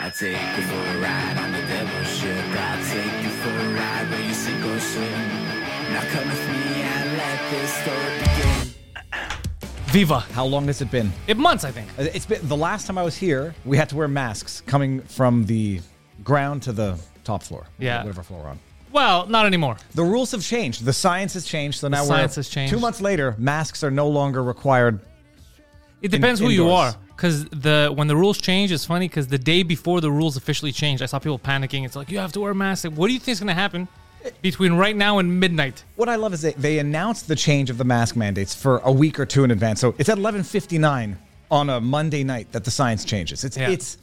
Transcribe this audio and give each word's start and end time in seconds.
I 0.00 0.10
take 0.10 0.32
you 0.56 0.62
for 0.62 0.76
a 0.76 1.00
ride 1.00 1.36
on 1.38 1.52
the 1.52 1.58
devil's 1.62 2.08
ship. 2.16 2.44
I 2.50 2.80
take 2.88 3.22
you 3.24 3.30
for 3.30 3.48
a 3.50 3.74
ride 3.74 4.10
where 4.10 4.20
you 4.20 4.32
sink 4.32 4.64
or 4.64 4.78
swim. 4.78 5.28
Now 5.92 6.02
come 6.12 6.28
with 6.28 6.48
me 6.48 6.82
and 6.82 7.16
let 7.16 7.50
this 7.50 7.72
story 7.72 8.18
begin. 8.20 8.74
Viva. 9.86 10.20
How 10.20 10.44
long 10.44 10.66
has 10.66 10.80
it 10.82 10.90
been? 10.90 11.10
It 11.26 11.36
months, 11.36 11.64
I 11.64 11.72
think. 11.72 11.88
Uh, 11.98 12.02
It's 12.14 12.26
been 12.26 12.46
the 12.46 12.56
last 12.56 12.86
time 12.86 12.96
I 12.98 13.02
was 13.02 13.16
here. 13.16 13.54
We 13.64 13.76
had 13.76 13.88
to 13.88 13.96
wear 13.96 14.06
masks 14.06 14.60
coming 14.66 15.00
from 15.02 15.46
the 15.46 15.80
ground 16.22 16.62
to 16.64 16.72
the 16.72 16.98
top 17.24 17.42
floor. 17.42 17.66
Yeah. 17.78 18.02
whatever 18.04 18.22
floor 18.22 18.42
we're 18.42 18.50
on. 18.50 18.60
Well, 18.92 19.26
not 19.26 19.46
anymore. 19.46 19.76
The 19.94 20.04
rules 20.04 20.30
have 20.30 20.42
changed. 20.42 20.84
The 20.84 20.92
science 20.92 21.34
has 21.34 21.44
changed. 21.44 21.80
So 21.80 21.88
now 21.88 22.04
science 22.04 22.36
we're 22.36 22.40
has 22.40 22.48
changed. 22.48 22.72
two 22.72 22.78
months 22.80 23.00
later. 23.00 23.34
Masks 23.36 23.82
are 23.82 23.90
no 23.90 24.08
longer 24.08 24.42
required. 24.44 25.00
It 26.02 26.10
depends 26.12 26.38
who 26.38 26.50
you 26.50 26.62
indoors. 26.62 26.94
are. 26.94 27.00
Because 27.18 27.46
the 27.46 27.92
when 27.92 28.06
the 28.06 28.14
rules 28.14 28.38
change, 28.38 28.70
it's 28.70 28.84
funny 28.84 29.08
because 29.08 29.26
the 29.26 29.38
day 29.38 29.64
before 29.64 30.00
the 30.00 30.08
rules 30.10 30.36
officially 30.36 30.70
changed, 30.70 31.02
I 31.02 31.06
saw 31.06 31.18
people 31.18 31.36
panicking. 31.40 31.84
It's 31.84 31.96
like 31.96 32.12
you 32.12 32.18
have 32.20 32.30
to 32.34 32.40
wear 32.40 32.52
a 32.52 32.54
mask. 32.54 32.84
Like, 32.84 32.94
what 32.94 33.08
do 33.08 33.12
you 33.12 33.18
think 33.18 33.32
is 33.32 33.40
going 33.40 33.48
to 33.48 33.54
happen 33.54 33.88
between 34.40 34.74
right 34.74 34.94
now 34.94 35.18
and 35.18 35.40
midnight? 35.40 35.82
What 35.96 36.08
I 36.08 36.14
love 36.14 36.32
is 36.32 36.42
they, 36.42 36.52
they 36.52 36.78
announced 36.78 37.26
the 37.26 37.34
change 37.34 37.70
of 37.70 37.76
the 37.76 37.82
mask 37.82 38.14
mandates 38.14 38.54
for 38.54 38.78
a 38.84 38.92
week 38.92 39.18
or 39.18 39.26
two 39.26 39.42
in 39.42 39.50
advance. 39.50 39.80
So 39.80 39.96
it's 39.98 40.08
at 40.08 40.16
11:59 40.16 41.16
on 41.50 41.70
a 41.70 41.80
Monday 41.80 42.22
night 42.22 42.52
that 42.52 42.62
the 42.62 42.70
science 42.70 43.04
changes. 43.04 43.42
It's 43.42 43.56
Yeah. 43.56 43.70
it's 43.70 43.98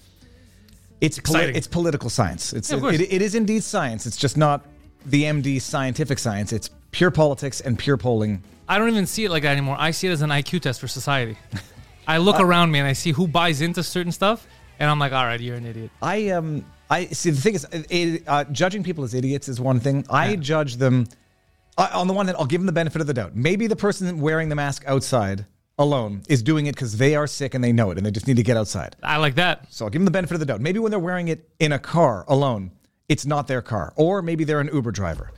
it's 1.00 1.18
poli- 1.18 1.56
it's 1.56 1.68
political 1.68 2.10
science. 2.10 2.52
It's 2.52 2.70
Yeah, 2.70 2.80
course. 2.80 2.96
it, 3.00 3.14
it 3.14 3.22
is 3.22 3.34
indeed 3.34 3.64
science. 3.64 4.06
It's 4.06 4.18
just 4.18 4.36
not 4.36 4.66
the 5.06 5.24
MD 5.24 5.62
scientific 5.62 6.20
science. 6.20 6.52
It's 6.52 6.70
pure 6.92 7.12
politics 7.12 7.62
and 7.62 7.80
pure 7.80 7.96
polling. 7.96 8.44
I 8.68 8.78
don't 8.78 8.90
even 8.90 9.06
see 9.06 9.24
it 9.24 9.32
like 9.32 9.44
that 9.44 9.54
anymore. 9.54 9.78
I 9.80 9.92
see 9.92 10.08
it 10.08 10.12
as 10.12 10.22
an 10.22 10.32
IQ 10.32 10.64
test 10.64 10.82
for 10.82 10.90
society. 10.90 11.38
I 12.08 12.18
look 12.18 12.40
around 12.40 12.72
me 12.72 12.80
and 12.80 12.88
I 12.88 12.94
see 12.94 13.12
who 13.12 13.28
buys 13.28 13.62
into 13.62 13.84
certain 13.84 14.12
stuff, 14.12 14.48
and 14.80 14.90
I'm 14.90 15.00
like, 15.00 15.12
all 15.12 15.26
right, 15.26 15.40
you're 15.40 15.56
an 15.56 15.66
idiot. 15.66 15.92
I 16.02 16.30
um 16.30 16.66
I 16.90 17.08
see 17.08 17.32
the 17.32 17.42
thing 17.42 17.56
is 17.56 17.68
it, 17.72 18.24
uh, 18.28 18.44
judging 18.46 18.84
people 18.84 19.04
as 19.04 19.14
idiots 19.14 19.50
is 19.50 19.60
one 19.60 19.80
thing. 19.80 20.06
I 20.10 20.36
judge 20.36 20.76
them 20.78 21.08
I, 21.78 21.88
on 21.90 22.08
the 22.08 22.14
one 22.14 22.28
hand. 22.28 22.38
I'll 22.40 22.46
give 22.46 22.62
them 22.62 22.68
the 22.68 22.72
benefit 22.72 23.02
of 23.02 23.08
the 23.08 23.14
doubt. 23.14 23.36
Maybe 23.36 23.68
the 23.68 23.76
person 23.76 24.20
wearing 24.20 24.50
the 24.50 24.56
mask 24.56 24.84
outside 24.86 25.46
alone 25.78 26.22
is 26.30 26.42
doing 26.42 26.68
it 26.68 26.76
because 26.76 26.98
they 26.98 27.16
are 27.16 27.28
sick 27.28 27.54
and 27.54 27.64
they 27.64 27.74
know 27.74 27.92
it 27.92 27.98
and 27.98 28.06
they 28.06 28.12
just 28.12 28.28
need 28.28 28.38
to 28.38 28.44
get 28.44 28.56
outside. 28.56 28.96
I 29.04 29.18
like 29.18 29.36
that. 29.36 29.74
So 29.74 29.86
I'll 29.86 29.92
give 29.92 30.00
them 30.00 30.06
the 30.06 30.12
benefit 30.12 30.36
of 30.36 30.40
the 30.40 30.46
doubt. 30.46 30.62
Maybe 30.62 30.80
when 30.80 30.92
they're 30.92 31.00
wearing 31.00 31.28
it 31.28 31.50
in 31.60 31.72
a 31.72 31.80
car 31.80 32.24
alone, 32.28 32.72
it's 33.10 33.26
not 33.26 33.48
their 33.48 33.62
car, 33.62 33.94
or 33.98 34.22
maybe 34.22 34.44
they're 34.44 34.62
an 34.62 34.70
Uber 34.74 34.92
driver. 34.92 35.32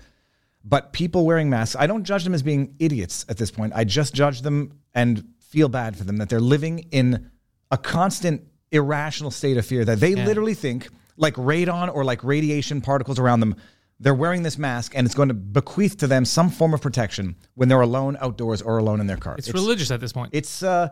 But 0.64 0.94
people 0.94 1.26
wearing 1.26 1.50
masks, 1.50 1.76
I 1.80 1.88
don't 1.88 2.04
judge 2.04 2.24
them 2.24 2.34
as 2.34 2.44
being 2.44 2.76
idiots 2.80 3.26
at 3.30 3.38
this 3.38 3.52
point. 3.52 3.74
I 3.76 3.84
just 3.84 4.14
judge 4.14 4.42
them 4.42 4.80
and 4.94 5.24
feel 5.50 5.70
bad 5.70 5.96
for 5.98 6.04
them 6.04 6.18
that 6.18 6.30
they're 6.30 6.40
living 6.40 6.80
in 6.92 7.30
a 7.72 7.78
constant 7.78 8.44
irrational 8.72 9.32
state 9.32 9.58
of 9.58 9.66
fear 9.66 9.86
that 9.86 10.00
they 10.00 10.14
literally 10.16 10.54
think, 10.54 10.90
like 11.16 11.34
radon 11.36 11.94
or 11.94 12.04
like 12.04 12.24
radiation 12.24 12.82
particles 12.82 13.18
around 13.20 13.40
them, 13.40 13.56
they're 14.00 14.14
wearing 14.14 14.44
this 14.44 14.58
mask 14.58 14.94
and 14.96 15.06
it's 15.06 15.16
going 15.16 15.30
to 15.30 15.34
bequeath 15.34 15.98
to 15.98 16.08
them 16.08 16.26
some 16.26 16.50
form 16.50 16.74
of 16.74 16.82
protection 16.82 17.36
when 17.56 17.68
they're 17.70 17.82
alone 17.82 18.18
outdoors 18.22 18.62
or 18.62 18.78
alone 18.78 19.00
in 19.00 19.08
their 19.08 19.18
car. 19.18 19.36
It's, 19.38 19.52
religious 19.54 19.90
at 19.90 20.00
this 20.00 20.14
point. 20.14 20.30
It's 20.34 20.62
uh, 20.62 20.90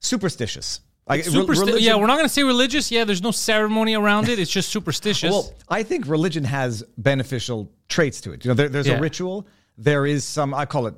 superstitious. 0.00 0.80
Like, 1.08 1.24
Supersti- 1.24 1.48
religion- 1.48 1.80
yeah, 1.82 1.96
we're 1.96 2.06
not 2.06 2.16
going 2.16 2.26
to 2.26 2.32
say 2.32 2.42
religious. 2.44 2.90
Yeah, 2.92 3.04
there's 3.04 3.22
no 3.22 3.30
ceremony 3.32 3.94
around 3.94 4.28
it. 4.28 4.38
It's 4.38 4.50
just 4.50 4.68
superstitious. 4.76 5.30
Well, 5.30 5.52
I 5.68 5.82
think 5.82 6.06
religion 6.06 6.44
has 6.44 6.82
beneficial 6.98 7.72
traits 7.88 8.20
to 8.22 8.32
it. 8.32 8.44
You 8.44 8.50
know, 8.50 8.54
there, 8.54 8.68
there's 8.68 8.86
Yeah. 8.86 8.98
a 8.98 9.00
ritual. 9.00 9.46
There 9.78 10.06
is 10.06 10.24
some, 10.24 10.54
I 10.54 10.66
call 10.66 10.86
it 10.86 10.94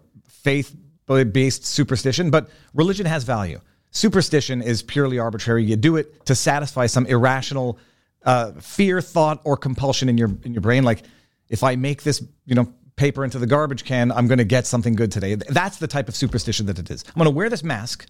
faith-based 1.06 1.64
superstition, 1.64 2.30
but 2.30 2.48
religion 2.72 3.06
has 3.06 3.24
value. 3.24 3.60
Superstition 3.90 4.62
is 4.62 4.82
purely 4.82 5.18
arbitrary. 5.18 5.64
You 5.64 5.76
do 5.76 5.96
it 5.96 6.26
to 6.26 6.34
satisfy 6.34 6.86
some 6.86 7.06
irrational 7.06 7.78
uh, 8.24 8.52
fear, 8.52 9.00
thought, 9.00 9.40
or 9.44 9.56
compulsion 9.56 10.08
in 10.08 10.18
your 10.18 10.30
in 10.42 10.52
your 10.54 10.62
brain. 10.62 10.82
Like, 10.82 11.02
if 11.48 11.62
I 11.62 11.76
make 11.76 12.02
this, 12.02 12.22
you 12.46 12.54
know, 12.54 12.72
paper 12.96 13.22
into 13.24 13.38
the 13.38 13.46
garbage 13.46 13.84
can, 13.84 14.10
I'm 14.10 14.26
going 14.26 14.38
to 14.38 14.44
get 14.44 14.66
something 14.66 14.94
good 14.94 15.12
today. 15.12 15.34
That's 15.34 15.78
the 15.78 15.86
type 15.86 16.08
of 16.08 16.16
superstition 16.16 16.66
that 16.66 16.78
it 16.78 16.90
is. 16.90 17.04
I'm 17.08 17.14
going 17.14 17.26
to 17.26 17.30
wear 17.30 17.48
this 17.50 17.62
mask 17.62 18.06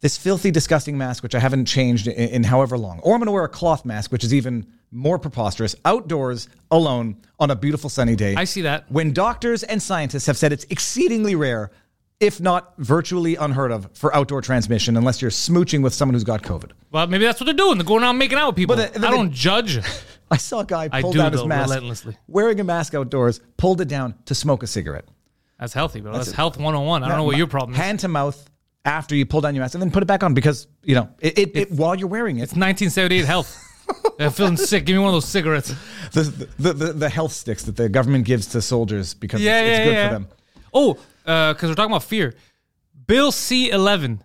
this 0.00 0.16
filthy, 0.16 0.50
disgusting 0.50 0.98
mask, 0.98 1.22
which 1.22 1.34
I 1.34 1.38
haven't 1.38 1.66
changed 1.66 2.06
in, 2.06 2.28
in 2.28 2.44
however 2.44 2.76
long. 2.76 3.00
Or 3.00 3.14
I'm 3.14 3.20
going 3.20 3.26
to 3.26 3.32
wear 3.32 3.44
a 3.44 3.48
cloth 3.48 3.84
mask, 3.84 4.12
which 4.12 4.24
is 4.24 4.34
even 4.34 4.66
more 4.90 5.18
preposterous, 5.18 5.74
outdoors, 5.84 6.48
alone, 6.70 7.16
on 7.38 7.50
a 7.50 7.56
beautiful 7.56 7.90
sunny 7.90 8.14
day. 8.14 8.34
I 8.34 8.44
see 8.44 8.62
that. 8.62 8.90
When 8.90 9.12
doctors 9.12 9.62
and 9.62 9.82
scientists 9.82 10.26
have 10.26 10.36
said 10.36 10.52
it's 10.52 10.64
exceedingly 10.70 11.34
rare, 11.34 11.70
if 12.20 12.40
not 12.40 12.72
virtually 12.78 13.36
unheard 13.36 13.70
of, 13.72 13.90
for 13.94 14.14
outdoor 14.14 14.40
transmission, 14.40 14.96
unless 14.96 15.20
you're 15.20 15.30
smooching 15.30 15.82
with 15.82 15.92
someone 15.92 16.14
who's 16.14 16.24
got 16.24 16.42
COVID. 16.42 16.70
well, 16.90 17.06
maybe 17.06 17.24
that's 17.24 17.40
what 17.40 17.44
they're 17.44 17.54
doing. 17.54 17.78
They're 17.78 17.86
going 17.86 18.02
out 18.04 18.12
making 18.14 18.38
out 18.38 18.48
with 18.48 18.56
people. 18.56 18.76
But 18.76 18.94
the- 18.94 19.06
I 19.06 19.10
don't 19.10 19.32
judge. 19.32 19.78
I 20.30 20.38
saw 20.38 20.60
a 20.60 20.64
guy 20.64 20.88
pull 20.88 21.12
do, 21.12 21.18
down 21.18 21.32
his 21.32 21.42
though, 21.42 21.46
mask, 21.46 21.68
relentlessly. 21.68 22.16
wearing 22.26 22.58
a 22.58 22.64
mask 22.64 22.94
outdoors, 22.94 23.40
pulled 23.56 23.80
it 23.80 23.86
down 23.88 24.14
to 24.24 24.34
smoke 24.34 24.62
a 24.64 24.66
cigarette. 24.66 25.04
That's 25.60 25.72
healthy, 25.72 26.00
bro. 26.00 26.12
That's, 26.12 26.32
health 26.32 26.56
101. 26.56 27.04
I 27.04 27.08
don't 27.08 27.16
know 27.16 27.24
what 27.24 27.36
your 27.36 27.46
problem 27.46 27.74
is. 27.74 27.80
Hand 27.80 28.00
to 28.00 28.08
mouth 28.08 28.50
after 28.84 29.14
you 29.14 29.24
pull 29.24 29.40
down 29.40 29.54
your 29.54 29.62
mask, 29.62 29.74
and 29.74 29.82
then 29.82 29.90
put 29.90 30.02
it 30.02 30.06
back 30.06 30.22
on 30.24 30.34
because 30.34 30.66
you 30.82 30.94
know 30.96 31.08
it, 31.20 31.38
it, 31.38 31.56
it 31.56 31.70
while 31.72 31.94
you're 31.94 32.08
wearing 32.08 32.38
it. 32.38 32.42
It's 32.42 32.52
1978 32.52 33.24
health. 33.24 33.62
I'm 34.18 34.30
feeling 34.32 34.56
sick. 34.56 34.84
Give 34.84 34.94
me 34.96 34.98
one 35.00 35.08
of 35.08 35.14
those 35.14 35.28
cigarettes. 35.28 35.72
the, 36.12 36.22
the, 36.58 36.72
the, 36.72 36.92
the 36.92 37.08
health 37.08 37.32
sticks 37.32 37.62
that 37.64 37.76
the 37.76 37.88
government 37.88 38.24
gives 38.24 38.46
to 38.48 38.60
soldiers 38.62 39.14
because 39.14 39.40
Yeah, 39.40 39.60
it's, 39.60 39.68
yeah, 39.68 39.76
it's 39.76 39.84
good 39.86 39.92
yeah. 39.92 40.08
for 40.08 40.14
them. 40.14 40.28
Oh, 40.74 40.98
because 41.26 41.64
we're 41.64 41.74
talking 41.74 41.90
about 41.92 42.04
fear. 42.04 42.34
Bill 43.06 43.30
C 43.32 43.70
11. 43.70 44.22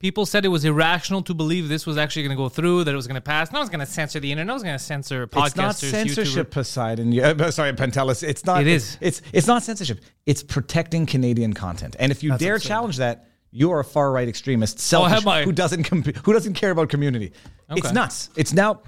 People 0.00 0.26
said 0.26 0.44
it 0.44 0.48
was 0.48 0.66
irrational 0.66 1.22
to 1.22 1.32
believe 1.32 1.70
this 1.70 1.86
was 1.86 1.96
actually 1.96 2.24
going 2.24 2.36
to 2.36 2.42
go 2.42 2.50
through, 2.50 2.84
that 2.84 2.92
it 2.92 2.96
was 2.96 3.06
going 3.06 3.14
to 3.14 3.22
pass. 3.22 3.50
No 3.50 3.60
one's 3.60 3.70
going 3.70 3.80
to 3.80 3.86
censor 3.90 4.20
the 4.20 4.30
internet. 4.30 4.46
No 4.48 4.52
one's 4.52 4.62
going 4.62 4.76
to 4.76 4.84
censor 4.84 5.26
podcasters. 5.26 5.46
It's 5.46 5.56
not 5.56 5.76
censorship, 5.76 6.48
YouTubers. 6.48 6.50
Poseidon. 6.50 7.18
Uh, 7.40 7.50
sorry, 7.50 7.72
Pantelis. 7.72 8.22
It's 8.22 8.44
not. 8.44 8.60
It 8.60 8.66
it's- 8.66 8.98
It's, 9.00 9.22
it's 9.32 9.46
not 9.46 9.62
censorship. 9.62 10.00
It's 10.26 10.42
protecting 10.42 11.06
Canadian 11.06 11.54
content. 11.54 11.96
And 11.98 12.12
if 12.12 12.22
you 12.22 12.36
dare 12.36 12.56
absurd. 12.56 12.68
challenge 12.68 12.96
that, 12.98 13.28
you 13.50 13.70
are 13.72 13.80
a 13.80 13.84
far 13.84 14.12
right 14.12 14.28
extremist, 14.28 14.78
selfish, 14.80 15.12
have 15.14 15.26
I? 15.26 15.44
who 15.44 15.52
doesn't 15.52 15.84
com- 15.84 16.02
who 16.02 16.32
doesn't 16.34 16.54
care 16.54 16.70
about 16.72 16.90
community. 16.90 17.32
It's 17.70 17.92
nuts. 17.92 18.28
It's 18.36 18.52
now. 18.52 18.82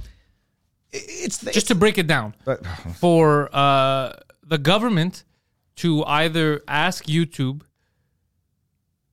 It's 0.92 1.38
the, 1.38 1.50
Just 1.52 1.68
to 1.68 1.74
break 1.74 1.96
it 1.98 2.06
down, 2.06 2.34
But- 2.44 2.66
for 2.98 3.48
uh, 3.54 4.12
the 4.44 4.58
government 4.58 5.24
to 5.76 6.04
either 6.04 6.62
ask 6.66 7.04
YouTube 7.04 7.62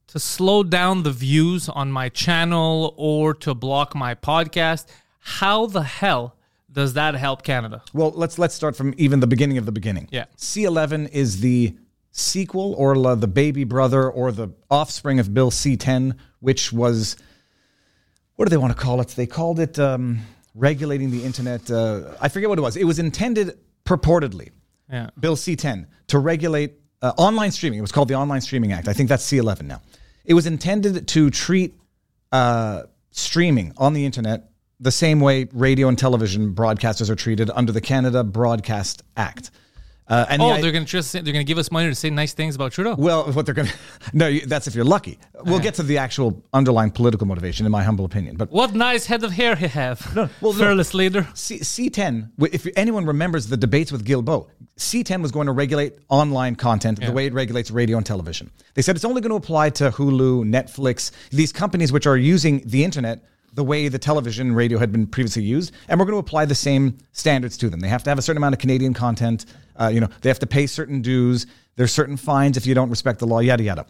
to 0.08 0.20
slow 0.20 0.64
down 0.64 1.04
the 1.04 1.12
views 1.12 1.68
on 1.70 1.92
my 1.92 2.10
channel 2.10 2.94
or 2.98 3.34
to 3.34 3.54
block 3.54 3.96
my 3.96 4.14
podcast, 4.14 4.86
how 5.20 5.66
the 5.66 5.84
hell 5.84 6.36
does 6.72 6.94
that 6.94 7.16
help 7.16 7.44
Canada? 7.44 7.82
Well, 7.94 8.12
let's 8.12 8.38
let's 8.38 8.54
start 8.54 8.76
from 8.76 8.94
even 8.98 9.20
the 9.20 9.28
beginning 9.28 9.58
of 9.58 9.66
the 9.66 9.72
beginning. 9.72 10.08
Yeah. 10.12 10.26
C11 10.38 11.10
is 11.12 11.42
the 11.42 11.76
sequel 12.12 12.74
or 12.76 12.96
la- 12.96 13.16
the 13.16 13.28
baby 13.28 13.64
brother 13.64 14.10
or 14.10 14.32
the 14.32 14.50
offspring 14.70 15.20
of 15.20 15.34
Bill 15.34 15.52
C10, 15.52 16.16
which 16.40 16.72
was 16.72 17.16
what 18.36 18.46
do 18.46 18.50
they 18.50 18.58
want 18.58 18.76
to 18.76 18.82
call 18.82 19.02
it? 19.02 19.10
They 19.10 19.28
called 19.28 19.60
it 19.60 19.78
um, 19.80 20.20
regulating 20.56 21.12
the 21.12 21.24
internet. 21.24 21.70
Uh, 21.70 22.16
I 22.22 22.30
forget 22.30 22.50
what 22.50 22.58
it 22.58 22.62
was. 22.62 22.78
It 22.78 22.86
was 22.86 23.00
intended 23.00 23.58
purportedly, 23.86 24.50
Yeah. 24.94 25.10
Bill 25.20 25.36
C10, 25.36 25.88
to 26.08 26.20
regulate 26.20 26.76
uh, 27.02 27.14
online 27.18 27.50
streaming. 27.50 27.80
It 27.80 27.82
was 27.82 27.92
called 27.92 28.10
the 28.10 28.16
Online 28.16 28.42
Streaming 28.42 28.72
Act. 28.72 28.88
I 28.88 28.94
think 28.94 29.10
that's 29.10 29.26
C11 29.26 29.64
now. 29.64 29.82
It 30.24 30.36
was 30.36 30.46
intended 30.46 31.08
to 31.08 31.32
treat 31.32 31.74
uh, 32.32 32.84
streaming 33.10 33.74
on 33.78 33.94
the 33.94 34.06
internet 34.06 34.52
the 34.80 34.92
same 34.92 35.20
way 35.20 35.48
radio 35.52 35.88
and 35.88 35.98
television 35.98 36.54
broadcasters 36.54 37.10
are 37.10 37.16
treated 37.16 37.50
under 37.56 37.72
the 37.72 37.82
Canada 37.82 38.24
Broadcast 38.24 39.02
Act. 39.18 39.50
Uh, 40.14 40.26
and 40.32 40.42
Oh, 40.42 40.50
i- 40.52 40.62
they're 40.62 40.72
gonna 40.78 40.86
just 40.86 41.12
they're 41.14 41.22
gonna 41.38 41.44
give 41.44 41.58
us 41.58 41.70
money 41.72 41.90
to 41.90 41.96
say 41.96 42.10
nice 42.10 42.34
things 42.34 42.56
about 42.56 42.72
Trudeau. 42.72 42.96
well, 42.98 43.22
what 43.36 43.46
they're 43.46 43.56
going 43.62 43.68
to 43.74 43.74
no, 44.22 44.28
that's 44.52 44.68
if 44.68 44.76
you're 44.76 44.86
lucky. 44.98 45.18
We'll 45.46 45.60
get 45.68 45.74
to 45.76 45.84
the 45.84 45.98
actual 45.98 46.30
underlying 46.54 46.92
political 46.92 47.26
motivation, 47.28 47.66
in 47.66 47.72
my 47.72 47.84
humble 47.84 48.06
opinion. 48.06 48.36
But 48.38 48.52
What 48.52 48.74
nice 48.76 49.06
head 49.06 49.24
of 49.24 49.32
hair 49.32 49.56
he 49.56 49.68
have. 49.68 49.98
No, 50.16 50.30
well, 50.42 50.54
no. 50.54 50.60
fearless 50.60 50.94
leader. 50.94 51.28
C- 51.34 51.60
C10, 51.60 52.14
w- 52.38 52.50
if 52.54 52.68
anyone 52.76 53.06
remembers 53.06 53.48
the 53.48 53.58
debates 53.58 53.92
with 53.92 54.06
Guilbeault, 54.06 54.48
C10 54.78 55.22
was 55.22 55.32
going 55.32 55.48
to 55.48 55.54
regulate 55.54 55.94
online 56.10 56.56
content 56.56 57.00
the 57.00 57.12
way 57.12 57.26
it 57.26 57.34
regulates 57.34 57.72
radio 57.72 57.98
and 57.98 58.06
television. 58.06 58.52
They 58.76 58.82
said 58.82 58.96
it's 58.96 59.06
only 59.06 59.22
going 59.22 59.32
to 59.32 59.42
apply 59.44 59.72
to 59.72 59.90
Hulu, 59.92 60.46
Netflix, 60.46 61.12
these 61.32 61.52
companies 61.52 61.92
which 61.92 62.08
are 62.08 62.18
using 62.18 62.62
the 62.66 62.84
internet 62.84 63.24
the 63.56 63.64
way 63.64 63.88
the 63.88 64.00
television 64.00 64.48
and 64.48 64.56
radio 64.56 64.80
had 64.80 64.92
been 64.92 65.06
previously 65.06 65.44
used, 65.44 65.72
and 65.88 66.00
we're 66.00 66.08
going 66.08 66.16
to 66.16 66.26
apply 66.28 66.44
the 66.46 66.56
same 66.56 66.98
standards 67.12 67.56
to 67.56 67.70
them. 67.70 67.80
They 67.82 67.88
have 67.88 68.02
to 68.04 68.10
have 68.10 68.18
a 68.18 68.22
certain 68.24 68.38
amount 68.38 68.54
of 68.56 68.60
Canadian 68.60 68.96
content. 68.96 69.46
Uh, 69.76 69.88
you 69.94 70.00
know, 70.00 70.10
they 70.22 70.30
have 70.30 70.40
to 70.40 70.48
pay 70.48 70.68
certain 70.68 71.02
dues. 71.02 71.46
There's 71.76 71.92
certain 71.92 72.18
fines 72.18 72.58
if 72.58 72.66
you 72.66 72.74
don't 72.74 72.90
respect 72.90 73.20
the 73.20 73.28
law. 73.28 73.40
Yada 73.40 73.64
yada. 73.64 73.86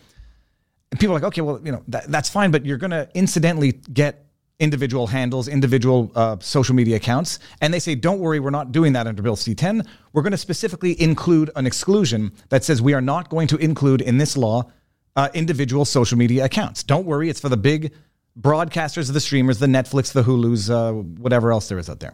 And 0.91 0.99
people 0.99 1.15
are 1.15 1.19
like, 1.19 1.27
okay, 1.27 1.41
well, 1.41 1.59
you 1.63 1.71
know, 1.71 1.83
that, 1.87 2.05
that's 2.11 2.29
fine, 2.29 2.51
but 2.51 2.65
you're 2.65 2.77
going 2.77 2.91
to 2.91 3.09
incidentally 3.15 3.71
get 3.71 4.27
individual 4.59 5.07
handles, 5.07 5.47
individual 5.47 6.11
uh, 6.15 6.37
social 6.39 6.75
media 6.75 6.97
accounts. 6.97 7.39
And 7.61 7.73
they 7.73 7.79
say, 7.79 7.95
don't 7.95 8.19
worry, 8.19 8.39
we're 8.39 8.51
not 8.51 8.71
doing 8.71 8.93
that 8.93 9.07
under 9.07 9.21
Bill 9.21 9.35
C 9.35 9.55
10. 9.55 9.83
We're 10.13 10.21
going 10.21 10.31
to 10.31 10.37
specifically 10.37 10.99
include 11.01 11.49
an 11.55 11.65
exclusion 11.65 12.31
that 12.49 12.63
says 12.63 12.81
we 12.81 12.93
are 12.93 13.01
not 13.01 13.29
going 13.29 13.47
to 13.47 13.57
include 13.57 14.01
in 14.01 14.17
this 14.17 14.37
law 14.37 14.71
uh, 15.15 15.29
individual 15.33 15.85
social 15.85 16.17
media 16.17 16.45
accounts. 16.45 16.83
Don't 16.83 17.05
worry, 17.05 17.29
it's 17.29 17.39
for 17.39 17.49
the 17.49 17.57
big 17.57 17.93
broadcasters, 18.39 19.11
the 19.11 19.19
streamers, 19.19 19.59
the 19.59 19.67
Netflix, 19.67 20.11
the 20.13 20.23
Hulus, 20.23 20.69
uh, 20.69 20.93
whatever 20.93 21.51
else 21.51 21.69
there 21.69 21.77
is 21.77 21.89
out 21.89 21.99
there. 21.99 22.13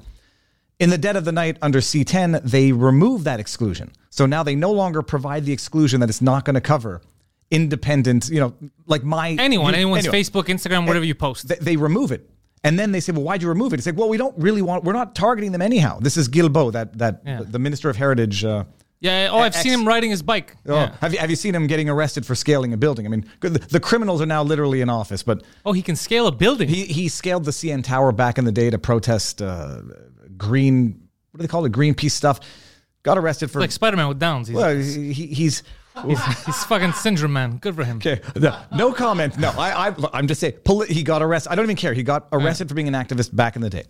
In 0.80 0.90
the 0.90 0.98
dead 0.98 1.16
of 1.18 1.26
the 1.26 1.32
night 1.34 1.58
under 1.62 1.80
C10, 1.80 2.42
they 2.44 2.72
remove 2.72 3.26
that 3.26 3.40
exclusion. 3.40 3.92
So 4.10 4.26
now 4.26 4.44
they 4.44 4.56
no 4.56 4.72
longer 4.72 5.02
provide 5.02 5.46
the 5.46 5.52
exclusion 5.52 6.00
that 6.00 6.10
it's 6.10 6.22
not 6.22 6.46
going 6.46 6.54
to 6.56 6.62
cover 6.62 7.02
independent, 7.52 8.30
you 8.30 8.40
know, 8.40 8.54
like 8.86 9.04
my 9.04 9.32
Anyone, 9.32 9.74
you- 9.74 9.78
anyone's 9.80 10.06
anyway. 10.08 10.22
Facebook, 10.24 10.46
Instagram, 10.46 10.88
whatever 10.88 11.06
you 11.06 11.16
post. 11.16 11.48
They, 11.48 11.56
they 11.56 11.76
remove 11.78 12.12
it. 12.12 12.30
And 12.64 12.78
then 12.78 12.92
they 12.92 13.00
say, 13.00 13.12
well, 13.12 13.24
why'd 13.24 13.42
you 13.42 13.48
remove 13.50 13.74
it? 13.74 13.78
It's 13.80 13.86
like, 13.88 13.98
well, 13.98 14.10
we 14.10 14.18
don't 14.18 14.38
really 14.38 14.62
want, 14.62 14.84
we're 14.84 14.94
not 14.94 15.16
targeting 15.16 15.52
them 15.52 15.62
anyhow. 15.62 16.00
This 16.00 16.18
is 16.18 16.28
Guilbeault, 16.30 16.74
that, 16.74 16.98
that 16.98 17.22
Yeah. 17.26 17.42
the 17.44 17.58
Minister 17.60 17.90
of 17.90 17.96
Heritage. 17.96 18.44
Uh, 18.44 18.66
yeah. 19.00 19.30
Oh, 19.32 19.40
I've 19.40 19.56
seen 19.56 19.72
him 19.74 19.88
riding 19.88 20.12
his 20.12 20.22
bike. 20.22 20.56
oh, 20.68 20.76
Yeah. 20.76 20.96
have, 21.02 21.14
you, 21.14 21.20
have 21.20 21.30
you 21.30 21.38
seen 21.38 21.56
him 21.56 21.68
getting 21.68 21.90
arrested 21.90 22.26
for 22.26 22.36
scaling 22.36 22.74
a 22.74 22.78
building? 22.78 23.06
I 23.06 23.10
mean, 23.10 23.26
the, 23.40 23.50
the 23.50 23.80
criminals 23.80 24.22
are 24.22 24.26
now 24.26 24.44
literally 24.44 24.82
in 24.82 24.90
office, 24.90 25.24
but 25.24 25.42
Oh, 25.66 25.72
he 25.72 25.82
can 25.82 25.96
scale 25.96 26.28
a 26.28 26.32
building. 26.34 26.68
he, 26.68 26.84
he 26.86 27.08
scaled 27.08 27.46
the 27.46 27.52
CN 27.52 27.82
Tower 27.84 28.12
back 28.12 28.38
in 28.38 28.44
the 28.46 28.52
day 28.52 28.70
to 28.70 28.78
protest 28.78 29.42
uh, 29.42 29.82
green, 30.40 31.08
what 31.32 31.38
do 31.40 31.42
they 31.44 31.48
call 31.48 31.64
it? 31.66 31.72
Greenpeace 31.72 32.12
stuff. 32.12 32.40
Got 33.04 33.18
arrested 33.20 33.52
for, 33.52 33.60
like 33.60 33.72
Spider 33.72 33.96
Man 33.98 34.08
with 34.08 34.20
Downs. 34.20 34.48
He's, 34.48 34.58
well, 34.58 34.76
he, 34.76 35.14
he- 35.14 35.28
he's, 35.28 35.64
he's, 36.06 36.24
he's 36.46 36.64
fucking 36.66 36.94
syndrome 36.94 37.34
man. 37.34 37.58
Good 37.58 37.76
for 37.76 37.84
him. 37.86 37.98
Okay, 37.98 38.20
no, 38.36 38.60
no 38.76 38.92
comment. 38.92 39.38
No, 39.38 39.50
I, 39.52 39.90
I, 39.90 39.96
I'm 40.14 40.28
just 40.28 40.42
saying. 40.42 40.54
Poli- 40.66 40.88
he 40.88 41.04
got 41.04 41.22
arrested. 41.22 41.52
I 41.52 41.56
don't 41.56 41.66
even 41.66 41.76
care. 41.78 41.94
He 41.94 42.04
got 42.04 42.28
arrested 42.32 42.68
for 42.68 42.74
being 42.76 42.88
an 42.88 42.94
activist 42.96 43.34
back 43.36 43.56
in 43.56 43.62
the 43.62 43.70
day. 43.70 43.84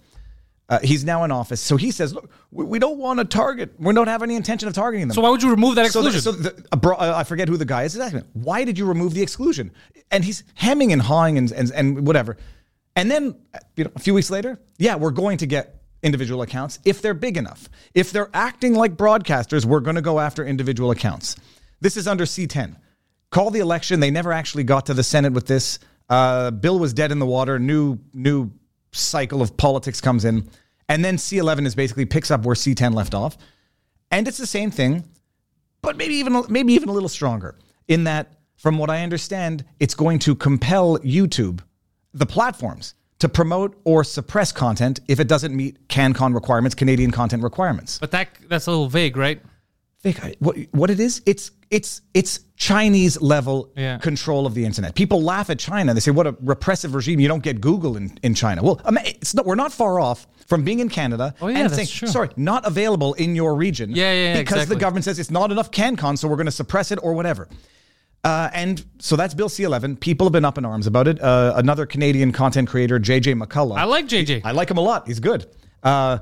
Uh, 0.67 0.77
he's 0.83 1.03
now 1.03 1.23
in 1.23 1.31
office, 1.31 1.59
so 1.59 1.77
he 1.77 1.89
says, 1.89 2.13
"Look, 2.13 2.29
we, 2.51 2.63
we 2.63 2.77
don't 2.77 2.99
want 2.99 3.17
to 3.17 3.25
target. 3.25 3.73
We 3.79 3.91
don't 3.91 4.07
have 4.07 4.21
any 4.21 4.35
intention 4.35 4.67
of 4.67 4.75
targeting 4.75 5.07
them." 5.07 5.15
So 5.15 5.21
why 5.21 5.31
would 5.31 5.41
you 5.41 5.49
remove 5.49 5.73
that 5.75 5.87
So, 5.91 6.03
the, 6.03 6.09
exclusion? 6.09 6.43
so 6.43 6.51
the, 6.51 6.77
bro, 6.77 6.95
uh, 6.95 7.13
I 7.15 7.23
forget 7.23 7.47
who 7.47 7.57
the 7.57 7.65
guy 7.65 7.85
is. 7.85 7.97
Asking, 7.97 8.23
why 8.33 8.63
did 8.65 8.77
you 8.77 8.85
remove 8.85 9.15
the 9.15 9.23
exclusion? 9.23 9.71
And 10.11 10.23
he's 10.23 10.43
hemming 10.53 10.93
and 10.93 11.01
hawing 11.01 11.39
and, 11.39 11.51
and, 11.51 11.71
and 11.71 12.05
whatever. 12.05 12.37
And 12.95 13.09
then, 13.09 13.35
you 13.77 13.85
know, 13.85 13.91
a 13.95 13.99
few 13.99 14.13
weeks 14.13 14.29
later, 14.29 14.59
yeah, 14.77 14.95
we're 14.95 15.09
going 15.09 15.39
to 15.39 15.47
get 15.47 15.78
individual 16.03 16.41
accounts 16.41 16.79
if 16.85 17.01
they're 17.01 17.13
big 17.13 17.37
enough. 17.37 17.69
If 17.93 18.11
they're 18.11 18.29
acting 18.33 18.73
like 18.75 18.95
broadcasters, 18.95 19.65
we're 19.65 19.79
going 19.79 19.95
to 19.95 20.01
go 20.01 20.19
after 20.19 20.45
individual 20.45 20.91
accounts. 20.91 21.35
This 21.81 21.97
is 21.97 22.07
under 22.07 22.25
C10. 22.25 22.75
Call 23.31 23.51
the 23.51 23.59
election. 23.59 23.99
They 23.99 24.11
never 24.11 24.33
actually 24.33 24.63
got 24.63 24.85
to 24.87 24.93
the 24.93 25.03
Senate 25.03 25.33
with 25.33 25.47
this. 25.47 25.79
Uh, 26.09 26.51
Bill 26.51 26.79
was 26.79 26.93
dead 26.93 27.11
in 27.11 27.19
the 27.19 27.25
water. 27.25 27.59
New 27.59 27.99
new 28.13 28.51
cycle 28.91 29.41
of 29.41 29.55
politics 29.55 30.01
comes 30.01 30.25
in, 30.25 30.49
and 30.87 31.05
then 31.05 31.17
C11 31.17 31.67
is 31.67 31.75
basically 31.75 32.05
picks 32.05 32.31
up 32.31 32.43
where 32.43 32.55
C10 32.55 32.95
left 32.95 33.13
off, 33.13 33.37
and 34.09 34.27
it's 34.27 34.39
the 34.39 34.47
same 34.47 34.71
thing 34.71 35.03
but 35.81 35.97
maybe 35.97 36.15
even 36.15 36.43
maybe 36.49 36.73
even 36.73 36.89
a 36.89 36.91
little 36.91 37.09
stronger 37.09 37.55
in 37.87 38.03
that 38.05 38.33
from 38.57 38.77
what 38.77 38.89
I 38.89 39.03
understand 39.03 39.65
it's 39.79 39.95
going 39.95 40.19
to 40.19 40.35
compel 40.35 40.97
YouTube 40.99 41.61
the 42.13 42.25
platforms 42.25 42.95
to 43.19 43.29
promote 43.29 43.79
or 43.83 44.03
suppress 44.03 44.51
content 44.51 44.99
if 45.07 45.19
it 45.19 45.27
doesn't 45.27 45.55
meet 45.55 45.87
CanCon 45.87 46.33
requirements 46.33 46.75
Canadian 46.75 47.11
content 47.11 47.43
requirements 47.43 47.99
but 47.99 48.11
that 48.11 48.29
that's 48.47 48.67
a 48.67 48.71
little 48.71 48.89
vague, 48.89 49.17
right? 49.17 49.41
I- 50.05 50.35
what 50.39 50.55
what 50.71 50.89
it 50.89 50.99
is 51.01 51.21
it's 51.25 51.51
it's 51.69 52.01
it's 52.13 52.39
Chinese 52.55 53.21
level 53.21 53.69
Yeah. 53.75 53.97
control 53.97 54.45
of 54.45 54.53
the 54.53 54.63
internet 54.65 54.95
people 54.95 55.21
laugh 55.21 55.49
at 55.49 55.59
China 55.59 55.93
they 55.93 55.99
say 55.99 56.11
what 56.11 56.25
a 56.25 56.35
repressive 56.41 56.95
regime 56.95 57.19
you 57.19 57.27
don't 57.27 57.43
get 57.43 57.59
Google 57.59 57.97
in, 57.97 58.17
in 58.23 58.33
China 58.33 58.63
well 58.63 58.79
it's 59.05 59.33
not, 59.33 59.45
we're 59.45 59.55
not 59.55 59.73
far 59.73 59.99
off 59.99 60.25
from 60.47 60.63
being 60.63 60.79
in 60.79 60.87
Canada 60.87 61.35
Oh, 61.41 61.47
yeah, 61.47 61.57
and 61.57 61.65
that's 61.65 61.75
saying 61.75 61.87
true. 61.89 62.07
sorry 62.07 62.29
not 62.37 62.65
available 62.65 63.13
in 63.15 63.35
your 63.35 63.55
region 63.55 63.91
Yeah, 63.91 64.13
yeah, 64.13 64.33
yeah, 64.35 64.39
because 64.41 64.67
the 64.67 64.77
government 64.77 65.03
says 65.03 65.19
it's 65.19 65.29
not 65.31 65.51
enough 65.51 65.69
CanCon, 65.69 66.17
so 66.17 66.29
we're 66.29 66.37
going 66.37 66.45
to 66.45 66.51
suppress 66.63 66.91
it 66.93 66.99
or 67.03 67.13
whatever. 67.13 67.49
Uh, 68.23 68.49
and 68.53 68.83
so 68.99 69.15
that's 69.15 69.33
Bill 69.33 69.47
C11. 69.49 69.99
People 69.99 70.27
have 70.27 70.33
been 70.33 70.45
up 70.45 70.57
in 70.57 70.65
arms 70.65 70.87
about 70.87 71.07
it. 71.07 71.21
Uh, 71.21 71.53
another 71.55 71.85
Canadian 71.85 72.31
content 72.31 72.67
creator, 72.67 72.99
JJ 72.99 73.41
McCullough. 73.41 73.77
I 73.77 73.85
like 73.85 74.07
JJ. 74.07 74.41
I 74.43 74.51
like 74.51 74.69
him 74.69 74.77
a 74.77 74.81
lot. 74.81 75.07
He's 75.07 75.19
good. 75.19 75.45
Uh, 75.81 76.19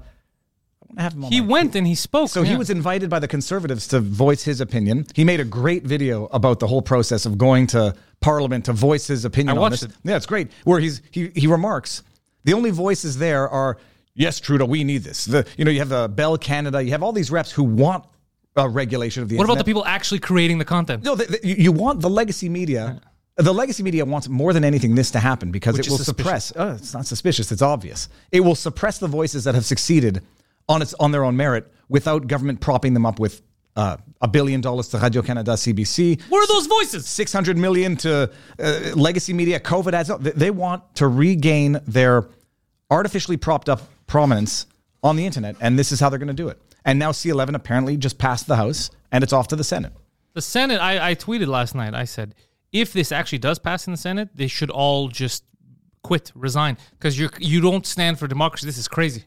I 0.96 1.02
have 1.02 1.14
him 1.14 1.26
on 1.26 1.32
he 1.32 1.42
my- 1.42 1.48
went 1.48 1.76
and 1.76 1.88
he 1.88 1.96
spoke. 1.96 2.30
So 2.30 2.44
he 2.44 2.56
was 2.56 2.70
invited 2.70 3.10
by 3.10 3.20
the 3.20 3.28
conservatives 3.28 3.88
to 3.90 4.00
voice 4.00 4.44
his 4.44 4.62
opinion. 4.62 5.08
He 5.16 5.24
made 5.24 5.40
a 5.40 5.46
great 5.46 5.84
video 5.84 6.28
about 6.28 6.60
the 6.60 6.68
whole 6.68 6.82
process 6.82 7.26
of 7.26 7.38
going 7.38 7.68
to 7.68 7.96
Parliament 8.20 8.66
to 8.66 8.74
voice 8.74 9.08
his 9.08 9.26
opinion 9.26 9.58
I 9.58 9.60
watched 9.60 9.84
it. 9.84 9.92
Yeah, 10.04 10.16
it's 10.16 10.26
great. 10.26 10.52
Where 10.64 10.80
he's 10.80 11.02
he 11.12 11.32
he 11.36 11.48
remarks, 11.48 12.04
the 12.46 12.54
only 12.54 12.72
voices 12.72 13.18
there 13.18 13.48
are 13.50 13.78
yes, 14.16 14.40
Trudeau, 14.40 14.66
we 14.66 14.84
need 14.84 15.04
this. 15.04 15.26
The 15.26 15.46
you 15.58 15.66
know 15.66 15.72
you 15.72 15.80
have 15.80 15.90
the 15.90 16.08
Bell 16.08 16.38
Canada, 16.38 16.82
you 16.82 16.92
have 16.92 17.04
all 17.04 17.12
these 17.12 17.30
reps 17.30 17.52
who 17.52 17.64
want 17.64 18.06
uh, 18.58 18.68
regulation 18.68 19.24
of 19.24 19.30
the. 19.30 19.38
What 19.38 19.46
about 19.46 19.58
the 19.58 19.64
people 19.64 19.86
actually 19.86 20.20
creating 20.20 20.58
the 20.58 20.66
content? 20.66 21.04
No, 21.04 21.16
the, 21.16 21.26
the, 21.26 21.40
you 21.48 21.72
want 21.72 22.02
the 22.02 22.10
legacy 22.10 22.50
media. 22.50 23.02
The 23.36 23.54
legacy 23.54 23.84
media 23.84 24.04
wants 24.04 24.28
more 24.28 24.52
than 24.52 24.64
anything 24.64 24.96
this 24.96 25.12
to 25.12 25.20
happen 25.20 25.52
because 25.52 25.78
Which 25.78 25.86
it 25.86 25.92
will 25.92 26.00
suppress. 26.00 26.52
Uh, 26.56 26.76
it's 26.80 26.94
not 26.94 27.06
suspicious. 27.06 27.52
It's 27.52 27.62
obvious. 27.62 28.10
It 28.32 28.40
will 28.40 28.56
suppress 28.56 28.98
the 28.98 29.08
voices 29.08 29.44
that 29.44 29.54
have 29.54 29.66
succeeded 29.66 30.24
on 30.68 30.82
its 30.82 30.96
on 30.96 31.12
their 31.12 31.24
own 31.24 31.38
merit 31.38 31.72
without 31.88 32.28
government 32.28 32.62
propping 32.62 32.96
them 32.96 33.06
up 33.06 33.20
with 33.20 33.42
uh, 33.76 33.98
a 34.22 34.28
billion 34.28 34.60
dollars 34.60 34.88
to 34.90 34.98
Radio 34.98 35.22
Canada, 35.22 35.52
CBC, 35.52 36.20
Where 36.30 36.44
are 36.44 36.48
those 36.48 36.66
voices? 36.66 37.06
six 37.06 37.32
hundred 37.32 37.58
million 37.58 37.96
to 37.98 38.32
uh, 38.60 38.80
legacy 38.96 39.34
media. 39.34 39.60
COVID 39.60 39.94
ads. 39.94 40.12
They 40.20 40.50
want 40.50 40.96
to 40.96 41.08
regain 41.08 41.80
their 41.86 42.28
artificially 42.90 43.38
propped 43.38 43.70
up 43.70 43.82
prominence 44.08 44.66
on 45.04 45.16
the 45.16 45.26
internet, 45.26 45.56
and 45.62 45.78
this 45.78 45.92
is 45.92 46.00
how 46.00 46.10
they're 46.10 46.20
going 46.20 46.28
to 46.28 46.34
do 46.34 46.50
it. 46.50 46.60
And 46.88 46.98
now 46.98 47.12
C11 47.12 47.54
apparently 47.54 47.98
just 47.98 48.18
passed 48.18 48.48
the 48.48 48.56
House, 48.56 48.90
and 49.12 49.22
it's 49.22 49.34
off 49.34 49.50
to 49.50 49.58
the 49.58 49.64
Senate. 49.64 49.92
The 50.34 50.42
Senate, 50.42 50.80
I, 50.80 51.10
I 51.10 51.16
tweeted 51.16 51.48
last 51.48 51.76
night. 51.76 51.94
I 51.94 52.06
said, 52.06 52.34
if 52.72 52.94
this 52.94 53.12
actually 53.12 53.40
does 53.40 53.60
pass 53.60 53.88
in 53.88 53.92
the 53.92 53.98
Senate, 53.98 54.30
they 54.34 54.48
should 54.48 54.70
all 54.70 55.10
just 55.10 55.44
quit, 56.02 56.32
resign, 56.34 56.78
because 56.92 57.20
you're 57.20 57.30
you 57.40 57.60
don't 57.60 57.86
stand 57.86 58.18
for 58.18 58.28
democracy. 58.28 58.66
This 58.66 58.78
is 58.78 58.88
crazy. 58.88 59.26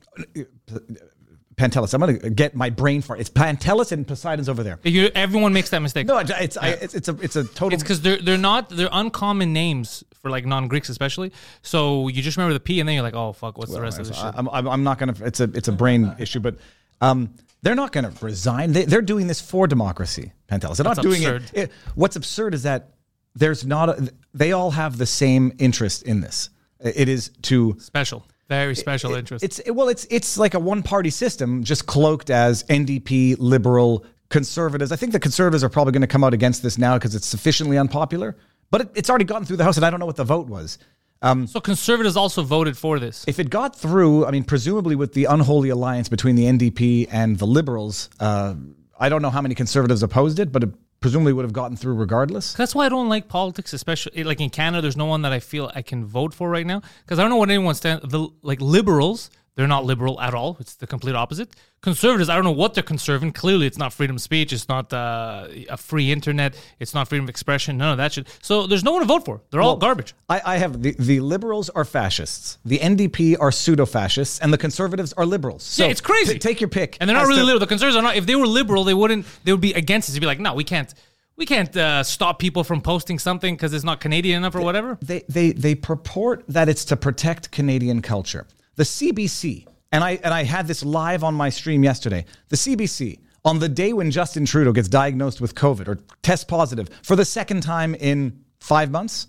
Pantelis. 1.57 1.93
I'm 1.93 2.01
going 2.01 2.19
to 2.19 2.31
get 2.31 2.55
my 2.55 2.71
brain 2.71 3.03
fart. 3.03 3.21
It's 3.21 3.29
Pantelis 3.29 3.93
and 3.93 4.07
Poseidon's 4.07 4.49
over 4.49 4.63
there. 4.63 4.79
You, 4.83 5.11
everyone 5.15 5.53
makes 5.53 5.69
that 5.71 5.81
mistake. 5.81 6.07
No, 6.07 6.17
it's 6.17 6.57
I, 6.57 6.69
it's, 6.69 6.95
it's 6.95 7.09
a 7.09 7.17
it's 7.21 7.37
a 7.37 7.45
total. 7.45 7.75
It's 7.75 7.83
because 7.83 8.01
they're 8.01 8.23
they're 8.23 8.39
not 8.39 8.71
they're 8.71 8.89
uncommon 8.91 9.53
names 9.53 10.03
for 10.23 10.31
like 10.31 10.47
non 10.47 10.69
Greeks 10.69 10.89
especially. 10.89 11.31
So 11.61 12.09
you 12.09 12.23
just 12.23 12.39
remember 12.39 12.55
the 12.55 12.61
P 12.61 12.81
and 12.81 12.89
then 12.89 12.95
you're 12.95 13.03
like, 13.03 13.15
oh 13.15 13.35
fuck, 13.35 13.59
what's 13.59 13.75
the 13.75 13.83
rest 13.83 13.99
of 13.99 14.07
this 14.07 14.17
shit? 14.17 14.25
I, 14.25 14.33
I'm, 14.35 14.49
I'm 14.49 14.67
I'm 14.67 14.85
not 14.85 14.99
going 14.99 15.13
to. 15.13 15.27
It's 15.27 15.41
a 15.41 15.51
it's 15.53 15.69
a 15.69 15.73
brain 15.73 16.15
issue, 16.19 16.41
but 16.41 16.57
um, 17.03 17.35
they're 17.63 17.75
not 17.75 17.93
going 17.93 18.11
to 18.11 18.25
resign. 18.25 18.73
They, 18.73 18.85
they're 18.85 19.03
doing 19.03 19.27
this 19.27 19.41
for 19.41 19.67
democracy. 19.67 20.33
Pantelis. 20.49 20.77
They're 20.77 20.85
not 20.85 20.97
That's 20.97 21.07
doing 21.07 21.25
absurd. 21.25 21.43
it, 21.53 21.59
it. 21.65 21.73
What's 21.95 22.17
absurd 22.17 22.55
is 22.55 22.63
that 22.65 22.95
there's 23.35 23.65
not. 23.65 23.89
A, 23.91 24.13
they 24.35 24.53
all 24.53 24.71
have 24.71 24.99
the 24.99 25.07
same 25.07 25.53
interest 25.59 26.03
in 26.03 26.21
this. 26.21 26.51
It 26.81 27.09
is 27.09 27.31
to 27.43 27.77
special, 27.79 28.25
very 28.49 28.75
special 28.75 29.15
interest. 29.15 29.45
It's 29.45 29.61
well, 29.67 29.89
it's 29.89 30.07
it's 30.11 30.39
like 30.39 30.55
a 30.55 30.59
one 30.59 30.83
party 30.83 31.11
system, 31.11 31.63
just 31.63 31.87
cloaked 31.87 32.31
as 32.31 32.65
NDP, 32.65 33.37
liberal, 33.39 34.05
conservatives. 34.31 34.91
I 34.93 34.97
think 34.97 35.13
the 35.13 35.21
conservatives 35.21 35.63
are 35.63 35.69
probably 35.69 35.93
going 35.93 36.01
to 36.01 36.07
come 36.07 36.25
out 36.25 36.33
against 36.33 36.63
this 36.63 36.79
now 36.79 36.97
because 36.97 37.15
it's 37.15 37.27
sufficiently 37.27 37.77
unpopular. 37.77 38.37
But 38.71 38.81
it, 38.83 38.91
it's 38.95 39.11
already 39.11 39.25
gotten 39.25 39.45
through 39.45 39.59
the 39.59 39.65
House, 39.65 39.77
and 39.77 39.85
I 39.85 39.91
don't 39.91 40.01
know 40.01 40.07
what 40.07 40.17
the 40.17 40.25
vote 40.25 40.47
was. 40.47 40.79
So 41.23 41.61
conservatives 41.61 42.17
also 42.17 42.43
voted 42.43 42.77
for 42.77 42.99
this. 42.99 43.25
If 43.29 43.39
it 43.39 43.51
got 43.51 43.77
through, 43.77 44.27
I 44.27 44.31
mean, 44.31 44.45
presumably 44.45 44.97
with 44.97 45.13
the 45.13 45.27
unholy 45.27 45.69
alliance 45.69 46.09
between 46.09 46.37
the 46.37 46.45
NDP 46.45 47.09
and 47.11 47.39
the 47.39 47.47
Liberals, 47.47 48.09
uh, 48.21 48.55
I 48.99 49.09
don't 49.09 49.23
know 49.23 49.31
how 49.31 49.43
many 49.43 49.55
conservatives 49.55 50.03
opposed 50.03 50.39
it, 50.39 50.53
but 50.53 50.63
it 50.63 50.71
presumably 51.01 51.33
would 51.33 51.45
have 51.45 51.53
gotten 51.53 51.77
through 51.77 51.95
regardless. 51.95 52.53
That's 52.55 52.75
why 52.75 52.87
I 52.87 52.89
don't 52.89 53.09
like 53.09 53.29
politics, 53.29 53.73
especially 53.73 54.23
like 54.25 54.41
in 54.41 54.51
Canada. 54.51 54.83
There's 54.83 54.97
no 54.97 55.07
one 55.07 55.23
that 55.23 55.33
I 55.33 55.41
feel 55.41 55.71
I 55.75 55.83
can 55.83 56.05
vote 56.05 56.35
for 56.35 56.49
right 56.49 56.67
now 56.67 56.83
because 57.05 57.19
I 57.19 57.23
don't 57.23 57.31
know 57.31 57.37
what 57.37 57.51
anyone 57.51 57.75
stands. 57.75 58.07
The 58.09 58.29
like 58.43 58.61
liberals, 58.61 59.31
They're 59.61 59.69
not 59.69 59.85
liberal 59.85 60.19
at 60.23 60.33
all. 60.33 60.57
It's 60.59 60.77
the 60.77 60.87
complete 60.87 61.15
opposite. 61.15 61.55
Conservatives, 61.83 62.31
I 62.31 62.35
don't 62.35 62.45
know 62.45 62.51
what 62.51 62.73
they're 62.73 62.83
conserving. 62.83 63.33
Clearly, 63.33 63.67
it's 63.67 63.77
not 63.77 63.93
freedom 63.93 64.17
of 64.17 64.23
speech. 64.23 64.55
It's 64.55 64.71
not 64.71 64.91
uh, 64.91 65.49
a 65.69 65.77
free 65.77 66.11
internet. 66.11 66.55
It's 66.79 66.95
not 66.95 67.09
freedom 67.09 67.27
of 67.27 67.29
expression. 67.29 67.77
None 67.77 67.93
of 67.93 67.99
that 67.99 68.15
shit. 68.15 68.27
So 68.41 68.67
there's 68.67 68.83
no 68.83 68.93
one 68.93 69.03
to 69.03 69.07
vote 69.07 69.27
for. 69.27 69.43
They're 69.51 69.61
all 69.61 69.77
garbage. 69.77 70.15
I, 70.31 70.41
I 70.47 70.57
have 70.57 70.81
the, 70.81 70.97
the 70.99 71.21
liberals 71.21 71.69
are 71.69 71.85
fascists, 71.85 72.57
the 72.65 72.79
NDP 72.79 73.37
are 73.39 73.53
pseudo 73.53 73.85
fascists, 73.85 74.39
and 74.41 74.51
the 74.51 74.57
conservatives 74.57 75.13
are 75.13 75.27
liberals. 75.27 75.63
So 75.63 75.85
yeah, 75.85 75.91
it's 75.91 76.01
crazy. 76.01 76.33
t- 76.33 76.39
take 76.39 76.63
your 76.63 76.69
pick. 76.71 76.97
And 76.99 77.11
they're 77.11 77.19
not 77.19 77.27
really 77.27 77.41
to- 77.41 77.45
liberal. 77.45 77.61
The 77.61 77.67
conservatives 77.67 77.97
are 77.97 78.03
not. 78.03 78.17
If 78.17 78.25
they 78.25 78.37
were 78.37 78.47
liberal, 78.47 78.85
they 78.85 78.95
wouldn't. 78.95 79.27
They 79.45 79.53
would 79.53 79.61
be 79.61 79.75
against 79.75 80.09
us. 80.09 80.15
They'd 80.15 80.21
be 80.21 80.27
like, 80.27 80.41
no, 80.41 80.55
we 80.55 80.65
can't. 80.65 80.95
We 81.37 81.45
can't 81.45 81.77
uh, 81.77 82.03
stop 82.03 82.39
people 82.39 82.65
from 82.65 82.81
posting 82.81 83.19
something 83.19 83.55
because 83.57 83.75
it's 83.75 83.85
not 83.85 84.01
Canadian 84.01 84.39
enough 84.39 84.55
or 84.55 84.63
whatever. 84.63 84.97
They, 85.03 85.23
they, 85.29 85.53
they 85.53 85.75
purport 85.75 86.45
that 86.49 86.71
it's 86.71 86.87
to 86.87 86.97
protect 86.97 87.51
Canadian 87.51 88.01
culture. 88.01 88.47
The 88.81 88.85
CBC, 88.87 89.67
and 89.93 90.03
I, 90.03 90.13
and 90.25 90.33
I 90.33 90.43
had 90.43 90.67
this 90.67 90.83
live 90.83 91.23
on 91.23 91.35
my 91.35 91.51
stream 91.51 91.85
yesterday, 91.85 92.25
the 92.49 92.57
CBC, 92.57 93.19
on 93.45 93.59
the 93.59 93.69
day 93.69 93.93
when 93.93 94.11
Justin 94.11 94.47
Trudeau 94.47 94.73
gets 94.73 94.89
diagnosed 94.89 95.39
with 95.39 95.55
COVID 95.55 95.87
or 95.87 95.99
tests 96.23 96.47
positive 96.47 96.89
for 97.03 97.15
the 97.15 97.27
second 97.27 97.63
time 97.63 97.95
in 97.95 98.43
five 98.59 98.91
months, 98.91 99.27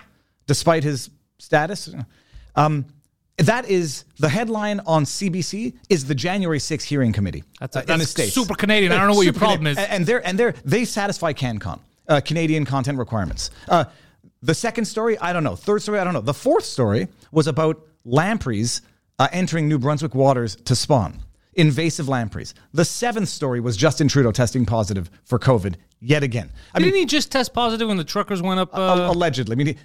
despite 0.48 0.86
his 0.86 1.10
status, 1.38 1.94
um, 2.56 2.86
that 3.40 3.70
is 3.70 4.06
the 4.20 4.30
headline 4.30 4.80
on 4.86 5.04
CBC 5.04 5.74
is 5.90 6.06
the 6.06 6.16
January 6.16 6.60
6th 6.60 6.84
hearing 6.84 7.12
committee 7.12 7.44
That's 7.60 7.76
a- 7.76 7.80
uh, 7.80 7.98
that's 7.98 8.34
super 8.34 8.56
Canadian. 8.56 8.94
I 8.94 9.00
don't 9.00 9.10
know 9.10 9.16
what 9.16 9.26
your 9.26 9.34
problem 9.34 9.66
Canadian. 9.66 9.84
is. 9.84 9.90
And 9.90 10.06
they're 10.06 10.26
and 10.26 10.40
they're 10.40 10.56
they 10.64 10.86
satisfy 10.86 11.34
CanCon, 11.34 11.82
uh, 12.08 12.22
Canadian 12.22 12.64
content 12.64 12.98
requirements. 12.98 13.50
Uh, 13.68 13.84
the 14.42 14.56
second 14.56 14.86
story, 14.86 15.18
I 15.20 15.34
don't 15.34 15.44
know. 15.44 15.58
Third 15.58 15.82
story, 15.82 16.00
I 16.00 16.06
don't 16.06 16.14
know. 16.14 16.22
The 16.22 16.34
fourth 16.34 16.64
story 16.64 17.10
was 17.34 17.48
about 17.48 17.86
lampreys 18.06 18.82
uh, 19.20 19.28
entering 19.32 19.68
New 19.68 19.80
Brunswick 19.80 20.16
waters 20.16 20.56
to 20.66 20.76
spawn. 20.76 21.20
Invasive 21.54 22.08
lampreys. 22.08 22.54
The 22.74 22.86
seventh 22.86 23.28
story 23.28 23.60
was 23.60 23.76
Justin 23.76 24.08
Trudeau 24.08 24.32
testing 24.32 24.66
positive 24.66 25.12
for 25.26 25.38
COVID 25.38 25.76
yet 26.00 26.24
again. 26.24 26.50
I 26.74 26.80
Didn't 26.80 26.94
mean, 26.94 27.02
he 27.02 27.06
just 27.06 27.32
test 27.32 27.54
positive 27.54 27.88
when 27.90 27.98
the 27.98 28.06
truckers 28.06 28.42
went 28.42 28.60
up? 28.60 28.74
al- 28.74 29.02
Uh, 29.02 29.12
allegedly. 29.12 29.54
I 29.54 29.58
mean, 29.58 29.68
he, 29.68 29.78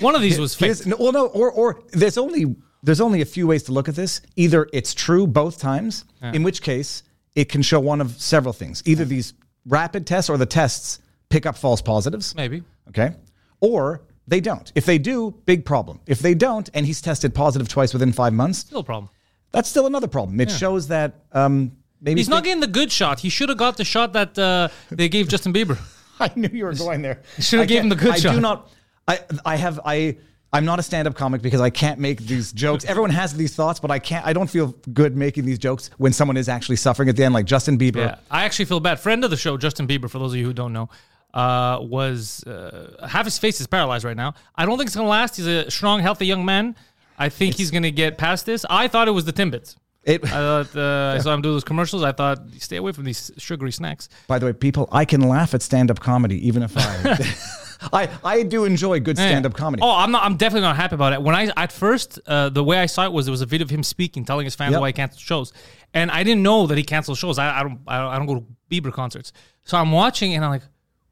one 0.00 0.14
of 0.16 0.20
these 0.20 0.38
was 0.40 0.54
fake. 0.54 0.84
No, 0.84 0.96
well, 0.98 1.12
no, 1.12 1.26
or 1.28 1.50
or 1.52 1.80
there's 1.92 2.18
only 2.18 2.56
there's 2.82 3.00
only 3.00 3.20
a 3.20 3.24
few 3.24 3.46
ways 3.46 3.62
to 3.64 3.72
look 3.72 3.88
at 3.88 3.94
this. 3.94 4.20
Either 4.34 4.68
it's 4.72 4.94
true 4.94 5.26
both 5.28 5.58
times, 5.58 6.04
in 6.22 6.42
which 6.42 6.60
case 6.60 7.04
it 7.36 7.48
can 7.48 7.62
show 7.62 7.78
one 7.80 8.00
of 8.00 8.20
several 8.20 8.52
things. 8.52 8.82
Either 8.84 9.04
these 9.04 9.32
rapid 9.64 10.06
tests 10.06 10.28
or 10.28 10.36
the 10.36 10.46
tests 10.46 10.98
pick 11.28 11.46
up 11.46 11.56
false 11.56 11.80
positives. 11.80 12.34
Maybe. 12.34 12.62
Okay. 12.88 13.14
Or 13.60 14.02
they 14.26 14.40
don't. 14.40 14.70
If 14.74 14.86
they 14.86 14.98
do, 14.98 15.34
big 15.46 15.64
problem. 15.64 16.00
If 16.06 16.18
they 16.20 16.34
don't, 16.34 16.68
and 16.74 16.84
he's 16.86 17.00
tested 17.00 17.34
positive 17.34 17.68
twice 17.68 17.92
within 17.92 18.12
five 18.12 18.32
months, 18.32 18.58
Still 18.60 18.80
a 18.80 18.84
problem. 18.84 19.10
that's 19.52 19.68
still 19.68 19.86
another 19.86 20.08
problem. 20.08 20.40
It 20.40 20.50
shows 20.50 20.88
that 20.88 21.24
um, 21.32 21.72
maybe 22.00 22.20
He's 22.20 22.28
not 22.28 22.44
getting 22.44 22.60
the 22.60 22.66
good 22.66 22.90
shot. 22.90 23.20
He 23.20 23.28
should 23.28 23.48
have 23.48 23.58
got 23.58 23.76
the 23.76 23.84
shot 23.84 24.12
that 24.14 24.38
uh, 24.38 24.68
they 24.90 25.08
gave 25.08 25.28
Justin 25.28 25.52
Bieber. 25.52 25.78
I 26.20 26.30
knew 26.34 26.48
you 26.52 26.64
were 26.64 26.74
going 26.74 27.02
there. 27.02 27.22
should've 27.38 27.64
I 27.64 27.66
gave 27.66 27.82
him 27.82 27.88
the 27.88 27.96
good 27.96 28.12
I 28.14 28.18
shot. 28.18 28.34
do 28.34 28.40
not. 28.40 28.70
I 29.06 29.20
I 29.44 29.56
have 29.56 29.80
I. 29.84 30.16
I'm 30.52 30.64
not 30.64 30.78
a 30.78 30.82
stand-up 30.82 31.14
comic 31.16 31.42
because 31.42 31.60
I 31.60 31.68
can't 31.70 31.98
make 32.00 32.20
these 32.22 32.52
jokes. 32.52 32.84
Everyone 32.86 33.10
has 33.10 33.34
these 33.34 33.54
thoughts, 33.54 33.78
but 33.78 33.90
I 33.90 33.98
can't. 33.98 34.24
I 34.26 34.32
don't 34.32 34.48
feel 34.48 34.68
good 34.94 35.14
making 35.16 35.44
these 35.44 35.58
jokes 35.58 35.90
when 35.98 36.12
someone 36.14 36.36
is 36.38 36.48
actually 36.48 36.76
suffering 36.76 37.08
at 37.10 37.16
the 37.16 37.24
end, 37.24 37.34
like 37.34 37.44
Justin 37.44 37.76
Bieber. 37.78 37.96
Yeah, 37.96 38.16
I 38.30 38.44
actually 38.44 38.64
feel 38.64 38.80
bad. 38.80 38.98
Friend 38.98 39.22
of 39.24 39.30
the 39.30 39.36
show, 39.36 39.58
Justin 39.58 39.86
Bieber, 39.86 40.08
for 40.08 40.18
those 40.18 40.32
of 40.32 40.38
you 40.38 40.46
who 40.46 40.54
don't 40.54 40.72
know, 40.72 40.88
uh, 41.36 41.78
was 41.82 42.42
uh, 42.44 43.06
half 43.06 43.26
his 43.26 43.38
face 43.38 43.60
is 43.60 43.66
paralyzed 43.66 44.04
right 44.04 44.16
now. 44.16 44.32
I 44.54 44.64
don't 44.64 44.78
think 44.78 44.88
it's 44.88 44.96
gonna 44.96 45.08
last. 45.08 45.36
He's 45.36 45.46
a 45.46 45.70
strong, 45.70 46.00
healthy 46.00 46.26
young 46.26 46.44
man. 46.46 46.74
I 47.18 47.28
think 47.28 47.56
he's 47.56 47.70
gonna 47.70 47.90
get 47.90 48.16
past 48.16 48.46
this. 48.46 48.64
I 48.70 48.88
thought 48.88 49.06
it 49.06 49.10
was 49.10 49.26
the 49.26 49.34
Timbits. 49.34 49.76
It, 50.02 50.24
I 50.24 50.28
thought 50.28 50.76
uh, 50.76 51.14
I 51.16 51.18
saw 51.18 51.34
him 51.34 51.42
do 51.42 51.52
those 51.52 51.64
commercials. 51.64 52.02
I 52.02 52.12
thought 52.12 52.38
stay 52.58 52.76
away 52.76 52.92
from 52.92 53.04
these 53.04 53.30
sugary 53.36 53.70
snacks. 53.70 54.08
by 54.28 54.38
the 54.38 54.46
way, 54.46 54.54
people, 54.54 54.88
I 54.90 55.04
can 55.04 55.20
laugh 55.20 55.52
at 55.52 55.60
stand-up 55.60 56.00
comedy 56.00 56.46
even 56.48 56.62
if 56.62 56.72
I. 56.76 57.18
I 57.92 58.08
I 58.24 58.42
do 58.42 58.64
enjoy 58.64 59.00
good 59.00 59.18
stand-up 59.18 59.52
comedy. 59.52 59.82
Oh, 59.82 59.94
I'm 59.94 60.10
not. 60.10 60.24
I'm 60.24 60.38
definitely 60.38 60.62
not 60.62 60.76
happy 60.76 60.94
about 60.94 61.12
it. 61.12 61.20
When 61.20 61.34
I 61.34 61.52
at 61.58 61.70
first, 61.70 62.18
uh, 62.26 62.48
the 62.48 62.64
way 62.64 62.78
I 62.78 62.86
saw 62.86 63.04
it 63.04 63.12
was 63.12 63.26
there 63.26 63.30
was 63.30 63.42
a 63.42 63.46
video 63.46 63.66
of 63.66 63.70
him 63.70 63.82
speaking, 63.82 64.24
telling 64.24 64.46
his 64.46 64.54
fans 64.54 64.72
Yep. 64.72 64.80
why 64.80 64.88
he 64.88 64.92
canceled 64.94 65.20
shows, 65.20 65.52
and 65.92 66.10
I 66.10 66.22
didn't 66.22 66.42
know 66.42 66.66
that 66.66 66.78
he 66.78 66.84
canceled 66.84 67.18
shows. 67.18 67.38
I, 67.38 67.60
I 67.60 67.62
don't. 67.62 67.80
I 67.86 67.98
don't, 67.98 68.12
I 68.14 68.16
don't 68.16 68.26
go 68.26 68.34
to 68.36 68.46
Bieber 68.70 68.90
concerts, 68.90 69.34
so 69.64 69.76
I'm 69.76 69.92
watching 69.92 70.34
and 70.34 70.42
I'm 70.42 70.50
like, 70.52 70.62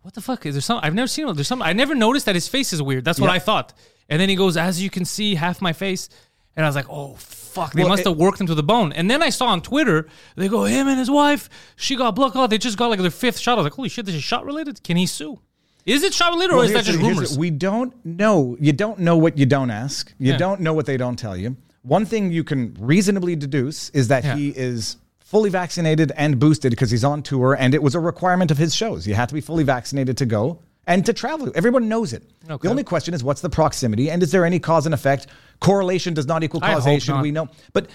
what 0.04 0.14
the 0.14 0.20
fuck 0.20 0.44
is 0.46 0.54
there? 0.54 0.60
Some 0.60 0.80
I've 0.82 0.94
never 0.94 1.06
seen. 1.08 1.32
There's 1.34 1.48
some. 1.48 1.62
I 1.62 1.72
never 1.72 1.94
noticed 1.94 2.26
that 2.26 2.34
his 2.34 2.46
face 2.46 2.72
is 2.72 2.80
weird. 2.82 3.04
That's 3.04 3.18
what 3.20 3.28
Yep. 3.28 3.34
I 3.36 3.38
thought. 3.38 3.72
And 4.10 4.20
then 4.20 4.28
he 4.28 4.36
goes, 4.36 4.56
as 4.56 4.82
you 4.82 4.90
can 4.90 5.04
see, 5.06 5.34
half 5.34 5.62
my 5.62 5.72
face, 5.72 6.10
and 6.56 6.64
I 6.64 6.68
was 6.68 6.76
like, 6.76 6.86
oh 6.90 7.14
fuck, 7.14 7.72
they 7.72 7.80
Well, 7.82 7.88
must 7.88 8.02
it- 8.02 8.08
have 8.08 8.18
worked 8.18 8.38
him 8.40 8.46
to 8.48 8.54
the 8.54 8.62
bone. 8.62 8.92
And 8.92 9.10
then 9.10 9.22
I 9.22 9.30
saw 9.30 9.46
on 9.46 9.62
Twitter, 9.62 10.06
they 10.36 10.48
go, 10.48 10.64
him 10.64 10.88
and 10.88 10.98
his 10.98 11.10
wife, 11.10 11.48
she 11.76 11.96
got 11.96 12.14
blood 12.14 12.32
clot. 12.32 12.50
They 12.50 12.58
just 12.58 12.76
got 12.76 12.88
like 12.90 13.00
their 13.00 13.10
fifth 13.10 13.38
shot. 13.38 13.52
I 13.52 13.56
was 13.56 13.64
like, 13.64 13.72
holy 13.72 13.88
shit, 13.88 14.04
this 14.06 14.14
is 14.14 14.22
shot 14.22 14.44
related. 14.44 14.82
Can 14.84 14.96
he 14.98 15.06
sue? 15.06 15.40
Is 15.86 16.02
it 16.02 16.12
shot 16.14 16.32
related 16.32 16.54
or 16.54 16.64
is 16.64 16.72
that 16.72 16.84
here's 16.84 16.86
just 16.86 16.98
the- 16.98 17.04
here's 17.04 17.16
rumors? 17.16 17.34
the- 17.34 17.40
We 17.40 17.50
don't 17.50 17.92
know. 18.04 18.56
You 18.60 18.72
don't 18.74 18.98
know 18.98 19.16
what 19.16 19.38
you 19.38 19.46
don't 19.46 19.70
ask. 19.70 20.12
You 20.18 20.32
Yeah. 20.32 20.36
don't 20.38 20.60
know 20.60 20.74
what 20.74 20.84
they 20.86 20.96
don't 20.98 21.16
tell 21.18 21.36
you. 21.36 21.56
One 21.82 22.04
thing 22.06 22.30
you 22.32 22.44
can 22.44 22.76
reasonably 22.78 23.36
deduce 23.36 23.88
is 23.90 24.08
that 24.08 24.24
Yeah. 24.24 24.36
he 24.36 24.48
is 24.50 24.96
fully 25.34 25.50
vaccinated 25.50 26.12
and 26.16 26.38
boosted 26.38 26.70
because 26.70 26.92
he's 26.92 27.02
on 27.02 27.20
tour, 27.20 27.56
and 27.58 27.74
it 27.74 27.82
was 27.82 27.96
a 27.96 27.98
requirement 27.98 28.52
of 28.52 28.56
his 28.56 28.72
shows. 28.72 29.04
You 29.04 29.14
had 29.14 29.28
to 29.30 29.34
be 29.34 29.40
fully 29.40 29.64
vaccinated 29.64 30.16
to 30.18 30.26
go 30.26 30.60
and 30.86 31.04
to 31.06 31.12
travel. 31.12 31.50
Everyone 31.56 31.88
knows 31.88 32.12
it. 32.12 32.22
Okay. 32.48 32.62
The 32.62 32.70
only 32.70 32.84
question 32.84 33.14
is 33.14 33.24
what's 33.24 33.40
the 33.40 33.50
proximity, 33.50 34.12
and 34.12 34.22
is 34.22 34.30
there 34.30 34.44
any 34.44 34.60
cause 34.60 34.86
and 34.86 34.94
effect? 34.94 35.26
Correlation 35.58 36.14
does 36.14 36.26
not 36.28 36.44
equal 36.44 36.60
causation. 36.60 37.16
not. 37.16 37.22
We 37.22 37.32
know, 37.32 37.48
but 37.72 37.88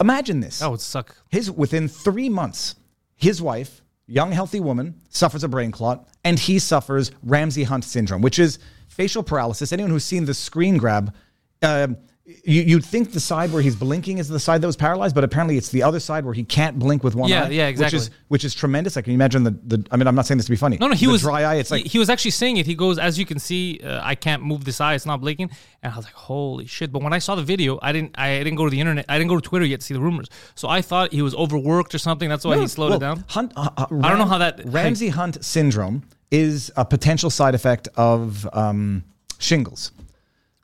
imagine 0.00 0.40
this. 0.40 0.60
that 0.60 0.70
would 0.70 0.80
suck. 0.80 1.14
His 1.28 1.50
within 1.50 1.86
three 1.86 2.30
months, 2.30 2.76
his 3.14 3.42
wife, 3.42 3.82
young 4.06 4.32
healthy 4.32 4.60
woman, 4.60 4.94
suffers 5.10 5.44
a 5.44 5.48
brain 5.48 5.72
clot, 5.72 6.08
and 6.24 6.38
he 6.38 6.58
suffers 6.58 7.10
Ramsay 7.22 7.64
Hunt 7.64 7.84
syndrome, 7.84 8.22
which 8.22 8.38
is 8.38 8.58
facial 8.88 9.22
paralysis. 9.22 9.70
Anyone 9.74 9.90
who's 9.90 10.04
seen 10.04 10.24
the 10.24 10.32
screen 10.32 10.78
grab, 10.78 11.12
um, 11.60 11.98
you, 12.44 12.62
you'd 12.62 12.84
think 12.84 13.12
the 13.12 13.20
side 13.20 13.52
where 13.52 13.62
he's 13.62 13.76
blinking 13.76 14.18
is 14.18 14.28
the 14.28 14.40
side 14.40 14.60
that 14.60 14.66
was 14.66 14.76
paralyzed, 14.76 15.14
but 15.14 15.24
apparently 15.24 15.56
it's 15.56 15.70
the 15.70 15.82
other 15.82 16.00
side 16.00 16.24
where 16.24 16.34
he 16.34 16.44
can't 16.44 16.78
blink 16.78 17.02
with 17.02 17.14
one 17.14 17.28
Yeah, 17.30 17.44
eye. 17.44 17.48
yeah, 17.50 17.66
exactly. 17.68 17.96
Which 17.98 18.02
is 18.02 18.10
which 18.28 18.44
is 18.44 18.54
tremendous. 18.54 18.96
I 18.96 19.02
can 19.02 19.12
imagine 19.12 19.42
the, 19.44 19.50
the 19.50 19.86
I 19.90 19.96
mean, 19.96 20.06
I'm 20.06 20.14
not 20.14 20.26
saying 20.26 20.38
this 20.38 20.46
to 20.46 20.52
be 20.52 20.56
funny. 20.56 20.78
No, 20.78 20.88
no, 20.88 20.94
he 20.94 21.06
the 21.06 21.12
was 21.12 21.22
dry 21.22 21.42
eye. 21.42 21.56
It's 21.56 21.70
like 21.70 21.86
he 21.86 21.98
was 21.98 22.10
actually 22.10 22.32
saying 22.32 22.56
it. 22.58 22.66
He 22.66 22.74
goes, 22.74 22.98
as 22.98 23.18
you 23.18 23.26
can 23.26 23.38
see, 23.38 23.80
uh, 23.82 24.00
I 24.02 24.14
can't 24.14 24.42
move 24.42 24.64
this 24.64 24.80
eye; 24.80 24.94
it's 24.94 25.06
not 25.06 25.20
blinking. 25.20 25.50
And 25.82 25.92
I 25.92 25.96
was 25.96 26.04
like, 26.04 26.14
holy 26.14 26.66
shit! 26.66 26.92
But 26.92 27.02
when 27.02 27.12
I 27.12 27.18
saw 27.18 27.34
the 27.34 27.42
video, 27.42 27.78
I 27.82 27.92
didn't, 27.92 28.18
I 28.18 28.38
didn't 28.38 28.56
go 28.56 28.64
to 28.64 28.70
the 28.70 28.80
internet, 28.80 29.06
I 29.08 29.18
didn't 29.18 29.30
go 29.30 29.36
to 29.36 29.48
Twitter 29.48 29.64
yet 29.64 29.80
to 29.80 29.86
see 29.86 29.94
the 29.94 30.00
rumors. 30.00 30.28
So 30.54 30.68
I 30.68 30.82
thought 30.82 31.12
he 31.12 31.22
was 31.22 31.34
overworked 31.34 31.94
or 31.94 31.98
something. 31.98 32.28
That's 32.28 32.44
why 32.44 32.58
he 32.58 32.66
slowed 32.68 32.90
well, 32.90 32.96
it 32.96 33.00
down. 33.00 33.24
Hunt, 33.28 33.52
uh, 33.56 33.70
uh, 33.76 33.86
I 34.02 34.08
don't 34.08 34.18
know 34.18 34.26
how 34.26 34.38
that- 34.38 34.60
Ramsay 34.64 35.08
Hunt 35.08 35.44
syndrome 35.44 36.02
is 36.30 36.70
a 36.76 36.84
potential 36.84 37.30
side 37.30 37.54
effect 37.54 37.88
of 37.96 38.48
um, 38.52 39.04
shingles. 39.38 39.92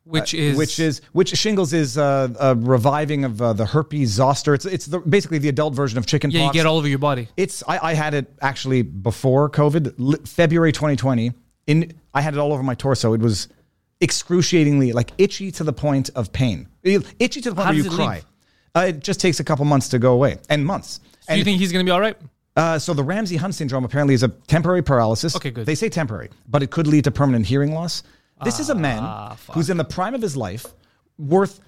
Which 0.06 0.34
is 0.34 0.54
uh, 0.54 0.58
which 0.58 0.78
is 0.78 1.00
which 1.12 1.30
shingles 1.30 1.72
is 1.72 1.98
uh, 1.98 2.28
a 2.38 2.54
reviving 2.54 3.24
of 3.24 3.42
uh, 3.42 3.52
the 3.54 3.66
herpes 3.66 4.10
zoster. 4.10 4.54
It's 4.54 4.64
it's 4.64 4.86
the, 4.86 5.00
basically 5.00 5.38
the 5.38 5.48
adult 5.48 5.74
version 5.74 5.98
of 5.98 6.06
chicken 6.06 6.30
yeah, 6.30 6.46
you 6.46 6.52
get 6.52 6.64
all 6.64 6.78
over 6.78 6.86
your 6.86 7.00
body. 7.00 7.28
It's 7.36 7.64
I, 7.66 7.90
I 7.90 7.94
had 7.94 8.14
it 8.14 8.32
actually 8.40 8.82
before 8.82 9.50
COVID, 9.50 10.28
February 10.28 10.70
2020. 10.70 11.32
In 11.66 11.92
I 12.14 12.20
had 12.20 12.34
it 12.34 12.38
all 12.38 12.52
over 12.52 12.62
my 12.62 12.74
torso. 12.74 13.14
It 13.14 13.20
was 13.20 13.48
excruciatingly 14.00 14.92
like 14.92 15.10
itchy 15.18 15.50
to 15.50 15.64
the 15.64 15.72
point 15.72 16.10
of 16.14 16.32
pain. 16.32 16.68
Itchy 16.84 17.40
to 17.40 17.50
the 17.50 17.56
point 17.56 17.66
How 17.66 17.72
where 17.72 17.82
you 17.82 17.86
it 17.86 17.92
cry. 17.92 18.22
Uh, 18.76 18.86
it 18.88 19.00
just 19.00 19.20
takes 19.20 19.40
a 19.40 19.44
couple 19.44 19.64
months 19.64 19.88
to 19.88 19.98
go 19.98 20.12
away, 20.12 20.38
and 20.48 20.64
months. 20.64 20.98
Do 20.98 21.08
and 21.30 21.38
you 21.38 21.44
think 21.44 21.58
he's 21.58 21.72
gonna 21.72 21.84
be 21.84 21.90
all 21.90 22.00
right? 22.00 22.16
uh, 22.56 22.78
so 22.78 22.94
the 22.94 23.02
Ramsay 23.02 23.36
Hunt 23.36 23.54
syndrome 23.54 23.84
apparently 23.84 24.14
is 24.14 24.22
a 24.22 24.28
temporary 24.28 24.82
paralysis. 24.82 25.34
Okay, 25.34 25.50
good. 25.50 25.66
They 25.66 25.74
say 25.74 25.88
temporary, 25.88 26.30
but 26.48 26.62
it 26.62 26.70
could 26.70 26.86
lead 26.86 27.04
to 27.04 27.10
permanent 27.10 27.46
hearing 27.46 27.72
loss. 27.72 28.02
This 28.44 28.60
is 28.60 28.68
a 28.70 28.74
man 28.74 29.00
Ah, 29.02 29.36
who's 29.52 29.70
in 29.70 29.76
the 29.76 29.84
prime 29.84 30.14
of 30.14 30.20
his 30.22 30.36
life, 30.36 30.66
worth. 31.18 31.60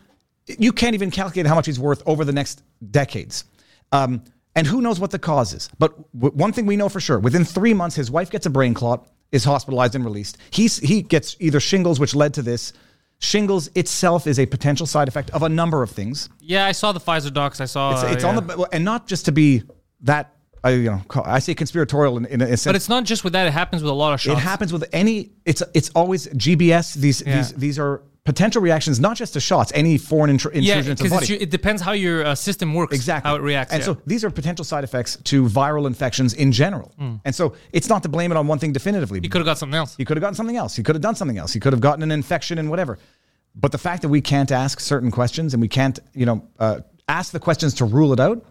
You 0.46 0.72
can't 0.72 0.94
even 0.94 1.10
calculate 1.10 1.46
how 1.46 1.54
much 1.54 1.66
he's 1.66 1.78
worth 1.80 2.02
over 2.06 2.24
the 2.24 2.32
next 2.32 2.62
decades. 2.90 3.44
Um, 3.92 4.22
and 4.54 4.66
who 4.66 4.80
knows 4.80 4.98
what 5.00 5.10
the 5.10 5.18
cause 5.18 5.52
is? 5.54 5.68
But 5.78 5.96
w- 6.18 6.34
one 6.34 6.52
thing 6.52 6.66
we 6.66 6.76
know 6.76 6.88
for 6.88 7.00
sure: 7.00 7.18
within 7.18 7.44
three 7.44 7.74
months, 7.74 7.96
his 7.96 8.10
wife 8.10 8.30
gets 8.30 8.44
a 8.46 8.50
brain 8.50 8.74
clot, 8.74 9.06
is 9.32 9.44
hospitalized 9.44 9.94
and 9.94 10.04
released. 10.04 10.36
He's 10.50 10.78
he 10.78 11.02
gets 11.02 11.36
either 11.40 11.60
shingles, 11.60 12.00
which 12.00 12.14
led 12.14 12.34
to 12.34 12.42
this. 12.42 12.72
Shingles 13.20 13.68
itself 13.74 14.26
is 14.26 14.38
a 14.38 14.46
potential 14.46 14.86
side 14.86 15.08
effect 15.08 15.30
of 15.30 15.42
a 15.42 15.48
number 15.48 15.82
of 15.82 15.90
things. 15.90 16.28
Yeah, 16.40 16.66
I 16.66 16.72
saw 16.72 16.92
the 16.92 17.00
Pfizer 17.00 17.32
docs. 17.32 17.60
I 17.60 17.64
saw. 17.64 17.92
It's, 18.04 18.14
it's 18.16 18.24
on 18.24 18.36
the 18.46 18.68
and 18.72 18.84
not 18.84 19.06
just 19.06 19.24
to 19.24 19.32
be 19.32 19.62
that 20.02 20.34
I 20.64 20.70
you 20.70 20.90
know 20.90 21.02
I 21.24 21.38
say 21.38 21.54
conspiratorial 21.54 22.16
in, 22.18 22.26
in 22.26 22.40
a 22.42 22.46
sense. 22.48 22.64
But 22.66 22.76
it's 22.76 22.88
not 22.88 23.04
just 23.04 23.24
with 23.24 23.32
that. 23.34 23.46
It 23.46 23.52
happens 23.52 23.82
with 23.82 23.90
a 23.90 23.94
lot 23.94 24.14
of 24.14 24.20
shots. 24.20 24.38
it 24.38 24.42
happens 24.42 24.72
with 24.72 24.84
any. 24.92 25.30
It's 25.44 25.62
it's 25.74 25.90
always 25.90 26.26
GBS. 26.28 26.94
These 26.94 27.22
Yeah. 27.26 27.36
these 27.36 27.52
these 27.54 27.78
are 27.78 28.02
potential 28.24 28.60
reactions, 28.60 29.00
not 29.00 29.16
just 29.16 29.32
to 29.32 29.40
shots. 29.40 29.72
Any 29.74 29.96
foreign 29.96 30.30
intr- 30.30 30.52
intrusion 30.52 30.64
Yeah, 30.64 30.76
into 30.90 31.02
the 31.04 31.08
body. 31.08 31.34
it 31.40 31.48
depends 31.50 31.80
how 31.80 31.92
your 31.92 32.26
uh, 32.26 32.34
system 32.34 32.74
works. 32.74 32.94
Exactly 32.94 33.26
how 33.26 33.36
it 33.36 33.40
reacts. 33.42 33.72
And 33.72 33.80
yeah. 33.80 33.86
so 33.86 33.96
these 34.04 34.22
are 34.22 34.28
potential 34.30 34.66
side 34.66 34.84
effects 34.84 35.16
to 35.24 35.44
viral 35.46 35.86
infections 35.86 36.34
in 36.34 36.52
general. 36.52 36.92
And 37.24 37.34
so 37.34 37.54
it's 37.72 37.88
not 37.88 38.02
to 38.02 38.10
blame 38.10 38.30
it 38.30 38.36
on 38.36 38.46
one 38.46 38.58
thing 38.58 38.72
definitively. 38.74 39.20
He 39.22 39.30
could 39.30 39.38
have 39.38 39.46
got 39.46 39.56
something 39.56 39.78
else. 39.78 39.96
He 39.96 40.04
could 40.04 40.18
have 40.18 40.20
gotten 40.22 40.34
something 40.34 40.56
else. 40.58 40.76
He 40.76 40.82
could 40.82 40.94
have 40.94 41.00
done 41.02 41.14
something 41.14 41.38
else. 41.38 41.54
He 41.54 41.60
could 41.60 41.72
have 41.72 41.80
gotten 41.80 42.02
an 42.02 42.10
infection 42.10 42.58
and 42.58 42.68
whatever. 42.68 42.98
But 43.54 43.72
the 43.72 43.78
fact 43.78 44.02
that 44.02 44.10
we 44.10 44.20
can't 44.20 44.52
ask 44.52 44.78
certain 44.78 45.10
questions 45.10 45.54
and 45.54 45.60
we 45.62 45.68
can't, 45.68 45.98
you 46.12 46.26
know, 46.26 46.46
uh, 46.58 46.80
ask 47.08 47.32
the 47.32 47.40
questions 47.40 47.72
to 47.74 47.86
rule 47.86 48.12
it 48.12 48.20
out, 48.20 48.44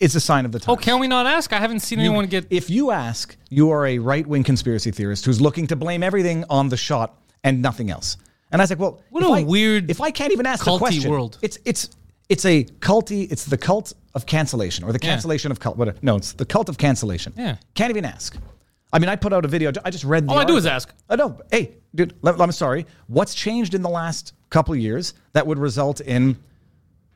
it's 0.00 0.14
a 0.14 0.20
sign 0.20 0.44
of 0.44 0.52
the 0.52 0.58
time. 0.58 0.72
Oh, 0.72 0.76
can 0.76 0.98
we 1.00 1.06
not 1.08 1.26
ask? 1.26 1.52
I 1.52 1.58
haven't 1.60 1.80
seen 1.80 2.00
anyone 2.00 2.26
get. 2.26 2.46
If 2.50 2.68
you 2.70 2.90
ask, 2.90 3.36
you 3.50 3.70
are 3.70 3.86
a 3.86 3.98
right 3.98 4.26
wing 4.26 4.42
conspiracy 4.44 4.90
theorist 4.90 5.24
who's 5.24 5.40
looking 5.40 5.66
to 5.68 5.76
blame 5.76 6.02
everything 6.02 6.44
on 6.50 6.68
the 6.68 6.76
shot 6.76 7.18
and 7.44 7.62
nothing 7.62 7.90
else. 7.90 8.16
And 8.50 8.60
I 8.60 8.64
was 8.64 8.70
like, 8.70 8.78
well, 8.78 9.00
What 9.10 9.22
if 9.22 9.28
a 9.28 9.32
I- 9.32 9.42
weird 9.44 9.90
If 9.90 10.00
I 10.00 10.10
can't 10.10 10.32
even 10.32 10.44
ask 10.46 10.64
the 10.64 10.70
culty 10.72 10.78
question, 10.78 11.10
world. 11.10 11.38
It's 11.42 11.58
it's 11.64 11.90
it's 12.28 12.44
a 12.44 12.64
culty. 12.80 13.30
It's 13.30 13.44
the 13.44 13.56
cult 13.58 13.92
of 14.14 14.26
cancellation 14.26 14.84
or 14.84 14.92
the 14.92 14.98
Yeah. 15.02 15.10
cancellation 15.10 15.50
of 15.52 15.60
cult. 15.60 15.76
What? 15.76 16.02
No, 16.02 16.16
it's 16.16 16.32
the 16.32 16.44
cult 16.44 16.68
of 16.68 16.78
cancellation. 16.78 17.32
Yeah. 17.36 17.56
Can't 17.74 17.90
even 17.90 18.04
ask. 18.04 18.36
I 18.92 18.98
mean, 18.98 19.08
I 19.08 19.16
put 19.16 19.32
out 19.32 19.44
a 19.44 19.48
video. 19.48 19.72
I 19.84 19.90
just 19.90 20.04
read. 20.04 20.26
The 20.26 20.32
All 20.32 20.38
I 20.38 20.44
do 20.44 20.56
is 20.56 20.66
ask. 20.66 20.92
I 21.08 21.16
know. 21.16 21.40
Hey, 21.50 21.76
dude, 21.94 22.14
let- 22.22 22.38
I'm 22.40 22.52
sorry. 22.52 22.86
What's 23.06 23.34
changed 23.34 23.74
in 23.74 23.80
the 23.82 23.88
last 23.88 24.34
couple 24.50 24.74
of 24.74 24.80
years 24.80 25.14
that 25.32 25.46
would 25.46 25.58
result 25.58 26.00
in 26.02 26.36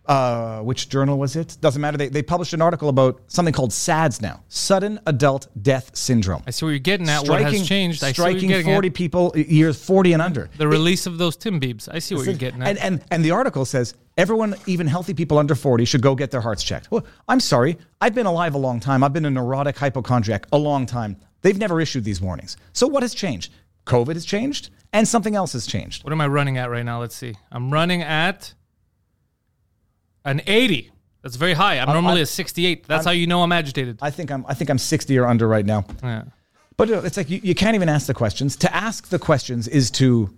uh, 0.09 0.61
which 0.61 0.89
journal 0.89 1.19
was 1.19 1.37
it? 1.37 1.57
Doesn't 1.61 1.81
matter. 1.81 1.97
They, 1.97 2.09
they 2.09 2.23
published 2.23 2.53
an 2.53 2.63
article 2.63 2.89
about 2.89 3.21
something 3.27 3.53
called 3.53 3.73
SADS 3.73 4.21
now, 4.21 4.43
sudden 4.49 5.01
adult 5.07 5.49
death 5.63 5.97
syndrome. 5.97 6.43
I 6.47 6.51
see 6.51 6.65
what 6.67 6.71
you're 6.71 6.79
getting 6.79 7.09
at. 7.09 7.29
what 7.29 7.41
has 7.41 7.67
changed? 7.67 8.05
I 8.05 8.13
see 8.13 8.23
what 8.23 8.41
you're 8.41 8.51
striking 8.51 8.73
40 8.75 8.89
at. 8.89 8.95
people 8.95 9.33
years 9.37 9.83
40 9.83 10.13
and 10.13 10.23
under. 10.23 10.49
The 10.57 10.69
release 10.69 11.07
of 11.07 11.19
those 11.19 11.37
Timbiebs. 11.37 11.89
I 11.93 11.99
see 11.99 12.15
what 12.15 12.27
you're 12.27 12.35
getting 12.35 12.63
at. 12.63 12.69
And, 12.69 12.79
and 12.79 13.05
and 13.11 13.25
the 13.25 13.33
article 13.33 13.65
says 13.65 13.95
everyone, 14.17 14.55
even 14.67 14.87
healthy 14.87 15.15
people 15.15 15.39
under 15.39 15.55
40, 15.55 15.85
should 15.85 16.03
go 16.03 16.15
get 16.15 16.31
their 16.31 16.41
hearts 16.41 16.63
checked. 16.63 16.91
Well, 16.91 17.05
I'm 17.29 17.41
sorry. 17.41 17.79
I've 18.01 18.15
been 18.15 18.27
alive 18.27 18.55
a 18.55 18.59
long 18.59 18.81
time. 18.81 19.03
I've 19.03 19.13
been 19.13 19.27
a 19.27 19.31
neurotic 19.31 19.77
hypochondriac 19.77 20.47
a 20.53 20.59
long 20.59 20.87
time. 20.87 21.17
They've 21.43 21.59
never 21.59 21.81
issued 21.81 22.05
these 22.05 22.21
warnings. 22.21 22.57
So 22.73 22.87
what 22.87 23.03
has 23.03 23.15
changed? 23.15 23.53
COVID 23.87 24.15
has 24.15 24.25
changed 24.25 24.71
and 24.93 25.07
something 25.07 25.37
else 25.37 25.53
has 25.53 25.67
changed. 25.67 26.05
what 26.05 26.13
am 26.13 26.21
I 26.21 26.27
running 26.27 26.59
at 26.59 26.71
right 26.71 26.85
now? 26.85 27.01
Let's 27.01 27.15
see. 27.15 27.35
I'm 27.53 27.73
running 27.73 28.03
at 28.03 28.55
an 30.27 30.43
80. 30.47 30.91
That's 31.23 31.37
very 31.37 31.55
high. 31.55 31.79
I'm 31.79 31.89
normally 31.89 32.19
I'm- 32.21 32.23
a 32.23 32.27
68. 32.27 32.87
That's 32.87 33.05
how 33.05 33.11
you 33.13 33.27
know 33.27 33.43
I'm 33.43 33.53
agitated. 33.53 33.99
I 34.03 34.11
think 34.11 34.31
I'm 34.31 34.45
I 34.47 34.55
think 34.55 34.71
I'm 34.71 34.79
60 34.79 35.17
or 35.19 35.27
under 35.27 35.49
right 35.49 35.65
now. 35.67 35.85
yeah. 36.03 36.25
But 36.77 36.91
uh, 36.91 37.01
it's 37.05 37.17
like 37.17 37.31
you, 37.31 37.41
you 37.43 37.55
can't 37.55 37.75
even 37.75 37.89
ask 37.89 38.07
the 38.07 38.13
questions. 38.15 38.55
To 38.57 38.75
ask 38.75 39.09
the 39.09 39.19
questions 39.19 39.67
is 39.67 39.91
to 39.93 40.29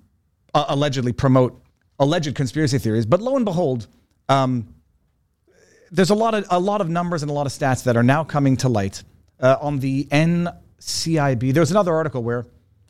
uh, 0.55 0.67
allegedly 0.69 1.13
promote 1.13 1.61
alleged 1.99 2.33
conspiracy 2.37 2.79
theories. 2.79 3.07
But 3.07 3.21
lo 3.21 3.35
and 3.35 3.45
behold, 3.45 3.89
um, 4.29 4.73
there's 5.91 6.11
a 6.11 6.15
lot 6.15 6.35
of 6.35 6.47
a 6.51 6.61
lot 6.61 6.81
of 6.81 6.89
numbers 6.89 7.23
and 7.23 7.31
a 7.31 7.35
lot 7.35 7.47
of 7.47 7.53
stats 7.53 7.83
that 7.85 7.97
are 7.97 8.03
now 8.05 8.23
coming 8.25 8.57
to 8.59 8.69
light 8.69 9.03
uh, 9.41 9.57
on 9.61 9.81
the 9.81 10.05
NCIB. 10.13 11.53
There 11.53 11.61
was 11.61 11.71
another 11.73 11.95
article 11.95 12.23
where 12.23 12.47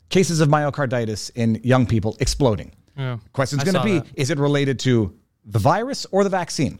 cases 0.09 0.39
of 0.41 0.47
myocarditis 0.49 1.31
in 1.35 1.59
young 1.63 1.85
people 1.87 2.15
exploding. 2.19 2.71
Yeah. 2.95 3.17
Question's 3.33 3.63
going 3.63 3.75
to 3.75 3.83
be: 3.83 3.99
that. 3.99 4.07
Is 4.15 4.29
it 4.29 4.37
related 4.37 4.79
to 4.81 5.13
the 5.45 5.59
virus 5.59 6.05
or 6.11 6.23
the 6.23 6.29
vaccine? 6.29 6.79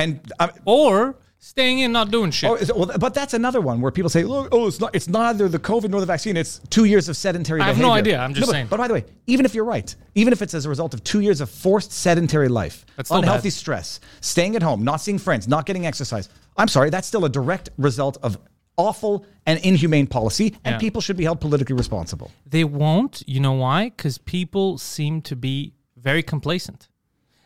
And 0.00 0.20
uh, 0.38 0.48
Or 0.64 1.16
staying 1.38 1.78
in, 1.80 1.90
not 1.92 2.10
doing 2.10 2.30
shit. 2.30 2.50
Oh, 2.50 2.54
is 2.54 2.68
it- 2.70 2.76
well, 2.76 2.90
but 2.98 3.12
that's 3.14 3.34
another 3.34 3.60
one 3.60 3.80
where 3.80 3.90
people 3.92 4.10
say, 4.10 4.24
"Look, 4.24 4.48
oh, 4.52 4.66
it's 4.68 4.80
not. 4.80 4.94
It's 4.94 5.08
neither 5.08 5.48
the 5.48 5.58
COVID 5.58 5.88
nor 5.90 6.00
the 6.00 6.06
vaccine. 6.06 6.36
It's 6.36 6.60
two 6.70 6.84
years 6.84 7.08
of 7.08 7.16
sedentary." 7.16 7.60
I 7.60 7.66
have 7.66 7.76
behavior. 7.76 7.88
no 7.88 7.94
idea. 7.94 8.18
I'm 8.18 8.34
just 8.34 8.46
but, 8.46 8.52
saying. 8.52 8.66
But 8.70 8.76
by 8.78 8.88
the 8.88 8.94
way, 8.94 9.04
even 9.26 9.44
if 9.46 9.54
you're 9.54 9.64
right, 9.76 9.94
even 10.14 10.32
if 10.32 10.42
it's 10.42 10.54
as 10.54 10.64
a 10.66 10.68
result 10.68 10.92
of 10.94 11.02
two 11.04 11.20
years 11.20 11.40
of 11.40 11.48
forced 11.50 11.92
sedentary 11.92 12.48
life, 12.48 12.84
That's 12.96 13.08
still 13.08 13.18
unhealthy 13.20 13.48
bad. 13.48 13.52
stress, 13.54 14.00
staying 14.20 14.54
at 14.56 14.62
home, 14.62 14.84
not 14.84 15.00
seeing 15.00 15.18
friends, 15.18 15.48
not 15.48 15.64
getting 15.66 15.86
exercise, 15.86 16.28
I'm 16.56 16.68
sorry, 16.68 16.90
that's 16.90 17.08
still 17.08 17.24
a 17.24 17.28
direct 17.30 17.70
result 17.78 18.18
of 18.22 18.36
awful 18.76 19.24
and 19.46 19.58
inhumane 19.60 20.06
policy, 20.06 20.56
and 20.64 20.74
Yeah. 20.74 20.78
people 20.78 21.00
should 21.02 21.16
be 21.16 21.24
held 21.24 21.40
politically 21.40 21.76
responsible. 21.76 22.30
They 22.46 22.64
won't. 22.64 23.22
You 23.26 23.40
know 23.40 23.52
why? 23.52 23.90
Because 23.90 24.16
people 24.18 24.78
seem 24.78 25.20
to 25.22 25.36
be 25.36 25.74
very 25.96 26.22
complacent. 26.22 26.88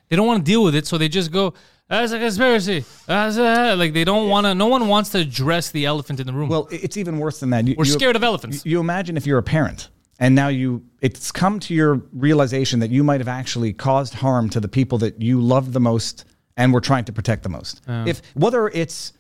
They 0.08 0.16
don't 0.16 0.26
want 0.26 0.44
to 0.44 0.50
deal 0.52 0.62
with 0.62 0.74
it, 0.76 0.86
so 0.86 0.96
they 0.98 1.08
just 1.08 1.32
go, 1.32 1.54
"That's 1.88 2.12
a 2.12 2.18
conspiracy." 2.18 2.84
That's 3.06 3.36
a-" 3.36 3.76
like 3.76 3.92
they 3.92 4.04
don't 4.04 4.28
want 4.28 4.46
to. 4.46 4.54
No 4.54 4.66
one 4.66 4.88
wants 4.88 5.10
to 5.10 5.18
address 5.18 5.70
the 5.70 5.86
elephant 5.86 6.20
in 6.20 6.26
the 6.26 6.32
room. 6.32 6.48
Well, 6.48 6.68
it's 6.70 6.96
even 6.96 7.18
worse 7.18 7.40
than 7.40 7.50
that. 7.50 7.66
You, 7.66 7.74
We're 7.76 7.84
you- 7.84 7.92
scared 7.92 8.16
of 8.16 8.22
elephants. 8.24 8.64
You, 8.64 8.80
imagine 8.80 9.16
if 9.16 9.26
you're 9.26 9.38
a 9.38 9.42
parent 9.42 9.88
and 10.18 10.34
now 10.34 10.48
you 10.48 10.82
it's 11.00 11.32
come 11.32 11.58
to 11.60 11.74
your 11.74 12.02
realization 12.12 12.80
that 12.80 12.90
you 12.90 13.02
might 13.04 13.20
have 13.20 13.28
actually 13.28 13.72
caused 13.72 14.14
harm 14.14 14.48
to 14.50 14.60
the 14.60 14.68
people 14.68 14.98
that 14.98 15.20
you 15.20 15.40
love 15.40 15.72
the 15.72 15.80
most 15.80 16.24
and 16.56 16.72
were 16.72 16.80
trying 16.80 17.04
to 17.04 17.12
protect 17.12 17.42
the 17.42 17.48
most. 17.48 17.82
If 17.88 18.22
whether 18.34 18.68
it's 18.68 19.12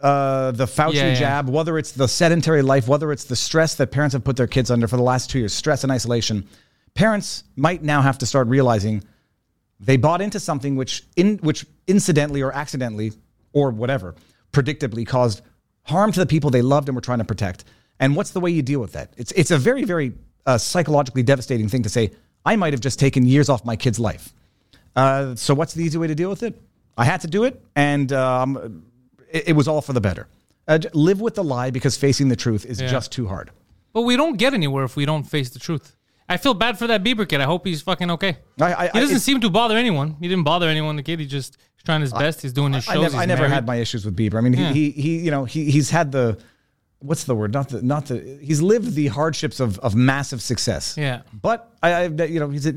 uh, 0.00 0.50
the 0.52 0.64
Fauci 0.64 0.94
Yeah, 0.94 1.08
yeah. 1.08 1.14
jab, 1.14 1.48
whether 1.48 1.78
it's 1.78 1.92
the 1.92 2.08
sedentary 2.08 2.62
life, 2.62 2.88
whether 2.88 3.12
it's 3.12 3.24
the 3.24 3.36
stress 3.36 3.74
that 3.76 3.88
parents 3.92 4.12
have 4.14 4.24
put 4.24 4.36
their 4.36 4.46
kids 4.48 4.70
under 4.70 4.88
for 4.88 4.96
the 4.96 5.02
last 5.02 5.30
two 5.30 5.38
years, 5.38 5.52
stress 5.52 5.82
and 5.84 5.92
isolation, 5.92 6.46
parents 6.94 7.44
might 7.56 7.82
now 7.82 8.00
have 8.02 8.18
to 8.18 8.26
start 8.26 8.48
realizing 8.48 9.02
they 9.84 9.96
bought 9.96 10.20
into 10.20 10.38
something 10.40 10.76
which 10.76 11.02
in 11.16 11.38
which 11.38 11.66
incidentally 11.86 12.40
or 12.42 12.52
accidentally 12.52 13.12
or 13.52 13.70
whatever 13.70 14.14
predictably 14.52 15.06
caused 15.06 15.42
harm 15.82 16.12
to 16.12 16.20
the 16.20 16.26
people 16.26 16.50
they 16.50 16.62
loved 16.62 16.88
and 16.88 16.94
were 16.96 17.00
trying 17.02 17.18
to 17.18 17.24
protect. 17.24 17.64
And 17.98 18.14
what's 18.16 18.30
the 18.30 18.40
way 18.40 18.50
you 18.50 18.62
deal 18.62 18.80
with 18.80 18.92
that? 18.92 19.12
It's 19.16 19.32
it's 19.32 19.50
a 19.50 19.58
very 19.58 19.84
very 19.84 20.12
uh, 20.46 20.58
psychologically 20.58 21.22
devastating 21.22 21.68
thing 21.68 21.82
to 21.82 21.88
say. 21.88 22.12
I 22.44 22.56
might 22.56 22.72
have 22.72 22.80
just 22.80 22.98
taken 22.98 23.24
years 23.26 23.48
off 23.48 23.64
my 23.64 23.76
kid's 23.76 24.00
life. 24.00 24.32
Uh, 24.96 25.34
so 25.36 25.54
what's 25.54 25.74
the 25.74 25.84
easy 25.84 25.98
way 25.98 26.06
to 26.08 26.14
deal 26.14 26.28
with 26.30 26.42
it? 26.42 26.60
I 26.98 27.04
had 27.04 27.20
to 27.22 27.26
do 27.28 27.44
it, 27.44 27.62
and 27.76 28.12
um, 28.12 28.84
it, 29.30 29.48
it 29.48 29.52
was 29.52 29.68
all 29.68 29.80
for 29.80 29.92
the 29.92 30.00
better. 30.00 30.26
Uh, 30.68 30.78
live 30.92 31.20
with 31.20 31.34
the 31.36 31.44
lie 31.44 31.70
because 31.70 31.96
facing 31.96 32.28
the 32.28 32.36
truth 32.36 32.64
is 32.66 32.80
Yeah. 32.80 32.88
just 32.88 33.12
too 33.12 33.26
hard. 33.28 33.50
but 33.92 34.02
we 34.02 34.16
don't 34.16 34.36
get 34.38 34.54
anywhere 34.54 34.84
if 34.84 34.96
we 34.96 35.04
don't 35.06 35.24
face 35.24 35.50
the 35.50 35.58
truth. 35.58 35.94
I 36.32 36.36
feel 36.38 36.54
bad 36.54 36.78
for 36.78 36.86
that 36.86 37.02
Bieber 37.04 37.28
kid. 37.28 37.40
I 37.40 37.44
hope 37.44 37.66
he's 37.66 37.82
fucking 37.82 38.10
okay. 38.12 38.38
I- 38.60 38.74
I- 38.74 38.90
he 38.92 39.00
doesn't 39.00 39.20
seem 39.20 39.40
to 39.42 39.50
bother 39.50 39.76
anyone. 39.76 40.16
He 40.20 40.28
didn't 40.28 40.44
bother 40.44 40.68
anyone. 40.68 40.96
The 40.96 41.02
kid, 41.02 41.20
he 41.20 41.26
just 41.26 41.56
he's 41.74 41.82
trying 41.84 42.00
his 42.00 42.12
best. 42.12 42.42
He's 42.42 42.52
doing 42.52 42.72
his 42.72 42.84
shows. 42.84 42.96
I 42.96 43.00
never, 43.02 43.16
I 43.18 43.24
never 43.26 43.48
had 43.48 43.66
my 43.66 43.76
issues 43.76 44.04
with 44.04 44.16
Bieber. 44.16 44.36
I 44.36 44.40
mean, 44.40 44.54
Yeah. 44.54 44.72
he, 44.72 44.90
he, 44.90 45.02
he, 45.02 45.18
you 45.18 45.30
know, 45.30 45.44
he, 45.44 45.70
he's 45.70 45.90
had 45.90 46.10
the, 46.12 46.38
what's 47.00 47.24
the 47.24 47.34
word? 47.34 47.52
Not 47.52 47.68
the, 47.68 47.82
not 47.82 48.06
the, 48.06 48.38
he's 48.42 48.62
lived 48.62 48.94
the 48.94 49.08
hardships 49.08 49.60
of, 49.60 49.78
of 49.80 49.94
massive 49.94 50.40
success. 50.42 50.96
Yeah. 50.96 51.22
But 51.40 51.70
I, 51.82 51.92
I 51.92 52.04
you 52.06 52.40
know, 52.40 52.48
he's, 52.50 52.66
a, 52.66 52.74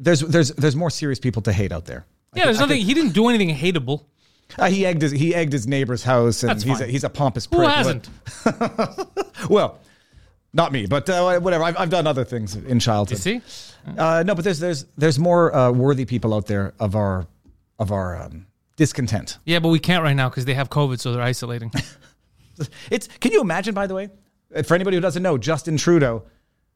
there's, 0.00 0.20
there's, 0.20 0.50
there's 0.52 0.76
more 0.76 0.90
serious 0.90 1.18
people 1.20 1.42
to 1.42 1.52
hate 1.52 1.70
out 1.72 1.84
there. 1.84 2.06
Yeah, 2.34 2.46
there's 2.46 2.58
nothing. 2.58 2.80
he 2.80 2.94
didn't 2.94 3.12
do 3.12 3.28
anything 3.28 3.54
hateable. 3.54 4.06
Uh, 4.58 4.68
he 4.68 4.84
egged 4.84 5.00
his, 5.02 5.12
he 5.12 5.34
egged 5.34 5.52
his 5.52 5.66
neighbor's 5.66 6.02
house, 6.02 6.42
and 6.42 6.50
That's 6.50 6.62
he's 6.64 6.76
a, 6.76 6.84
fine. 6.84 6.88
he's 6.90 7.04
a 7.04 7.08
pompous 7.10 7.46
Who 7.46 7.56
prick. 7.56 7.68
hasn't? 7.70 8.08
Well, 9.48 9.78
not 10.52 10.72
me, 10.72 10.86
but 10.86 11.08
uh, 11.08 11.40
whatever. 11.40 11.64
I've, 11.64 11.76
I've 11.78 11.90
done 11.90 12.06
other 12.06 12.24
things 12.24 12.56
in 12.56 12.78
childhood. 12.78 13.24
You 13.24 13.40
see? 13.40 13.70
Uh, 13.98 14.22
no, 14.26 14.34
but 14.34 14.44
there's, 14.44 14.58
there's, 14.58 14.86
there's 14.96 15.18
more 15.18 15.54
uh, 15.54 15.72
worthy 15.72 16.04
people 16.04 16.34
out 16.34 16.46
there 16.46 16.74
of 16.78 16.94
our, 16.94 17.26
of 17.78 17.90
our 17.90 18.20
um, 18.20 18.46
discontent. 18.76 19.38
Yeah, 19.44 19.58
but 19.58 19.68
we 19.68 19.78
can't 19.78 20.02
right 20.04 20.14
now 20.14 20.28
because 20.28 20.44
they 20.44 20.54
have 20.54 20.70
COVID, 20.70 21.00
so 21.00 21.12
they're 21.12 21.22
isolating. 21.22 21.72
It's 22.90 23.08
can 23.20 23.32
you 23.32 23.40
imagine, 23.40 23.74
by 23.74 23.86
the 23.86 23.94
way, 23.94 24.10
uh, 24.54 24.62
for 24.62 24.74
anybody 24.74 24.96
who 24.96 25.00
doesn't 25.00 25.22
know, 25.22 25.38
Justin 25.38 25.76
Trudeau, 25.76 26.24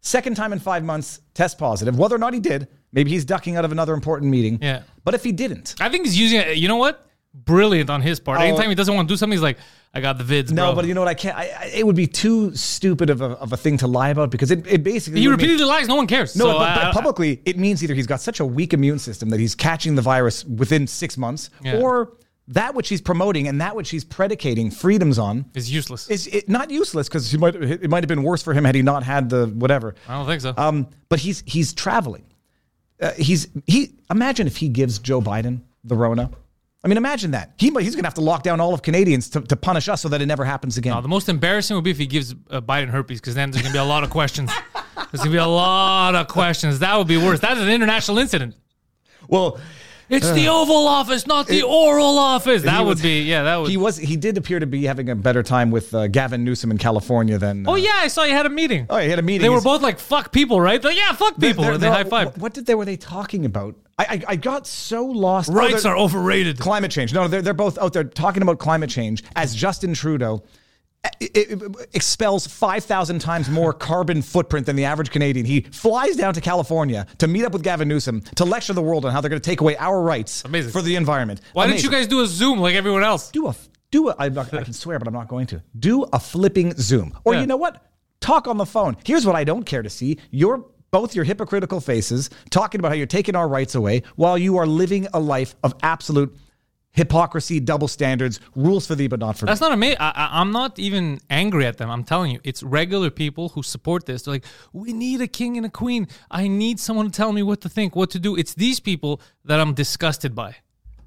second 0.01 0.35
time 0.35 0.53
in 0.53 0.59
five 0.59 0.85
months, 0.85 1.21
test 1.35 1.59
positive. 1.59 1.99
Whether 1.99 2.15
or 2.15 2.19
not 2.19 2.35
he 2.35 2.41
did, 2.41 2.69
maybe 2.93 3.11
he's 3.11 3.25
ducking 3.25 3.57
out 3.57 3.65
of 3.65 3.73
another 3.73 3.95
important 3.95 4.31
meeting. 4.31 4.59
Yeah. 4.61 4.83
But 5.05 5.15
if 5.15 5.25
he 5.25 5.33
didn't, 5.33 5.75
I 5.81 5.89
think 5.89 6.07
he's 6.07 6.19
using 6.19 6.41
it. 6.41 6.57
You 6.57 6.69
know 6.69 6.77
what? 6.77 7.07
Brilliant 7.45 7.91
on 7.91 8.01
his 8.03 8.19
part. 8.19 8.41
Oh. 8.41 8.43
Anytime 8.43 8.69
he 8.71 8.75
doesn't 8.75 8.95
want 8.95 9.09
to 9.09 9.13
do 9.13 9.17
something, 9.17 9.37
he's 9.37 9.43
like, 9.43 9.59
"I 9.95 10.01
got 10.01 10.17
the 10.19 10.25
vids." 10.25 10.51
no, 10.51 10.69
bro. 10.69 10.77
but 10.77 10.87
you 10.87 10.95
know 10.95 11.03
what? 11.03 11.09
I 11.09 11.15
can't. 11.15 11.37
I, 11.37 11.43
I, 11.61 11.65
it 11.75 11.87
would 11.87 11.95
be 11.95 12.07
too 12.07 12.55
stupid 12.57 13.11
of 13.11 13.21
a, 13.21 13.27
of 13.27 13.53
a 13.53 13.57
thing 13.57 13.77
to 13.79 13.87
lie 13.87 14.09
about 14.09 14.31
because 14.31 14.51
it, 14.51 14.67
it 14.67 14.83
basically 14.83 15.21
he 15.21 15.29
would 15.29 15.37
mean- 15.39 15.47
repeatedly 15.51 15.67
lies. 15.67 15.87
No 15.87 15.97
one 15.97 16.07
cares. 16.07 16.35
No, 16.35 16.47
so, 16.47 16.59
but, 16.59 16.75
but 16.75 16.93
publicly, 16.95 17.43
it 17.45 17.59
means 17.59 17.85
either 17.85 17.95
he's 17.95 18.07
got 18.07 18.21
such 18.21 18.41
a 18.41 18.45
weak 18.45 18.73
immune 18.73 18.99
system 18.99 19.29
that 19.31 19.39
he's 19.39 19.55
catching 19.55 19.95
the 19.95 20.03
virus 20.03 20.45
within 20.45 20.87
six 20.87 21.17
months, 21.19 21.51
Yeah. 21.63 21.79
or 21.81 22.15
that 22.49 22.75
which 22.75 22.89
he's 22.89 23.01
promoting 23.01 23.49
and 23.49 23.61
that 23.61 23.77
which 23.77 23.91
he's 23.91 24.05
predicating 24.05 24.71
freedoms 24.71 25.19
on 25.19 25.45
is 25.55 25.71
useless. 25.71 26.09
is 26.09 26.29
it 26.29 26.49
not 26.49 26.71
useless 26.71 27.09
because 27.09 27.35
it 27.35 27.39
might 27.41 27.55
it 27.57 27.91
might 27.91 28.03
have 28.05 28.09
been 28.09 28.23
worse 28.23 28.43
for 28.43 28.55
him 28.55 28.65
had 28.65 28.75
he 28.75 28.83
not 28.83 29.03
had 29.03 29.29
the 29.29 29.47
whatever. 29.49 29.95
I 30.09 30.15
don't 30.17 30.27
think 30.27 30.41
so. 30.41 30.55
Um, 30.57 30.89
but 31.09 31.19
he's 31.21 31.43
he's 31.47 31.73
traveling. 31.75 32.25
Uh, 33.01 33.13
he's 33.13 33.49
he. 33.67 33.93
Imagine 34.11 34.47
if 34.47 34.57
he 34.57 34.69
gives 34.69 34.99
Joe 34.99 35.21
Biden 35.21 35.61
the 35.85 35.95
Rona. 35.97 36.31
I 36.87 36.89
mean, 36.89 36.99
imagine 36.99 37.33
that. 37.33 37.51
He 37.59 37.67
he's 37.67 37.97
going 37.97 38.05
to 38.05 38.07
have 38.07 38.15
to 38.15 38.21
lock 38.21 38.45
down 38.45 38.61
all 38.61 38.73
of 38.73 38.81
Canadians 38.81 39.29
to, 39.31 39.41
to 39.41 39.57
punish 39.57 39.89
us 39.89 40.01
so 40.03 40.09
that 40.11 40.23
it 40.23 40.27
never 40.27 40.45
happens 40.45 40.79
again. 40.79 40.95
No, 40.95 41.01
the 41.01 41.09
most 41.09 41.29
embarrassing 41.29 41.75
would 41.75 41.83
be 41.83 41.91
if 41.91 41.99
he 41.99 42.07
gives 42.07 42.33
uh, 42.49 42.61
Biden 42.61 42.91
herpes, 42.91 43.21
because 43.21 43.35
then 43.35 43.51
there's 43.51 43.63
gonna 43.65 43.73
be 43.73 43.79
a 43.81 43.83
lot 43.85 44.05
of 44.05 44.11
questions. 44.11 44.53
There's 45.11 45.19
gonna 45.19 45.33
be 45.33 45.37
a 45.39 45.47
lot 45.47 46.15
of 46.15 46.29
questions. 46.29 46.79
That 46.79 46.97
would 46.97 47.09
be 47.09 47.17
worse. 47.17 47.41
That 47.41 47.57
is 47.57 47.65
an 47.65 47.71
international 47.71 48.19
incident. 48.19 48.55
well, 49.27 49.59
It's 50.09 50.31
the 50.31 50.47
Oval 50.47 50.87
Office, 50.87 51.27
not 51.27 51.49
the 51.49 51.63
oral 51.63 52.19
office. 52.19 52.63
That 52.63 52.79
would 52.85 52.91
was- 52.91 53.03
be, 53.03 53.23
yeah, 53.23 53.43
that 53.43 53.57
would. 53.57 53.69
he 53.71 53.77
was 53.77 53.97
he 53.97 54.17
did 54.17 54.39
appear 54.39 54.61
to 54.61 54.67
be 54.69 54.85
having 54.85 55.09
a 55.11 55.17
better 55.17 55.43
time 55.43 55.73
with 55.73 55.93
uh, 55.93 56.07
Gavin 56.07 56.45
Newsom 56.45 56.71
in 56.71 56.79
California 56.79 57.37
than. 57.37 57.67
Uh, 57.67 57.73
oh 57.73 57.75
yeah, 57.75 57.91
I 57.97 58.07
saw 58.07 58.23
you 58.23 58.33
had 58.35 58.47
a 58.47 58.51
meeting. 58.51 58.87
Oh, 58.89 58.99
he 58.99 59.09
had 59.11 59.19
a 59.19 59.23
meeting. 59.23 59.43
They 59.43 59.49
were 59.49 59.61
both 59.61 59.83
like, 59.83 59.99
"Fuck 59.99 60.31
people," 60.31 60.61
right? 60.61 60.83
Like, 60.85 60.97
yeah, 60.97 61.11
fuck 61.15 61.35
they're- 61.37 61.51
people. 61.51 61.65
they're- 61.65 61.75
and 61.75 61.83
they 61.83 61.89
high 61.89 62.05
five. 62.05 62.41
What 62.41 62.55
did 62.55 62.67
they 62.67 62.77
were 62.77 62.85
they 62.85 62.97
talking 62.97 63.45
about? 63.45 63.75
I 63.99 64.05
I, 64.09 64.23
I 64.29 64.37
got 64.37 64.67
so 64.67 65.05
lost. 65.05 65.51
Oh, 65.51 65.55
Rights 65.55 65.83
they're- 65.85 65.97
overrated. 65.97 66.59
climate 66.59 66.91
change. 66.91 67.13
No, 67.15 67.29
they're, 67.29 67.43
they're 67.43 67.55
both 67.55 67.79
out 67.79 67.93
there 67.93 68.05
talking 68.05 68.43
about 68.43 68.59
climate 68.59 68.91
change 68.91 69.23
as 69.35 69.55
Justin 69.55 69.95
Trudeau. 69.95 70.43
it, 71.21 71.37
it 71.63 71.63
expels 71.95 72.47
5,000 72.49 73.21
times 73.21 73.49
more 73.49 73.73
carbon 73.91 74.23
footprint 74.23 74.67
than 74.67 74.75
the 74.77 74.85
average 74.85 75.11
Canadian. 75.11 75.47
He 75.47 75.61
flies 75.61 76.17
down 76.17 76.35
to 76.35 76.41
California 76.41 77.07
to 77.19 77.29
meet 77.29 77.45
up 77.45 77.53
with 77.53 77.63
Gavin 77.63 77.87
Newsom 77.87 78.23
to 78.35 78.45
lecture 78.45 78.73
the 78.73 78.83
world 78.83 79.05
on 79.05 79.13
how 79.13 79.21
they're 79.21 79.29
going 79.31 79.41
to 79.41 79.51
take 79.51 79.61
away 79.61 79.77
our 79.77 80.03
rights 80.03 80.43
Amazing. 80.45 80.73
for 80.73 80.83
the 80.83 80.97
environment. 80.97 81.41
Why 81.53 81.67
didn't 81.69 81.85
you 81.85 81.91
guys 81.91 82.07
do 82.09 82.23
a 82.23 82.27
Zoom 82.27 82.59
like 82.59 82.75
everyone 82.75 83.05
else? 83.05 83.31
do 83.31 83.47
a 83.47 83.55
do 83.93 84.09
a? 84.09 84.17
I'm 84.19 84.35
not, 84.35 84.53
I 84.53 84.65
can 84.65 84.73
swear, 84.73 84.99
but 84.99 85.07
I'm 85.07 85.15
not 85.15 85.29
going 85.29 85.47
to 85.49 85.63
do 85.79 86.03
a 86.13 86.19
flipping 86.19 86.75
Zoom. 86.77 87.17
Or 87.25 87.35
Yeah. 87.35 87.43
you 87.43 87.47
know 87.47 87.57
what? 87.57 87.83
Talk 88.21 88.49
on 88.49 88.57
the 88.57 88.67
phone. 88.67 88.97
Here's 89.05 89.25
what 89.25 89.37
I 89.37 89.45
don't 89.45 89.63
care 89.65 89.83
to 89.83 89.91
see: 89.91 90.19
your 90.33 90.67
both 90.97 91.15
your 91.15 91.27
hypocritical 91.27 91.79
faces 91.79 92.31
talking 92.49 92.79
about 92.79 92.89
how 92.89 92.95
you're 92.95 93.07
taking 93.07 93.37
our 93.37 93.47
rights 93.47 93.75
away 93.75 94.03
while 94.15 94.39
you 94.39 94.57
are 94.57 94.67
living 94.67 95.07
a 95.13 95.21
life 95.21 95.55
of 95.63 95.75
absolute 95.83 96.35
hypocrisy, 96.93 97.61
double 97.61 97.87
standards, 97.87 98.41
rules 98.55 98.87
for 98.87 98.95
thee 98.95 99.07
but 99.07 99.21
not 99.21 99.37
for 99.37 99.45
That's 99.45 99.61
me. 99.61 99.67
That's 99.67 99.69
not 99.69 99.73
amazing. 99.73 99.99
I, 100.01 100.09
I, 100.09 100.41
I'm 100.41 100.53
not 100.53 100.79
even 100.79 101.21
angry 101.29 101.67
at 101.67 101.77
them. 101.77 101.91
I'm 101.91 102.03
telling 102.03 102.31
you, 102.31 102.41
it's 102.45 102.63
regular 102.63 103.11
people 103.11 103.51
who 103.51 103.63
support 103.63 104.07
this. 104.07 104.23
They're 104.23 104.37
like, 104.37 104.47
we 104.73 104.95
need 104.95 105.21
a 105.21 105.29
king 105.29 105.59
and 105.59 105.67
a 105.67 105.69
queen. 105.69 106.09
I 106.31 106.49
need 106.49 106.81
someone 106.81 107.05
to 107.05 107.13
tell 107.13 107.31
me 107.31 107.43
what 107.43 107.61
to 107.61 107.69
think, 107.69 107.95
what 107.95 108.09
to 108.13 108.19
do. 108.19 108.35
It's 108.35 108.55
these 108.55 108.81
people 108.81 109.21
that 109.45 109.61
I'm 109.61 109.75
disgusted 109.75 110.35
by. 110.35 110.57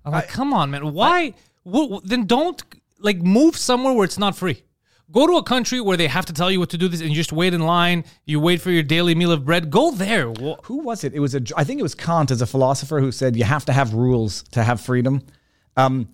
I'm 0.05 0.11
like, 0.11 0.27
come 0.27 0.53
on, 0.53 0.69
man. 0.69 0.93
Why? 0.93 1.33
wh- 1.65 1.97
then 2.03 2.27
don't 2.27 2.63
like 2.99 3.17
move 3.23 3.57
somewhere 3.57 3.93
where 3.93 4.05
it's 4.05 4.19
not 4.19 4.37
free. 4.37 4.61
Go 5.11 5.25
to 5.25 5.37
a 5.37 5.43
country 5.43 5.81
where 5.81 5.97
they 5.97 6.07
have 6.07 6.25
to 6.27 6.33
tell 6.33 6.51
you 6.51 6.59
what 6.59 6.69
to 6.69 6.77
do 6.77 6.87
this, 6.87 7.01
and 7.01 7.09
you 7.09 7.15
just 7.15 7.33
wait 7.33 7.53
in 7.53 7.61
line. 7.61 8.03
You 8.25 8.39
wait 8.39 8.61
for 8.61 8.69
your 8.69 8.83
daily 8.83 9.15
meal 9.15 9.31
of 9.31 9.43
bread. 9.43 9.71
Go 9.71 9.91
there. 9.91 10.31
Who 10.31 10.77
was 10.77 11.03
it? 11.03 11.13
It 11.13 11.19
was 11.19 11.33
a. 11.33 11.41
I 11.57 11.63
think 11.63 11.79
it 11.79 11.83
was 11.83 11.95
Kant 11.95 12.29
as 12.29 12.41
a 12.41 12.45
philosopher 12.45 12.99
who 12.99 13.11
said 13.11 13.35
you 13.35 13.43
have 13.43 13.65
to 13.65 13.73
have 13.73 13.93
rules 13.93 14.43
to 14.51 14.63
have 14.63 14.79
freedom. 14.79 15.23
Um, 15.77 16.09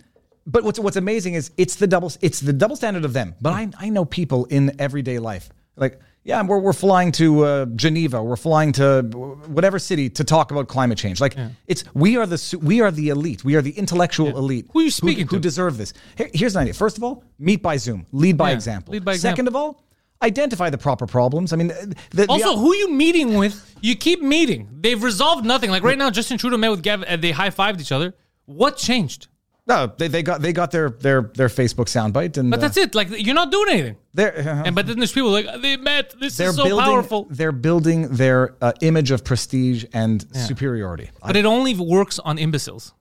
but 0.48 0.64
what's 0.64 0.80
what's 0.80 0.96
amazing 0.96 1.34
is 1.34 1.52
it's 1.58 1.76
the 1.76 1.88
double 1.88 2.12
it's 2.22 2.40
the 2.40 2.54
double 2.54 2.76
standard 2.76 3.04
of 3.04 3.12
them. 3.14 3.36
But 3.42 3.54
I 3.54 3.70
I 3.78 3.90
know 3.90 4.06
people 4.06 4.46
in 4.46 4.80
everyday 4.80 5.20
life 5.20 5.50
like 5.76 6.00
yeah 6.26 6.42
we're 6.44 6.60
we're 6.60 6.74
flying 6.74 7.12
to 7.14 7.46
uh, 7.46 7.66
Geneva 7.68 8.22
we're 8.22 8.36
flying 8.36 8.74
to 8.74 9.04
whatever 9.48 9.80
city 9.80 10.10
to 10.10 10.24
talk 10.24 10.52
about 10.52 10.68
climate 10.68 10.98
change. 10.98 11.22
Like 11.22 11.38
it's 11.68 11.86
we 11.94 12.18
are 12.18 12.26
the 12.26 12.60
we 12.62 12.82
are 12.82 12.92
the 12.92 13.08
elite 13.10 13.46
we 13.46 13.56
are 13.56 13.62
the 13.62 13.72
intellectual 13.72 14.38
elite. 14.38 14.66
Who 14.74 14.80
are 14.80 14.84
you 14.84 14.92
speaking 14.92 15.28
who, 15.28 15.38
to? 15.38 15.40
deserve 15.40 15.78
this? 15.78 15.94
Here- 16.18 16.32
here's 16.34 16.56
an 16.56 16.64
idea. 16.64 16.74
First 16.74 16.98
of 16.98 17.04
all, 17.04 17.24
meet 17.40 17.62
by 17.62 17.78
Zoom, 17.78 18.06
lead 18.12 18.36
by 18.38 18.50
Yeah, 18.50 18.56
example. 18.56 18.92
lead 18.94 19.06
by 19.06 19.14
example. 19.14 19.36
Second 19.38 19.48
of 19.48 19.56
all. 19.56 19.82
Identify 20.24 20.70
the 20.70 20.78
proper 20.78 21.06
problems. 21.06 21.52
I 21.54 21.58
mean, 21.58 21.68
the, 21.68 21.96
the, 22.12 22.26
Also, 22.30 22.56
who 22.58 22.74
you 22.74 22.90
meeting 22.90 23.36
with? 23.38 23.76
You 23.82 23.96
keep 23.96 24.22
meeting. 24.22 24.70
They've 24.72 25.04
resolved 25.04 25.46
nothing. 25.46 25.70
Like 25.70 25.84
right 25.84 25.98
now, 25.98 26.10
Justin 26.10 26.38
Trudeau 26.38 26.58
met 26.58 26.72
with 26.72 26.82
Gavin, 26.82 27.06
and 27.08 27.22
they 27.22 27.32
high 27.32 27.50
fived 27.50 27.82
each 27.82 27.92
other. 27.92 28.16
What 28.46 28.78
changed? 28.78 29.28
No, 29.68 29.92
they, 29.98 30.08
they 30.08 30.22
got 30.22 30.42
they 30.42 30.54
got 30.54 30.70
their 30.70 30.92
their 30.92 31.22
their 31.34 31.48
Facebook 31.48 31.86
soundbite, 31.88 32.38
and 32.38 32.52
But 32.52 32.62
that's 32.62 32.78
it. 32.78 32.94
Like 32.94 33.10
you're 33.10 33.34
not 33.34 33.52
doing 33.52 33.70
anything. 33.72 33.96
they're 34.14 34.38
And 34.66 34.76
but 34.76 34.86
then 34.86 35.00
there's 35.00 35.12
people 35.12 35.32
like 35.32 35.48
they 35.62 35.76
met. 35.78 36.14
This 36.20 36.40
is 36.40 36.56
so 36.56 36.64
building 36.64 36.86
powerful. 36.86 37.26
they're 37.32 37.52
building 37.52 38.10
their 38.10 38.54
uh, 38.62 38.74
image 38.82 39.10
of 39.10 39.24
prestige 39.24 39.84
and 39.92 40.24
superiority. 40.36 41.10
But 41.26 41.36
it 41.36 41.46
only 41.46 41.74
works 41.76 42.20
on 42.20 42.38
imbeciles. 42.38 42.94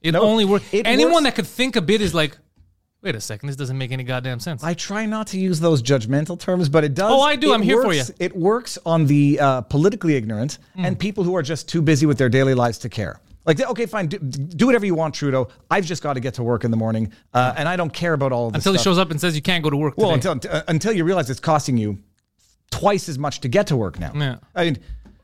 It 0.00 0.12
No, 0.12 0.22
only 0.22 0.44
works. 0.44 0.64
it 0.72 0.86
Anyone 0.88 1.12
works- 1.12 1.24
that 1.24 1.34
could 1.36 1.46
think 1.46 1.76
a 1.76 1.80
bit 1.82 2.00
is 2.00 2.12
like, 2.12 2.36
wait 3.02 3.14
a 3.14 3.20
second, 3.20 3.46
this 3.46 3.54
doesn't 3.56 3.78
make 3.78 3.92
any 3.92 4.02
goddamn 4.02 4.40
sense. 4.40 4.64
I 4.64 4.74
try 4.74 5.06
not 5.06 5.28
to 5.28 5.38
use 5.38 5.60
those 5.60 5.80
judgmental 5.80 6.36
terms, 6.36 6.68
but 6.68 6.82
it 6.82 6.94
does. 6.94 7.12
Oh, 7.12 7.20
I 7.20 7.36
do. 7.36 7.54
I'm 7.54 7.62
here 7.62 7.80
for 7.80 7.92
you. 7.94 8.02
It 8.18 8.34
works 8.34 8.76
on 8.84 9.06
the 9.06 9.38
uh, 9.38 9.60
politically 9.60 10.16
ignorant 10.16 10.58
Hmm. 10.74 10.84
and 10.84 10.98
people 10.98 11.22
who 11.22 11.36
are 11.36 11.42
just 11.42 11.68
too 11.68 11.80
busy 11.80 12.06
with 12.06 12.18
their 12.18 12.28
daily 12.28 12.54
lives 12.54 12.78
to 12.78 12.88
care. 12.88 13.20
Like, 13.44 13.60
okay, 13.60 13.86
fine, 13.86 14.06
do, 14.06 14.18
do 14.18 14.66
whatever 14.66 14.86
you 14.86 14.94
want, 14.94 15.14
Trudeau. 15.14 15.48
I've 15.70 15.84
just 15.84 16.02
got 16.02 16.12
to 16.14 16.20
get 16.20 16.34
to 16.34 16.42
work 16.44 16.64
in 16.64 16.70
the 16.70 16.76
morning, 16.76 17.12
uh, 17.34 17.54
and 17.56 17.68
I 17.68 17.76
don't 17.76 17.92
care 17.92 18.12
about 18.12 18.30
all 18.32 18.46
of 18.46 18.52
this 18.52 18.60
Until 18.60 18.72
he 18.74 18.78
shows 18.78 18.98
up 18.98 19.10
and 19.10 19.20
says 19.20 19.34
you 19.34 19.42
can't 19.42 19.64
go 19.64 19.70
to 19.70 19.76
work 19.76 19.94
Well, 19.96 20.12
today. 20.16 20.30
until 20.30 20.52
uh, 20.52 20.62
until 20.68 20.92
you 20.92 21.04
realize 21.04 21.28
it's 21.28 21.40
costing 21.40 21.76
you 21.76 21.98
twice 22.70 23.08
as 23.08 23.18
much 23.18 23.40
to 23.40 23.48
get 23.48 23.66
to 23.68 23.76
work 23.76 23.98
now. 23.98 24.12
Yeah. 24.14 24.36
I 24.54 24.64
mean, 24.64 24.78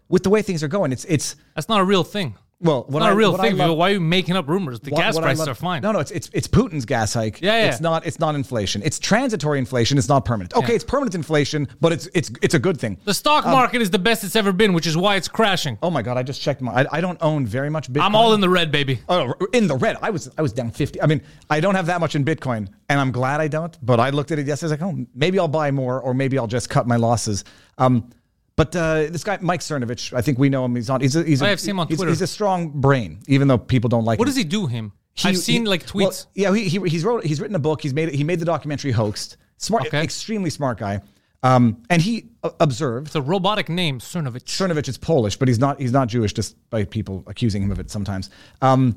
with 0.09 0.22
the 0.24 0.31
way 0.31 0.42
things 0.42 0.62
are 0.62 0.68
going, 0.68 0.90
it's 0.92 1.04
it's 1.04 1.37
That's 1.54 1.68
not 1.68 1.81
a 1.81 1.85
real 1.85 2.02
thing. 2.04 2.35
Well, 2.61 2.85
what 2.88 2.99
not 3.01 3.11
I- 3.11 3.12
a 3.12 3.14
real 3.14 3.31
what 3.33 3.40
I 3.40 3.49
thing. 3.51 3.57
love- 3.57 3.77
Why 3.77 3.90
are 3.90 3.92
you 3.94 4.01
making 4.01 4.35
up 4.37 4.49
rumors? 4.49 4.81
The 4.81 4.90
what- 4.90 4.99
gas 5.01 5.14
what 5.14 5.23
prices 5.23 5.40
love- 5.40 5.49
are 5.49 5.55
fine. 5.55 5.81
No, 5.83 5.92
no, 5.92 6.01
it's 6.01 6.11
it's 6.11 6.29
it's 6.33 6.49
Putin's 6.49 6.85
gas 6.85 7.14
hike. 7.14 7.40
Yeah, 7.40 7.53
yeah. 7.62 7.68
It's 7.71 7.81
not 7.81 8.05
it's 8.07 8.18
not 8.18 8.35
inflation. 8.35 8.83
It's 8.85 8.99
transitory 8.99 9.59
inflation. 9.61 9.97
It's 9.97 10.09
not 10.09 10.25
permanent. 10.25 10.55
Okay, 10.57 10.75
it's 10.75 10.83
permanent 10.85 11.14
inflation, 11.14 11.68
but 11.81 11.92
it's 11.92 12.09
it's 12.14 12.33
it's 12.42 12.55
a 12.55 12.59
good 12.59 12.79
thing. 12.81 12.99
The 13.05 13.14
stock 13.14 13.44
market 13.47 13.81
is 13.81 13.90
the 13.90 13.99
best 13.99 14.25
it's 14.25 14.35
ever 14.35 14.53
been, 14.53 14.73
which 14.73 14.87
is 14.88 14.97
why 14.97 15.14
it's 15.16 15.29
crashing. 15.29 15.79
Oh 15.83 15.90
my 15.90 16.03
god, 16.03 16.16
I 16.16 16.23
just 16.25 16.40
checked 16.40 16.61
my. 16.61 16.73
I, 16.83 16.87
I 16.99 17.01
don't 17.01 17.18
own 17.21 17.47
very 17.47 17.71
much 17.71 17.92
Bitcoin. 17.92 18.03
I'm 18.03 18.16
all 18.16 18.35
in 18.35 18.40
the 18.40 18.49
red, 18.49 18.73
baby. 18.73 18.99
Oh, 19.09 19.33
in 19.53 19.68
the 19.68 19.77
red. 19.77 19.97
I 20.03 20.11
was 20.11 20.29
I 20.37 20.42
was 20.42 20.53
down 20.53 20.73
fifty. 20.73 21.01
I 21.01 21.07
mean, 21.07 21.21
I 21.51 21.61
don't 21.61 21.77
have 21.77 21.87
that 21.87 22.01
much 22.01 22.16
in 22.16 22.25
Bitcoin, 22.25 22.68
and 22.88 22.99
I'm 23.01 23.12
glad 23.12 23.40
I 23.40 23.47
don't. 23.47 23.79
But 23.87 24.01
I 24.01 24.11
looked 24.11 24.33
at 24.33 24.38
it 24.40 24.47
yesterday. 24.49 24.73
I 24.73 24.87
was 24.87 24.94
like, 24.97 25.07
oh, 25.07 25.07
maybe 25.14 25.38
I'll 25.38 25.47
buy 25.47 25.71
more, 25.71 26.01
or 26.01 26.12
maybe 26.12 26.38
I'll 26.38 26.49
just 26.49 26.68
cut 26.71 26.88
my 26.88 26.97
losses. 26.97 27.44
Um, 27.79 28.11
but 28.59 28.75
uh, 28.75 29.07
this 29.09 29.23
guy 29.23 29.38
Mike 29.40 29.61
Cernovich, 29.61 30.12
I 30.12 30.21
think 30.21 30.37
we 30.37 30.49
know 30.49 30.64
him. 30.64 30.75
He's 30.75 30.90
on. 30.90 31.01
He's 31.01 31.14
a, 31.14 31.23
he's 31.23 31.40
a, 31.40 31.47
I 31.47 31.51
have 31.51 31.61
seen 31.61 31.71
him 31.71 31.81
on 31.81 31.87
he's, 31.87 31.97
Twitter. 31.97 32.11
He's 32.11 32.23
a 32.23 32.27
strong 32.27 32.71
brain, 32.71 33.21
even 33.29 33.47
though 33.47 33.57
people 33.57 33.88
don't 33.88 34.05
like. 34.05 34.16
Him. 34.16 34.18
What 34.18 34.27
him. 34.27 34.31
does 34.31 34.37
he 34.37 34.42
do, 34.44 34.66
him? 34.66 34.92
He- 35.14 35.29
I've 35.29 35.38
seen 35.38 35.62
he- 35.62 35.68
like 35.68 35.87
well, 35.94 36.11
tweets. 36.11 36.27
yeah, 36.35 36.53
he, 36.53 36.68
he 36.68 36.81
he's 36.88 37.05
wrote 37.05 37.25
he's 37.25 37.40
written 37.40 37.55
a 37.55 37.61
book. 37.61 37.81
He's 37.83 37.94
made. 37.94 38.12
He 38.12 38.25
made 38.25 38.40
the 38.40 38.44
documentary 38.44 38.90
Hoaxed. 38.90 39.37
Smart, 39.59 39.87
Okay. 39.87 40.03
extremely 40.03 40.51
smart 40.51 40.79
guy. 40.79 41.01
Um, 41.44 41.83
and 41.88 42.03
he 42.03 42.31
uh, 42.42 42.51
observed 42.59 43.07
it's 43.07 43.16
a 43.16 43.23
robotic 43.23 43.68
name, 43.68 44.01
Cernovich. 44.01 44.47
Cernovich 44.47 44.88
is 44.88 44.99
Polish, 44.99 45.37
but 45.37 45.47
he's 45.47 45.61
not 45.61 45.81
he's 45.81 45.92
not 45.92 46.09
Jewish, 46.09 46.33
just 46.33 46.57
by 46.68 46.85
people 46.85 47.23
accusing 47.29 47.62
him 47.62 47.71
of 47.71 47.79
it 47.79 47.90
sometimes. 47.90 48.29
Um, 48.61 48.97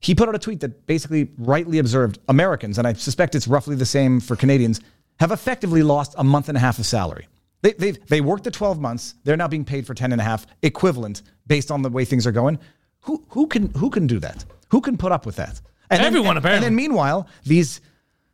he 0.00 0.14
put 0.14 0.26
out 0.28 0.34
a 0.34 0.38
tweet 0.38 0.60
that 0.60 0.86
basically 0.86 1.30
rightly 1.36 1.78
observed 1.78 2.18
Americans, 2.28 2.78
and 2.78 2.86
I 2.86 2.94
suspect 2.94 3.34
it's 3.34 3.46
roughly 3.46 3.76
the 3.76 3.86
same 3.86 4.20
for 4.20 4.36
Canadians, 4.36 4.80
have 5.20 5.32
effectively 5.32 5.82
lost 5.82 6.14
a 6.16 6.24
month 6.24 6.48
and 6.48 6.56
a 6.56 6.60
half 6.60 6.78
of 6.78 6.86
salary. 6.86 7.28
They 7.62 7.72
they 7.72 7.92
they 7.92 8.20
worked 8.20 8.44
the 8.44 8.50
12 8.50 8.80
months. 8.80 9.14
They're 9.24 9.36
now 9.36 9.48
being 9.48 9.64
paid 9.64 9.86
for 9.86 9.94
10 9.94 10.12
and 10.12 10.20
a 10.20 10.24
half, 10.24 10.46
equivalent 10.62 11.22
based 11.46 11.70
on 11.70 11.82
the 11.82 11.88
way 11.88 12.04
things 12.04 12.26
are 12.26 12.32
going. 12.32 12.58
Who 13.02 13.24
who 13.28 13.46
can 13.46 13.70
who 13.70 13.88
can 13.88 14.06
do 14.06 14.18
that? 14.18 14.44
Who 14.70 14.80
can 14.80 14.96
put 14.96 15.12
up 15.12 15.26
with 15.26 15.36
that? 15.36 15.60
And 15.90 16.02
Everyone, 16.02 16.30
and, 16.30 16.38
apparently. 16.38 16.66
And 16.66 16.72
then 16.72 16.74
meanwhile, 16.74 17.28
these, 17.44 17.80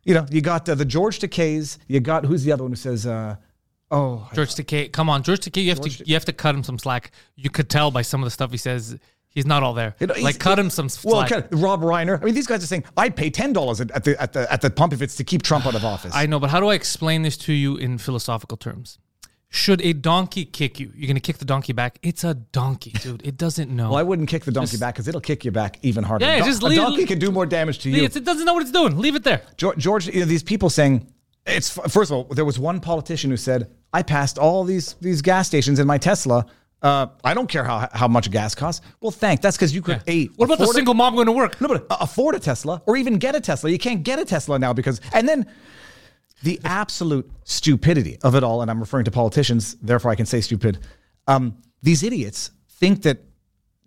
you 0.03 0.13
know, 0.13 0.25
you 0.31 0.41
got 0.41 0.67
uh, 0.69 0.75
the 0.75 0.85
George 0.85 1.19
Takeis. 1.19 1.77
You 1.87 1.99
got 1.99 2.25
who's 2.25 2.43
the 2.43 2.51
other 2.51 2.63
one 2.63 2.71
who 2.71 2.77
says, 2.77 3.05
uh, 3.05 3.35
oh, 3.91 4.29
George 4.33 4.55
Takei, 4.55 4.91
come 4.91 5.09
on, 5.09 5.23
George 5.23 5.41
Takei, 5.41 5.63
you 5.63 5.69
have 5.69 5.81
to 5.81 5.89
you 6.07 6.13
have 6.13 6.25
to 6.25 6.33
cut 6.33 6.55
him 6.55 6.63
some 6.63 6.79
slack. 6.79 7.11
You 7.35 7.49
could 7.49 7.69
tell 7.69 7.91
by 7.91 8.01
some 8.01 8.21
of 8.21 8.25
the 8.25 8.31
stuff 8.31 8.51
he 8.51 8.57
says. 8.57 8.97
He's 9.31 9.45
not 9.45 9.61
all 9.61 9.75
there. 9.75 9.95
You 9.99 10.07
know, 10.07 10.15
like 10.21 10.39
cut 10.39 10.57
him 10.57 10.71
some 10.71 10.89
slack. 10.89 11.29
Well, 11.29 11.39
okay, 11.39 11.47
Rob 11.51 11.81
Reiner. 11.81 12.19
I 12.19 12.25
mean, 12.25 12.33
these 12.33 12.47
guys 12.47 12.63
are 12.63 12.67
saying 12.67 12.85
I'd 12.97 13.15
pay 13.15 13.29
ten 13.29 13.53
dollars 13.53 13.79
at 13.79 14.03
the 14.03 14.19
at 14.19 14.33
the 14.33 14.51
at 14.51 14.61
the 14.61 14.71
pump 14.71 14.91
if 14.91 15.03
it's 15.03 15.15
to 15.17 15.23
keep 15.23 15.43
Trump 15.43 15.67
out 15.67 15.75
of 15.75 15.85
office. 15.85 16.11
I 16.15 16.25
know, 16.25 16.39
but 16.39 16.49
how 16.49 16.59
do 16.59 16.67
I 16.67 16.73
explain 16.73 17.21
this 17.21 17.37
to 17.37 17.53
you 17.53 17.77
in 17.77 17.99
philosophical 17.99 18.57
terms? 18.57 18.97
Should 19.51 19.81
a 19.81 19.93
donkey 19.93 20.45
kick 20.45 20.79
you? 20.79 20.91
You're 20.95 21.07
gonna 21.07 21.19
kick 21.19 21.39
the 21.39 21.45
donkey 21.45 21.73
back. 21.73 21.97
It's 22.03 22.23
a 22.23 22.35
donkey, 22.35 22.91
dude. 22.91 23.25
It 23.25 23.35
doesn't 23.35 23.71
know. 23.71 23.89
well, 23.89 23.97
I 23.97 24.03
wouldn't 24.03 24.29
kick 24.29 24.43
the 24.45 24.51
donkey 24.51 24.77
back 24.77 24.93
because 24.93 25.07
it'll 25.07 25.21
kick 25.21 25.43
you 25.43 25.49
back 25.51 25.79
even 25.81 26.03
harder. 26.03 26.23
Yeah, 26.25 26.35
a, 26.35 26.39
don- 26.39 26.47
just 26.47 26.61
a 26.61 26.67
leave- 26.67 26.77
donkey 26.77 27.05
can 27.05 27.17
do 27.17 27.31
more 27.31 27.47
damage 27.47 27.79
to 27.79 27.89
you. 27.89 28.03
It 28.03 28.23
doesn't 28.23 28.45
know 28.45 28.53
what 28.53 28.61
it's 28.61 28.71
doing. 28.71 28.97
Leave 28.99 29.15
it 29.15 29.23
there. 29.23 29.41
George, 29.57 29.77
George 29.79 30.05
you 30.07 30.19
know, 30.19 30.25
these 30.27 30.43
people 30.43 30.69
saying 30.69 31.11
it's 31.47 31.69
first 31.69 32.11
of 32.11 32.17
all, 32.17 32.23
there 32.25 32.45
was 32.45 32.59
one 32.59 32.79
politician 32.79 33.31
who 33.31 33.37
said 33.37 33.71
I 33.91 34.03
passed 34.03 34.37
all 34.37 34.63
these 34.63 34.93
these 35.01 35.23
gas 35.23 35.47
stations 35.47 35.79
in 35.79 35.87
my 35.87 35.97
Tesla. 35.97 36.45
Uh, 36.83 37.07
I 37.23 37.33
don't 37.33 37.47
care 37.49 37.63
how 37.63 37.89
how 37.91 38.07
much 38.07 38.29
gas 38.29 38.53
costs. 38.53 38.85
Well, 39.01 39.09
thank. 39.11 39.41
That's 39.41 39.57
because 39.57 39.73
you 39.73 39.81
could 39.81 40.03
a 40.07 40.27
What 40.27 40.45
about 40.45 40.59
the 40.59 40.63
afford 40.65 40.75
a- 40.75 40.77
single 40.77 40.93
mom 40.93 41.15
going 41.15 41.25
to 41.25 41.31
work? 41.31 41.59
No, 41.59 41.67
but 41.69 41.87
afford 41.89 42.35
a 42.35 42.39
Tesla 42.39 42.83
or 42.85 42.97
even 42.97 43.17
get 43.17 43.33
a 43.33 43.41
Tesla. 43.41 43.71
You 43.71 43.79
can't 43.79 44.03
get 44.03 44.19
a 44.19 44.25
Tesla 44.25 44.59
now 44.59 44.73
because, 44.73 45.01
and 45.11 45.27
then 45.27 45.47
the 46.43 46.59
absolute 46.63 47.29
stupidity 47.43 48.17
of 48.23 48.35
it 48.35 48.43
all, 48.43 48.61
and 48.61 48.69
I'm 48.71 48.79
referring 48.79 49.05
to 49.05 49.11
politicians, 49.11 49.75
therefore 49.81 50.11
I 50.11 50.15
can 50.15 50.25
say 50.25 50.41
stupid. 50.41 50.79
Um, 51.27 51.57
these 51.81 52.03
idiots 52.03 52.51
think 52.69 53.03
that 53.03 53.19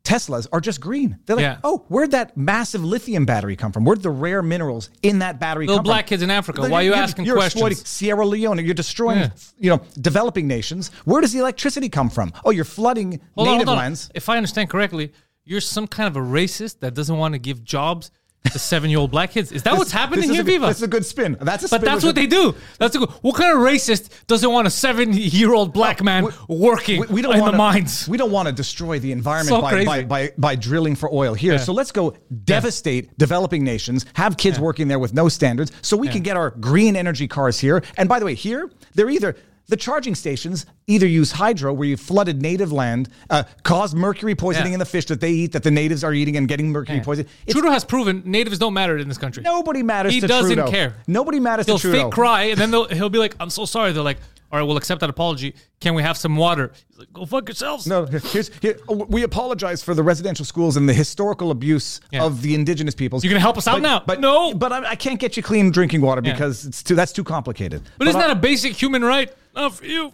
Teslas 0.05 0.49
are 0.53 0.61
just 0.61 0.81
green. 0.81 1.19
They're 1.27 1.37
like, 1.37 1.43
Yeah. 1.45 1.59
oh, 1.63 1.85
where'd 1.89 2.11
that 2.11 2.37
massive 2.37 2.85
lithium 2.85 3.25
battery 3.25 3.55
come 3.55 3.71
from? 3.71 3.85
Where'd 3.85 4.03
the 4.03 4.11
rare 4.11 4.43
minerals 4.43 4.91
in 5.03 5.21
that 5.21 5.39
battery 5.39 5.67
Little 5.67 5.79
come 5.79 5.85
black 5.85 6.07
from? 6.07 6.09
kids 6.09 6.23
in 6.25 6.31
Africa, 6.31 6.63
why 6.63 6.81
are 6.81 6.83
you 6.83 6.95
asking 6.95 7.25
you're 7.25 7.37
questions? 7.37 7.55
exploiting 7.55 7.79
Sierra 7.85 8.27
Leone. 8.27 8.65
You're 8.65 8.75
destroying, 8.75 9.21
Yeah. 9.21 9.31
you 9.59 9.71
know, 9.71 9.81
developing 10.01 10.49
nations. 10.49 10.91
Where 11.05 11.21
does 11.21 11.33
the 11.33 11.39
electricity 11.39 11.89
come 11.89 12.11
from? 12.11 12.33
Oh, 12.45 12.51
you're 12.51 12.65
flooding 12.65 13.21
Hold 13.37 13.47
on, 13.49 13.55
native 13.55 13.69
hold 13.69 13.79
on. 13.79 13.85
lands. 13.85 14.11
If 14.13 14.29
I 14.29 14.37
understand 14.37 14.71
correctly, 14.71 15.13
you're 15.45 15.61
some 15.61 15.87
kind 15.87 16.09
of 16.09 16.17
a 16.17 16.25
racist 16.27 16.81
that 16.81 16.95
doesn't 16.95 17.17
want 17.17 17.35
to 17.35 17.39
give 17.39 17.63
jobs 17.63 18.11
to 18.51 18.59
seven-year-old 18.59 19.11
black 19.11 19.31
kids. 19.31 19.53
Is 19.53 19.63
that 19.63 19.77
what's 19.77 19.93
happening 19.93 20.29
here, 20.31 20.43
Viva? 20.43 20.67
That's 20.67 20.83
a 20.83 20.89
good 20.89 21.07
spin. 21.07 21.37
That's 21.41 21.65
a 21.65 21.69
But 21.69 21.81
spin 21.81 21.85
that's 21.85 22.05
what 22.05 22.11
is- 22.11 22.23
they 22.23 22.27
do. 22.27 22.55
That's 22.79 22.97
a 22.97 22.99
good. 23.01 23.09
What 23.23 23.37
kind 23.37 23.53
of 23.57 23.59
racist 23.63 24.11
doesn't 24.27 24.51
want 24.51 24.67
a 24.67 24.71
seven-year-old 24.71 25.73
black 25.73 26.03
man 26.03 26.29
working 26.49 27.01
we, 27.01 27.07
we 27.07 27.23
don't 27.23 27.35
in 27.35 27.41
want 27.41 27.53
the 27.53 27.59
mines? 27.59 28.09
We 28.09 28.19
don't 28.19 28.31
want 28.33 28.49
to 28.49 28.53
destroy 28.53 28.99
the 28.99 29.13
environment 29.13 29.49
So 29.57 29.61
by, 29.63 29.85
by, 29.85 30.05
by, 30.05 30.33
by 30.37 30.57
drilling 30.57 30.97
for 30.97 31.13
oil 31.13 31.35
here. 31.35 31.59
So 31.59 31.73
let's 31.73 31.93
go 31.93 32.15
devastate 32.45 33.17
developing 33.19 33.65
nations, 33.65 34.07
have 34.15 34.37
kids 34.37 34.59
working 34.59 34.89
there 34.89 34.99
with 34.99 35.15
no 35.15 35.29
standards, 35.29 35.73
so 35.83 35.97
we 35.97 36.09
can 36.09 36.23
get 36.23 36.37
our 36.37 36.51
green 36.51 36.97
energy 36.97 37.29
cars 37.29 37.59
here. 37.59 37.83
And 37.97 38.09
by 38.09 38.19
the 38.19 38.25
way, 38.25 38.35
here 38.35 38.71
they're 38.95 39.11
either 39.11 39.37
The 39.73 39.77
charging 39.79 40.15
stations 40.15 40.67
either 40.87 41.07
use 41.07 41.33
hydro, 41.33 41.73
where 41.73 41.89
you 41.89 41.97
flooded 41.97 42.43
native 42.43 42.73
land, 42.73 43.09
uh, 43.31 43.45
caused 43.63 43.97
mercury 43.97 44.35
poisoning 44.35 44.73
Yeah. 44.73 44.75
in 44.75 44.79
the 44.81 44.85
fish 44.85 45.07
that 45.07 45.23
they 45.23 45.31
eat, 45.31 45.53
that 45.53 45.63
the 45.63 45.71
natives 45.71 46.05
are 46.05 46.13
eating 46.13 46.37
and 46.37 46.47
getting 46.47 46.71
mercury 46.71 47.01
poisoning. 47.01 47.31
It's- 47.47 47.55
Trudeau 47.55 47.71
has 47.73 47.83
proven 47.83 48.23
natives 48.27 48.59
don't 48.59 48.75
matter 48.75 48.99
in 48.99 49.09
this 49.09 49.17
country. 49.17 49.43
nobody 49.43 49.83
matters 49.83 50.13
to 50.13 50.19
Trudeau. 50.21 50.35
He 50.35 50.41
doesn't 50.43 50.57
Trudeau. 50.57 50.71
care. 50.71 50.95
Nobody 51.07 51.41
matters 51.41 51.65
He'll 51.65 51.79
to 51.79 51.89
Trudeau. 51.89 52.03
fake 52.05 52.13
cry, 52.13 52.43
and 52.51 52.59
then 52.61 52.71
they'll, 52.71 52.85
he'll 52.89 53.09
be 53.09 53.19
like, 53.19 53.35
"I'm 53.41 53.49
so 53.49 53.65
sorry." 53.65 53.93
They're 53.93 54.03
like, 54.03 54.19
"All 54.53 54.59
right, 54.59 54.65
we'll 54.67 54.77
accept 54.77 55.01
that 55.01 55.09
apology. 55.09 55.55
Can 55.81 55.95
we 55.95 56.03
have 56.03 56.19
some 56.19 56.37
water?" 56.37 56.73
He's 56.91 56.99
like, 56.99 57.13
"Go 57.15 57.25
fuck 57.25 57.49
yourselves." 57.49 57.87
No, 57.87 58.05
here's 58.05 58.51
here, 58.61 58.77
oh, 58.91 59.07
we 59.09 59.23
apologize 59.23 59.83
for 59.83 59.95
the 59.95 60.03
residential 60.03 60.45
schools 60.45 60.77
and 60.77 60.87
the 60.87 60.93
historical 60.93 61.51
abuse 61.51 62.03
Yeah. 62.13 62.25
of 62.25 62.43
the 62.43 62.55
indigenous 62.55 62.95
peoples. 62.95 63.25
You're 63.25 63.31
gonna 63.31 63.41
help 63.41 63.57
us 63.57 63.67
out 63.67 63.77
But- 63.77 63.83
now? 63.83 64.03
But 64.07 64.21
No. 64.21 64.53
but 64.53 64.71
I, 64.71 64.91
I 64.91 64.97
can't 64.97 65.19
get 65.19 65.35
you 65.39 65.43
clean 65.43 65.71
drinking 65.71 66.03
water 66.03 66.21
Yeah. 66.23 66.33
because 66.35 66.67
it's 66.67 66.83
too 66.83 66.95
that's 66.95 67.13
too 67.13 67.25
complicated. 67.25 67.81
But 67.97 68.09
isn't 68.09 68.21
I- 68.21 68.27
that 68.29 68.37
a 68.37 68.39
basic 68.39 68.75
human 68.75 69.03
right? 69.03 69.33
Not 69.55 69.75
for 69.75 69.85
you. 69.87 70.13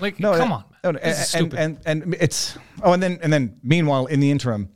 Like, 0.00 0.18
no? 0.20 0.36
come 0.36 0.52
on. 0.52 0.64
no, 0.84 0.90
is 0.90 1.02
and, 1.04 1.16
stupid. 1.26 1.58
and, 1.58 1.78
and 1.86 2.02
and 2.02 2.14
it's 2.14 2.56
oh, 2.82 2.92
and 2.92 3.02
then 3.02 3.18
and 3.22 3.32
then 3.32 3.56
meanwhile, 3.62 4.06
in 4.06 4.20
the 4.20 4.30
interim, 4.30 4.68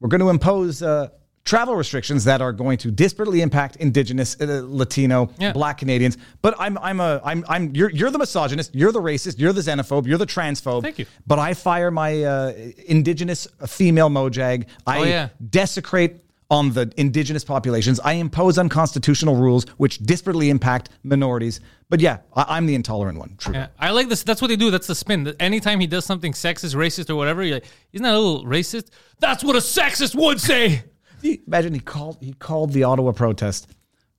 we're 0.00 0.08
going 0.08 0.20
to 0.20 0.30
impose 0.30 0.82
uh, 0.82 1.08
travel 1.44 1.74
restrictions 1.74 2.24
that 2.24 2.40
are 2.42 2.52
going 2.52 2.78
to 2.78 2.90
disparately 2.92 3.40
impact 3.40 3.76
Indigenous, 3.76 4.36
uh, 4.40 4.62
Latino, 4.64 5.30
Yeah. 5.38 5.52
Black 5.52 5.78
Canadians. 5.78 6.16
But 6.42 6.54
I'm 6.58 6.76
I'm 6.78 7.00
a 7.00 7.20
I'm 7.24 7.44
I'm 7.48 7.74
you're 7.74 7.90
you're 7.90 8.10
the 8.10 8.18
misogynist, 8.18 8.74
you're 8.74 8.92
the 8.92 9.00
racist, 9.00 9.38
you're 9.38 9.52
the 9.52 9.60
xenophobe, 9.62 10.06
you're 10.06 10.18
the 10.18 10.26
transphobe. 10.26 10.82
Thank 10.82 10.98
you. 10.98 11.06
But 11.26 11.38
I 11.38 11.54
fire 11.54 11.90
my 11.90 12.22
uh, 12.24 12.52
Indigenous 12.86 13.46
female 13.66 14.10
mojag. 14.10 14.66
I 14.86 14.98
Oh, 14.98 15.04
yeah. 15.04 15.28
desecrate 15.48 16.24
on 16.50 16.72
the 16.72 16.92
indigenous 16.96 17.44
populations. 17.44 18.00
I 18.00 18.14
impose 18.14 18.58
unconstitutional 18.58 19.36
rules 19.36 19.64
which 19.76 20.00
disparately 20.00 20.48
impact 20.48 20.88
minorities. 21.04 21.60
But 21.88 22.00
yeah, 22.00 22.18
I, 22.34 22.56
I'm 22.56 22.66
the 22.66 22.74
intolerant 22.74 23.18
one. 23.18 23.36
True. 23.38 23.54
Yeah, 23.54 23.68
I 23.78 23.90
like 23.90 24.08
this. 24.08 24.22
That's 24.24 24.42
what 24.42 24.48
they 24.48 24.56
do. 24.56 24.70
That's 24.70 24.86
the 24.88 24.94
spin. 24.94 25.32
Anytime 25.38 25.78
he 25.80 25.86
does 25.86 26.04
something 26.04 26.32
sexist, 26.32 26.74
racist, 26.74 27.08
or 27.08 27.14
whatever, 27.14 27.42
you're 27.44 27.56
like, 27.56 27.66
isn't 27.92 28.02
that 28.02 28.14
a 28.14 28.18
little 28.18 28.44
racist? 28.44 28.88
That's 29.20 29.44
what 29.44 29.54
a 29.56 29.60
sexist 29.60 30.14
would 30.16 30.40
say. 30.40 30.82
Imagine 31.46 31.74
he 31.74 31.80
called 31.80 32.16
he 32.20 32.32
called 32.32 32.72
the 32.72 32.82
Ottawa 32.84 33.12
protest 33.12 33.68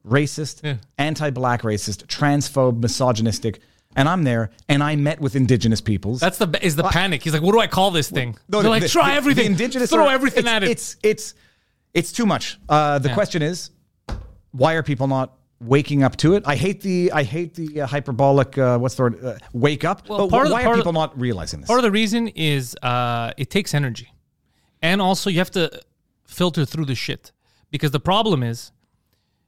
racist, 0.08 0.64
Yeah. 0.64 0.78
anti-black 0.98 1.62
racist, 1.64 2.06
transphobe, 2.08 2.80
misogynistic, 2.82 3.60
and 3.96 4.08
I'm 4.08 4.24
there 4.24 4.52
and 4.70 4.82
I 4.82 4.96
met 4.96 5.20
with 5.20 5.36
indigenous 5.36 5.82
peoples. 5.82 6.20
That's 6.20 6.38
the 6.38 6.48
is 6.66 6.76
the 6.76 6.84
panic. 6.84 7.24
He's 7.24 7.34
like, 7.34 7.42
what 7.42 7.52
do 7.52 7.60
I 7.60 7.68
call 7.68 7.92
this 7.92 8.10
thing? 8.10 8.38
No, 8.50 8.62
They're 8.62 8.72
like, 8.72 8.84
the- 8.84 8.90
try 8.90 9.16
everything. 9.16 9.46
The 9.48 9.52
indigenous 9.52 9.90
throw 9.90 10.08
are- 10.08 10.14
everything 10.14 10.48
at 10.48 10.64
it. 10.64 10.70
It's 10.70 10.96
it's 11.04 11.34
it's 11.94 12.12
too 12.12 12.26
much. 12.26 12.60
Uh, 12.70 13.00
the 13.00 13.10
Yeah. 13.10 13.14
question 13.16 13.42
is, 13.42 13.72
why 14.52 14.74
are 14.74 14.84
people 14.84 15.08
not 15.08 15.38
waking 15.60 16.04
up 16.04 16.16
to 16.18 16.34
it? 16.36 16.44
I 16.46 16.56
hate 16.56 16.82
the 16.82 17.12
I 17.14 17.24
hate 17.24 17.54
the 17.56 17.82
uh, 17.82 17.88
hyperbolic. 17.88 18.58
Uh, 18.58 18.78
what's 18.80 18.96
the 18.96 19.04
word? 19.04 19.24
Uh, 19.24 19.36
wake 19.54 19.84
up. 19.86 20.08
Well, 20.10 20.20
but 20.20 20.30
part 20.30 20.44
of 20.46 20.50
the- 20.50 20.54
why 20.56 20.64
part 20.64 20.76
are 20.76 20.80
people 20.80 20.94
not 20.94 21.20
realizing 21.20 21.62
this? 21.62 21.68
Part 21.68 21.80
of 21.80 21.84
the 21.84 21.92
reason 21.92 22.28
is 22.30 22.76
uh, 22.82 23.32
it 23.38 23.50
takes 23.50 23.74
energy, 23.74 24.14
and 24.82 25.02
also 25.02 25.30
you 25.30 25.38
have 25.40 25.52
to 25.52 25.70
filter 26.26 26.66
through 26.66 26.86
the 26.86 26.96
shit 26.96 27.32
because 27.72 27.92
the 27.92 28.00
problem 28.00 28.42
is, 28.42 28.72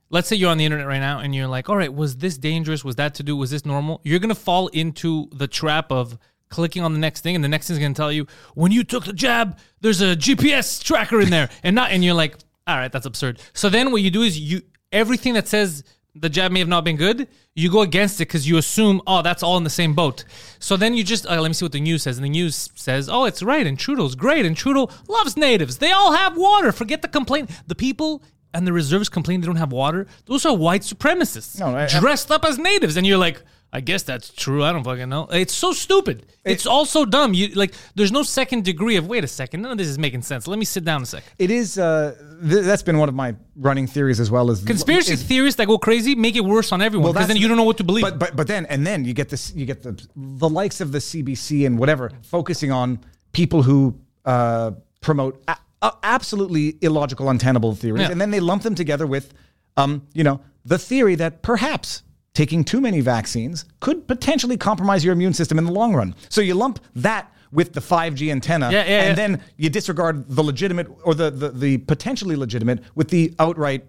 let's 0.09 0.27
say 0.27 0.35
you're 0.35 0.51
on 0.51 0.57
the 0.57 0.65
internet 0.65 0.85
right 0.87 0.99
now 0.99 1.19
and 1.19 1.33
you're 1.33 1.47
like, 1.47 1.69
all 1.69 1.77
right, 1.77 1.93
was 1.93 2.17
this 2.17 2.37
dangerous? 2.37 2.83
Was 2.83 2.95
that 2.97 3.15
to 3.15 3.23
do? 3.23 3.35
Was 3.35 3.49
this 3.51 3.65
normal? 3.65 3.99
You're 4.03 4.19
gonna 4.19 4.35
fall 4.35 4.67
into 4.67 5.29
the 5.33 5.47
trap 5.47 5.91
of 5.91 6.17
clicking 6.53 6.83
on 6.83 6.93
the 6.93 6.99
next 6.99 7.21
thing, 7.21 7.35
and 7.35 7.43
the 7.43 7.49
next 7.49 7.67
thing's 7.67 7.79
gonna 7.79 7.93
tell 7.93 8.11
you 8.11 8.27
when 8.53 8.71
you 8.71 8.83
took 8.83 9.05
the 9.05 9.13
jab, 9.13 9.57
there's 9.81 10.01
a 10.01 10.15
GPS 10.15 10.81
tracker 10.83 11.19
in 11.19 11.29
there, 11.29 11.49
and 11.63 11.75
not, 11.75 11.91
and 11.91 12.03
you're 12.03 12.13
like, 12.13 12.35
all 12.67 12.77
right, 12.77 12.91
that's 12.91 13.05
absurd. 13.05 13.39
So 13.53 13.69
then 13.69 13.91
what 13.91 14.01
you 14.01 14.11
do 14.11 14.21
is 14.21 14.39
you 14.39 14.61
everything 14.91 15.33
that 15.33 15.47
says 15.47 15.83
the 16.15 16.29
jab 16.29 16.51
may 16.51 16.59
have 16.59 16.67
not 16.67 16.83
been 16.83 16.95
good, 16.95 17.27
you 17.55 17.71
go 17.71 17.81
against 17.81 18.21
it 18.21 18.27
because 18.27 18.47
you 18.47 18.57
assume, 18.57 19.01
oh, 19.07 19.23
that's 19.23 19.41
all 19.41 19.57
in 19.57 19.63
the 19.63 19.69
same 19.81 19.95
boat. 19.95 20.23
So 20.59 20.77
then 20.77 20.93
you 20.93 21.03
just, 21.03 21.25
uh, 21.25 21.41
let 21.41 21.47
me 21.47 21.53
see 21.55 21.65
what 21.65 21.71
the 21.71 21.81
news 21.81 22.03
says. 22.03 22.17
And 22.19 22.23
the 22.25 22.29
news 22.29 22.69
says, 22.75 23.09
oh, 23.09 23.25
it's 23.25 23.41
right. 23.41 23.65
And 23.65 23.79
Trudeau's 23.79 24.13
great. 24.13 24.45
And 24.45 24.55
Trudeau 24.55 24.89
loves 25.07 25.35
natives. 25.35 25.79
They 25.79 25.91
all 25.91 26.11
have 26.13 26.37
water. 26.37 26.71
Forget 26.71 27.01
the 27.01 27.07
complaint. 27.07 27.49
The 27.65 27.73
people 27.73 28.21
and 28.53 28.67
the 28.67 28.73
reserves 28.73 29.09
complain 29.09 29.41
they 29.41 29.47
don't 29.47 29.55
have 29.55 29.71
water. 29.71 30.05
Those 30.27 30.45
are 30.45 30.55
white 30.55 30.83
supremacists 30.83 31.59
No, 31.59 31.75
I- 31.75 31.85
I- 31.85 31.99
dressed 31.99 32.29
up 32.31 32.45
as 32.45 32.59
natives. 32.59 32.95
And 32.95 33.07
you're 33.07 33.17
like, 33.17 33.41
I 33.75 33.81
guess 33.81 34.03
that's 34.03 34.29
true. 34.29 34.63
I 34.63 34.71
don't 34.71 34.83
fucking 34.83 35.09
know. 35.09 35.27
It's 35.31 35.53
so 35.53 35.73
stupid. 35.73 36.27
It's 36.45 36.67
all 36.67 36.85
so 36.85 37.05
dumb. 37.05 37.33
You 37.33 37.47
like, 37.55 37.73
there's 37.95 38.11
no 38.11 38.21
second 38.21 38.63
degree 38.65 38.97
of 38.97 39.07
wait 39.07 39.23
a 39.23 39.27
second. 39.27 39.63
None 39.63 39.71
of 39.71 39.77
this 39.79 39.87
is 39.87 39.97
making 39.97 40.21
sense. 40.21 40.47
Let 40.47 40.59
me 40.59 40.65
sit 40.65 40.85
down 40.85 41.01
a 41.01 41.05
sec. 41.07 41.23
it 41.39 41.49
is. 41.49 41.79
Uh, 41.79 42.15
th- 42.47 42.63
that's 42.65 42.83
been 42.83 42.99
one 42.99 43.09
of 43.09 43.15
my 43.15 43.35
running 43.55 43.87
theories 43.87 44.19
as 44.19 44.29
well 44.29 44.51
as 44.51 44.63
Conspiracy 44.63 45.13
is- 45.13 45.23
theorists 45.23 45.57
that 45.57 45.65
go 45.65 45.79
crazy 45.79 46.13
make 46.13 46.35
it 46.35 46.45
worse 46.45 46.71
on 46.71 46.83
everyone 46.83 47.05
because 47.13 47.15
that's- 47.15 47.27
then 47.29 47.37
you 47.41 47.47
don't 47.47 47.57
know 47.57 47.63
what 47.63 47.77
to 47.77 47.83
believe. 47.83 48.03
But 48.03 48.19
but 48.19 48.35
but 48.35 48.45
then 48.47 48.67
and 48.67 48.85
then 48.85 49.05
you 49.05 49.13
get 49.15 49.29
this 49.29 49.51
you 49.55 49.65
get 49.65 49.81
the 49.81 49.99
the 50.15 50.49
likes 50.49 50.79
of 50.79 50.91
the 50.91 50.99
CBC 50.99 51.65
and 51.65 51.79
whatever 51.79 52.11
focusing 52.21 52.71
on 52.71 52.99
people 53.31 53.63
who 53.63 53.99
uh, 54.25 54.71
promote 55.01 55.43
a- 55.47 55.57
a- 55.81 55.93
absolutely 56.03 56.77
illogical, 56.81 57.27
untenable 57.29 57.73
theories, 57.73 58.03
Yeah. 58.03 58.11
and 58.11 58.21
then 58.21 58.29
they 58.29 58.39
lump 58.39 58.61
them 58.61 58.75
together 58.75 59.07
with, 59.07 59.33
um, 59.77 60.03
you 60.13 60.23
know, 60.23 60.39
the 60.63 60.77
theory 60.77 61.15
that 61.15 61.41
perhaps 61.41 62.03
taking 62.33 62.63
too 62.63 62.81
many 62.81 62.99
vaccines 63.01 63.65
could 63.79 64.07
potentially 64.07 64.57
compromise 64.57 65.03
your 65.05 65.13
immune 65.13 65.33
system 65.33 65.57
in 65.57 65.65
the 65.65 65.71
long 65.71 65.93
run. 65.93 66.15
So 66.29 66.41
you 66.41 66.55
lump 66.55 66.79
that 66.95 67.31
with 67.51 67.73
the 67.73 67.79
5G 67.81 68.31
antenna, 68.31 68.71
Yeah, 68.71 68.83
yeah, 68.85 69.01
and 69.01 69.09
yeah. 69.09 69.13
then 69.27 69.41
you 69.57 69.69
disregard 69.69 70.27
the 70.27 70.43
legitimate 70.43 70.87
or 71.03 71.13
the, 71.13 71.29
the 71.29 71.49
the 71.49 71.77
potentially 71.77 72.35
legitimate 72.35 72.79
with 72.95 73.09
the 73.09 73.33
outright 73.37 73.85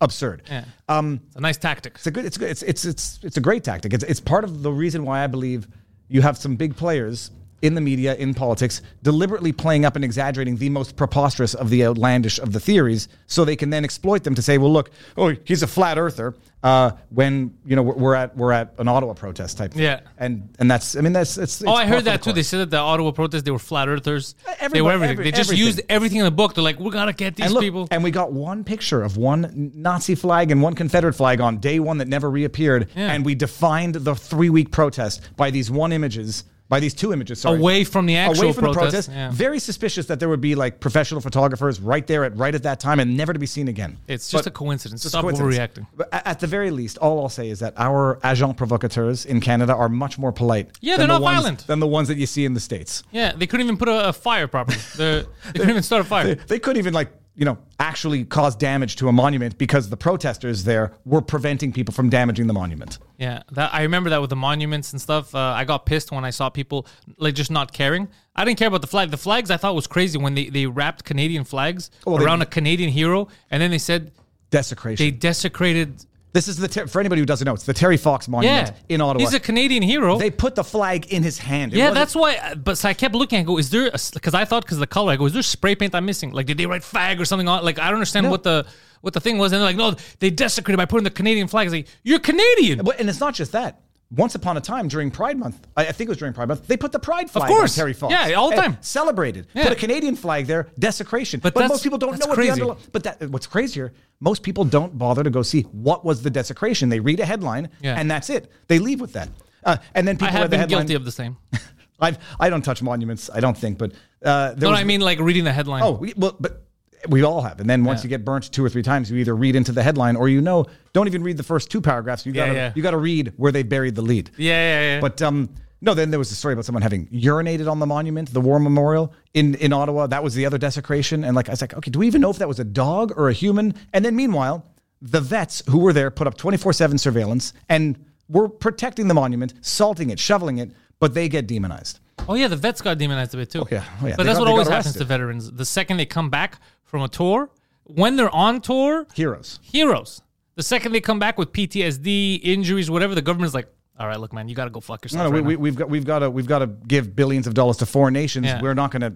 absurd. 0.00 0.42
Yeah. 0.48 0.64
Um, 0.88 1.20
it's 1.26 1.36
a 1.36 1.40
nice 1.40 1.58
tactic. 1.58 1.94
It's 1.96 2.06
a 2.06 2.10
good. 2.10 2.24
It's 2.24 2.38
good. 2.38 2.48
It's 2.50 2.62
it's 2.62 2.84
it's 2.86 3.20
it's 3.22 3.36
a 3.36 3.40
great 3.40 3.64
tactic. 3.64 3.92
It's 3.92 4.04
it's 4.04 4.20
part 4.20 4.44
of 4.44 4.62
the 4.62 4.72
reason 4.72 5.04
why 5.04 5.22
I 5.22 5.26
believe 5.26 5.68
you 6.08 6.22
have 6.22 6.38
some 6.38 6.56
big 6.56 6.74
players 6.74 7.30
in 7.62 7.74
the 7.74 7.80
media, 7.80 8.14
in 8.16 8.34
politics, 8.34 8.82
deliberately 9.02 9.52
playing 9.52 9.84
up 9.84 9.96
and 9.96 10.04
exaggerating 10.04 10.56
the 10.56 10.68
most 10.68 10.96
preposterous 10.96 11.54
of 11.54 11.70
the 11.70 11.84
outlandish 11.84 12.38
of 12.38 12.52
the 12.52 12.60
theories, 12.60 13.08
so 13.26 13.44
they 13.44 13.56
can 13.56 13.70
then 13.70 13.84
exploit 13.84 14.24
them 14.24 14.34
to 14.34 14.42
say, 14.42 14.58
"Well, 14.58 14.72
look, 14.72 14.90
oh, 15.16 15.34
he's 15.44 15.62
a 15.62 15.66
flat 15.66 15.98
earther." 15.98 16.34
Uh, 16.64 16.92
when 17.10 17.52
you 17.66 17.74
know 17.74 17.82
we're, 17.82 17.94
we're 17.94 18.14
at 18.14 18.36
we're 18.36 18.52
at 18.52 18.72
an 18.78 18.86
Ottawa 18.86 19.14
protest 19.14 19.58
type. 19.58 19.72
Thing. 19.72 19.82
Yeah. 19.82 20.00
and 20.18 20.48
and 20.60 20.70
that's. 20.70 20.96
I 20.96 21.00
mean, 21.00 21.12
that's 21.12 21.36
it's. 21.36 21.60
it's 21.60 21.68
Oh, 21.68 21.72
I 21.74 21.86
heard 21.86 22.04
that 22.04 22.22
too. 22.22 22.32
They 22.32 22.44
said 22.44 22.60
that 22.60 22.70
the 22.70 22.76
Ottawa 22.78 23.10
protest, 23.10 23.44
they 23.44 23.50
were 23.50 23.58
flat 23.58 23.88
earthers. 23.88 24.36
they 24.72 24.80
were 24.80 24.92
everything. 24.92 25.12
every- 25.12 25.24
they 25.24 25.30
just 25.32 25.50
everything. 25.50 25.66
used 25.66 25.80
everything 25.88 26.18
in 26.18 26.24
the 26.24 26.30
book. 26.30 26.54
They're 26.54 26.62
like, 26.62 26.78
we 26.78 26.90
gotta 26.90 27.12
get 27.12 27.34
these 27.34 27.46
and 27.46 27.54
look, 27.54 27.62
people. 27.62 27.88
and 27.90 28.04
we 28.04 28.10
got 28.12 28.32
one 28.32 28.62
picture 28.62 29.02
of 29.02 29.16
one 29.16 29.72
Nazi 29.74 30.14
flag 30.14 30.50
and 30.52 30.62
one 30.62 30.74
Confederate 30.74 31.14
flag 31.14 31.40
on 31.40 31.58
day 31.58 31.80
one 31.80 31.98
that 31.98 32.06
never 32.08 32.30
reappeared, 32.30 32.88
Yeah. 32.94 33.12
and 33.12 33.24
we 33.24 33.34
defined 33.34 33.94
the 33.96 34.14
three 34.14 34.50
week 34.50 34.70
protest 34.70 35.20
by 35.36 35.50
these 35.50 35.68
one 35.68 35.92
images, 35.92 36.44
by 36.72 36.80
these 36.80 36.94
two 36.94 37.12
images, 37.12 37.38
sorry, 37.38 37.58
Away 37.58 37.84
from 37.84 38.06
the 38.06 38.16
actual 38.16 38.44
away 38.44 38.52
from 38.54 38.64
the 38.64 38.72
protest, 38.72 39.08
protest. 39.08 39.10
yeah. 39.10 39.30
Very 39.30 39.58
suspicious 39.58 40.06
that 40.06 40.18
there 40.20 40.30
would 40.30 40.40
be 40.40 40.54
like 40.54 40.80
professional 40.80 41.20
photographers 41.20 41.78
right 41.82 42.06
there 42.06 42.24
at 42.24 42.34
right 42.34 42.54
at 42.54 42.62
that 42.62 42.80
time 42.80 42.98
and 42.98 43.14
never 43.14 43.34
to 43.34 43.38
be 43.38 43.44
seen 43.44 43.68
again. 43.68 43.98
it's 44.08 44.30
just 44.30 44.44
But- 44.44 44.50
a 44.52 44.54
coincidence. 44.54 45.02
just 45.02 45.12
Stop 45.12 45.20
coincidence. 45.24 45.54
overreacting. 45.58 45.86
But 45.94 46.08
at 46.12 46.40
the 46.40 46.46
very 46.46 46.70
least, 46.70 46.96
all 46.96 47.20
I'll 47.20 47.28
say 47.28 47.50
is 47.50 47.58
that 47.58 47.74
our 47.76 48.18
agents 48.24 48.56
provocateurs 48.56 49.26
in 49.26 49.40
Canada 49.42 49.74
are 49.74 49.90
much 49.90 50.18
more 50.18 50.32
polite. 50.32 50.70
Yeah, 50.80 50.96
than 50.96 51.08
they're 51.08 51.18
the 51.18 51.20
not 51.20 51.22
ones- 51.22 51.36
violent. 51.40 51.66
than 51.66 51.80
the 51.80 51.86
ones 51.86 52.08
that 52.08 52.16
you 52.16 52.24
see 52.26 52.46
in 52.46 52.54
the 52.54 52.60
states. 52.60 53.02
Yeah, 53.12 53.32
they 53.36 53.46
couldn't 53.46 53.66
even 53.66 53.76
put 53.76 53.88
a, 53.88 54.08
a 54.08 54.12
fire 54.14 54.48
properly. 54.48 54.78
They 54.96 55.26
couldn't 55.52 55.70
even 55.70 55.82
start 55.82 56.00
a 56.00 56.08
fire. 56.08 56.24
They, 56.24 56.34
they 56.46 56.58
couldn't 56.58 56.78
even 56.78 56.94
like 56.94 57.12
you 57.34 57.44
know 57.44 57.56
actually 57.78 58.24
cause 58.24 58.54
damage 58.54 58.96
to 58.96 59.08
a 59.08 59.12
monument 59.12 59.56
because 59.58 59.88
the 59.88 59.96
protesters 59.96 60.64
there 60.64 60.92
were 61.04 61.22
preventing 61.22 61.72
people 61.72 61.92
from 61.94 62.08
damaging 62.10 62.46
the 62.46 62.52
monument. 62.52 62.98
Yeah, 63.18 63.42
that 63.52 63.72
I 63.72 63.82
remember 63.82 64.10
that 64.10 64.20
with 64.20 64.30
the 64.30 64.36
monuments 64.36 64.92
and 64.92 65.00
stuff. 65.00 65.34
Uh, 65.34 65.38
I 65.38 65.64
got 65.64 65.86
pissed 65.86 66.12
when 66.12 66.24
I 66.24 66.30
saw 66.30 66.48
people 66.50 66.86
like 67.16 67.34
just 67.34 67.50
not 67.50 67.72
caring. 67.72 68.08
I 68.36 68.44
didn't 68.44 68.58
care 68.58 68.68
about 68.68 68.80
the 68.82 68.86
flag. 68.86 69.10
The 69.10 69.16
flags 69.16 69.50
I 69.50 69.56
thought 69.56 69.74
was 69.74 69.86
crazy 69.86 70.18
when 70.18 70.34
they, 70.34 70.48
they 70.48 70.66
wrapped 70.66 71.04
Canadian 71.04 71.44
flags 71.44 71.90
Well, 72.06 72.18
they- 72.18 72.24
around 72.24 72.42
a 72.42 72.46
Canadian 72.46 72.90
hero, 72.90 73.28
and 73.50 73.62
then 73.62 73.70
they 73.70 73.78
said 73.78 74.12
Desecration. 74.50 75.04
they 75.04 75.10
desecrated. 75.10 76.04
This 76.32 76.48
is 76.48 76.56
the 76.56 76.68
ter- 76.68 76.86
for 76.86 77.00
anybody 77.00 77.20
who 77.20 77.26
doesn't 77.26 77.44
know. 77.44 77.54
It's 77.54 77.64
the 77.66 77.74
Terry 77.74 77.96
Fox 77.96 78.26
monument 78.28 78.68
Yeah, 78.88 78.94
in 78.94 79.00
Ottawa. 79.00 79.20
He's 79.24 79.34
a 79.34 79.40
Canadian 79.40 79.82
hero. 79.82 80.18
they 80.18 80.30
put 80.30 80.54
the 80.54 80.64
flag 80.64 81.12
in 81.12 81.22
his 81.22 81.38
hand. 81.38 81.72
It 81.72 81.76
yeah, 81.78 81.84
wasn't- 81.90 81.94
that's 81.96 82.14
why. 82.16 82.36
Uh, 82.36 82.54
but 82.54 82.78
so 82.78 82.88
I 82.88 82.94
kept 82.94 83.14
looking. 83.14 83.40
I 83.40 83.42
go, 83.42 83.58
is 83.58 83.70
there? 83.70 83.90
Because 84.14 84.34
I 84.34 84.44
thought 84.44 84.64
because 84.64 84.78
the 84.78 84.86
color. 84.86 85.12
I 85.12 85.16
go, 85.16 85.26
is 85.26 85.32
there 85.32 85.42
spray 85.42 85.74
paint 85.74 85.94
I'm 85.94 86.06
missing? 86.06 86.32
Like, 86.32 86.46
did 86.46 86.56
they 86.58 86.66
write 86.66 86.82
fag 86.82 87.20
or 87.20 87.24
something 87.24 87.48
on? 87.48 87.64
Like, 87.64 87.78
I 87.78 87.86
don't 87.86 87.94
understand 87.94 88.24
No. 88.24 88.30
what 88.30 88.42
the 88.42 88.66
what 89.02 89.12
the 89.14 89.20
thing 89.20 89.36
was. 89.38 89.52
And 89.52 89.60
they're 89.60 89.68
like, 89.68 89.76
no, 89.76 89.94
they 90.20 90.30
desecrated 90.30 90.76
by 90.78 90.84
putting 90.86 91.04
the 91.04 91.10
Canadian 91.10 91.48
flag. 91.48 91.64
I 91.64 91.66
was 91.66 91.72
like, 91.74 91.88
you're 92.04 92.20
Canadian. 92.20 92.82
But, 92.84 93.00
and 93.00 93.08
it's 93.08 93.20
not 93.20 93.34
just 93.34 93.52
that. 93.52 93.80
Once 94.14 94.34
upon 94.34 94.56
a 94.58 94.60
time 94.60 94.88
during 94.88 95.10
Pride 95.10 95.38
Month, 95.38 95.66
I, 95.76 95.86
I 95.86 95.92
think 95.92 96.08
it 96.08 96.10
was 96.10 96.18
during 96.18 96.34
Pride 96.34 96.48
Month, 96.48 96.66
they 96.66 96.76
put 96.76 96.92
the 96.92 96.98
Pride 96.98 97.30
flag 97.30 97.48
course. 97.48 97.72
on 97.78 97.80
Terry 97.82 97.92
Fox. 97.94 98.12
Yeah, 98.12 98.34
all 98.34 98.50
the 98.50 98.56
time. 98.56 98.76
Celebrated. 98.82 99.46
Yeah. 99.54 99.62
Put 99.64 99.72
a 99.72 99.76
Canadian 99.76 100.16
flag 100.16 100.46
there, 100.46 100.68
desecration. 100.78 101.40
But 101.40 101.54
But, 101.54 101.68
most 101.68 101.82
people 101.82 101.98
don't 101.98 102.18
know 102.20 102.26
what 102.26 102.34
crazy. 102.34 102.48
the 102.50 102.52
underlying. 102.54 102.80
But 102.92 103.04
that, 103.04 103.30
what's 103.30 103.46
crazier, 103.46 103.92
most 104.20 104.42
people 104.42 104.64
don't 104.64 104.98
bother 104.98 105.22
to 105.24 105.30
go 105.30 105.42
see 105.42 105.62
what 105.72 106.04
was 106.04 106.22
the 106.22 106.30
desecration. 106.30 106.90
They 106.90 107.00
read 107.00 107.20
a 107.20 107.24
headline 107.24 107.70
Yeah. 107.80 107.98
and 107.98 108.10
that's 108.10 108.28
it. 108.28 108.50
They 108.68 108.78
leave 108.78 109.00
with 109.00 109.14
that. 109.14 109.30
Uh, 109.64 109.78
and 109.94 110.06
then 110.06 110.16
people 110.16 110.36
I 110.36 110.40
have 110.40 110.50
been 110.50 110.60
headline. 110.60 110.82
guilty 110.82 110.94
of 110.94 111.04
the 111.04 111.12
same. 111.12 111.36
I've, 112.00 112.18
I 112.38 112.50
don't 112.50 112.62
touch 112.62 112.82
monuments, 112.82 113.30
I 113.32 113.40
don't 113.40 113.56
think, 113.56 113.78
but 113.78 113.92
uh, 114.24 114.54
No, 114.58 114.70
was, 114.70 114.78
I 114.80 114.84
mean 114.84 115.00
like 115.00 115.20
reading 115.20 115.44
the 115.44 115.52
headline. 115.52 115.82
Oh, 115.84 116.04
well, 116.16 116.36
but 116.38 116.62
we 117.08 117.22
all 117.22 117.40
have. 117.42 117.60
And 117.60 117.68
then 117.68 117.84
once 117.84 118.00
Yeah. 118.00 118.04
you 118.04 118.08
get 118.10 118.24
burnt 118.24 118.50
two 118.52 118.64
or 118.64 118.68
three 118.68 118.82
times, 118.82 119.10
you 119.10 119.16
either 119.18 119.34
read 119.34 119.56
into 119.56 119.72
the 119.72 119.82
headline 119.82 120.16
or 120.16 120.28
you 120.28 120.40
know, 120.40 120.66
don't 120.92 121.06
even 121.06 121.22
read 121.22 121.36
the 121.36 121.42
first 121.42 121.70
two 121.70 121.80
paragraphs. 121.80 122.24
You 122.26 122.32
Yeah, 122.32 122.46
gotta 122.46 122.54
yeah. 122.58 122.72
you 122.74 122.82
gotta 122.82 122.98
read 122.98 123.32
where 123.36 123.52
they 123.52 123.62
buried 123.62 123.94
the 123.94 124.02
lead. 124.02 124.30
yeah, 124.36 124.52
yeah, 124.52 124.94
yeah. 124.94 125.00
But 125.00 125.20
um, 125.22 125.48
No, 125.84 125.94
then 125.94 126.10
there 126.10 126.18
was 126.20 126.30
a 126.30 126.36
story 126.36 126.52
about 126.54 126.64
someone 126.64 126.82
having 126.82 127.08
urinated 127.08 127.68
on 127.68 127.80
the 127.80 127.86
monument, 127.86 128.32
the 128.32 128.40
war 128.40 128.60
memorial 128.60 129.12
in, 129.34 129.56
in 129.56 129.72
Ottawa. 129.72 130.06
That 130.06 130.22
was 130.22 130.32
the 130.34 130.46
other 130.46 130.56
desecration. 130.56 131.24
And 131.24 131.34
like 131.34 131.48
I 131.48 131.52
was 131.52 131.60
like, 131.60 131.74
okay, 131.74 131.90
do 131.90 131.98
we 131.98 132.06
even 132.06 132.20
know 132.20 132.30
if 132.30 132.38
that 132.38 132.46
was 132.46 132.60
a 132.60 132.64
dog 132.64 133.12
or 133.16 133.28
a 133.28 133.32
human? 133.32 133.74
And 133.92 134.04
then 134.04 134.14
meanwhile, 134.14 134.64
the 135.00 135.20
vets 135.20 135.60
who 135.68 135.78
were 135.78 135.92
there 135.92 136.12
put 136.12 136.28
up 136.28 136.36
24-7 136.38 137.00
surveillance 137.00 137.52
and 137.68 137.98
were 138.28 138.48
protecting 138.48 139.08
the 139.08 139.14
monument, 139.14 139.54
salting 139.60 140.10
it, 140.10 140.20
shoveling 140.20 140.58
it, 140.58 140.70
but 141.00 141.14
they 141.14 141.28
get 141.28 141.48
demonized. 141.48 141.98
Oh 142.28 142.34
yeah, 142.34 142.46
the 142.46 142.54
vets 142.54 142.80
got 142.80 142.96
demonized 142.98 143.34
a 143.34 143.38
bit 143.38 143.50
too. 143.50 143.62
Oh, 143.62 143.68
yeah. 143.68 143.82
Oh, 144.00 144.06
yeah. 144.06 144.14
But 144.16 144.22
They 144.22 144.28
that's 144.28 144.38
got- 144.38 144.42
what 144.44 144.50
always 144.52 144.68
happens 144.68 144.94
to 144.94 145.04
veterans. 145.04 145.50
The 145.50 145.64
second 145.64 145.96
they 145.96 146.06
come 146.06 146.30
back 146.30 146.60
from 146.92 147.02
a 147.02 147.08
tour, 147.08 147.50
when 147.84 148.16
they're 148.16 148.30
on 148.34 148.60
tour, 148.60 149.06
Heroes. 149.14 149.58
heroes. 149.62 150.20
The 150.56 150.62
second 150.62 150.92
they 150.92 151.00
come 151.00 151.18
back 151.18 151.38
with 151.38 151.50
PTSD, 151.50 152.40
injuries, 152.44 152.90
whatever, 152.90 153.14
the 153.14 153.22
government's 153.22 153.54
like, 153.54 153.66
"All 153.98 154.06
right, 154.06 154.20
look, 154.20 154.34
man, 154.34 154.46
you 154.46 154.54
got 154.54 154.66
to 154.66 154.70
go 154.70 154.80
fuck 154.80 155.02
yourself." 155.02 155.24
No, 155.24 155.30
no, 155.30 155.36
right 155.36 155.44
we, 155.44 155.54
now." 155.54 155.58
we, 155.58 155.70
we've 155.70 155.76
got 155.76 155.88
we've 155.88 156.04
got 156.04 156.18
to 156.18 156.30
we've 156.30 156.46
got 156.46 156.58
to 156.58 156.66
give 156.66 157.16
billions 157.16 157.46
of 157.46 157.54
dollars 157.54 157.78
to 157.78 157.86
foreign 157.86 158.12
nations. 158.12 158.44
Yeah. 158.46 158.60
We're 158.60 158.74
not 158.74 158.90
going 158.90 159.00
to. 159.02 159.14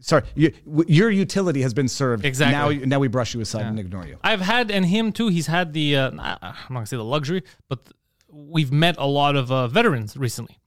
Sorry, 0.00 0.22
you, 0.34 0.52
w- 0.66 0.84
your 0.86 1.10
utility 1.10 1.62
has 1.62 1.72
been 1.72 1.88
served. 1.88 2.26
Exactly. 2.26 2.80
Now, 2.80 2.84
now 2.84 2.98
we 2.98 3.08
brush 3.08 3.34
you 3.34 3.40
aside 3.40 3.64
and 3.64 3.80
ignore 3.80 4.06
you. 4.06 4.18
I've 4.22 4.42
had 4.42 4.70
and 4.70 4.84
him 4.84 5.10
too. 5.12 5.28
He's 5.28 5.46
had 5.46 5.72
the 5.72 5.96
uh, 5.96 6.10
I'm 6.10 6.18
not 6.20 6.68
gonna 6.68 6.86
say 6.86 6.98
the 6.98 7.02
luxury, 7.04 7.42
but 7.70 7.78
we've 8.30 8.70
met 8.70 8.96
a 8.98 9.06
lot 9.06 9.34
of 9.34 9.50
uh, 9.50 9.66
veterans 9.68 10.14
recently. 10.18 10.58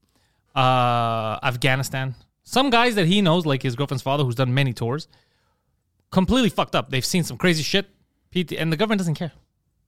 Uh, 0.56 1.38
Afghanistan. 1.44 2.16
Some 2.42 2.72
guys 2.72 2.96
that 2.96 3.06
he 3.06 3.22
knows, 3.22 3.46
like 3.46 3.62
his 3.62 3.76
girlfriend's 3.76 4.02
father, 4.02 4.24
who's 4.24 4.34
done 4.34 4.54
many 4.56 4.74
tours, 4.74 5.08
completely 6.12 6.50
fucked 6.50 6.76
up. 6.76 6.90
They've 6.90 7.06
seen 7.06 7.24
some 7.24 7.38
crazy 7.38 7.64
shit, 7.64 7.88
PT, 8.32 8.54
and 8.54 8.72
the 8.72 8.78
government 8.78 9.00
doesn't 9.00 9.16
care. 9.16 9.32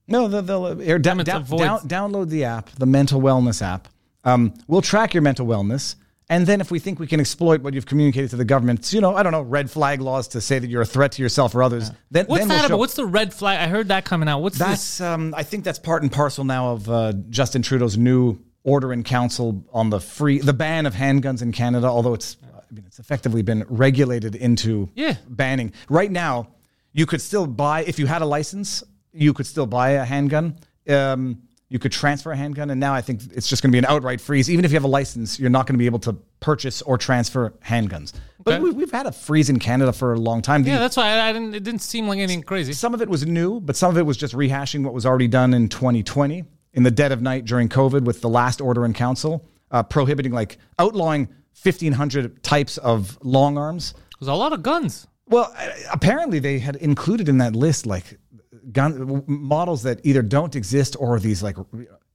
No, 0.06 0.28
they'll, 0.28 0.42
they'll 0.42 0.64
uh, 0.64 0.74
here, 0.76 0.98
down, 0.98 1.20
download 1.20 2.28
the 2.28 2.44
app, 2.44 2.70
the 2.70 2.86
mental 2.86 3.20
wellness 3.20 3.62
app. 3.62 3.88
Um, 4.24 4.54
we'll 4.66 4.82
track 4.82 5.14
your 5.14 5.22
mental 5.22 5.46
wellness. 5.46 5.94
And 6.28 6.46
then 6.46 6.60
if 6.60 6.70
we 6.70 6.78
think 6.78 7.00
we 7.00 7.08
can 7.08 7.18
exploit 7.18 7.60
what 7.60 7.74
you've 7.74 7.86
communicated 7.86 8.30
to 8.30 8.36
the 8.36 8.44
government, 8.44 8.92
you 8.92 9.00
know, 9.00 9.16
I 9.16 9.24
don't 9.24 9.32
know, 9.32 9.42
red 9.42 9.68
flag 9.68 10.00
laws 10.00 10.28
to 10.28 10.40
say 10.40 10.60
that 10.60 10.70
you're 10.70 10.82
a 10.82 10.86
threat 10.86 11.12
to 11.12 11.22
yourself 11.22 11.56
or 11.56 11.62
others, 11.62 11.90
then, 12.12 12.26
What's 12.26 12.42
then 12.42 12.48
that 12.48 12.54
we'll 12.54 12.66
about? 12.66 12.78
What's 12.78 12.94
the 12.94 13.04
red 13.04 13.34
flag? 13.34 13.58
I 13.58 13.66
heard 13.66 13.88
that 13.88 14.04
coming 14.04 14.28
out. 14.28 14.40
What's 14.40 14.56
this? 14.56 14.68
That's 14.68 15.00
um, 15.00 15.34
I 15.36 15.42
think 15.42 15.64
that's 15.64 15.80
part 15.80 16.02
and 16.02 16.12
parcel 16.12 16.44
now 16.44 16.70
of 16.70 16.88
uh, 16.88 17.14
Justin 17.30 17.62
Trudeau's 17.62 17.98
new 17.98 18.38
order 18.62 18.92
in 18.92 19.02
council 19.02 19.64
on 19.72 19.90
the 19.90 19.98
free 19.98 20.38
the 20.38 20.52
ban 20.52 20.86
of 20.86 20.94
handguns 20.94 21.42
in 21.42 21.50
Canada. 21.50 21.88
Although 21.88 22.14
it's 22.14 22.36
I 22.70 22.74
mean 22.74 22.84
it's 22.86 22.98
effectively 22.98 23.42
been 23.42 23.64
regulated 23.68 24.34
into 24.34 24.88
Yeah. 24.94 25.16
banning. 25.28 25.72
Right 25.88 26.10
now, 26.10 26.48
you 26.92 27.06
could 27.06 27.20
still 27.20 27.46
buy 27.46 27.84
if 27.84 27.98
you 27.98 28.06
had 28.06 28.22
a 28.22 28.26
license, 28.26 28.82
you 29.12 29.32
could 29.32 29.46
still 29.46 29.66
buy 29.66 29.90
a 29.90 30.04
handgun. 30.04 30.56
Um, 30.88 31.42
you 31.68 31.78
could 31.78 31.92
transfer 31.92 32.32
a 32.32 32.36
handgun, 32.36 32.70
and 32.70 32.80
now 32.80 32.92
I 32.94 33.00
think 33.00 33.22
it's 33.32 33.48
just 33.48 33.62
going 33.62 33.70
to 33.70 33.72
be 33.72 33.78
an 33.78 33.84
outright 33.84 34.20
freeze. 34.20 34.50
Even 34.50 34.64
if 34.64 34.72
you 34.72 34.76
have 34.76 34.82
a 34.84 34.88
license, 34.88 35.38
you're 35.38 35.50
not 35.50 35.66
going 35.68 35.74
to 35.74 35.78
be 35.78 35.86
able 35.86 36.00
to 36.00 36.14
purchase 36.40 36.82
or 36.82 36.98
transfer 36.98 37.50
handguns. 37.64 38.12
But 38.42 38.54
Okay. 38.54 38.62
we, 38.64 38.70
we've 38.72 38.90
had 38.90 39.06
a 39.06 39.12
freeze 39.12 39.48
in 39.50 39.60
Canada 39.60 39.92
for 39.92 40.12
a 40.14 40.18
long 40.18 40.42
time. 40.42 40.64
The- 40.64 40.70
yeah, 40.70 40.78
that's 40.80 40.96
why 40.96 41.10
I, 41.12 41.28
I 41.28 41.32
didn't. 41.32 41.54
It 41.54 41.62
didn't 41.62 41.82
seem 41.82 42.08
like 42.08 42.18
anything 42.18 42.42
crazy. 42.42 42.72
some 42.72 42.92
of 42.92 43.00
it 43.02 43.08
was 43.08 43.24
new, 43.24 43.60
but 43.60 43.76
some 43.76 43.88
of 43.90 43.98
it 43.98 44.02
was 44.06 44.16
just 44.16 44.34
rehashing 44.34 44.82
what 44.82 44.92
was 44.94 45.06
already 45.06 45.28
done 45.28 45.54
in 45.54 45.68
2020 45.68 46.42
in 46.74 46.82
the 46.82 46.90
dead 46.90 47.12
of 47.12 47.22
night 47.22 47.44
during 47.44 47.68
COVID 47.68 48.02
with 48.02 48.20
the 48.20 48.28
last 48.28 48.60
order 48.60 48.84
in 48.84 48.92
council, 48.92 49.46
uh, 49.70 49.82
prohibiting 49.84 50.32
like 50.32 50.58
outlawing 50.80 51.28
1,500 51.62 52.42
types 52.42 52.78
of 52.78 53.18
long 53.22 53.58
arms. 53.58 53.94
There's 54.18 54.28
a 54.28 54.34
lot 54.34 54.52
of 54.52 54.62
guns. 54.62 55.06
Well, 55.26 55.52
uh, 55.56 55.68
apparently 55.92 56.38
they 56.38 56.58
had 56.58 56.76
included 56.76 57.28
in 57.28 57.38
that 57.38 57.54
list 57.54 57.86
like 57.86 58.18
gun 58.72 59.22
models 59.26 59.82
that 59.84 60.00
either 60.04 60.22
don't 60.22 60.54
exist 60.56 60.96
or 60.98 61.18
these 61.20 61.42
like 61.42 61.56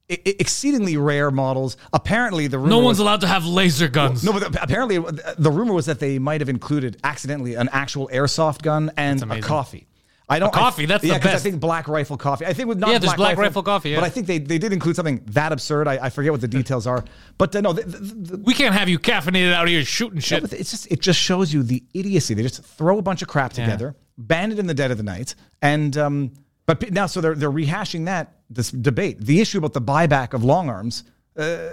exceedingly 0.08 0.96
rare 0.96 1.30
models. 1.30 1.76
Apparently, 1.92 2.46
the 2.46 2.58
rumor 2.58 2.70
No 2.70 2.76
was- 2.78 2.84
one's 2.84 2.98
allowed 3.00 3.20
to 3.22 3.26
have 3.26 3.44
laser 3.44 3.88
guns. 3.88 4.22
no, 4.22 4.32
but 4.32 4.62
apparently 4.62 4.98
the 4.98 5.50
rumor 5.50 5.72
was 5.74 5.86
that 5.86 5.98
they 5.98 6.18
might 6.18 6.40
have 6.40 6.48
included 6.48 6.98
accidentally 7.02 7.54
an 7.54 7.68
actual 7.72 8.08
airsoft 8.12 8.62
gun 8.62 8.90
and 8.96 9.22
a 9.22 9.40
coffee. 9.40 9.88
I 10.28 10.40
don't 10.40 10.48
A 10.48 10.52
coffee, 10.52 10.82
I, 10.82 10.86
that's 10.86 11.02
the 11.02 11.08
yeah, 11.08 11.14
'cause 11.14 11.32
best. 11.32 11.46
I 11.46 11.50
think 11.50 11.60
Black 11.60 11.86
Rifle 11.86 12.16
coffee. 12.16 12.46
I 12.46 12.52
think 12.52 12.68
with 12.68 12.78
not 12.78 12.90
Yeah, 12.90 12.98
there's 12.98 13.14
Black 13.14 13.38
Rifle 13.38 13.62
coffee, 13.62 13.90
yeah. 13.90 14.00
but 14.00 14.04
I 14.04 14.08
think 14.08 14.26
they, 14.26 14.38
they 14.38 14.58
did 14.58 14.72
include 14.72 14.96
something 14.96 15.22
that 15.26 15.52
absurd. 15.52 15.86
I, 15.86 16.06
I 16.06 16.10
forget 16.10 16.32
what 16.32 16.40
the 16.40 16.48
details 16.48 16.84
are, 16.86 17.04
but 17.38 17.54
uh, 17.54 17.60
no, 17.60 17.72
the, 17.72 17.82
the, 17.82 17.98
the, 17.98 18.36
we 18.38 18.52
can't 18.52 18.74
have 18.74 18.88
you 18.88 18.98
caffeinated 18.98 19.52
out 19.52 19.68
here 19.68 19.84
shooting 19.84 20.18
shit. 20.18 20.42
but 20.42 20.52
it's 20.52 20.72
just 20.72 20.90
it 20.90 21.00
just 21.00 21.20
shows 21.20 21.54
you 21.54 21.62
the 21.62 21.82
idiocy. 21.94 22.34
They 22.34 22.42
just 22.42 22.64
throw 22.64 22.98
a 22.98 23.02
bunch 23.02 23.22
of 23.22 23.28
crap 23.28 23.52
together, 23.52 23.94
ban 24.18 24.50
it 24.50 24.58
in 24.58 24.66
the 24.66 24.74
dead 24.74 24.90
of 24.90 24.96
the 24.96 25.04
night, 25.04 25.36
and 25.62 25.96
um, 25.96 26.32
but 26.66 26.90
now 26.90 27.06
so 27.06 27.20
they're 27.20 27.36
they're 27.36 27.50
rehashing 27.52 28.06
that 28.06 28.32
this 28.50 28.72
debate. 28.72 29.20
The 29.20 29.40
issue 29.40 29.58
about 29.58 29.74
the 29.74 29.82
buyback 29.82 30.34
of 30.34 30.42
long 30.42 30.68
arms. 30.68 31.04
Uh, 31.38 31.68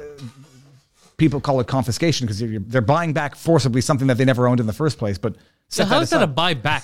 people 1.18 1.40
call 1.40 1.60
it 1.60 1.68
confiscation 1.68 2.26
because 2.28 2.40
they're 2.68 2.82
buying 2.82 3.14
back 3.14 3.36
forcibly 3.36 3.82
something 3.82 4.08
that 4.08 4.18
they 4.18 4.26
never 4.26 4.48
owned 4.48 4.60
in 4.60 4.66
the 4.66 4.74
first 4.74 4.98
place. 4.98 5.18
But 5.18 5.36
so 5.70 5.86
how 5.86 6.00
is 6.02 6.10
that 6.12 6.22
a 6.24 6.28
buyback? 6.28 6.84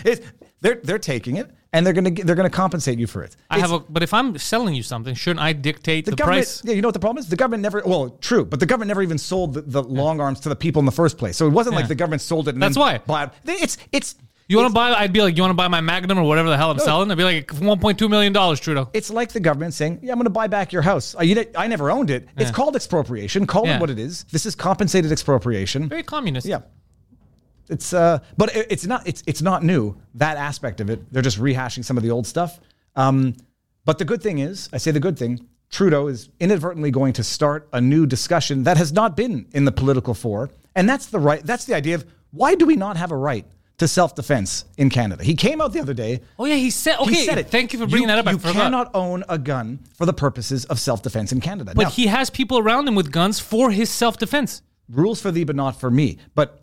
It's- 0.04 0.32
they're 0.60 0.80
they're 0.82 0.98
taking 0.98 1.36
it 1.36 1.48
and 1.72 1.86
they're 1.86 1.92
gonna 1.92 2.10
they're 2.10 2.34
gonna 2.34 2.50
compensate 2.50 2.98
you 2.98 3.06
for 3.06 3.22
it. 3.22 3.36
I 3.48 3.60
have 3.60 3.70
a, 3.70 3.78
but 3.78 4.02
if 4.02 4.12
I'm 4.12 4.36
selling 4.38 4.74
you 4.74 4.82
something, 4.82 5.14
shouldn't 5.14 5.38
I 5.38 5.52
dictate 5.52 6.04
the, 6.04 6.16
government, 6.16 6.38
price? 6.46 6.64
Yeah, 6.64 6.74
you 6.74 6.82
know 6.82 6.88
what 6.88 6.94
the 6.94 6.98
problem 6.98 7.18
is? 7.22 7.28
The 7.28 7.36
government 7.36 7.62
never. 7.62 7.80
Well, 7.86 8.10
true, 8.20 8.44
but 8.44 8.58
the 8.58 8.66
government 8.66 8.88
never 8.88 9.02
even 9.02 9.18
sold 9.18 9.54
the, 9.54 9.60
the 9.62 9.82
long 9.84 10.20
arms 10.20 10.40
to 10.40 10.48
the 10.48 10.56
people 10.56 10.80
in 10.80 10.86
the 10.86 10.90
first 10.90 11.16
place. 11.16 11.36
So 11.36 11.46
it 11.46 11.50
wasn't 11.50 11.74
Yeah. 11.74 11.80
like 11.80 11.88
the 11.88 11.94
government 11.94 12.22
sold 12.22 12.48
it. 12.48 12.56
And 12.56 12.62
That's 12.62 12.76
why. 12.76 12.98
Bought, 12.98 13.34
it's 13.44 13.78
it's 13.92 14.16
You 14.48 14.56
want 14.56 14.68
to 14.70 14.74
buy? 14.74 14.94
I'd 14.94 15.12
be 15.12 15.22
like, 15.22 15.36
you 15.36 15.42
want 15.44 15.52
to 15.52 15.56
buy 15.56 15.68
my 15.68 15.80
Magnum 15.80 16.18
or 16.18 16.24
whatever 16.24 16.48
the 16.48 16.56
hell 16.56 16.72
I'm 16.72 16.80
selling? 16.80 17.08
I'd 17.12 17.18
be 17.18 17.22
like, 17.22 17.46
1.2 17.52 18.10
million 18.10 18.32
dollars, 18.32 18.58
Trudeau. 18.58 18.90
It's 18.94 19.10
like 19.10 19.30
the 19.30 19.38
government 19.40 19.74
saying, 19.74 20.00
"Yeah, 20.02 20.10
I'm 20.10 20.18
going 20.18 20.24
to 20.24 20.30
buy 20.30 20.48
back 20.48 20.72
your 20.72 20.82
house. 20.82 21.14
Uh, 21.16 21.22
you 21.22 21.44
I 21.56 21.68
never 21.68 21.88
owned 21.92 22.10
it. 22.10 22.26
It's 22.36 22.50
called 22.50 22.74
expropriation. 22.74 23.46
Call 23.46 23.64
Yeah. 23.66 23.76
it 23.76 23.80
what 23.80 23.90
it 23.90 23.98
is. 24.00 24.24
This 24.32 24.44
is 24.44 24.56
compensated 24.56 25.12
expropriation. 25.12 25.88
Very 25.88 26.02
communist. 26.02 26.46
Yeah, 26.48 26.62
it's 27.70 27.92
uh, 27.92 28.18
but 28.36 28.54
it, 28.56 28.66
it's 28.70 28.86
not 28.86 29.06
it's 29.06 29.22
it's 29.26 29.42
not 29.42 29.62
new 29.62 29.96
that 30.14 30.36
aspect 30.36 30.80
of 30.80 30.90
it. 30.90 31.12
They're 31.12 31.22
just 31.22 31.38
rehashing 31.38 31.84
some 31.84 31.96
of 31.96 32.02
the 32.02 32.10
old 32.10 32.26
stuff. 32.26 32.60
Um, 32.96 33.34
but 33.84 33.98
the 33.98 34.04
good 34.04 34.22
thing 34.22 34.38
is, 34.38 34.68
I 34.72 34.78
say 34.78 34.90
the 34.90 35.00
good 35.00 35.18
thing. 35.18 35.46
Trudeau 35.70 36.06
is 36.08 36.30
inadvertently 36.40 36.90
going 36.90 37.12
to 37.14 37.22
start 37.22 37.68
a 37.74 37.80
new 37.80 38.06
discussion 38.06 38.64
that 38.64 38.76
has 38.78 38.92
not 38.92 39.16
been 39.16 39.46
in 39.52 39.64
the 39.66 39.72
political 39.72 40.14
fore, 40.14 40.50
and 40.74 40.88
that's 40.88 41.06
the 41.06 41.18
right. 41.18 41.42
That's 41.44 41.66
the 41.66 41.74
idea 41.74 41.94
of 41.96 42.06
why 42.30 42.54
do 42.54 42.64
we 42.66 42.74
not 42.76 42.96
have 42.96 43.10
a 43.12 43.16
right 43.16 43.44
to 43.76 43.86
self-defense 43.86 44.64
in 44.78 44.88
Canada? 44.90 45.22
He 45.22 45.34
came 45.34 45.60
out 45.60 45.72
the 45.72 45.80
other 45.80 45.94
day 45.94 46.20
Oh 46.38 46.46
yeah, 46.46 46.56
he 46.56 46.70
said. 46.70 46.96
Okay, 47.00 47.10
he 47.14 47.24
said 47.26 47.38
it. 47.38 47.48
Thank 47.50 47.72
you 47.72 47.78
for 47.78 47.86
bringing 47.86 48.08
that 48.08 48.18
up. 48.18 48.26
I 48.26 48.32
You 48.32 48.38
forgot. 48.38 48.54
cannot 48.54 48.90
own 48.94 49.24
a 49.28 49.38
gun 49.38 49.78
for 49.94 50.06
the 50.06 50.12
purposes 50.14 50.64
of 50.66 50.80
self-defense 50.80 51.32
in 51.32 51.40
Canada. 51.40 51.72
but 51.76 51.82
Now, 51.82 51.90
he 51.90 52.06
has 52.06 52.30
people 52.30 52.58
around 52.58 52.88
him 52.88 52.94
with 52.94 53.12
guns 53.12 53.38
for 53.38 53.70
his 53.70 53.90
self-defense. 53.90 54.62
rules 54.88 55.20
for 55.20 55.30
thee, 55.30 55.44
but 55.44 55.54
not 55.54 55.78
for 55.78 55.90
me. 55.90 56.16
But 56.34 56.60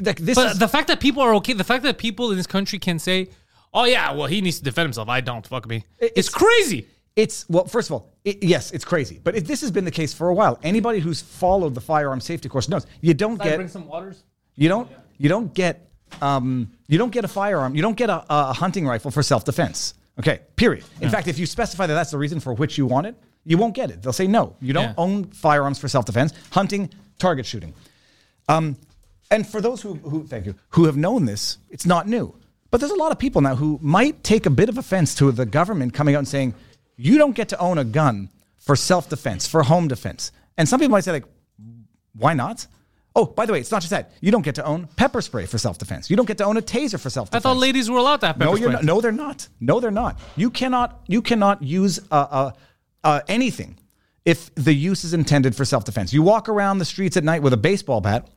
like 0.00 0.18
this 0.18 0.34
But 0.36 0.52
is 0.52 0.58
the 0.58 0.68
fact 0.68 0.88
that 0.88 1.00
people 1.00 1.22
are 1.22 1.34
okay, 1.36 1.52
the 1.52 1.64
fact 1.64 1.82
that 1.84 1.98
people 1.98 2.30
in 2.30 2.36
this 2.36 2.46
country 2.46 2.78
can 2.78 2.98
say, 2.98 3.28
"Oh 3.74 3.84
yeah, 3.84 4.12
well 4.12 4.26
he 4.26 4.40
needs 4.40 4.58
to 4.58 4.64
defend 4.64 4.86
himself," 4.86 5.08
I 5.08 5.20
don't. 5.20 5.46
Fuck 5.46 5.66
me. 5.68 5.84
It's, 5.98 6.10
it's- 6.18 6.28
crazy. 6.28 6.86
it's 7.16 7.48
well. 7.48 7.64
First 7.66 7.88
of 7.90 7.94
all, 7.94 8.10
it, 8.24 8.42
yes, 8.42 8.70
it's 8.70 8.84
crazy. 8.84 9.20
But 9.22 9.36
it, 9.36 9.46
this 9.46 9.60
has 9.62 9.70
been 9.70 9.84
the 9.84 9.90
case 9.90 10.14
for 10.14 10.28
a 10.28 10.34
while. 10.34 10.58
Anybody 10.62 11.00
who's 11.00 11.20
followed 11.22 11.74
the 11.74 11.80
firearm 11.80 12.20
safety 12.20 12.48
course 12.48 12.68
knows 12.68 12.86
you 13.00 13.14
don't 13.14 13.40
get 13.42 13.70
some 13.70 13.86
waters. 13.88 14.22
you 14.54 14.68
don't 14.68 14.88
you 15.18 15.28
don't 15.28 15.52
get 15.52 15.88
um, 16.22 16.70
you 16.86 16.98
don't 16.98 17.10
get 17.12 17.24
a 17.24 17.28
firearm. 17.28 17.74
You 17.74 17.82
don't 17.82 17.96
get 17.96 18.10
a, 18.10 18.24
a 18.30 18.52
hunting 18.52 18.86
rifle 18.86 19.10
for 19.10 19.22
self-defense. 19.22 19.94
Okay, 20.20 20.40
period. 20.54 20.84
In 21.00 21.10
fact, 21.10 21.26
if 21.28 21.38
you 21.38 21.44
specify 21.46 21.86
that 21.86 21.92
that's 21.94 22.10
the 22.12 22.18
reason 22.18 22.38
for 22.40 22.54
which 22.54 22.78
you 22.78 22.86
want 22.86 23.06
it, 23.06 23.16
you 23.44 23.58
won't 23.58 23.74
get 23.74 23.90
it. 23.90 24.00
They'll 24.02 24.12
say 24.14 24.26
no. 24.26 24.54
You 24.60 24.72
don't 24.72 24.84
Yeah. 24.84 24.94
own 24.96 25.24
firearms 25.24 25.78
for 25.78 25.88
self-defense, 25.88 26.32
hunting, 26.52 26.88
target 27.18 27.44
shooting. 27.44 27.74
Um, 28.48 28.76
and 29.30 29.46
for 29.46 29.60
those 29.60 29.82
who, 29.82 29.94
who, 29.94 30.26
thank 30.26 30.46
you, 30.46 30.54
who 30.70 30.84
have 30.84 30.96
known 30.96 31.24
this, 31.24 31.58
it's 31.70 31.86
not 31.86 32.06
new. 32.08 32.34
But 32.70 32.80
there's 32.80 32.92
a 32.92 32.96
lot 32.96 33.12
of 33.12 33.18
people 33.18 33.40
now 33.40 33.56
who 33.56 33.78
might 33.82 34.22
take 34.22 34.46
a 34.46 34.50
bit 34.50 34.68
of 34.68 34.78
offense 34.78 35.14
to 35.16 35.30
the 35.32 35.46
government 35.46 35.94
coming 35.94 36.14
out 36.14 36.18
and 36.20 36.28
saying, 36.28 36.54
you 36.96 37.18
don't 37.18 37.34
get 37.34 37.48
to 37.50 37.58
own 37.58 37.78
a 37.78 37.84
gun 37.84 38.30
for 38.58 38.76
self-defense, 38.76 39.46
for 39.46 39.62
home 39.62 39.88
defense. 39.88 40.32
And 40.58 40.68
some 40.68 40.80
people 40.80 40.92
might 40.92 41.04
say, 41.04 41.12
like, 41.12 41.24
why 42.14 42.34
not? 42.34 42.66
Oh, 43.14 43.24
by 43.24 43.46
the 43.46 43.52
way, 43.52 43.60
it's 43.60 43.70
not 43.70 43.80
just 43.80 43.90
that. 43.90 44.12
You 44.20 44.30
don't 44.30 44.42
get 44.42 44.56
to 44.56 44.64
own 44.64 44.88
pepper 44.96 45.22
spray 45.22 45.46
for 45.46 45.58
self-defense. 45.58 46.10
You 46.10 46.16
don't 46.16 46.26
get 46.26 46.38
to 46.38 46.44
own 46.44 46.56
a 46.56 46.62
taser 46.62 47.00
for 47.00 47.08
self-defense. 47.08 47.44
I 47.44 47.48
thought 47.48 47.56
ladies 47.56 47.90
were 47.90 47.98
allowed 47.98 48.20
to 48.20 48.26
have 48.26 48.36
pepper 48.36 48.50
No, 48.50 48.56
you're 48.56 48.70
spray. 48.70 48.72
not. 48.72 48.84
No, 48.84 49.00
they're 49.00 49.12
not. 49.12 49.48
No, 49.60 49.80
they're 49.80 49.90
not. 49.90 50.20
You 50.36 50.50
cannot. 50.50 51.00
You 51.06 51.22
cannot 51.22 51.62
use 51.62 51.98
uh, 52.10 52.14
uh, 52.14 52.50
uh, 53.04 53.20
anything 53.28 53.78
if 54.24 54.54
the 54.54 54.74
use 54.74 55.04
is 55.04 55.14
intended 55.14 55.54
for 55.54 55.64
self-defense. 55.64 56.12
You 56.12 56.22
walk 56.22 56.48
around 56.48 56.78
the 56.78 56.84
streets 56.84 57.16
at 57.16 57.24
night 57.24 57.42
with 57.42 57.52
a 57.52 57.56
baseball 57.56 58.00
bat 58.00 58.28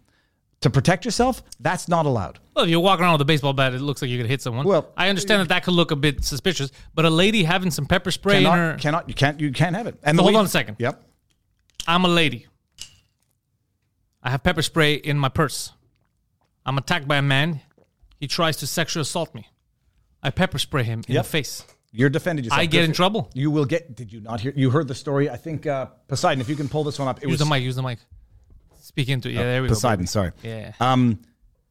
to 0.61 0.69
protect 0.69 1.05
yourself. 1.05 1.41
That's 1.59 1.87
not 1.87 2.05
allowed. 2.05 2.39
Well, 2.55 2.65
if 2.65 2.71
you're 2.71 2.79
walking 2.81 3.03
around 3.03 3.13
with 3.13 3.21
a 3.21 3.25
baseball 3.25 3.53
bat, 3.53 3.73
it 3.73 3.79
looks 3.81 4.01
like 4.01 4.09
you're 4.09 4.17
gonna 4.19 4.27
hit 4.29 4.41
someone. 4.41 4.65
Well, 4.65 4.89
I 4.97 5.09
understand 5.09 5.41
that 5.41 5.49
that 5.49 5.63
could 5.63 5.73
look 5.73 5.91
a 5.91 5.95
bit 5.95 6.23
suspicious, 6.25 6.71
but 6.93 7.05
a 7.05 7.09
lady 7.09 7.43
having 7.43 7.71
some 7.71 7.85
pepper 7.85 8.11
spray 8.11 8.37
in 8.37 8.43
Cannot, 8.43 8.57
her. 8.57 8.77
cannot. 8.77 9.07
You 9.09 9.15
can't. 9.15 9.39
You 9.39 9.51
can't 9.51 9.75
have 9.75 9.87
it. 9.87 9.97
And 10.03 10.17
So 10.17 10.23
hold 10.23 10.33
way- 10.35 10.39
on 10.39 10.45
a 10.45 10.49
second. 10.49 10.75
Yep. 10.79 11.01
I'm 11.87 12.03
a 12.05 12.09
lady. 12.09 12.47
I 14.21 14.29
have 14.31 14.43
pepper 14.43 14.61
spray 14.61 14.95
in 14.95 15.17
my 15.17 15.29
purse. 15.29 15.71
I'm 16.65 16.77
attacked 16.77 17.07
by 17.07 17.17
a 17.17 17.21
man. 17.21 17.61
He 18.19 18.27
tries 18.27 18.57
to 18.57 18.67
sexually 18.67 19.01
assault 19.03 19.33
me. 19.33 19.47
I 20.21 20.29
pepper 20.29 20.57
spray 20.59 20.83
him 20.83 21.01
in 21.07 21.15
Yep. 21.15 21.23
the 21.23 21.29
face. 21.29 21.63
You're 21.91 22.09
defended 22.09 22.45
yourself. 22.45 22.59
I 22.59 22.65
get 22.65 22.83
in 22.83 22.91
trouble. 22.91 23.31
You 23.33 23.49
will 23.49 23.65
get. 23.65 23.95
Did 23.95 24.11
you 24.11 24.19
not 24.19 24.41
hear? 24.41 24.53
You 24.55 24.69
heard 24.69 24.87
the 24.87 24.93
story. 24.93 25.29
I 25.29 25.37
think 25.37 25.65
uh, 25.65 25.87
Poseidon. 26.07 26.41
If 26.41 26.49
you 26.49 26.55
can 26.55 26.67
pull 26.69 26.83
this 26.83 26.99
one 26.99 27.07
up, 27.07 27.17
it 27.19 27.23
Use 27.23 27.31
was 27.31 27.39
the 27.39 27.45
mic. 27.45 27.63
Use 27.63 27.77
the 27.77 27.81
mic. 27.81 27.97
Speak 28.89 29.07
into 29.09 29.29
yeah. 29.29 29.43
There 29.43 29.61
we 29.61 29.67
Poseidon, 29.67 30.05
go. 30.05 30.09
sorry. 30.09 30.31
Yeah. 30.41 30.71
Um, 30.79 31.19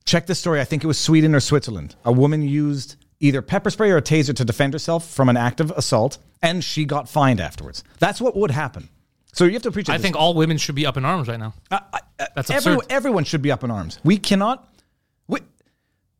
check 0.04 0.26
this 0.26 0.38
story. 0.38 0.60
I 0.60 0.64
think 0.64 0.84
it 0.84 0.86
was 0.86 0.98
Sweden 0.98 1.34
or 1.34 1.40
Switzerland. 1.40 1.96
A 2.04 2.12
woman 2.12 2.42
used 2.42 2.94
either 3.18 3.42
pepper 3.42 3.70
spray 3.70 3.90
or 3.90 3.96
a 3.96 4.02
taser 4.02 4.32
to 4.36 4.44
defend 4.44 4.72
herself 4.72 5.10
from 5.10 5.28
an 5.28 5.36
active 5.36 5.72
assault, 5.72 6.18
and 6.42 6.62
she 6.62 6.84
got 6.84 7.08
fined 7.08 7.40
afterwards. 7.40 7.82
That's 7.98 8.20
what 8.20 8.36
would 8.36 8.52
happen. 8.52 8.88
So 9.32 9.44
you 9.44 9.52
have 9.54 9.62
to 9.62 9.68
appreciate. 9.68 9.94
I 9.94 9.98
this. 9.98 10.04
think 10.04 10.14
all 10.16 10.34
women 10.34 10.58
should 10.58 10.76
be 10.76 10.86
up 10.86 10.96
in 10.96 11.04
arms 11.04 11.26
right 11.26 11.40
now. 11.40 11.54
That's 11.70 12.50
Every- 12.50 12.74
absurd. 12.74 12.86
everyone 12.88 13.24
should 13.24 13.42
be 13.42 13.50
up 13.50 13.64
in 13.64 13.70
arms. 13.72 13.98
We 14.04 14.16
cannot. 14.16 14.72
We, 15.26 15.40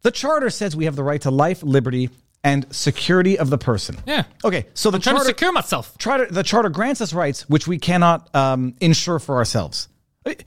the 0.02 0.10
charter 0.10 0.50
says 0.50 0.74
we 0.74 0.86
have 0.86 0.96
the 0.96 1.04
right 1.04 1.20
to 1.22 1.30
life, 1.30 1.62
liberty, 1.62 2.10
and 2.42 2.66
security 2.74 3.38
of 3.38 3.50
the 3.50 3.58
person. 3.58 3.98
Yeah. 4.04 4.24
Okay. 4.44 4.66
So 4.74 4.90
the 4.90 4.96
I'm 4.96 5.00
trying 5.02 5.14
to 5.14 5.18
charter, 5.20 5.28
secure 5.30 5.52
myself. 5.52 5.96
charter, 5.98 6.26
the 6.28 6.42
charter 6.42 6.68
grants 6.68 7.00
us 7.00 7.12
rights 7.12 7.48
which 7.48 7.66
we 7.68 7.78
cannot 7.78 8.34
um, 8.34 8.74
ensure 8.80 9.18
for 9.20 9.36
ourselves. 9.36 9.88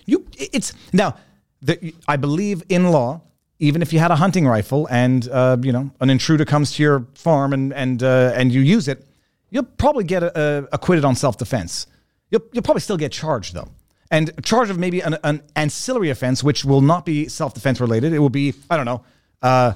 You, 0.06 0.26
it's 0.38 0.74
now. 0.94 1.16
The, 1.62 1.94
I 2.08 2.18
believe 2.18 2.64
in 2.70 2.92
law. 2.92 3.22
Even 3.60 3.84
if 3.84 3.94
you 3.94 4.00
had 4.00 4.10
a 4.10 4.16
hunting 4.16 4.48
rifle 4.48 4.88
and 4.90 5.30
uh, 5.30 5.56
you 5.62 5.72
know 5.72 5.92
an 6.00 6.10
intruder 6.10 6.46
comes 6.46 6.72
to 6.74 6.84
your 6.84 7.06
farm 7.14 7.54
and 7.54 7.72
and 7.74 8.02
uh, 8.02 8.34
and 8.36 8.52
you 8.52 8.62
use 8.62 8.88
it, 8.88 9.06
you'll 9.52 9.64
probably 9.78 10.04
get 10.04 10.24
uh, 10.24 10.64
acquitted 10.72 11.06
on 11.06 11.16
self 11.16 11.38
defense. 11.38 11.86
You'll, 12.32 12.42
you'll 12.54 12.64
probably 12.64 12.82
still 12.82 12.98
get 12.98 13.12
charged 13.12 13.54
though, 13.54 13.68
and 14.10 14.32
charged 14.44 14.72
of 14.72 14.80
maybe 14.80 15.02
an, 15.02 15.18
an 15.24 15.44
ancillary 15.56 16.10
offense 16.10 16.44
which 16.44 16.66
will 16.66 16.82
not 16.82 17.06
be 17.06 17.28
self 17.28 17.54
defense 17.54 17.80
related. 17.80 18.14
It 18.14 18.20
will 18.20 18.30
be 18.30 18.56
I 18.68 18.78
don't 18.78 18.86
know. 18.86 19.04
Uh, 19.44 19.74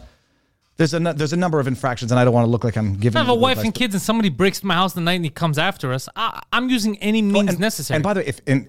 there's 0.77 0.93
a 0.93 0.99
there's 0.99 1.33
a 1.33 1.37
number 1.37 1.59
of 1.59 1.67
infractions, 1.67 2.11
and 2.11 2.19
I 2.19 2.25
don't 2.25 2.33
want 2.33 2.45
to 2.45 2.51
look 2.51 2.63
like 2.63 2.75
I'm 2.75 2.95
giving. 2.95 3.07
If 3.07 3.15
I 3.15 3.19
have 3.19 3.29
a 3.29 3.35
wife 3.35 3.53
advice, 3.53 3.65
and 3.65 3.75
kids 3.75 3.93
and 3.93 4.01
somebody 4.01 4.29
breaks 4.29 4.63
my 4.63 4.73
house 4.73 4.93
the 4.93 5.01
night 5.01 5.13
and 5.13 5.23
he 5.23 5.29
comes 5.29 5.57
after 5.57 5.93
us, 5.93 6.09
I, 6.15 6.41
I'm 6.51 6.69
using 6.69 6.97
any 6.97 7.21
means 7.21 7.51
and, 7.51 7.59
necessary. 7.59 7.95
And 7.95 8.03
by 8.03 8.13
the 8.13 8.19
way, 8.21 8.27
if 8.27 8.41
and 8.45 8.67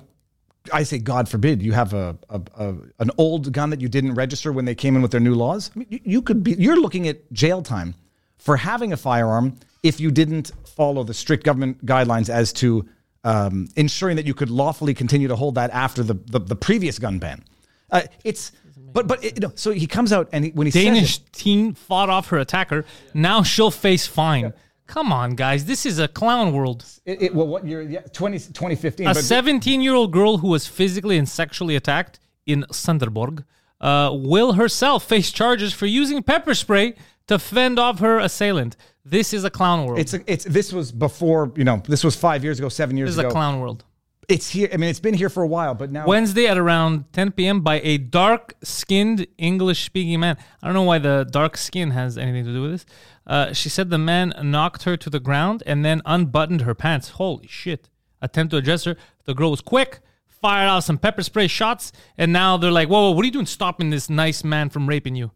I 0.73 0.83
say 0.83 0.99
God 0.99 1.29
forbid 1.29 1.63
you 1.63 1.73
have 1.73 1.93
a, 1.93 2.17
a, 2.29 2.41
a 2.57 2.75
an 2.99 3.11
old 3.19 3.53
gun 3.53 3.71
that 3.71 3.81
you 3.81 3.89
didn't 3.89 4.15
register 4.15 4.53
when 4.53 4.65
they 4.65 4.75
came 4.75 4.97
in 4.97 5.03
with 5.03 5.11
their 5.11 5.21
new 5.21 5.35
laws, 5.35 5.71
I 5.75 5.79
mean, 5.81 5.89
you, 5.91 6.01
you 6.05 6.23
could 6.23 6.43
be 6.43 6.53
you're 6.53 6.81
looking 6.81 7.09
at 7.09 7.33
jail 7.33 7.63
time 7.63 7.95
for 8.39 8.57
having 8.57 8.93
a 8.93 8.97
firearm 8.97 9.59
if 9.83 10.01
you 10.01 10.11
didn't 10.11 10.53
follow 10.65 11.05
the 11.05 11.15
strict 11.15 11.45
government 11.45 11.85
guidelines 11.85 12.29
as 12.29 12.53
to 12.55 12.89
um, 13.25 13.69
ensuring 13.77 14.17
that 14.17 14.27
you 14.27 14.35
could 14.35 14.51
lawfully 14.51 14.95
continue 14.95 15.29
to 15.29 15.37
hold 15.37 15.55
that 15.57 15.71
after 15.71 16.03
the 16.03 16.15
the, 16.15 16.39
the 16.39 16.57
previous 16.57 16.99
gun 16.99 17.19
ban. 17.19 17.45
Uh, 17.91 18.03
it's 18.25 18.53
but 18.93 19.07
but 19.07 19.25
it, 19.25 19.37
you 19.37 19.41
know, 19.41 19.53
so 19.55 19.73
he 19.73 19.87
comes 19.87 20.13
out 20.13 20.29
and 20.33 20.45
he, 20.47 20.51
when 20.53 20.67
he 20.67 20.71
Danish 20.71 21.19
says 21.19 21.27
it, 21.27 21.33
teen 21.33 21.75
fought 21.75 22.09
off 22.09 22.29
her 22.29 22.39
attacker. 22.39 22.85
Now 23.15 23.43
she'll 23.43 23.71
face 23.71 24.07
fine. 24.07 24.53
Come 24.87 25.13
on, 25.13 25.35
guys. 25.35 25.65
This 25.65 25.85
is 25.87 25.99
a 25.99 26.09
clown 26.09 26.53
world. 26.53 26.85
it, 27.05 27.23
it- 27.23 27.35
well 27.35 27.47
what 27.47 27.67
year 27.67 27.83
yeah 27.83 28.01
20, 28.13 28.39
2015 28.39 29.09
A 29.09 29.15
17 29.15 29.81
year 29.83 29.95
old 29.95 30.13
girl 30.13 30.39
who 30.39 30.49
was 30.49 30.67
physically 30.67 31.17
and 31.19 31.29
sexually 31.29 31.77
attacked 31.77 32.19
in 32.47 32.65
Sønderborg 32.71 33.45
uh, 33.81 34.11
will 34.13 34.53
herself 34.55 35.05
face 35.05 35.31
charges 35.33 35.73
for 35.75 35.87
using 35.87 36.23
pepper 36.23 36.55
spray 36.55 36.95
to 37.27 37.39
fend 37.39 37.79
off 37.79 37.99
her 37.99 38.19
assailant. 38.19 38.77
This 39.05 39.33
is 39.35 39.45
a 39.45 39.51
clown 39.51 39.85
world. 39.87 39.99
it's 39.99 40.15
a, 40.15 40.21
it's 40.33 40.45
this 40.45 40.73
was 40.73 40.93
before 40.93 41.53
you 41.57 41.65
know 41.65 41.83
this 41.89 42.03
was 42.05 42.15
five 42.17 42.43
years 42.45 42.59
ago 42.59 42.69
seven 42.69 42.97
years 42.97 43.11
ago. 43.11 43.23
this 43.23 43.27
is 43.27 43.33
a 43.33 43.33
clown 43.33 43.61
world. 43.61 43.85
it's 44.29 44.49
here 44.51 44.69
I 44.73 44.77
mean 44.79 44.91
it's 44.91 45.01
been 45.09 45.15
here 45.23 45.29
for 45.29 45.43
a 45.43 45.47
while 45.57 45.75
but 45.75 45.89
now 45.93 46.05
Wednesday 46.07 46.47
at 46.47 46.59
around 46.59 47.05
10 47.13 47.33
p.m. 47.33 47.61
by 47.61 47.81
a 47.81 47.99
dark 47.99 48.55
skinned 48.63 49.27
English 49.39 49.85
speaking 49.85 50.19
man. 50.21 50.37
I 50.63 50.67
don't 50.67 50.75
know 50.75 50.83
why 50.93 50.99
the 50.99 51.27
dark 51.31 51.57
skin 51.57 51.91
has 51.91 52.17
anything 52.19 52.45
to 52.45 52.53
do 52.53 52.63
with 52.63 52.71
this. 52.73 52.87
Uh, 53.27 53.53
she 53.53 53.69
said 53.69 53.91
the 53.91 53.99
man 53.99 54.33
knocked 54.43 54.85
her 54.85 54.97
to 54.97 55.11
the 55.11 55.21
ground 55.21 55.63
and 55.67 55.85
then 55.85 56.01
unbuttoned 56.05 56.63
her 56.63 56.75
pants. 56.75 57.11
Holy 57.11 57.47
shit. 57.47 57.89
Attempt 58.23 58.53
to 58.53 58.57
address 58.57 58.85
her. 58.85 58.97
The 59.25 59.35
girl 59.35 59.51
was 59.51 59.61
quick, 59.61 60.01
fired 60.27 60.69
out 60.69 60.85
some 60.85 60.99
pepper 60.99 61.23
spray 61.23 61.49
shots, 61.49 61.93
and 62.17 62.33
now 62.33 62.57
they're 62.57 62.71
like, 62.71 62.89
whoa, 62.89 63.03
whoa 63.03 63.11
what 63.11 63.23
are 63.23 63.27
you 63.27 63.33
doing 63.33 63.47
stopping 63.47 63.91
this 63.91 64.09
nice 64.09 64.45
man 64.45 64.71
from 64.71 64.89
raping 64.89 65.17
you? 65.17 65.33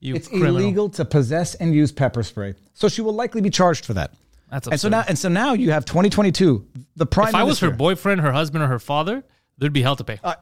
You 0.00 0.14
It's 0.14 0.28
criminal. 0.28 0.56
illegal 0.56 0.88
to 0.90 1.04
possess 1.04 1.54
and 1.56 1.74
use 1.74 1.92
pepper 1.92 2.22
spray. 2.22 2.54
So 2.74 2.88
she 2.88 3.02
will 3.02 3.14
likely 3.14 3.40
be 3.40 3.50
charged 3.50 3.84
for 3.84 3.94
that. 3.94 4.14
That's 4.50 4.66
and 4.68 4.80
so 4.80 4.88
now 4.88 5.04
and 5.06 5.18
so 5.18 5.28
now 5.28 5.52
you 5.52 5.72
have 5.72 5.84
2022. 5.84 6.66
The 6.96 7.06
prime 7.06 7.28
If 7.28 7.34
I 7.34 7.42
was 7.44 7.60
her 7.60 7.70
boyfriend, 7.70 8.22
her 8.22 8.32
husband, 8.32 8.64
or 8.64 8.68
her 8.68 8.78
father, 8.78 9.22
there'd 9.58 9.72
be 9.72 9.82
hell 9.82 9.96
to 9.96 10.04
pay. 10.04 10.18
I 10.24 10.36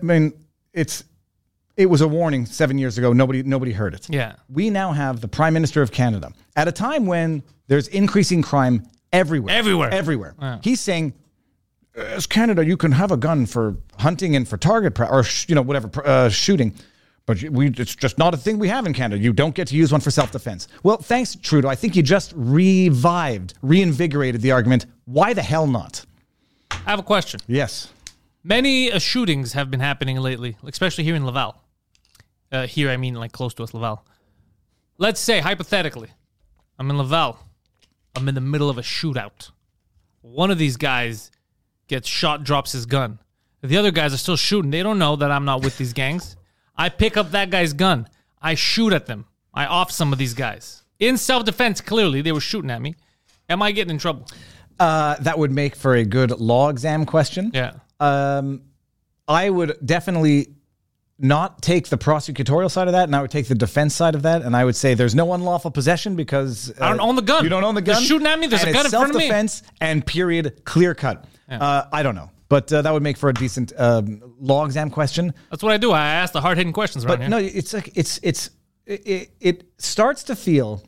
mean, 0.00 0.32
it's 0.72 1.02
it 1.80 1.86
was 1.88 2.02
a 2.02 2.08
warning 2.08 2.44
seven 2.44 2.76
years 2.78 2.98
ago. 2.98 3.12
Nobody 3.12 3.42
nobody 3.42 3.72
heard 3.72 3.94
it. 3.94 4.06
Yeah. 4.10 4.34
We 4.48 4.68
now 4.70 4.92
have 4.92 5.20
the 5.20 5.28
Prime 5.28 5.54
Minister 5.54 5.80
of 5.80 5.90
Canada 5.90 6.30
at 6.56 6.68
a 6.68 6.72
time 6.72 7.06
when 7.06 7.42
there's 7.68 7.88
increasing 7.88 8.42
crime 8.42 8.86
everywhere. 9.12 9.54
Everywhere. 9.56 9.90
Everywhere. 9.90 10.34
He's 10.62 10.80
saying, 10.80 11.14
as 11.96 12.26
Canada, 12.26 12.64
you 12.64 12.76
can 12.76 12.92
have 12.92 13.10
a 13.12 13.16
gun 13.16 13.46
for 13.46 13.76
hunting 13.98 14.36
and 14.36 14.46
for 14.46 14.56
target 14.58 14.94
pra- 14.94 15.08
or 15.10 15.22
sh- 15.24 15.46
you 15.48 15.54
know 15.54 15.62
whatever 15.62 15.88
pr- 15.88 16.06
uh, 16.06 16.28
shooting. 16.28 16.74
But 17.26 17.42
we, 17.44 17.68
it's 17.68 17.94
just 17.94 18.18
not 18.18 18.34
a 18.34 18.36
thing 18.36 18.58
we 18.58 18.68
have 18.68 18.86
in 18.86 18.92
Canada. 18.92 19.22
You 19.22 19.32
don't 19.32 19.54
get 19.54 19.68
to 19.68 19.76
use 19.76 19.92
one 19.92 20.00
for 20.00 20.10
self 20.10 20.32
defense. 20.32 20.68
Well, 20.82 20.98
thanks, 20.98 21.34
Trudeau. 21.36 21.68
I 21.68 21.76
think 21.76 21.96
you 21.96 22.02
just 22.02 22.32
revived, 22.36 23.54
reinvigorated 23.62 24.42
the 24.42 24.50
argument. 24.52 24.86
Why 25.06 25.32
the 25.32 25.42
hell 25.42 25.66
not? 25.66 26.04
I 26.72 26.90
have 26.90 26.98
a 26.98 27.02
question. 27.04 27.40
Yes. 27.46 27.92
Many 28.42 28.90
uh, 28.90 28.98
shootings 28.98 29.52
have 29.52 29.70
been 29.70 29.80
happening 29.80 30.16
lately, 30.16 30.56
especially 30.64 31.04
here 31.04 31.14
in 31.14 31.24
Laval. 31.26 31.62
Uh, 32.52 32.66
here, 32.66 32.90
I 32.90 32.96
mean, 32.96 33.14
like 33.14 33.32
close 33.32 33.54
to 33.54 33.62
us, 33.62 33.72
Laval. 33.74 34.04
Let's 34.98 35.20
say, 35.20 35.40
hypothetically, 35.40 36.10
I'm 36.78 36.90
in 36.90 36.98
Laval. 36.98 37.38
I'm 38.16 38.28
in 38.28 38.34
the 38.34 38.40
middle 38.40 38.68
of 38.68 38.78
a 38.78 38.82
shootout. 38.82 39.50
One 40.22 40.50
of 40.50 40.58
these 40.58 40.76
guys 40.76 41.30
gets 41.86 42.08
shot, 42.08 42.44
drops 42.44 42.72
his 42.72 42.86
gun. 42.86 43.18
The 43.62 43.76
other 43.76 43.90
guys 43.90 44.12
are 44.12 44.18
still 44.18 44.36
shooting. 44.36 44.70
They 44.70 44.82
don't 44.82 44.98
know 44.98 45.16
that 45.16 45.30
I'm 45.30 45.44
not 45.44 45.62
with 45.62 45.78
these 45.78 45.92
gangs. 45.92 46.36
I 46.76 46.88
pick 46.88 47.16
up 47.16 47.30
that 47.32 47.50
guy's 47.50 47.72
gun. 47.72 48.08
I 48.40 48.54
shoot 48.54 48.92
at 48.92 49.06
them. 49.06 49.26
I 49.52 49.66
off 49.66 49.90
some 49.90 50.12
of 50.12 50.18
these 50.18 50.34
guys. 50.34 50.82
In 50.98 51.16
self 51.16 51.44
defense, 51.44 51.80
clearly, 51.80 52.22
they 52.22 52.32
were 52.32 52.40
shooting 52.40 52.70
at 52.70 52.80
me. 52.80 52.94
Am 53.48 53.62
I 53.62 53.72
getting 53.72 53.90
in 53.90 53.98
trouble? 53.98 54.26
Uh, 54.78 55.16
that 55.20 55.38
would 55.38 55.50
make 55.50 55.76
for 55.76 55.94
a 55.94 56.04
good 56.04 56.30
law 56.40 56.70
exam 56.70 57.04
question. 57.04 57.50
Yeah. 57.52 57.72
Um, 57.98 58.62
I 59.28 59.50
would 59.50 59.76
definitely 59.84 60.54
not 61.20 61.60
take 61.60 61.88
the 61.88 61.98
prosecutorial 61.98 62.70
side 62.70 62.88
of 62.88 62.92
that, 62.92 63.04
and 63.04 63.14
I 63.14 63.22
would 63.22 63.30
take 63.30 63.46
the 63.46 63.54
defense 63.54 63.94
side 63.94 64.14
of 64.14 64.22
that, 64.22 64.42
and 64.42 64.56
I 64.56 64.64
would 64.64 64.76
say 64.76 64.94
there's 64.94 65.14
no 65.14 65.32
unlawful 65.32 65.70
possession 65.70 66.16
because 66.16 66.70
uh, 66.80 66.84
I 66.84 66.88
don't 66.88 67.00
own 67.00 67.16
the 67.16 67.22
gun. 67.22 67.44
You 67.44 67.50
don't 67.50 67.64
own 67.64 67.74
the 67.74 67.82
gun. 67.82 67.96
They're 67.96 68.04
shooting 68.04 68.26
at 68.26 68.38
me. 68.38 68.46
There's 68.46 68.62
and 68.62 68.70
a 68.70 68.72
gun 68.72 68.86
in 68.86 68.90
front 68.90 69.10
of 69.10 69.16
me. 69.16 69.28
Self-defense 69.28 69.62
and 69.80 70.04
period, 70.04 70.64
clear 70.64 70.94
cut. 70.94 71.26
Uh, 71.48 71.84
I 71.92 72.02
don't 72.02 72.14
know, 72.14 72.30
but 72.48 72.72
uh, 72.72 72.82
that 72.82 72.92
would 72.92 73.02
make 73.02 73.16
for 73.16 73.28
a 73.28 73.34
decent 73.34 73.72
um, 73.76 74.22
law 74.38 74.64
exam 74.64 74.88
question. 74.90 75.34
That's 75.50 75.62
what 75.62 75.72
I 75.72 75.76
do. 75.76 75.92
I 75.92 76.00
ask 76.00 76.32
the 76.32 76.40
hard 76.40 76.56
hitting 76.56 76.72
questions 76.72 77.04
But 77.04 77.20
here. 77.20 77.28
no, 77.28 77.38
it's 77.38 77.74
like 77.74 77.90
it's 77.96 78.20
it's 78.22 78.50
it, 78.86 79.06
it, 79.06 79.30
it 79.40 79.64
starts 79.78 80.22
to 80.24 80.36
feel 80.36 80.82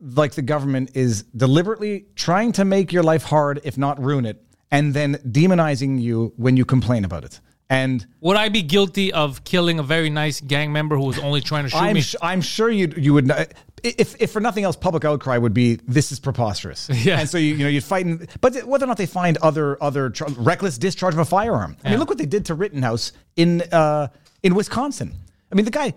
like 0.00 0.32
the 0.32 0.42
government 0.42 0.92
is 0.94 1.24
deliberately 1.24 2.06
trying 2.14 2.52
to 2.52 2.64
make 2.64 2.92
your 2.92 3.02
life 3.02 3.24
hard, 3.24 3.60
if 3.64 3.76
not 3.76 4.00
ruin 4.00 4.24
it, 4.24 4.42
and 4.70 4.94
then 4.94 5.16
demonizing 5.16 6.00
you 6.00 6.32
when 6.36 6.56
you 6.56 6.64
complain 6.64 7.04
about 7.04 7.24
it. 7.24 7.40
And 7.70 8.06
Would 8.20 8.36
I 8.38 8.48
be 8.48 8.62
guilty 8.62 9.12
of 9.12 9.44
killing 9.44 9.78
a 9.78 9.82
very 9.82 10.08
nice 10.08 10.40
gang 10.40 10.72
member 10.72 10.96
who 10.96 11.04
was 11.04 11.18
only 11.18 11.40
trying 11.42 11.64
to 11.64 11.70
shoot 11.70 11.76
I'm 11.76 11.94
me? 11.94 12.00
sh- 12.00 12.16
I'm 12.22 12.40
sure 12.40 12.70
you 12.70 12.92
you 12.96 13.12
would 13.12 13.26
know, 13.26 13.44
if 13.84 14.20
if 14.20 14.32
for 14.32 14.40
nothing 14.40 14.64
else, 14.64 14.74
public 14.74 15.04
outcry 15.04 15.36
would 15.36 15.52
be 15.52 15.74
this 15.86 16.10
is 16.10 16.18
preposterous. 16.18 16.88
Yeah. 17.04 17.20
and 17.20 17.28
so 17.28 17.36
you 17.36 17.54
you 17.54 17.64
know 17.64 17.68
you'd 17.68 17.84
fight, 17.84 18.06
in, 18.06 18.26
but 18.40 18.56
whether 18.64 18.84
or 18.84 18.88
not 18.88 18.96
they 18.96 19.04
find 19.06 19.36
other 19.38 19.76
other 19.82 20.08
tr- 20.08 20.24
reckless 20.38 20.78
discharge 20.78 21.12
of 21.12 21.20
a 21.20 21.24
firearm. 21.26 21.76
I 21.84 21.90
mean, 21.90 21.98
look 21.98 22.08
what 22.08 22.18
they 22.18 22.26
did 22.26 22.46
to 22.46 22.54
Rittenhouse 22.54 23.12
in 23.36 23.60
uh 23.70 24.08
in 24.42 24.54
Wisconsin. 24.54 25.12
I 25.52 25.54
mean, 25.54 25.64
the 25.66 25.70
guy. 25.70 25.92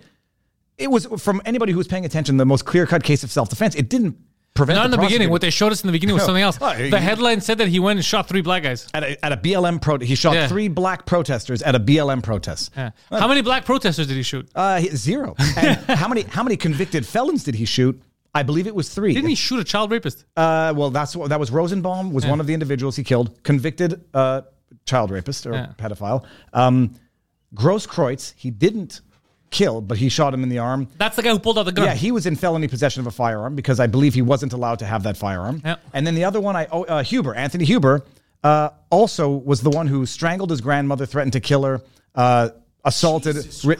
It 0.78 0.90
was 0.90 1.06
from 1.20 1.42
anybody 1.46 1.72
who 1.74 1.78
was 1.78 1.88
paying 1.88 2.06
attention 2.06 2.38
the 2.38 2.46
most 2.46 2.66
clear 2.66 2.88
cut 2.88 3.04
case 3.04 3.24
of 3.24 3.32
self 3.32 3.50
defense. 3.50 3.76
It 3.76 3.88
didn't 3.88 4.18
prevent 4.54 4.78
Not 4.78 4.86
in 4.86 4.92
the 4.92 4.98
beginning. 4.98 5.30
What 5.30 5.42
they 5.42 5.50
showed 5.50 5.72
us 5.72 5.82
in 5.84 5.88
the 5.88 5.92
beginning 5.92 6.14
was 6.16 6.24
something 6.26 6.44
else. 6.44 6.58
The 6.58 7.00
headline 7.00 7.42
said 7.42 7.58
that 7.60 7.68
he 7.70 7.80
went 7.80 7.98
and 7.98 8.06
shot 8.06 8.28
three 8.28 8.42
black 8.42 8.64
guys. 8.64 8.88
at 8.94 9.04
a, 9.04 9.26
at 9.26 9.32
a 9.32 9.38
BLM 9.38 9.82
pro. 9.82 9.98
He 10.00 10.16
shot 10.16 10.34
Yeah. 10.36 10.48
three 10.48 10.68
black 10.68 11.06
protesters 11.06 11.62
at 11.62 11.74
a 11.76 11.80
BLM 11.80 12.22
protest. 12.22 12.72
Yeah. 12.76 12.92
How 13.10 13.28
many 13.28 13.42
black 13.42 13.66
protesters 13.66 14.08
did 14.08 14.18
he 14.18 14.24
shoot? 14.24 14.50
Uh, 14.56 14.80
he- 14.80 14.90
zero. 14.90 15.36
And 15.58 15.78
how 15.98 16.08
many 16.08 16.24
how 16.24 16.44
many 16.44 16.58
convicted 16.58 17.06
felons 17.06 17.44
did 17.44 17.56
he 17.56 17.66
shoot? 17.66 18.02
I 18.34 18.44
believe 18.44 18.66
it 18.68 18.74
was 18.76 18.88
three. 18.94 19.14
Didn't 19.14 19.30
he 19.30 19.36
shoot 19.36 19.60
a 19.60 19.64
child 19.64 19.92
rapist? 19.92 20.24
Uh, 20.38 20.74
well, 20.76 20.90
that's 20.90 21.16
what 21.16 21.30
that 21.30 21.40
was. 21.40 21.52
Rosenbaum 21.52 22.14
was 22.14 22.26
one 22.26 22.40
of 22.40 22.48
the 22.48 22.54
individuals 22.54 22.96
he 22.96 23.04
killed, 23.04 23.42
convicted 23.44 24.02
uh, 24.14 24.42
child 24.86 25.12
rapist 25.12 25.46
or 25.46 25.54
Yeah. 25.54 25.74
pedophile. 25.78 26.24
Um, 26.54 26.96
Grosskreutz, 27.56 28.34
he 28.38 28.50
didn't 28.52 29.02
kill, 29.52 29.82
but 29.82 29.98
he 29.98 30.10
shot 30.10 30.34
him 30.34 30.42
in 30.44 30.50
the 30.50 30.58
arm. 30.60 30.88
That's 30.98 31.16
the 31.16 31.22
guy 31.22 31.30
who 31.30 31.40
pulled 31.40 31.60
out 31.60 31.64
the 31.64 31.72
gun. 31.72 31.86
Yeah, 31.86 31.94
he 31.94 32.12
was 32.12 32.26
in 32.26 32.36
felony 32.36 32.68
possession 32.68 33.02
of 33.02 33.08
a 33.08 33.12
firearm 33.12 33.56
because 33.56 33.80
I 33.80 33.88
believe 33.88 34.14
he 34.14 34.22
wasn't 34.22 34.54
allowed 34.54 34.80
to 34.80 34.86
have 34.86 35.04
that 35.04 35.18
firearm. 35.18 35.62
Yeah. 35.64 35.76
And 35.94 36.08
then 36.08 36.16
the 36.16 36.24
other 36.24 36.40
one, 36.42 36.56
I 36.56 36.68
oh, 36.72 36.84
uh, 36.86 37.04
Huber, 37.04 37.36
Anthony 37.36 37.66
Huber, 37.66 38.04
uh, 38.44 38.70
also 38.90 39.30
was 39.30 39.62
the 39.62 39.70
one 39.70 39.88
who 39.88 40.06
strangled 40.06 40.50
his 40.50 40.62
grandmother, 40.62 41.06
threatened 41.06 41.34
to 41.34 41.40
kill 41.40 41.64
her, 41.64 41.82
uh, 42.16 42.50
assaulted. 42.84 43.36
ri- 43.64 43.78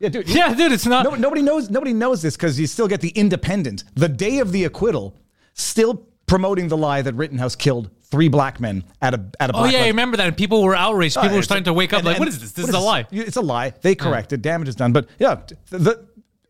Yeah, 0.00 0.08
dude. 0.08 0.28
yeah, 0.28 0.54
dude, 0.54 0.72
it's 0.72 0.86
not. 0.86 1.04
No, 1.04 1.14
nobody 1.14 1.42
knows. 1.42 1.70
Nobody 1.70 1.92
knows 1.92 2.20
this 2.22 2.36
because 2.36 2.58
you 2.58 2.66
still 2.66 2.88
get 2.88 3.00
the 3.00 3.10
Independent, 3.10 3.84
the 3.94 4.08
day 4.08 4.38
of 4.38 4.50
the 4.52 4.64
acquittal, 4.64 5.14
still 5.54 6.06
promoting 6.26 6.68
the 6.68 6.76
lie 6.76 7.02
that 7.02 7.14
Rittenhouse 7.14 7.54
killed 7.56 7.90
three 8.10 8.28
black 8.28 8.60
men 8.60 8.84
at 9.00 9.14
a 9.14 9.24
at 9.40 9.50
a. 9.50 9.52
Oh 9.54 9.60
Black 9.60 9.72
yeah, 9.72 9.78
I 9.78 9.82
Lives- 9.82 9.90
remember 9.92 10.16
that. 10.18 10.26
And 10.28 10.36
people 10.36 10.62
were 10.62 10.74
outraged. 10.76 11.16
People 11.16 11.30
Uh, 11.30 11.36
were 11.36 11.42
starting 11.42 11.64
to 11.64 11.72
wake 11.72 11.92
up 11.92 11.98
and- 11.98 12.06
like, 12.06 12.16
and 12.16 12.20
"What 12.20 12.28
is 12.28 12.40
this? 12.40 12.52
This 12.52 12.68
is 12.68 12.74
a 12.74 12.78
lie." 12.78 13.06
It's 13.10 13.36
a 13.36 13.40
lie. 13.42 13.72
They 13.82 13.94
corrected. 13.94 14.42
Damage 14.42 14.68
is 14.68 14.74
done. 14.76 14.92
But 14.92 15.08
yeah, 15.18 15.36
the, 15.70 15.78
the 15.78 16.06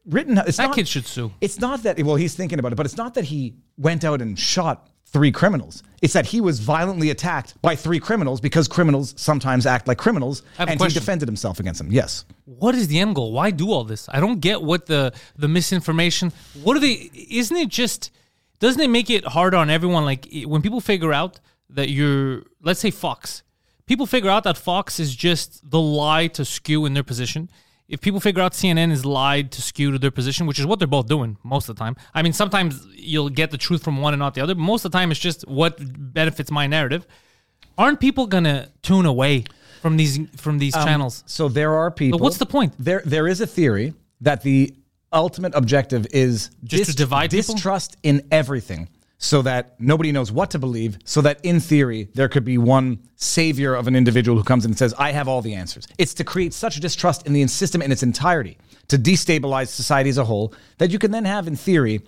written. 0.06 0.38
It's 0.38 0.56
That 0.56 0.68
not, 0.68 0.74
kid 0.76 0.88
should 0.88 1.06
sue. 1.06 1.32
It's 1.40 1.58
not 1.60 1.82
that. 1.84 2.02
Well, 2.02 2.16
he's 2.16 2.34
thinking 2.34 2.58
about 2.58 2.72
it, 2.72 2.76
but 2.76 2.86
it's 2.86 2.96
not 2.96 3.14
that 3.14 3.24
he 3.24 3.54
went 3.76 4.04
out 4.04 4.20
and 4.22 4.38
shot 4.38 4.88
three 5.06 5.32
criminals. 5.32 5.82
It's 6.02 6.12
that 6.14 6.26
he 6.26 6.40
was 6.40 6.60
violently 6.60 7.10
attacked 7.10 7.60
by 7.62 7.74
three 7.74 7.98
criminals 7.98 8.40
because 8.40 8.68
criminals 8.68 9.12
sometimes 9.16 9.66
act 9.66 9.88
like 9.88 9.98
criminals, 9.98 10.42
I 10.56 10.62
a 10.62 10.66
and 10.68 10.80
he 10.80 10.88
defended 10.88 11.26
himself 11.26 11.58
against 11.58 11.78
them. 11.78 11.90
Yes. 11.90 12.24
What 12.44 12.76
is 12.76 12.86
the 12.88 13.00
end 13.00 13.16
goal? 13.16 13.32
Why 13.32 13.50
do 13.50 13.70
all 13.72 13.82
this? 13.84 14.08
I 14.08 14.20
don't 14.20 14.38
get 14.40 14.62
what 14.62 14.86
the 14.86 15.12
the 15.36 15.48
misinformation. 15.48 16.32
What 16.62 16.76
are 16.76 16.80
they? 16.80 17.10
Isn't 17.28 17.56
it 17.56 17.68
just? 17.68 18.10
Doesn't 18.60 18.80
it 18.80 18.90
make 18.90 19.08
it 19.10 19.24
harder 19.24 19.56
on 19.56 19.68
everyone? 19.70 20.04
Like 20.04 20.28
when 20.44 20.62
people 20.62 20.80
figure 20.80 21.12
out 21.12 21.40
that 21.74 21.90
you're, 21.90 22.42
let's 22.62 22.80
say 22.80 22.90
Fox, 22.90 23.42
people 23.86 24.06
figure 24.06 24.30
out 24.30 24.44
that 24.44 24.56
Fox 24.56 25.00
is 25.00 25.14
just 25.14 25.68
the 25.68 25.80
lie 25.80 26.26
to 26.28 26.44
skew 26.44 26.86
in 26.86 26.94
their 26.94 27.02
position. 27.02 27.50
If 27.88 28.00
people 28.00 28.20
figure 28.20 28.40
out 28.42 28.52
CNN 28.52 28.92
is 28.92 29.04
lied 29.04 29.50
to 29.52 29.62
skew 29.62 29.90
to 29.90 29.98
their 29.98 30.12
position, 30.12 30.46
which 30.46 30.60
is 30.60 30.66
what 30.66 30.78
they're 30.78 30.86
both 30.86 31.08
doing 31.08 31.36
most 31.42 31.68
of 31.68 31.74
the 31.74 31.80
time. 31.80 31.96
I 32.14 32.22
mean, 32.22 32.32
sometimes 32.32 32.86
you'll 32.94 33.30
get 33.30 33.50
the 33.50 33.58
truth 33.58 33.82
from 33.82 34.00
one 34.00 34.14
and 34.14 34.20
not 34.20 34.34
the 34.34 34.42
other, 34.42 34.54
but 34.54 34.60
most 34.62 34.84
of 34.84 34.92
the 34.92 34.98
time 34.98 35.10
it's 35.10 35.18
just 35.18 35.46
what 35.48 35.76
benefits 36.14 36.52
my 36.52 36.68
narrative. 36.68 37.04
Aren't 37.76 37.98
people 37.98 38.26
gonna 38.28 38.68
tune 38.82 39.06
away 39.06 39.44
from 39.82 39.96
these 39.96 40.20
from 40.36 40.58
these 40.58 40.76
um, 40.76 40.84
channels? 40.86 41.24
So 41.26 41.48
there 41.48 41.74
are 41.74 41.90
people. 41.90 42.18
But 42.18 42.22
what's 42.22 42.36
the 42.36 42.46
point? 42.46 42.74
There, 42.78 43.02
there 43.04 43.26
is 43.26 43.40
a 43.40 43.46
theory 43.46 43.94
that 44.20 44.42
the 44.42 44.72
ultimate 45.12 45.52
objective 45.56 46.06
is 46.12 46.50
Just 46.62 46.90
to 46.90 46.96
divide 46.96 47.30
people? 47.30 47.54
distrust 47.54 47.96
in 48.02 48.22
everything, 48.30 48.88
so 49.22 49.42
that 49.42 49.78
nobody 49.78 50.10
knows 50.10 50.32
what 50.32 50.50
to 50.50 50.58
believe. 50.58 50.98
So 51.04 51.20
that 51.20 51.38
in 51.44 51.60
theory, 51.60 52.08
there 52.14 52.28
could 52.28 52.44
be 52.44 52.56
one 52.58 52.98
savior 53.16 53.74
of 53.74 53.86
an 53.86 53.94
individual 53.94 54.38
who 54.38 54.42
comes 54.42 54.64
in 54.64 54.70
and 54.70 54.78
says, 54.78 54.94
"I 54.98 55.12
have 55.12 55.28
all 55.28 55.42
the 55.42 55.54
answers." 55.54 55.86
It's 55.98 56.14
to 56.14 56.24
create 56.24 56.54
such 56.54 56.80
distrust 56.80 57.26
in 57.26 57.34
the 57.34 57.46
system 57.46 57.82
in 57.82 57.92
its 57.92 58.02
entirety, 58.02 58.56
to 58.88 58.98
destabilize 58.98 59.68
society 59.68 60.10
as 60.10 60.18
a 60.18 60.24
whole, 60.24 60.54
that 60.78 60.90
you 60.90 60.98
can 60.98 61.10
then 61.10 61.26
have, 61.26 61.46
in 61.46 61.54
theory, 61.54 62.00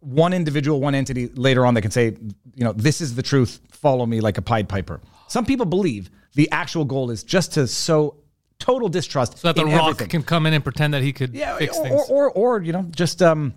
one 0.00 0.32
individual, 0.32 0.80
one 0.80 0.94
entity 0.94 1.28
later 1.28 1.64
on 1.64 1.74
that 1.74 1.82
can 1.82 1.92
say, 1.92 2.16
you 2.56 2.64
know, 2.64 2.72
this 2.72 3.00
is 3.00 3.14
the 3.14 3.22
truth, 3.22 3.60
follow 3.70 4.04
me 4.04 4.20
like 4.20 4.36
a 4.36 4.42
Pied 4.42 4.68
Piper. 4.68 5.00
Some 5.28 5.44
people 5.46 5.66
believe 5.66 6.10
the 6.34 6.50
actual 6.50 6.84
goal 6.84 7.10
is 7.10 7.22
just 7.22 7.52
to 7.54 7.68
sow 7.68 8.16
total 8.58 8.88
distrust 8.88 9.38
So 9.38 9.48
that 9.48 9.56
the 9.56 9.64
Rock 9.64 9.90
everything. 9.90 10.08
can 10.08 10.22
come 10.22 10.46
in 10.46 10.54
and 10.54 10.64
pretend 10.64 10.94
that 10.94 11.02
he 11.02 11.12
could 11.12 11.34
yeah, 11.34 11.56
fix 11.58 11.78
or, 11.78 11.84
things. 11.84 12.02
Or, 12.08 12.30
or, 12.30 12.56
or, 12.56 12.62
you 12.62 12.72
know, 12.72 12.82
just 12.90 13.22
um, 13.22 13.54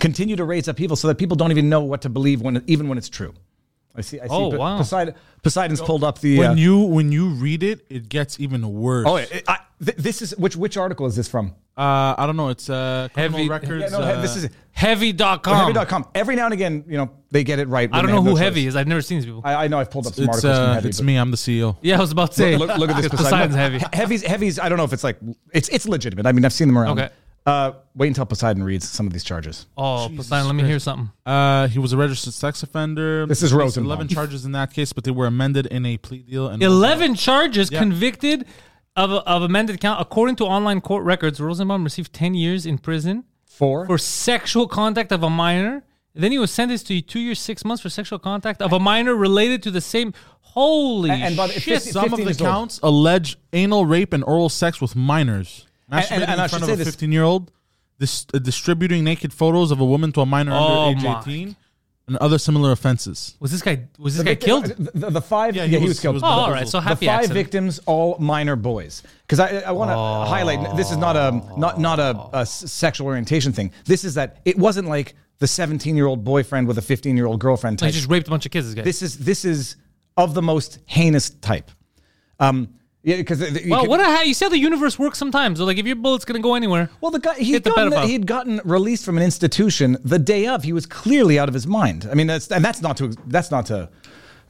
continue 0.00 0.36
to 0.36 0.44
raise 0.44 0.68
up 0.68 0.76
people 0.76 0.96
so 0.96 1.08
that 1.08 1.16
people 1.18 1.36
don't 1.36 1.50
even 1.50 1.68
know 1.68 1.80
what 1.82 2.02
to 2.02 2.08
believe 2.08 2.40
when, 2.40 2.62
even 2.66 2.88
when 2.88 2.98
it's 2.98 3.08
true. 3.08 3.34
I 3.96 4.00
see. 4.02 4.20
I 4.20 4.24
see. 4.24 4.28
Oh, 4.30 4.50
But 4.50 4.60
wow. 4.60 4.76
Poseidon, 4.78 5.14
Poseidon's 5.42 5.80
pulled 5.80 6.04
up 6.04 6.20
the. 6.20 6.38
When 6.38 6.50
uh, 6.50 6.54
you 6.54 6.78
when 6.80 7.10
you 7.10 7.30
read 7.30 7.62
it, 7.64 7.84
it 7.90 8.08
gets 8.08 8.38
even 8.38 8.72
worse. 8.72 9.06
oh, 9.08 9.16
I, 9.16 9.26
I, 9.48 9.58
th- 9.84 9.96
this 9.98 10.22
is 10.22 10.36
which 10.36 10.54
which 10.56 10.76
article 10.76 11.06
is 11.06 11.16
this 11.16 11.26
from? 11.28 11.54
uh, 11.76 12.14
I 12.18 12.24
don't 12.26 12.36
know. 12.36 12.48
It's 12.48 12.68
uh, 12.70 13.08
Heavy- 13.14 13.48
records. 13.48 13.90
Yeah, 13.90 13.98
no, 13.98 14.04
uh, 14.04 14.20
this 14.20 14.36
is 14.36 14.50
Heavy.com. 14.72 15.72
heavy.com. 15.74 16.06
Every 16.14 16.36
now 16.36 16.44
and 16.44 16.54
again, 16.54 16.84
you 16.86 16.96
know, 16.96 17.10
they 17.32 17.42
get 17.42 17.58
it 17.58 17.66
right. 17.66 17.88
I 17.92 18.00
don't 18.00 18.10
know 18.12 18.22
who 18.22 18.30
no 18.30 18.36
Heavy 18.36 18.62
choice. 18.62 18.68
is. 18.68 18.76
I've 18.76 18.86
never 18.86 19.02
seen 19.02 19.18
these 19.18 19.24
people. 19.26 19.40
I, 19.44 19.64
I 19.64 19.68
know 19.68 19.80
I've 19.80 19.90
pulled 19.90 20.06
up 20.06 20.14
some 20.14 20.26
It's 20.26 20.36
articles 20.44 20.58
uh, 20.58 20.64
from 20.66 20.74
Heavy. 20.74 20.88
it's 20.90 21.02
me. 21.02 21.16
I'm 21.16 21.30
the 21.32 21.36
CEO. 21.36 21.76
yeah, 21.82 21.96
I 21.96 22.00
was 22.00 22.12
about 22.12 22.30
to 22.32 22.36
say. 22.36 22.56
Look, 22.56 22.76
look 22.78 22.90
at 22.90 22.96
this. 23.02 23.08
Poseidon's 23.10 23.56
heavy. 23.56 23.80
Heavy's, 23.92 24.22
heavy's. 24.22 24.58
I 24.60 24.68
don't 24.68 24.78
know 24.78 24.84
if 24.84 24.92
it's 24.92 25.02
like 25.04 25.18
it's 25.52 25.68
it's 25.70 25.88
legitimate. 25.88 26.26
I 26.26 26.30
mean, 26.32 26.44
I've 26.44 26.52
seen 26.52 26.68
them 26.68 26.78
around. 26.78 27.00
Okay. 27.00 27.12
Uh, 27.46 27.72
wait 27.94 28.08
until 28.08 28.26
Poseidon 28.26 28.62
reads 28.62 28.86
some 28.88 29.06
of 29.06 29.12
these 29.14 29.24
charges. 29.24 29.66
Oh, 29.76 30.10
Poseidon, 30.14 30.46
let 30.46 30.54
me 30.54 30.64
hear 30.64 30.78
something. 30.78 31.10
Uh, 31.24 31.66
he 31.68 31.78
was 31.78 31.92
a 31.94 31.96
registered 31.96 32.34
sex 32.34 32.62
offender. 32.62 33.24
This 33.26 33.42
is 33.42 33.50
Faced 33.50 33.58
Rosenbaum. 33.58 33.86
Eleven 33.86 34.08
charges 34.08 34.44
in 34.44 34.52
that 34.52 34.72
case, 34.72 34.92
but 34.92 35.04
they 35.04 35.10
were 35.10 35.26
amended 35.26 35.64
in 35.66 35.86
a 35.86 35.96
plea 35.96 36.18
deal. 36.22 36.48
And 36.48 36.62
11 36.62 37.14
charges 37.14 37.70
Yeah. 37.70 37.78
convicted 37.78 38.44
of, 38.96 39.10
of 39.12 39.42
amended 39.42 39.80
count. 39.80 39.98
According 40.00 40.36
to 40.36 40.44
online 40.44 40.82
court 40.82 41.04
records, 41.04 41.40
Rosenbaum 41.40 41.84
received 41.84 42.12
10 42.12 42.34
years 42.34 42.66
in 42.66 42.76
prison 42.76 43.24
Four. 43.46 43.86
for 43.86 43.96
sexual 43.96 44.68
contact 44.68 45.10
of 45.10 45.22
a 45.22 45.30
minor. 45.30 45.84
Then 46.14 46.32
he 46.32 46.38
was 46.38 46.50
sentenced 46.50 46.88
to 46.88 47.00
two 47.00 47.20
years, 47.20 47.38
six 47.38 47.64
months 47.64 47.82
for 47.82 47.88
sexual 47.88 48.18
contact 48.18 48.60
of 48.60 48.72
a 48.74 48.78
minor 48.80 49.14
related 49.14 49.62
to 49.62 49.70
the 49.70 49.80
same. 49.80 50.12
Holy 50.40 51.10
And- 51.10 51.22
and 51.22 51.36
by 51.36 51.46
the- 51.46 51.52
shit. 51.54 51.74
50 51.82 51.90
Some 51.92 52.04
of 52.06 52.10
the 52.18 52.24
years 52.24 52.40
old. 52.40 52.50
counts 52.50 52.80
allege 52.82 53.38
anal 53.52 53.86
rape 53.86 54.12
and 54.12 54.24
oral 54.24 54.48
sex 54.48 54.80
with 54.80 54.96
minors. 54.96 55.64
And- 55.90 56.04
Masturbating 56.04 56.10
and- 56.12 56.22
and 56.24 56.40
I 56.40 56.44
in 56.44 56.48
front 56.50 56.64
of 56.64 56.80
a 56.80 56.84
15 56.84 57.12
year 57.12 57.22
old, 57.24 57.50
dis- 57.98 58.26
uh, 58.34 58.38
distributing 58.38 59.04
naked 59.04 59.32
photos 59.32 59.70
of 59.70 59.80
a 59.80 59.84
woman 59.84 60.12
to 60.12 60.20
a 60.20 60.26
minor 60.26 60.52
Oh 60.52 60.88
under 60.90 60.98
age 61.08 61.16
18, 61.22 61.56
and 62.06 62.16
other 62.18 62.38
similar 62.38 62.72
offenses. 62.72 63.34
was 63.40 63.50
this 63.52 63.60
guy 63.62 63.84
was 63.98 64.14
this 64.16 64.18
The 64.18 64.24
guy 64.24 64.30
victim- 64.32 64.46
killed? 64.48 64.64
The, 64.94 64.98
the- 64.98 65.10
the 65.10 65.20
five. 65.22 65.54
Yeah, 65.56 65.64
he 65.64 65.70
he, 65.70 65.76
was, 65.76 65.88
was- 65.88 65.98
he 65.98 66.02
killed. 66.02 66.14
was 66.14 66.22
Oh, 66.22 66.26
all 66.26 66.50
right. 66.50 66.66
So 66.68 66.80
happy 66.80 67.00
the 67.00 67.06
five 67.06 67.18
accident. 67.20 67.34
victims, 67.34 67.80
all 67.86 68.16
minor 68.18 68.56
boys. 68.56 69.02
Because 69.22 69.40
I, 69.40 69.60
I 69.60 69.72
want 69.72 69.90
to 69.90 69.94
Oh. 69.96 70.24
highlight 70.26 70.76
this 70.76 70.90
is 70.90 70.96
not 70.96 71.16
a 71.16 71.42
not 71.58 71.78
not 71.80 71.98
a, 71.98 72.16
a 72.32 72.40
s- 72.42 72.70
sexual 72.70 73.06
orientation 73.06 73.52
thing. 73.52 73.70
This 73.84 74.04
is 74.04 74.14
that 74.14 74.38
it 74.44 74.56
wasn't 74.58 74.88
like 74.88 75.14
the 75.38 75.46
17 75.46 75.94
year 75.96 76.06
old 76.06 76.24
boyfriend 76.24 76.66
with 76.66 76.78
a 76.78 76.82
15 76.82 77.16
year 77.16 77.26
old 77.26 77.40
girlfriend 77.40 77.78
He 77.80 77.86
type. 77.86 77.94
just 77.94 78.08
raped 78.08 78.26
a 78.26 78.30
bunch 78.30 78.44
of 78.46 78.52
kids. 78.52 78.66
This 78.66 78.74
guy. 78.74 78.82
this 78.82 79.02
is 79.02 79.18
this 79.18 79.44
is 79.44 79.76
of 80.16 80.34
the 80.34 80.42
most 80.42 80.78
heinous 80.86 81.30
type. 81.30 81.70
Um, 82.40 82.68
yeah, 83.02 83.16
because 83.16 83.40
well, 83.68 83.86
what? 83.86 84.00
How 84.00 84.22
you 84.22 84.34
said 84.34 84.48
the 84.50 84.58
universe 84.58 84.98
works 84.98 85.18
sometimes. 85.18 85.58
So 85.58 85.64
like, 85.64 85.78
if 85.78 85.86
your 85.86 85.96
bullet's 85.96 86.24
gonna 86.24 86.40
go 86.40 86.54
anywhere, 86.54 86.90
Well, 87.00 87.10
the 87.10 87.20
guy 87.20 87.34
he'd 87.34 87.64
the 87.64 87.70
gotten, 87.70 88.08
he'd 88.08 88.26
gotten 88.26 88.60
released 88.64 89.04
from 89.04 89.16
an 89.16 89.22
institution 89.22 89.96
the 90.04 90.18
day 90.18 90.46
of. 90.46 90.64
He 90.64 90.72
was 90.72 90.86
clearly 90.86 91.38
out 91.38 91.48
of 91.48 91.54
his 91.54 91.66
mind. 91.66 92.08
I 92.10 92.14
mean, 92.14 92.26
that's 92.26 92.50
and 92.50 92.64
that's 92.64 92.82
not 92.82 92.96
to 92.98 93.14
that's 93.26 93.50
not 93.50 93.66
to 93.66 93.88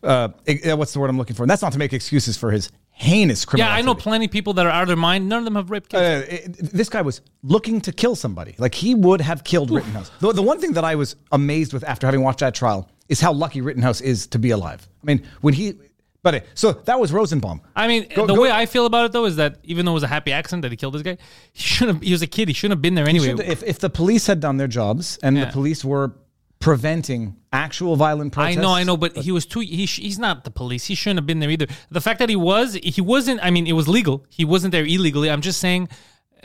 uh, 0.02 0.28
what's 0.76 0.92
the 0.92 1.00
word 1.00 1.10
I'm 1.10 1.18
looking 1.18 1.36
for? 1.36 1.42
And 1.42 1.50
that's 1.50 1.62
not 1.62 1.72
to 1.72 1.78
make 1.78 1.92
excuses 1.92 2.36
for 2.36 2.50
his 2.50 2.70
heinous 2.90 3.44
criminal. 3.44 3.70
yeah, 3.70 3.76
I 3.76 3.82
know 3.82 3.94
plenty 3.94 4.24
of 4.24 4.30
people 4.32 4.54
that 4.54 4.66
are 4.66 4.72
out 4.72 4.82
of 4.82 4.88
their 4.88 4.96
mind. 4.96 5.28
None 5.28 5.38
of 5.38 5.44
them 5.44 5.54
have 5.54 5.70
raped 5.70 5.90
kids. 5.90 6.02
Uh, 6.02 6.26
it- 6.34 6.56
this 6.72 6.88
guy 6.88 7.02
was 7.02 7.20
looking 7.42 7.80
to 7.82 7.92
kill 7.92 8.16
somebody. 8.16 8.54
Like 8.58 8.74
he 8.74 8.94
would 8.94 9.20
have 9.20 9.44
killed 9.44 9.70
Rittenhouse. 9.70 10.10
The, 10.20 10.32
the 10.32 10.42
one 10.42 10.60
thing 10.60 10.72
that 10.72 10.84
I 10.84 10.94
was 10.96 11.16
amazed 11.30 11.72
with 11.72 11.84
after 11.84 12.06
having 12.06 12.22
watched 12.22 12.40
that 12.40 12.54
trial 12.54 12.88
is 13.08 13.20
how 13.20 13.32
lucky 13.32 13.60
Rittenhouse 13.60 14.00
is 14.00 14.26
to 14.28 14.38
be 14.38 14.50
alive. 14.50 14.88
I 15.02 15.06
mean, 15.06 15.22
when 15.40 15.54
he, 15.54 15.74
but 16.22 16.44
so 16.54 16.72
that 16.72 16.98
was 17.00 17.12
Rosenbaum. 17.12 17.60
I 17.76 17.86
mean, 17.88 18.08
Go- 18.14 18.26
the 18.26 18.34
go- 18.34 18.42
way 18.42 18.50
I 18.50 18.66
feel 18.66 18.86
about 18.86 19.06
it 19.06 19.12
though 19.12 19.24
is 19.26 19.36
that 19.36 19.58
even 19.64 19.84
though 19.84 19.92
it 19.92 19.94
was 19.94 20.02
a 20.02 20.08
happy 20.08 20.32
accident 20.32 20.62
that 20.62 20.70
he 20.72 20.76
killed 20.76 20.94
this 20.94 21.02
guy, 21.02 21.16
he 21.52 21.62
shouldn't. 21.62 21.96
have 21.98 22.02
He 22.02 22.12
was 22.12 22.22
a 22.22 22.26
kid. 22.26 22.48
He 22.48 22.54
shouldn't 22.54 22.76
have 22.78 22.82
been 22.82 22.94
there 22.96 23.08
anyway. 23.08 23.34
If, 23.46 23.62
if 23.62 23.78
the 23.78 23.90
police 23.90 24.26
had 24.26 24.40
done 24.40 24.56
their 24.56 24.68
jobs 24.68 25.18
and 25.22 25.36
Yeah. 25.36 25.44
the 25.46 25.52
police 25.52 25.84
were 25.84 26.14
preventing 26.60 27.36
actual 27.52 27.94
violent 27.96 28.32
protests. 28.32 28.58
I 28.58 28.60
know, 28.60 28.70
I 28.72 28.82
know, 28.82 28.96
but, 28.96 29.16
he 29.16 29.30
was 29.30 29.46
too. 29.46 29.60
He 29.60 29.86
sh- 29.86 30.00
he's 30.00 30.18
not 30.18 30.42
the 30.44 30.50
police. 30.50 30.86
He 30.86 30.94
shouldn't 30.96 31.18
have 31.18 31.26
been 31.26 31.38
there 31.38 31.50
either. 31.50 31.66
The 31.90 32.00
fact 32.00 32.18
that 32.18 32.28
he 32.28 32.36
was, 32.36 32.74
he 32.82 33.00
wasn't. 33.00 33.38
I 33.42 33.50
mean, 33.50 33.66
it 33.66 33.74
was 33.74 33.86
legal. 33.88 34.26
He 34.28 34.44
wasn't 34.44 34.72
there 34.72 34.84
illegally. 34.84 35.30
I'm 35.30 35.40
just 35.40 35.60
saying. 35.60 35.88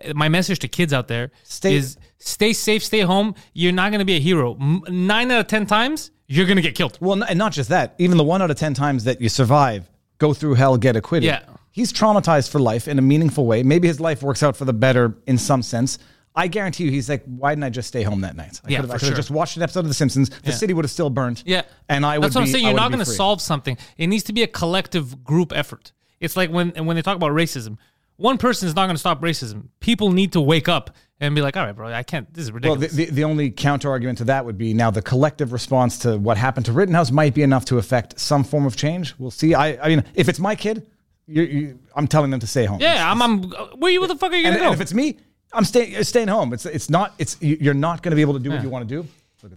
uh, 0.07 0.13
My 0.13 0.30
message 0.30 0.59
to 0.59 0.67
kids 0.67 0.93
out 0.93 1.07
there 1.07 1.32
Stay- 1.43 1.76
is 1.76 1.97
stay 2.19 2.53
safe, 2.53 2.84
stay 2.84 3.01
home. 3.01 3.34
You're 3.53 3.71
not 3.74 3.89
going 3.91 3.99
to 3.99 4.05
be 4.05 4.15
a 4.15 4.19
hero. 4.19 4.55
Nine 4.88 5.32
out 5.32 5.39
of 5.41 5.47
ten 5.47 5.65
times, 5.65 6.11
you're 6.28 6.45
going 6.45 6.55
to 6.57 6.61
get 6.61 6.76
killed. 6.76 6.97
Well, 7.01 7.24
and 7.24 7.38
not 7.38 7.51
just 7.51 7.69
that. 7.69 7.95
Even 7.97 8.17
the 8.17 8.24
one 8.24 8.41
out 8.41 8.51
of 8.51 8.57
ten 8.57 8.74
times 8.74 9.03
that 9.05 9.21
you 9.21 9.30
survive, 9.30 9.89
go 10.17 10.34
through 10.34 10.55
hell, 10.55 10.78
get 10.78 10.95
acquitted. 10.95 11.28
Yeah. 11.28 11.41
he's 11.71 11.91
traumatized 11.91 12.49
for 12.49 12.59
life 12.59 12.88
in 12.88 12.99
a 12.99 13.01
meaningful 13.01 13.45
way. 13.45 13.63
Maybe 13.63 13.88
his 13.88 13.99
life 13.99 14.21
works 14.24 14.43
out 14.43 14.55
for 14.55 14.65
the 14.65 14.74
better 14.74 15.15
in 15.28 15.38
some 15.38 15.61
sense. 15.63 15.97
I 16.36 16.47
guarantee 16.47 16.86
you, 16.86 16.91
he's 16.91 17.09
like, 17.09 17.24
why 17.26 17.51
didn't 17.51 17.65
I 17.65 17.69
just 17.69 17.88
stay 17.88 18.01
home 18.03 18.21
that 18.21 18.36
night? 18.36 18.59
I 18.65 18.69
Yeah, 18.69 18.78
could 18.82 18.86
have, 18.86 18.91
I 18.91 18.93
for 18.95 18.99
could 18.99 19.05
have 19.05 19.09
sure. 19.11 19.15
just 19.17 19.32
watched 19.32 19.57
an 19.57 19.61
episode 19.63 19.82
of 19.82 19.88
The 19.88 19.93
Simpsons. 19.93 20.30
The 20.30 20.36
Yeah. 20.45 20.53
city 20.55 20.74
would 20.74 20.84
have 20.86 20.91
still 20.91 21.11
burned. 21.11 21.43
Yeah, 21.45 21.61
and 21.89 22.03
I 22.05 22.17
would. 22.17 22.24
Have 22.26 22.34
been. 22.34 22.34
That's 22.34 22.36
what 22.36 22.41
I'm 22.41 22.45
be- 22.45 22.51
saying. 22.53 22.65
You're 22.65 22.74
not 22.74 22.91
going 22.91 23.05
to 23.05 23.11
solve 23.11 23.39
something. 23.41 23.78
It 23.97 24.07
needs 24.07 24.24
to 24.24 24.34
be 24.34 24.41
a 24.41 24.47
collective 24.47 25.24
group 25.24 25.51
effort. 25.55 25.91
It's 26.19 26.36
like 26.38 26.49
when 26.51 26.69
when 26.71 26.95
they 26.95 27.01
talk 27.03 27.15
about 27.17 27.32
racism. 27.34 27.78
One 28.18 28.38
person 28.38 28.68
is 28.68 28.76
not 28.76 28.86
going 28.86 28.95
to 28.95 28.99
stop 28.99 29.22
racism. 29.22 29.68
People 29.80 30.11
need 30.11 30.34
to 30.34 30.41
wake 30.41 30.70
up 30.70 30.91
and 31.20 31.34
be 31.36 31.41
like, 31.41 31.57
"All 31.57 31.66
right, 31.66 31.76
bro, 31.76 31.91
I 31.91 32.03
can't. 32.03 32.32
This 32.34 32.43
is 32.45 32.51
Well, 32.51 32.55
ridiculous." 32.76 32.91
the, 32.91 33.05
the, 33.05 33.11
the 33.11 33.24
only 33.24 33.49
counter 33.51 33.89
argument 33.89 34.20
to 34.20 34.24
that 34.26 34.45
would 34.45 34.57
be 34.57 34.74
now 34.74 34.91
the 34.91 35.01
collective 35.01 35.51
response 35.51 35.97
to 35.99 36.18
what 36.18 36.38
happened 36.38 36.66
to 36.68 36.74
Rittenhouse 36.74 37.11
might 37.11 37.34
be 37.34 37.41
enough 37.43 37.66
to 37.66 37.78
affect 37.78 38.20
some 38.20 38.43
form 38.43 38.66
of 38.66 38.76
change. 38.76 39.14
We'll 39.18 39.32
see. 39.32 39.53
I, 39.55 39.84
I 39.84 39.89
mean, 39.89 40.03
if 40.16 40.30
it's 40.30 40.39
my 40.39 40.55
kid, 40.55 40.86
you, 41.28 41.43
you, 41.43 41.80
I'm 41.95 42.07
telling 42.07 42.30
them 42.32 42.39
to 42.41 42.47
stay 42.47 42.66
home. 42.66 42.80
yeah, 42.82 43.09
I'm. 43.09 43.22
I'm. 43.22 43.43
Where 43.80 43.91
you? 43.91 43.99
What 44.01 44.07
the 44.07 44.16
fuck 44.16 44.32
are 44.32 44.36
you 44.36 44.43
going 44.43 44.55
to 44.55 44.59
go? 44.59 44.66
and 44.68 44.76
if 44.76 44.82
it's 44.82 44.93
me, 44.93 45.18
I'm 45.51 45.66
staying 45.66 46.03
staying 46.03 46.28
home. 46.28 46.53
It's 46.53 46.66
it's 46.66 46.89
not. 46.89 47.14
It's 47.18 47.38
you- 47.41 47.57
you're 47.59 47.74
not 47.74 48.03
going 48.03 48.11
to 48.11 48.16
be 48.16 48.22
able 48.22 48.34
to 48.34 48.39
do 48.39 48.51
what 48.51 48.61
you 48.61 48.70
want 48.70 48.88
to 48.88 49.01
do. 49.01 49.07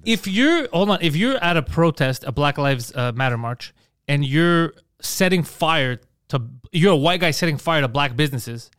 if 0.05 0.27
you're 0.27 0.69
hold 0.73 0.91
on, 0.91 0.99
if 1.03 1.15
you're 1.15 1.37
at 1.37 1.57
a 1.57 1.63
protest, 1.63 2.25
a 2.25 2.33
Black 2.33 2.59
Lives 2.59 2.93
uh, 2.95 3.13
Matter 3.13 3.37
march, 3.39 3.75
and 4.09 4.25
you're 4.25 4.73
setting 5.01 5.43
fire 5.43 6.01
to, 6.29 6.43
you're 6.73 6.93
a 6.93 6.97
white 6.97 7.21
guy 7.21 7.31
setting 7.31 7.57
fire 7.59 7.81
to 7.81 7.89
black 7.89 8.17
businesses. 8.17 8.71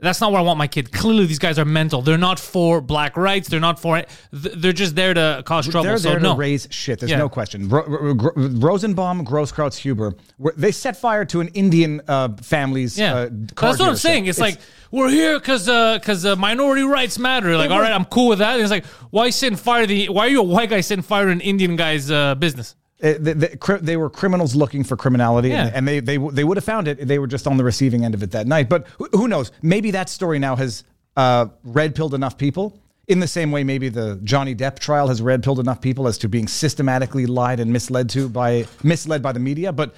That's 0.00 0.20
not 0.20 0.30
where 0.30 0.40
I 0.40 0.44
want 0.44 0.58
my 0.58 0.68
kid. 0.68 0.92
Clearly, 0.92 1.26
these 1.26 1.40
guys 1.40 1.58
are 1.58 1.64
mental. 1.64 2.02
They're 2.02 2.16
not 2.16 2.38
for 2.38 2.80
black 2.80 3.16
rights. 3.16 3.48
They're 3.48 3.58
not 3.58 3.80
for 3.80 3.98
it. 3.98 4.08
They're 4.30 4.72
just 4.72 4.94
there 4.94 5.12
to 5.12 5.42
cause 5.44 5.66
trouble. 5.66 5.88
They're 5.88 5.98
so 5.98 6.10
there 6.10 6.20
no. 6.20 6.34
to 6.34 6.38
raise 6.38 6.68
shit. 6.70 7.00
There's 7.00 7.10
Yeah. 7.10 7.18
no 7.18 7.28
question. 7.28 7.68
Ro- 7.68 7.84
Ro- 7.84 8.12
Ro- 8.14 8.32
Rosenbaum, 8.36 9.26
Grosskreutz, 9.26 9.76
Huber, 9.78 10.14
they 10.56 10.70
set 10.70 10.96
fire 10.96 11.24
to 11.24 11.40
an 11.40 11.48
Indian 11.48 12.00
uh, 12.06 12.28
family's 12.40 12.96
Yeah, 12.96 13.12
uh, 13.14 13.28
car 13.56 13.70
that's 13.70 13.80
what 13.80 13.88
I'm 13.88 13.96
saying. 13.96 14.26
It's, 14.26 14.38
like 14.38 14.58
we're 14.92 15.08
here 15.08 15.36
because 15.40 15.66
because 15.66 16.24
uh, 16.24 16.36
minority 16.36 16.82
rights 16.82 17.18
matter. 17.18 17.56
Like, 17.56 17.70
all 17.72 17.80
right, 17.80 17.92
I'm 17.92 18.04
cool 18.04 18.28
with 18.28 18.38
that. 18.38 18.52
And 18.52 18.62
it's 18.62 18.70
like, 18.70 18.86
why 19.10 19.26
you 19.26 19.32
setting 19.32 19.58
fire? 19.58 19.82
to 19.82 19.86
The 19.88 20.10
why 20.10 20.26
are 20.26 20.30
you 20.30 20.38
a 20.38 20.44
white 20.44 20.70
guy 20.70 20.80
setting 20.80 21.02
fire 21.02 21.24
to 21.24 21.32
an 21.32 21.40
Indian 21.40 21.74
guy's 21.74 22.08
uh, 22.08 22.36
business? 22.36 22.76
Uh, 23.00 23.14
they, 23.20 23.32
they, 23.32 23.56
they 23.80 23.96
were 23.96 24.10
criminals 24.10 24.56
looking 24.56 24.82
for 24.82 24.96
criminality, 24.96 25.52
and, 25.52 25.68
Yeah. 25.70 25.76
and 25.76 25.86
they 25.86 26.00
they 26.00 26.16
they 26.18 26.42
would 26.44 26.56
have 26.56 26.64
found 26.64 26.88
it. 26.88 27.06
They 27.06 27.18
were 27.20 27.28
just 27.28 27.46
on 27.46 27.56
the 27.56 27.64
receiving 27.64 28.04
end 28.04 28.14
of 28.14 28.22
it 28.24 28.32
that 28.32 28.46
night. 28.48 28.68
But 28.68 28.86
who, 28.98 29.08
who 29.12 29.28
knows? 29.28 29.52
Maybe 29.62 29.92
that 29.92 30.08
story 30.08 30.38
now 30.40 30.56
has 30.56 30.82
uh, 31.16 31.46
red 31.62 31.94
pilled 31.94 32.14
enough 32.14 32.36
people. 32.36 32.80
In 33.06 33.20
the 33.20 33.28
same 33.28 33.50
way, 33.52 33.64
maybe 33.64 33.88
the 33.88 34.20
Johnny 34.24 34.54
Depp 34.54 34.80
trial 34.80 35.08
has 35.08 35.22
red 35.22 35.42
pilled 35.42 35.60
enough 35.60 35.80
people 35.80 36.08
as 36.08 36.18
to 36.18 36.28
being 36.28 36.48
systematically 36.48 37.24
lied 37.26 37.60
and 37.60 37.72
misled 37.72 38.10
to 38.10 38.28
by 38.28 38.66
misled 38.82 39.22
by 39.22 39.32
the 39.32 39.40
media. 39.40 39.72
But 39.72 39.94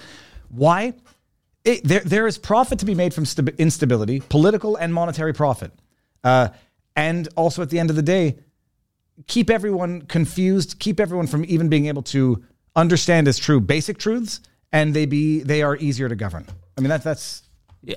why? 0.51 0.93
It, 1.65 1.83
there, 1.85 2.01
there 2.01 2.27
is 2.27 2.39
profit 2.39 2.79
to 2.81 2.87
be 2.87 2.95
made 2.95 3.13
from 3.13 3.25
stabi- 3.25 3.57
instability, 3.59 4.21
political 4.29 4.77
and 4.77 4.95
monetary 4.95 5.33
profit. 5.35 5.73
Uh, 6.23 6.49
and 6.97 7.29
also, 7.37 7.63
at 7.63 7.71
the 7.71 7.79
end 7.79 7.91
of 7.91 7.97
the 7.97 8.03
day, 8.03 8.39
keep 9.27 9.51
everyone 9.51 10.03
confused, 10.03 10.79
keep 10.79 11.01
everyone 11.01 11.27
from 11.27 11.45
even 11.49 11.69
being 11.69 11.87
able 11.87 12.03
to 12.03 12.45
understand 12.81 13.29
as 13.29 13.39
true 13.39 13.61
basic 13.61 13.99
truths, 13.99 14.41
and 14.73 14.95
they 14.95 15.07
be 15.07 15.43
they 15.43 15.63
are 15.63 15.77
easier 15.77 16.09
to 16.09 16.17
govern. 16.17 16.45
I 16.77 16.81
mean, 16.81 16.89
that 16.91 17.03
that's 17.05 17.43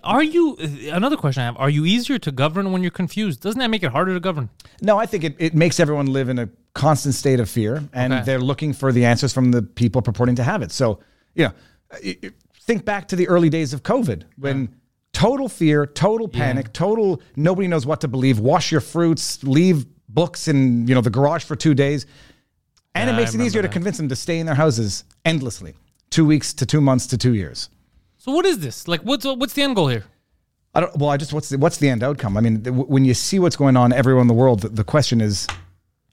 Are 0.04 0.24
you 0.24 0.58
another 0.92 1.18
question 1.18 1.42
I 1.44 1.46
have? 1.46 1.58
Are 1.58 1.70
you 1.70 1.86
easier 1.86 2.20
to 2.20 2.32
govern 2.32 2.72
when 2.72 2.82
you're 2.84 2.92
confused? 3.04 3.42
Doesn't 3.42 3.60
that 3.60 3.70
make 3.70 3.84
it 3.84 3.92
harder 3.92 4.14
to 4.14 4.20
govern? 4.20 4.50
no. 4.82 4.98
I 5.04 5.06
think 5.06 5.24
it, 5.24 5.36
it 5.40 5.54
makes 5.54 5.80
everyone 5.80 6.08
live 6.08 6.30
in 6.30 6.40
a 6.40 6.50
constant 6.74 7.16
state 7.16 7.40
of 7.40 7.50
fear, 7.50 7.84
and 7.94 8.14
Okay. 8.14 8.24
they're 8.26 8.40
looking 8.52 8.74
for 8.74 8.92
the 8.92 9.06
answers 9.06 9.32
from 9.34 9.52
the 9.52 9.62
people 9.62 10.02
purporting 10.02 10.36
to 10.36 10.44
have 10.44 10.62
it. 10.66 10.72
So, 10.72 11.00
you 11.36 11.44
know, 11.48 11.54
think 12.62 12.86
back 12.86 13.08
to 13.10 13.16
the 13.16 13.28
early 13.28 13.50
days 13.50 13.74
of 13.74 13.84
COVID 13.84 14.24
when. 14.38 14.76
Total 15.16 15.48
fear, 15.48 15.86
total 15.86 16.28
panic, 16.28 16.74
total 16.74 17.22
nobody 17.36 17.68
knows 17.68 17.86
what 17.86 18.02
to 18.02 18.08
believe. 18.08 18.40
Wash 18.40 18.72
your 18.72 18.82
fruits, 18.82 19.44
leave 19.44 19.86
books 20.10 20.48
in 20.48 20.88
you 20.88 20.96
know 20.96 21.02
the 21.02 21.12
garage 21.12 21.44
for 21.44 21.56
two 21.56 21.76
days, 21.76 22.08
and 22.96 23.08
Yeah, 23.10 23.14
it 23.14 23.18
makes 23.18 23.32
it 23.32 23.34
remember 23.34 23.48
easier 23.48 23.62
to 23.64 23.68
convince 23.70 23.98
them 23.98 24.10
to 24.10 24.16
stay 24.16 24.40
in 24.40 24.46
their 24.46 24.56
houses 24.56 25.04
endlessly, 25.26 25.74
two 26.10 26.26
weeks 26.26 26.54
to 26.54 26.66
two 26.66 26.82
months 26.82 27.08
to 27.08 27.18
two 27.18 27.34
years. 27.34 27.70
So 28.18 28.32
what 28.32 28.46
is 28.46 28.60
this? 28.60 28.88
Like, 28.88 29.02
what's 29.02 29.26
what's 29.26 29.54
the 29.54 29.64
end 29.64 29.76
goal 29.76 29.88
here? 29.90 30.04
I 30.76 30.80
don't. 30.82 30.96
Well, 30.98 31.10
I 31.10 31.18
just 31.18 31.34
what's 31.34 31.50
the, 31.50 31.58
what's 31.58 31.78
the 31.78 31.90
end 31.90 32.04
outcome? 32.04 32.36
I 32.38 32.42
mean, 32.42 32.64
th- 32.64 32.76
when 32.76 33.06
you 33.06 33.14
see 33.14 33.38
what's 33.40 33.56
going 33.56 33.78
on 33.78 33.92
everywhere 33.94 34.22
in 34.22 34.28
the 34.28 34.34
world, 34.34 34.62
the, 34.62 34.70
the 34.70 34.84
question 34.84 35.22
is, 35.22 35.48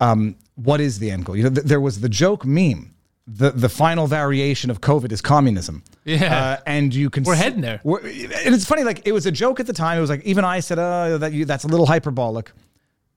um, 0.01 0.37
what 0.57 0.81
is 0.81 0.99
the 0.99 1.11
end 1.11 1.24
goal? 1.24 1.37
You 1.37 1.45
know, 1.45 1.51
th- 1.51 1.66
there 1.66 1.81
was 1.81 2.01
the 2.01 2.09
joke 2.09 2.45
meme. 2.45 2.95
The 3.26 3.51
the 3.53 3.68
final 3.68 4.07
variation 4.09 4.70
of 4.70 4.81
COVID 4.81 5.12
is 5.12 5.20
communism. 5.22 5.83
Yeah. 6.05 6.35
uh, 6.59 6.62
and 6.66 6.93
you 6.95 7.11
can 7.11 7.22
We're 7.24 7.37
see- 7.37 7.43
heading 7.43 7.61
there. 7.61 7.81
we're- 7.85 8.24
and 8.45 8.55
it's 8.55 8.64
funny, 8.64 8.83
like 8.83 9.03
it 9.07 9.12
was 9.12 9.24
a 9.26 9.31
joke 9.31 9.61
at 9.61 9.66
the 9.66 9.72
time. 9.72 9.99
It 9.99 10.01
was 10.01 10.11
like 10.11 10.24
even 10.24 10.45
I 10.45 10.61
said, 10.61 10.78
"Oh, 10.78 11.16
that 11.18 11.33
you 11.33 11.45
that's 11.45 11.64
a 11.64 11.68
little 11.68 11.87
hyperbolic," 11.87 12.51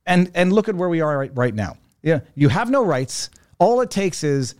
and 0.05 0.29
and 0.35 0.53
look 0.53 0.69
at 0.69 0.75
where 0.75 0.89
we 0.89 1.01
are 1.01 1.17
right, 1.17 1.31
right 1.33 1.55
now. 1.55 1.77
Yeah, 2.03 2.19
you 2.35 2.49
have 2.49 2.69
no 2.69 2.85
rights. 2.85 3.29
All 3.63 3.81
it 3.81 3.89
takes 3.91 4.23
is 4.23 4.55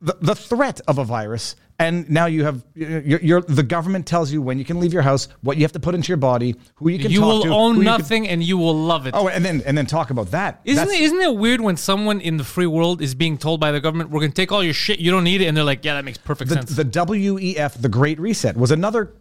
the, 0.00 0.16
the 0.20 0.34
threat 0.34 0.80
of 0.88 0.98
a 0.98 1.04
virus, 1.04 1.56
and 1.78 2.08
now 2.10 2.26
you 2.26 2.44
have 2.44 2.64
you're, 2.74 3.20
you're 3.20 3.40
the 3.40 3.62
government 3.62 4.04
tells 4.06 4.30
you 4.32 4.42
when 4.42 4.58
you 4.58 4.64
can 4.64 4.78
leave 4.80 4.92
your 4.92 5.02
house, 5.02 5.28
what 5.42 5.56
you 5.56 5.62
have 5.62 5.72
to 5.72 5.80
put 5.80 5.94
into 5.94 6.08
your 6.08 6.16
body, 6.16 6.54
who 6.74 6.90
you 6.90 6.98
can 6.98 7.10
You 7.10 7.20
talk 7.20 7.26
will 7.28 7.42
to, 7.44 7.48
own 7.50 7.74
you 7.76 7.82
can- 7.82 7.84
nothing, 7.98 8.28
and 8.28 8.42
you 8.42 8.58
will 8.58 8.74
love 8.74 9.06
it. 9.06 9.14
oh, 9.14 9.28
and 9.28 9.44
then 9.44 9.62
and 9.64 9.76
then 9.78 9.86
talk 9.86 10.10
about 10.10 10.30
that. 10.32 10.60
Isn't 10.64 10.88
it, 10.90 11.00
isn't 11.00 11.20
it 11.20 11.36
weird 11.36 11.60
when 11.60 11.76
someone 11.76 12.20
in 12.20 12.36
the 12.36 12.44
free 12.44 12.66
world 12.66 13.00
is 13.00 13.14
being 13.14 13.38
told 13.38 13.58
by 13.60 13.70
the 13.72 13.80
government, 13.80 14.10
"We're 14.10 14.20
going 14.20 14.32
to 14.32 14.36
take 14.42 14.52
all 14.52 14.62
your 14.62 14.74
shit, 14.74 14.98
you 14.98 15.10
don't 15.10 15.24
need 15.24 15.40
it," 15.40 15.46
and 15.46 15.56
they're 15.56 15.64
like, 15.64 15.84
"Yeah, 15.84 15.94
that 15.94 16.04
makes 16.04 16.18
perfect 16.18 16.48
the, 16.50 16.56
sense." 16.56 16.76
the 16.76 16.84
WEF, 16.84 17.80
the 17.80 17.88
Great 17.88 18.18
Reset, 18.20 18.56
was 18.56 18.70
another 18.70 19.12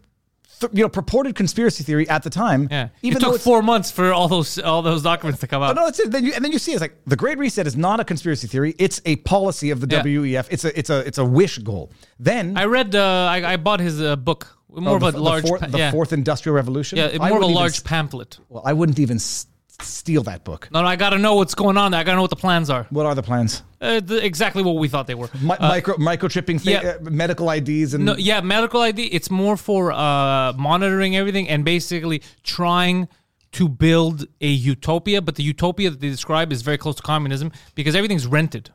th- 0.61 0.71
you 0.73 0.81
know 0.83 0.89
purported 0.89 1.35
conspiracy 1.35 1.83
theory 1.83 2.07
at 2.09 2.23
the 2.23 2.29
time. 2.29 2.67
yeah, 2.71 2.89
even 3.01 3.17
it 3.17 3.25
took 3.25 3.41
four 3.41 3.61
months 3.61 3.91
for 3.91 4.13
all 4.13 4.27
those 4.29 4.57
all 4.59 4.81
those 4.81 5.03
documents 5.03 5.41
to 5.41 5.47
come 5.47 5.61
out. 5.61 5.75
no, 5.75 5.85
that's 5.85 5.99
it. 5.99 6.11
Then 6.11 6.23
you, 6.25 6.31
and 6.33 6.43
then 6.45 6.51
you 6.53 6.59
see 6.59 6.71
it's 6.71 6.81
like 6.81 6.95
the 7.05 7.15
Great 7.17 7.37
Reset 7.37 7.67
is 7.67 7.75
not 7.75 7.99
a 7.99 8.05
conspiracy 8.05 8.47
theory; 8.47 8.73
it's 8.79 9.01
a 9.05 9.17
policy 9.17 9.71
of 9.71 9.81
the 9.81 9.87
Yeah. 9.93 10.03
WEF. 10.03 10.47
It's 10.49 10.63
a 10.63 10.77
it's 10.79 10.89
a 10.89 10.99
it's 10.99 11.17
a 11.17 11.25
wish 11.25 11.57
goal. 11.57 11.91
Then 12.19 12.55
I 12.57 12.65
read, 12.65 12.95
uh, 12.95 13.27
I, 13.29 13.53
I 13.53 13.57
bought 13.57 13.79
his 13.79 13.99
uh, 14.01 14.15
book, 14.15 14.57
more 14.69 14.93
oh, 14.93 14.95
of 14.97 15.03
a 15.03 15.05
the, 15.07 15.11
the 15.13 15.19
large, 15.23 15.47
fourth, 15.47 15.61
pa- 15.61 15.67
the 15.67 15.89
fourth 15.91 16.13
industrial 16.13 16.55
revolution. 16.55 16.97
yeah, 16.97 17.17
more 17.17 17.37
of 17.37 17.43
a 17.43 17.47
large 17.47 17.73
s- 17.73 17.79
pamphlet. 17.81 18.37
well, 18.49 18.63
I 18.65 18.73
wouldn't 18.73 18.99
even 18.99 19.17
s- 19.17 19.47
steal 19.83 20.23
that 20.23 20.43
book. 20.43 20.69
No, 20.71 20.81
no, 20.81 20.87
I 20.87 20.95
got 20.95 21.11
to 21.11 21.17
know 21.17 21.35
what's 21.35 21.55
going 21.55 21.77
on. 21.77 21.91
There. 21.91 21.99
I 21.99 22.03
got 22.03 22.11
to 22.11 22.15
know 22.17 22.21
what 22.21 22.29
the 22.29 22.35
plans 22.35 22.69
are. 22.69 22.85
What 22.89 23.05
are 23.05 23.15
the 23.15 23.23
plans? 23.23 23.63
Uh, 23.79 23.99
the, 23.99 24.23
exactly 24.23 24.61
what 24.63 24.75
we 24.77 24.87
thought 24.87 25.07
they 25.07 25.15
were. 25.15 25.29
Mi- 25.41 25.55
micro 25.59 25.95
microchipping, 25.95 26.61
fa- 26.61 26.71
yeah. 26.71 26.79
uh, 26.99 27.09
medical 27.09 27.49
IDs, 27.49 27.93
and 27.93 28.05
No, 28.05 28.15
yeah, 28.15 28.41
medical 28.41 28.81
ID. 28.81 29.05
It's 29.07 29.29
more 29.31 29.57
for 29.57 29.91
uh, 29.91 30.53
monitoring 30.53 31.15
everything 31.15 31.49
and 31.49 31.65
basically 31.65 32.21
trying 32.43 33.07
to 33.53 33.67
build 33.67 34.25
a 34.39 34.47
utopia. 34.47 35.21
But 35.21 35.35
the 35.35 35.43
utopia 35.43 35.89
that 35.89 35.99
they 35.99 36.09
describe 36.09 36.51
is 36.51 36.61
very 36.61 36.77
close 36.77 36.95
to 36.97 37.01
communism 37.03 37.51
because 37.75 37.95
everything's 37.95 38.27
rented. 38.27 38.69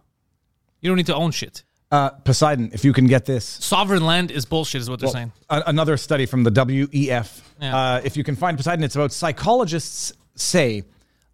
You 0.81 0.91
don't 0.91 0.97
need 0.97 1.07
to 1.07 1.15
own 1.15 1.31
shit. 1.31 1.63
uh, 1.93 2.11
Poseidon. 2.11 2.71
If 2.73 2.85
you 2.85 2.93
can 2.93 3.07
get 3.07 3.25
this, 3.25 3.45
Sovereign 3.45 4.05
land 4.05 4.31
is 4.33 4.45
bullshit, 4.45 4.81
is 4.83 4.91
what 4.91 4.99
they're 5.01 5.09
saying. 5.09 5.33
A- 5.49 5.63
another 5.67 5.97
study 5.97 6.27
from 6.27 6.43
the 6.43 6.51
WEF. 6.51 7.41
Yeah. 7.61 7.77
Uh, 7.77 8.01
if 8.05 8.17
you 8.17 8.25
can 8.25 8.35
find 8.37 8.57
Poseidon, 8.57 8.85
it's 8.85 8.97
about 8.97 9.13
psychologists 9.13 10.13
say 10.35 10.83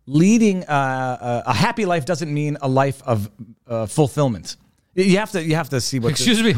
leading 0.06 0.64
uh, 0.64 1.42
a, 1.46 1.50
a 1.50 1.54
happy 1.54 1.84
life 1.84 2.04
doesn't 2.04 2.32
mean 2.32 2.56
a 2.60 2.68
life 2.68 3.02
of 3.04 3.30
uh, 3.68 3.86
fulfillment. 3.86 4.56
You 4.94 5.18
have 5.18 5.30
to 5.32 5.42
you 5.42 5.54
have 5.54 5.68
to 5.70 5.80
see 5.80 5.98
what. 5.98 6.08
the- 6.08 6.12
Excuse 6.12 6.42
me? 6.42 6.54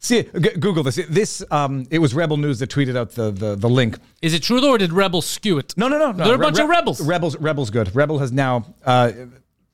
See, 0.00 0.24
g- 0.24 0.50
Google 0.58 0.82
this. 0.82 0.96
This 1.08 1.42
um, 1.50 1.86
it 1.90 1.98
was 1.98 2.12
Rebel 2.14 2.36
News 2.36 2.58
that 2.58 2.68
tweeted 2.68 2.94
out 2.96 3.12
the 3.12 3.30
the, 3.30 3.54
the 3.56 3.68
link. 3.70 3.96
Is 4.20 4.34
it 4.34 4.42
true 4.42 4.60
though, 4.60 4.72
or 4.72 4.78
did 4.78 4.92
rebels 4.92 5.24
skew 5.26 5.56
it? 5.58 5.72
No, 5.78 5.88
no, 5.88 5.98
no, 5.98 6.12
no. 6.12 6.24
They're 6.24 6.34
a 6.34 6.38
Re- 6.38 6.46
bunch 6.46 6.58
of 6.58 6.68
rebels. 6.68 7.00
Rebels, 7.00 7.36
Rebels, 7.38 7.70
good. 7.70 7.94
Rebel 7.96 8.18
has 8.18 8.30
now. 8.30 8.66
Uh, 8.84 9.12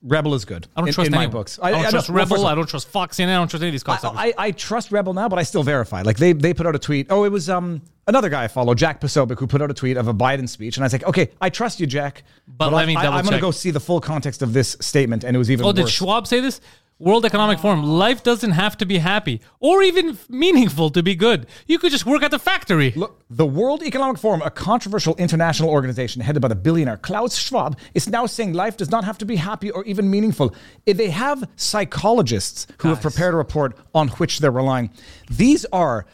Rebel 0.03 0.33
is 0.33 0.45
good. 0.45 0.67
I 0.75 0.81
don't 0.81 0.87
in, 0.87 0.93
trust 0.93 1.07
in 1.07 1.15
my 1.15 1.27
books. 1.27 1.59
I 1.61 1.71
don't 1.71 1.83
know- 1.83 1.89
trust 1.89 2.09
well, 2.09 2.17
Rebel. 2.17 2.37
all, 2.39 2.47
I 2.47 2.55
don't 2.55 2.67
trust 2.67 2.87
Fox 2.87 3.19
And 3.19 3.29
I 3.29 3.35
don't 3.35 3.47
trust 3.47 3.61
any 3.61 3.69
of 3.69 3.73
these 3.73 3.83
cocksuckers. 3.83 4.15
I, 4.15 4.33
I 4.37 4.51
trust 4.51 4.91
Rebel 4.91 5.13
now, 5.13 5.29
but 5.29 5.37
I 5.37 5.43
still 5.43 5.63
verify. 5.63 6.01
Like 6.01 6.17
they 6.17 6.33
they 6.33 6.53
put 6.53 6.65
out 6.65 6.75
a 6.75 6.79
tweet. 6.79 7.07
Oh, 7.09 7.23
it 7.23 7.31
was 7.31 7.49
um 7.49 7.81
another 8.07 8.29
guy 8.29 8.43
I 8.43 8.47
follow, 8.47 8.73
Jack 8.73 8.99
Posobiec, 8.99 9.39
who 9.39 9.47
put 9.47 9.61
out 9.61 9.71
a 9.71 9.73
tweet 9.73 9.97
of 9.97 10.07
a 10.07 10.13
Biden 10.13 10.47
speech, 10.47 10.77
and 10.77 10.83
I 10.83 10.85
was 10.85 10.93
like, 10.93 11.05
okay, 11.05 11.29
I 11.39 11.49
trust 11.49 11.79
you, 11.79 11.87
Jack, 11.87 12.23
But 12.47 12.73
let 12.73 12.83
I, 12.83 12.85
me 12.85 12.95
I, 12.95 13.03
double 13.03 13.17
I'm 13.17 13.23
going 13.25 13.35
to 13.35 13.41
go 13.41 13.51
see 13.51 13.71
the 13.71 13.79
full 13.79 14.01
context 14.01 14.41
of 14.41 14.53
this 14.53 14.75
statement, 14.79 15.23
and 15.23 15.35
it 15.35 15.39
was 15.39 15.51
even 15.51 15.65
oh, 15.65 15.71
did. 15.71 15.89
Schwab 15.89 16.27
say 16.27 16.39
this? 16.39 16.61
World 17.01 17.25
Economic 17.25 17.57
Forum. 17.59 17.81
Life 17.83 18.21
doesn't 18.23 18.51
have 18.51 18.77
to 18.77 18.85
be 18.85 18.99
happy 18.99 19.41
or 19.59 19.81
even 19.81 20.17
meaningful 20.29 20.89
to 20.91 21.01
be 21.01 21.15
good. 21.15 21.47
You 21.67 21.79
could 21.79 21.91
just 21.91 22.05
work 22.05 22.21
at 22.21 22.29
the 22.31 22.37
factory. 22.39 22.91
Look, 22.95 23.23
the 23.29 23.45
World 23.45 23.81
Economic 23.81 24.19
Forum, 24.19 24.41
a 24.43 24.51
controversial 24.51 25.15
international 25.15 25.69
organization 25.69 26.21
headed 26.21 26.41
by 26.43 26.47
the 26.47 26.55
billionaire 26.55 26.97
Klaus 26.97 27.35
Schwab, 27.37 27.77
is 27.95 28.07
now 28.07 28.27
saying 28.27 28.53
life 28.53 28.77
does 28.77 28.91
not 28.91 29.03
have 29.03 29.17
to 29.17 29.25
be 29.25 29.35
happy 29.35 29.71
or 29.71 29.83
even 29.85 30.09
meaningful. 30.11 30.53
Eh, 30.85 30.93
They 30.93 31.09
have 31.09 31.43
psychologists 31.55 32.67
who 32.77 32.89
have 32.89 33.01
prepared 33.01 33.33
a 33.33 33.37
report 33.37 33.75
on 33.95 34.09
which 34.09 34.37
they're 34.39 34.51
relying. 34.51 34.91
These 35.29 35.65
are, 35.73 36.05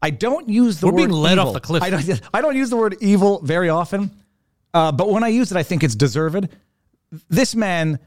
I 0.00 0.10
don't 0.10 0.48
use 0.48 0.80
the 0.80 0.86
We're 0.86 0.92
word 0.92 0.96
being 0.98 1.10
led 1.10 1.38
off 1.38 1.44
evil. 1.48 1.52
the 1.52 1.60
cliff. 1.60 1.82
I 1.82 1.90
don't, 1.90 2.20
I 2.34 2.40
don't 2.40 2.56
use 2.56 2.70
the 2.70 2.76
word 2.76 2.96
evil 3.00 3.40
very 3.42 3.68
often, 3.68 4.10
uh, 4.72 4.90
but 4.92 5.10
when 5.10 5.22
I 5.22 5.28
use 5.28 5.50
it, 5.50 5.56
I 5.58 5.62
think 5.62 5.84
it's 5.84 5.94
deserved. 5.94 6.48
This 7.28 7.54
man 7.54 7.98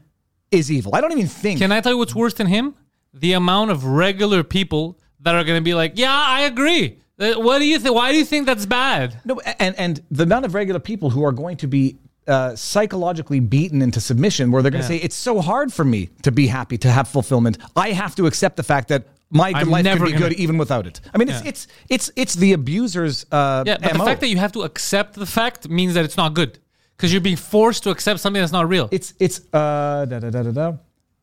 is 0.50 0.70
evil. 0.70 0.94
I 0.94 1.00
don't 1.00 1.12
even 1.12 1.26
think. 1.28 1.58
Can 1.60 1.72
I 1.72 1.80
tell 1.80 1.92
you 1.92 1.98
what's 1.98 2.14
worse 2.14 2.34
than 2.34 2.46
him? 2.46 2.74
The 3.12 3.32
amount 3.32 3.70
of 3.70 3.84
regular 3.84 4.42
people 4.42 4.98
that 5.20 5.34
are 5.34 5.44
going 5.44 5.58
to 5.58 5.64
be 5.64 5.74
like, 5.74 5.92
"Yeah, 5.96 6.12
I 6.12 6.42
agree." 6.42 6.98
Uh, 7.18 7.34
What 7.34 7.58
do 7.60 7.64
you 7.66 7.78
think? 7.78 7.94
Why 7.94 8.12
do 8.12 8.18
you 8.18 8.24
think 8.24 8.46
that's 8.46 8.66
bad? 8.66 9.20
No, 9.24 9.40
and 9.58 9.74
and 9.78 10.02
the 10.10 10.24
amount 10.24 10.44
of 10.46 10.54
regular 10.54 10.80
people 10.80 11.10
who 11.10 11.24
are 11.24 11.32
going 11.32 11.56
to 11.58 11.66
be 11.68 11.96
uh, 12.26 12.56
psychologically 12.56 13.38
beaten 13.40 13.82
into 13.82 14.00
submission, 14.00 14.50
where 14.50 14.62
they're 14.62 14.70
going 14.72 14.82
to 14.82 14.88
say, 14.88 14.96
"It's 14.96 15.14
so 15.16 15.40
hard 15.40 15.72
for 15.72 15.84
me 15.84 16.10
to 16.22 16.32
be 16.32 16.46
happy, 16.46 16.76
to 16.78 16.90
have 16.90 17.06
fulfillment. 17.08 17.58
I 17.76 17.90
have 17.92 18.14
to 18.16 18.26
accept 18.26 18.56
the 18.56 18.62
fact 18.62 18.88
that 18.88 19.06
my 19.30 19.52
I'm 19.54 19.70
life 19.70 19.84
never 19.84 19.98
can 19.98 20.06
be 20.06 20.12
gonna- 20.12 20.28
good 20.30 20.38
even 20.40 20.58
without 20.58 20.86
it." 20.86 21.00
I 21.14 21.18
mean, 21.18 21.28
it's 21.28 21.42
Yeah. 21.42 21.48
it's 21.50 21.66
it's 21.88 22.10
it's 22.16 22.34
the 22.34 22.52
abuser's 22.52 23.26
uh, 23.30 23.62
Yeah, 23.66 23.76
but 23.80 23.92
MO. 23.92 23.98
the 23.98 24.04
fact 24.10 24.20
that 24.22 24.28
you 24.28 24.38
have 24.38 24.52
to 24.52 24.62
accept 24.62 25.14
the 25.14 25.26
fact 25.26 25.68
means 25.68 25.94
that 25.94 26.04
it's 26.04 26.16
not 26.16 26.34
good 26.34 26.58
because 26.96 27.12
you're 27.12 27.20
being 27.20 27.36
forced 27.36 27.82
to 27.84 27.90
accept 27.90 28.20
something 28.20 28.40
that's 28.40 28.52
not 28.52 28.68
real. 28.68 28.88
it's 28.92 29.14
it's 29.18 29.40
uh 29.52 30.04
da 30.08 30.18
da 30.20 30.30
da 30.30 30.42
da 30.42 30.50
da. 30.50 30.72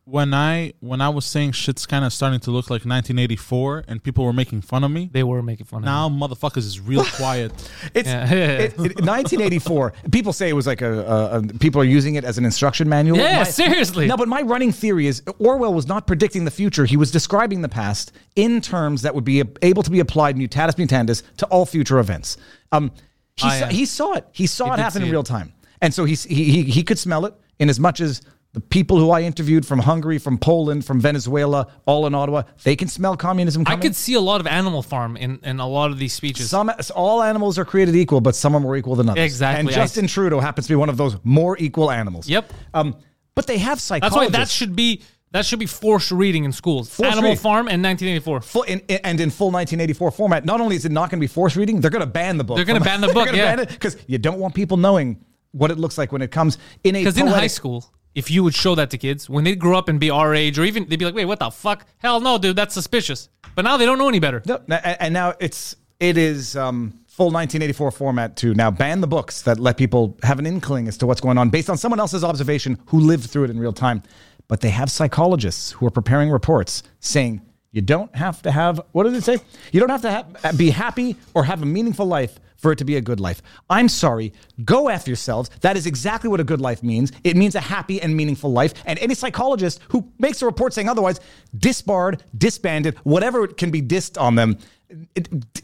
When 0.06 0.34
I 0.34 0.74
when 0.80 1.00
I 1.00 1.10
was 1.10 1.26
saying 1.26 1.52
shit's 1.54 1.86
kind 1.86 2.04
of 2.04 2.12
starting 2.12 2.40
to 2.42 2.52
look 2.52 2.66
like 2.72 2.82
1984 2.86 3.86
and 3.88 4.04
people 4.04 4.26
were 4.26 4.34
making 4.34 4.62
fun 4.62 4.84
of 4.84 4.90
me, 4.92 5.10
they 5.14 5.24
were 5.24 5.44
making 5.44 5.68
fun 5.68 5.78
of 5.80 5.84
me. 5.84 5.86
now 5.86 6.10
motherfuckers 6.10 6.66
is 6.66 6.80
real 6.80 7.06
quiet. 7.22 7.52
It's 7.94 8.10
Yeah. 8.10 8.30
it, 8.34 8.74
it, 8.80 8.80
1984. 9.06 9.94
People 10.12 10.34
say 10.34 10.50
it 10.50 10.54
was 10.54 10.66
like 10.66 10.82
a, 10.82 10.92
a, 11.06 11.38
a 11.38 11.44
people 11.60 11.80
are 11.82 11.86
using 11.86 12.16
it 12.16 12.24
as 12.26 12.38
an 12.40 12.46
instruction 12.46 12.90
manual. 12.90 13.20
Yeah, 13.20 13.44
seriously. 13.44 14.08
No, 14.08 14.18
but 14.18 14.28
my 14.28 14.42
running 14.42 14.72
theory 14.72 15.06
is 15.06 15.22
Orwell 15.40 15.74
was 15.74 15.88
not 15.88 16.08
predicting 16.08 16.46
the 16.46 16.52
future. 16.52 16.86
He 16.86 16.98
was 16.98 17.12
describing 17.12 17.62
the 17.62 17.70
past 17.70 18.12
in 18.36 18.60
terms 18.60 19.04
that 19.04 19.14
would 19.14 19.24
be 19.24 19.44
able 19.62 19.84
to 19.84 19.92
be 19.92 20.00
applied 20.00 20.36
mutatis 20.36 20.76
mutandis 20.76 21.22
to 21.38 21.46
all 21.46 21.66
future 21.66 22.00
events. 22.00 22.38
Um, 22.72 22.92
he, 23.38 23.48
I, 23.48 23.60
saw, 23.60 23.66
uh, 23.66 23.70
he 23.70 23.86
saw 23.86 24.14
it. 24.14 24.28
He 24.34 24.48
saw 24.48 24.74
it 24.74 24.78
did 24.78 24.82
happen 24.84 25.02
see 25.02 25.04
in 25.04 25.10
it. 25.10 25.12
real 25.12 25.24
time, 25.24 25.54
and 25.82 25.94
so 25.94 26.06
he, 26.06 26.16
he 26.16 26.64
he 26.64 26.84
could 26.84 27.00
smell 27.00 27.26
it 27.26 27.34
in 27.60 27.70
as 27.70 27.80
much 27.80 28.02
as. 28.02 28.22
The 28.54 28.60
people 28.60 28.98
who 29.00 29.12
I 29.12 29.22
interviewed 29.22 29.66
from 29.66 29.80
Hungary, 29.80 30.18
from 30.18 30.38
Poland, 30.38 30.84
from 30.86 31.00
Venezuela, 31.00 31.68
all 31.86 32.06
in 32.06 32.14
Ottawa, 32.14 32.44
they 32.66 32.76
can 32.76 32.90
smell 32.90 33.16
communism 33.16 33.64
I 33.66 33.78
could 33.78 33.96
see 33.96 34.14
a 34.16 34.20
lot 34.20 34.42
of 34.42 34.48
Animal 34.48 34.82
Farm 34.82 35.16
in, 35.16 35.40
in 35.44 35.62
a 35.62 35.66
lot 35.70 35.90
of 35.90 35.98
these 35.98 36.12
speeches. 36.12 36.50
Some 36.50 36.70
all 36.94 37.24
animals 37.24 37.58
are 37.58 37.64
created 37.64 37.96
equal, 37.96 38.20
but 38.20 38.36
some 38.36 38.54
are 38.54 38.60
more 38.60 38.76
equal 38.76 38.98
than 38.98 39.08
others. 39.08 39.24
Exactly. 39.24 39.60
And 39.62 39.70
I- 39.70 39.72
Justin 39.72 40.06
Trudeau 40.08 40.42
happens 40.42 40.68
to 40.68 40.74
be 40.74 40.76
one 40.76 40.90
of 40.90 40.98
those 40.98 41.16
more 41.24 41.58
equal 41.60 41.90
animals. 41.90 42.28
Yep. 42.28 42.52
Um, 42.74 42.98
but 43.36 43.48
they 43.48 43.58
have 43.58 43.78
that's 43.88 44.14
why 44.14 44.28
that 44.28 44.50
should 44.50 44.76
be 44.76 45.02
That 45.32 45.46
should 45.46 45.60
be 45.60 45.66
forced 45.66 46.12
reading 46.12 46.44
in 46.44 46.52
schools. 46.52 46.90
Forced 46.90 47.10
Animal 47.10 47.30
reading. 47.30 47.42
Farm 47.42 47.70
and 47.70 47.82
1984. 47.82 48.42
Full 48.42 48.64
in, 48.64 48.80
in- 48.90 49.00
and 49.06 49.22
in 49.22 49.30
full 49.30 49.48
1984 49.52 50.12
format. 50.12 50.44
Not 50.44 50.60
only 50.60 50.76
is 50.76 50.84
it 50.84 50.92
not 50.92 51.10
going 51.10 51.20
to 51.22 51.24
be 51.24 51.28
forced 51.28 51.56
reading, 51.56 51.80
they're 51.80 51.90
going 51.90 52.02
to 52.02 52.06
ban 52.06 52.38
the 52.38 52.44
book. 52.44 52.58
They're 52.58 52.66
gonna 52.66 52.82
ban 52.82 53.00
the 53.00 53.08
book, 53.14 53.32
yeah. 53.32 53.56
because 53.64 53.96
you 54.08 54.18
don't 54.18 54.40
want 54.40 54.56
people 54.56 54.76
knowing 54.76 55.24
what 55.52 55.72
it 55.72 55.78
looks 55.78 55.97
like 55.97 56.12
when 56.12 56.22
it 56.22 56.32
comes 56.32 56.58
in 56.84 56.95
a. 56.95 56.99
Because 56.99 57.18
in 57.18 57.28
high 57.28 57.47
school, 57.47 57.91
if 58.16 58.30
you 58.30 58.43
would 58.43 58.56
show 58.56 58.76
that 58.76 58.89
to 58.91 58.97
kids, 58.97 59.30
when 59.30 59.43
they 59.43 59.56
grow 59.56 59.78
up 59.78 59.89
and 59.89 59.99
be 59.99 60.10
our 60.10 60.34
age, 60.36 60.60
or 60.60 60.64
even 60.64 60.88
they'd 60.88 60.99
be 60.99 61.06
like, 61.06 61.16
wait, 61.16 61.26
what 61.26 61.39
the 61.39 61.49
fuck? 61.49 61.86
Hell 61.97 62.20
no, 62.20 62.38
dude, 62.38 62.56
that's 62.56 62.74
suspicious. 62.74 63.30
But 63.56 63.64
now 63.64 63.78
they 63.78 63.86
don't 63.86 63.97
know 63.97 64.10
any 64.10 64.20
better. 64.20 64.41
No, 64.45 64.62
and 64.68 64.97
and 64.99 65.14
now 65.14 65.34
it's 65.39 65.76
it 65.99 66.18
is 66.18 66.56
um, 66.56 66.99
full 67.08 67.28
1984 67.28 67.91
format 67.91 68.36
to 68.38 68.54
now 68.54 68.72
ban 68.72 69.02
the 69.02 69.08
books 69.08 69.41
that 69.43 69.60
let 69.60 69.78
people 69.78 70.18
have 70.24 70.39
an 70.39 70.45
inkling 70.45 70.88
as 70.88 70.97
to 70.97 71.08
what's 71.08 71.22
going 71.22 71.38
on 71.38 71.49
based 71.49 71.70
on 71.70 71.78
someone 71.78 71.99
else's 71.99 72.24
observation 72.24 72.80
who 72.88 72.99
lived 72.99 73.30
through 73.30 73.43
it 73.43 73.49
in 73.49 73.60
real 73.60 73.74
time. 73.74 74.02
But 74.47 74.62
they 74.62 74.70
have 74.70 74.89
psychologists 74.91 75.72
who 75.72 75.86
are 75.86 75.91
preparing 75.91 76.30
reports 76.30 76.84
saying 76.99 77.41
you 77.72 77.82
don't 77.82 78.14
have 78.16 78.42
to 78.42 78.52
have 78.52 78.82
what 78.92 79.04
did 79.04 79.14
it 79.14 79.24
say? 79.24 79.38
You 79.72 79.80
don't 79.80 79.90
have 79.90 80.02
to 80.02 80.54
be 80.58 80.70
happy 80.72 81.16
or 81.34 81.46
have 81.46 81.62
a 81.62 81.66
meaningful 81.66 82.06
life 82.06 82.40
for 82.58 82.72
it 82.72 82.78
to 82.78 82.86
be 82.86 82.96
a 82.96 83.02
good 83.02 83.20
life. 83.20 83.42
I'm 83.70 83.90
sorry. 83.90 84.34
Go 84.64 84.90
after 84.90 85.10
yourselves. 85.10 85.50
That 85.62 85.76
is 85.78 85.88
exactly 85.88 86.30
what 86.30 86.40
a 86.40 86.44
good 86.44 86.62
life 86.62 86.84
means. 86.84 87.12
It 87.24 87.36
means 87.36 87.56
a 87.56 87.60
happy 87.60 88.00
and 88.02 88.16
meaningful 88.16 88.52
life. 88.52 88.74
And 88.86 89.00
any 89.00 89.16
psychologist 89.16 89.80
who 89.90 90.08
makes 90.20 90.42
a 90.42 90.46
report 90.46 90.74
saying 90.74 90.88
otherwise, 90.88 91.20
disbarred, 91.58 92.24
disbanded, 92.38 92.98
whatever 93.00 93.48
can 93.48 93.72
be 93.72 93.82
dissed 93.82 94.22
on 94.22 94.36
them, 94.36 94.58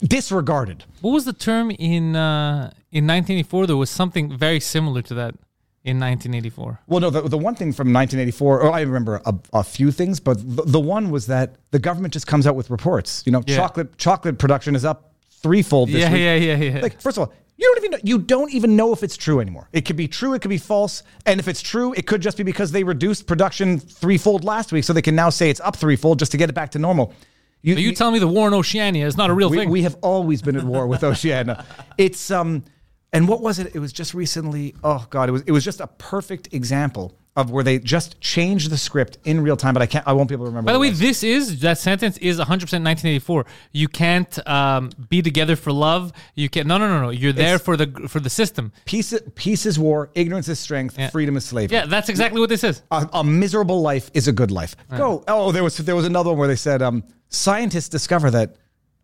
disregarded. 0.01 0.86
What 1.01 1.12
was 1.12 1.26
the 1.26 1.34
term 1.34 1.70
in 1.72 2.16
uh, 2.16 2.72
in 2.91 3.05
1984? 3.05 3.68
There 3.68 3.78
was 3.78 3.89
something 3.89 4.36
very 4.36 4.60
similar 4.60 5.01
to 5.03 5.14
that 5.16 5.36
in 5.88 5.99
1984. 5.99 6.81
Well, 6.88 6.99
no, 6.99 7.09
the, 7.09 7.21
the 7.21 7.38
one 7.38 7.55
thing 7.55 7.71
from 7.71 7.93
1984, 7.93 8.61
or 8.61 8.71
I 8.73 8.81
remember 8.81 9.21
a, 9.25 9.33
a 9.53 9.63
few 9.63 9.91
things, 9.91 10.19
but 10.19 10.38
the, 10.38 10.63
the 10.63 10.79
one 10.79 11.09
was 11.09 11.27
that 11.27 11.55
the 11.71 11.79
government 11.79 12.13
just 12.13 12.27
comes 12.27 12.45
out 12.45 12.55
with 12.55 12.69
reports. 12.69 13.23
You 13.25 13.31
know, 13.31 13.41
Yeah. 13.47 13.55
chocolate 13.57 13.97
chocolate 13.97 14.38
production 14.38 14.75
is 14.75 14.83
up 14.85 15.13
threefold 15.41 15.89
this 15.89 16.01
Yeah, 16.01 16.11
week. 16.11 16.21
yeah, 16.21 16.35
yeah, 16.35 16.55
yeah. 16.75 16.81
Like, 16.81 17.01
first 17.01 17.17
of 17.17 17.21
all, 17.27 17.33
you 17.59 17.65
don't 17.73 17.77
even 17.85 17.91
know, 17.91 17.97
you 18.03 18.17
don't 18.19 18.53
even 18.53 18.75
know 18.75 18.91
if 18.93 19.01
it's 19.01 19.17
true 19.17 19.39
anymore. 19.39 19.67
It 19.73 19.81
could 19.85 19.95
be 19.95 20.07
true, 20.07 20.33
it 20.33 20.41
could 20.41 20.49
be 20.49 20.57
false, 20.59 21.03
and 21.25 21.39
if 21.39 21.47
it's 21.47 21.61
true, 21.61 21.93
it 21.93 22.05
could 22.05 22.21
just 22.21 22.38
be 22.38 22.43
because 22.43 22.71
they 22.71 22.83
reduced 22.83 23.25
production 23.25 23.79
threefold 23.79 24.43
last 24.43 24.71
week, 24.71 24.83
so 24.83 24.93
they 24.93 25.01
can 25.01 25.15
now 25.15 25.29
say 25.29 25.49
it's 25.49 25.61
up 25.61 25.75
threefold 25.75 26.19
just 26.19 26.31
to 26.33 26.38
get 26.38 26.49
it 26.49 26.53
back 26.53 26.71
to 26.71 26.79
normal. 26.79 27.13
You, 27.63 27.73
But 27.75 27.81
you 27.83 27.93
tell 27.93 28.11
me 28.11 28.19
the 28.19 28.27
war 28.27 28.47
in 28.47 28.53
Oceania 28.53 29.07
is 29.07 29.17
not 29.17 29.29
a 29.31 29.33
real 29.33 29.49
we, 29.49 29.57
thing. 29.57 29.69
we 29.71 29.81
have 29.81 29.95
always 30.03 30.43
been 30.43 30.55
at 30.55 30.63
war 30.63 30.85
with 30.85 31.03
Oceania. 31.11 31.65
It's 31.97 32.29
um, 32.29 32.63
and 33.14 33.28
what 33.28 33.41
was 33.41 33.60
it? 33.60 33.76
It 33.76 33.80
was 33.80 33.93
just 33.93 34.14
recently. 34.14 34.76
Oh 34.84 35.05
God, 35.10 35.30
it 35.30 35.32
was 35.32 35.41
it 35.43 35.51
was 35.51 35.64
just 35.64 35.80
a 35.80 35.88
perfect 35.88 36.53
example 36.53 37.18
of 37.38 37.51
where 37.51 37.64
they 37.64 37.78
just 37.78 38.20
changed 38.20 38.72
the 38.72 38.78
script 38.78 39.20
in 39.24 39.39
real 39.41 39.55
time. 39.55 39.74
But 39.74 39.84
I 39.84 39.86
can't. 39.86 40.05
I 40.08 40.14
won't 40.14 40.28
be 40.28 40.34
able 40.34 40.45
to 40.45 40.49
remember. 40.49 40.68
By 40.68 40.74
the 40.74 40.80
way, 40.80 40.89
this 40.89 41.24
is 41.24 41.60
that 41.62 41.78
sentence 41.78 42.18
is 42.18 42.38
100% 42.38 42.47
1984. 42.47 43.45
You 43.72 43.88
can't 43.88 44.47
um, 44.47 44.89
be 45.08 45.22
together 45.22 45.55
for 45.55 45.72
love. 45.72 46.12
You 46.36 46.49
can't. 46.49 46.68
no 46.68 46.78
no 46.80 46.88
no 46.88 47.01
no. 47.03 47.10
You're 47.12 47.34
there 47.34 47.55
It's- 47.55 47.62
for 47.62 47.78
the 47.78 48.08
for 48.10 48.20
the 48.20 48.30
system. 48.30 48.72
peace 48.86 49.14
peace 49.36 49.66
is 49.66 49.78
war, 49.80 50.10
ignorance 50.16 50.49
is 50.49 50.60
strength, 50.60 50.97
Yeah. 50.97 51.10
freedom 51.12 51.38
is 51.38 51.45
slavery. 51.45 51.76
Yeah, 51.78 51.86
that's 51.86 52.10
exactly 52.10 52.39
what 52.41 52.49
this 52.49 52.64
is. 52.64 52.82
a, 52.91 53.08
a 53.14 53.24
miserable 53.24 53.82
life 53.82 54.10
is 54.16 54.28
a 54.28 54.32
good 54.34 54.51
life. 54.51 54.76
Go. 54.97 55.24
Oh, 55.28 55.51
there 55.51 55.64
was 55.64 55.78
there 55.78 55.95
was 55.95 56.05
another 56.05 56.32
one 56.32 56.39
where 56.39 56.47
they 56.47 56.55
said 56.58 56.82
um, 56.82 57.03
scientists 57.30 57.89
discover 57.89 58.32
that. 58.32 58.55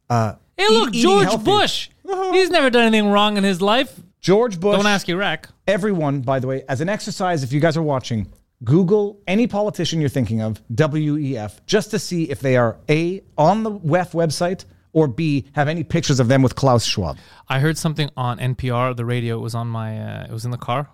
Uh, 0.09 0.33
Hey, 0.55 0.65
eat- 0.65 0.69
look, 0.71 0.89
eating 0.89 1.01
George 1.01 1.23
healthy- 1.25 1.43
Bush. 1.45 1.89
He's 2.31 2.49
never 2.49 2.69
done 2.69 2.83
anything 2.83 3.09
wrong 3.09 3.37
in 3.37 3.43
his 3.43 3.61
life. 3.61 3.99
George 4.19 4.59
Bush. 4.59 4.77
Don't 4.77 4.87
ask 4.87 5.09
Iraq. 5.09 5.49
everyone, 5.67 6.21
by 6.21 6.39
the 6.39 6.47
way, 6.47 6.63
as 6.69 6.81
an 6.81 6.89
exercise, 6.89 7.43
if 7.43 7.51
you 7.51 7.59
guys 7.59 7.75
are 7.75 7.83
watching, 7.83 8.31
Google 8.63 9.21
any 9.27 9.47
politician 9.47 9.99
you're 9.99 10.09
thinking 10.09 10.41
of, 10.41 10.61
WEF, 10.69 11.59
just 11.65 11.91
to 11.91 11.99
see 11.99 12.23
if 12.29 12.39
they 12.39 12.55
are 12.55 12.77
A, 12.89 13.21
on 13.37 13.63
the 13.63 13.71
WEF 13.71 14.11
website, 14.11 14.65
or 14.93 15.07
B, 15.07 15.45
have 15.53 15.67
any 15.67 15.83
pictures 15.83 16.19
of 16.19 16.27
them 16.27 16.41
with 16.41 16.55
Klaus 16.55 16.85
Schwab. 16.85 17.17
I 17.49 17.59
heard 17.59 17.77
something 17.77 18.09
on 18.15 18.39
NPR, 18.39 18.95
the 18.95 19.05
radio. 19.05 19.37
It 19.37 19.41
was 19.41 19.55
on 19.55 19.67
my, 19.67 19.99
uh, 19.99 20.25
it 20.29 20.31
was 20.31 20.45
in 20.45 20.51
the 20.51 20.57
car, 20.57 20.89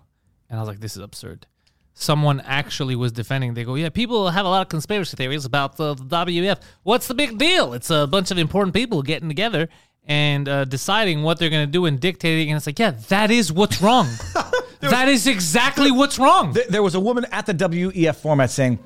and 0.49 0.57
I 0.57 0.61
was 0.61 0.67
like, 0.67 0.79
"This 0.79 0.95
is 0.95 1.03
absurd." 1.03 1.45
Someone 1.93 2.39
actually 2.39 2.95
was 2.95 3.11
defending. 3.11 3.53
They 3.55 3.65
go, 3.65 3.75
"Yeah, 3.75 3.89
people 3.89 4.29
have 4.29 4.45
a 4.45 4.49
lot 4.49 4.61
of 4.61 4.69
conspiracy 4.69 5.17
theories 5.17 5.43
about 5.43 5.75
the, 5.75 5.95
the 5.95 6.05
WEF. 6.05 6.59
What's 6.83 7.07
the 7.07 7.13
big 7.13 7.37
deal? 7.37 7.73
It's 7.73 7.89
a 7.89 8.07
bunch 8.07 8.31
of 8.31 8.37
important 8.37 8.73
people 8.73 9.03
getting 9.03 9.27
together 9.27 9.67
and 10.09 10.49
uh, 10.49 10.65
deciding 10.65 11.23
what 11.23 11.39
they're 11.39 11.49
going 11.49 11.65
to 11.65 11.71
do 11.71 11.85
and 11.85 11.99
dictating." 12.01 12.49
And 12.49 12.57
it's 12.57 12.67
like, 12.67 12.79
"Yeah, 12.79 12.91
that 13.07 13.31
is 13.31 13.53
what's 13.53 13.81
wrong. 13.81 14.07
that 14.81 15.07
is 15.07 15.25
exactly 15.27 15.91
what's 15.91 16.19
wrong." 16.19 16.53
Th- 16.53 16.67
There 16.67 16.83
was 16.83 16.95
a 16.95 16.99
woman 16.99 17.25
at 17.31 17.45
the 17.45 17.53
WEF 17.53 18.15
format 18.17 18.49
saying, 18.51 18.79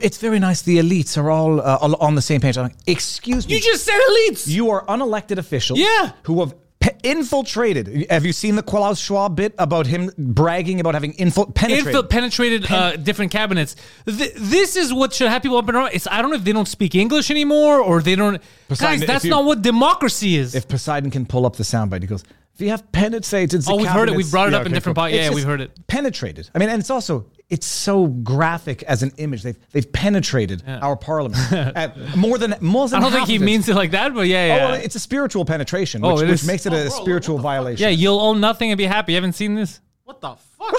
it's 0.00 0.18
very 0.18 0.38
nice 0.38 0.62
the 0.62 0.78
elites 0.78 1.18
are 1.20 1.28
all 1.28 1.60
uh, 1.60 1.96
on 2.06 2.14
the 2.14 2.22
same 2.22 2.40
page. 2.40 2.56
I'm 2.56 2.64
like, 2.64 2.76
Excuse 2.86 3.48
me. 3.48 3.54
you 3.54 3.60
just 3.60 3.84
said 3.84 3.98
elites. 4.10 4.46
You 4.46 4.70
are 4.70 4.84
unelected 4.86 5.38
officials 5.38 5.78
Yeah. 5.80 6.12
who 6.22 6.38
have 6.40 6.54
infiltrated. 7.02 8.06
Have 8.10 8.24
you 8.24 8.32
seen 8.32 8.56
the 8.56 8.62
Klaus 8.62 9.00
Schwab 9.00 9.36
bit 9.36 9.54
about 9.58 9.86
him 9.86 10.10
bragging 10.18 10.80
about 10.80 10.94
having 10.94 11.12
infil- 11.14 11.54
penetrated? 11.54 11.94
Infil- 11.94 12.08
penetrated 12.08 12.70
uh, 12.70 12.96
different 12.96 13.30
cabinets. 13.32 13.76
Th- 14.06 14.32
this 14.36 14.76
is 14.76 14.92
what 14.92 15.12
should 15.12 15.28
have 15.28 15.42
people 15.42 15.56
up 15.58 15.68
and 15.68 15.76
around. 15.76 15.90
It's 15.92 16.06
I 16.10 16.22
don't 16.22 16.30
know 16.30 16.36
if 16.36 16.44
they 16.44 16.52
don't 16.52 16.68
speak 16.68 16.94
English 16.94 17.30
anymore 17.30 17.80
or 17.80 18.00
they 18.02 18.14
don't. 18.16 18.40
Poseidon, 18.68 19.00
guys, 19.00 19.06
that's 19.06 19.24
you- 19.24 19.30
not 19.30 19.44
what 19.44 19.62
democracy 19.62 20.36
is. 20.36 20.54
if 20.54 20.68
Poseidon 20.68 21.10
can 21.10 21.26
pull 21.26 21.46
up 21.46 21.56
the 21.56 21.64
soundbite, 21.64 22.02
he 22.02 22.06
goes, 22.06 22.24
"If 22.54 22.60
you 22.60 22.70
have 22.70 22.90
penetrated, 22.92 23.62
the 23.62 23.70
Oh, 23.72 23.76
we've 23.76 23.86
heard 23.86 24.08
it. 24.08 24.14
We've 24.16 24.30
brought 24.30 24.48
it 24.48 24.54
up 24.54 24.66
in 24.66 24.72
different 24.72 24.96
cool. 24.96 25.04
po- 25.04 25.14
yeah, 25.14 25.30
we've 25.30 25.44
heard 25.44 25.60
it. 25.60 25.86
Penetrated. 25.86 26.50
I 26.54 26.58
mean, 26.58 26.68
and 26.68 26.80
it's 26.80 26.90
also 26.90 27.26
it's 27.52 27.66
so 27.66 28.06
graphic 28.06 28.82
as 28.84 29.02
an 29.02 29.12
image. 29.18 29.42
They've 29.42 29.58
they've 29.72 29.92
penetrated 29.92 30.62
our 30.66 30.96
parliament 30.96 31.52
At 31.52 32.16
more 32.16 32.38
than 32.38 32.54
more 32.60 32.88
than. 32.88 32.98
I 32.98 33.02
don't 33.02 33.12
think 33.12 33.28
he 33.28 33.38
means 33.38 33.68
it 33.68 33.76
like 33.76 33.90
that, 33.92 34.14
but 34.14 34.22
yeah, 34.26 34.38
Oh, 34.38 34.46
yeah. 34.46 34.64
well, 34.70 34.74
it's 34.74 34.94
a 34.94 34.98
spiritual 35.00 35.44
penetration, 35.44 36.02
Oh, 36.04 36.14
which, 36.14 36.22
it 36.22 36.26
which 36.26 36.40
is. 36.40 36.46
makes 36.46 36.64
it 36.66 36.72
a 36.72 36.90
spiritual 36.90 37.38
violation. 37.38 37.82
yeah, 37.82 37.90
you'll 37.90 38.18
own 38.20 38.40
nothing 38.40 38.70
and 38.70 38.78
be 38.78 38.84
happy. 38.86 39.12
You 39.12 39.16
haven't 39.16 39.34
seen 39.34 39.54
this? 39.54 39.80
What 40.04 40.20
the 40.20 40.34
fuck? 40.58 40.74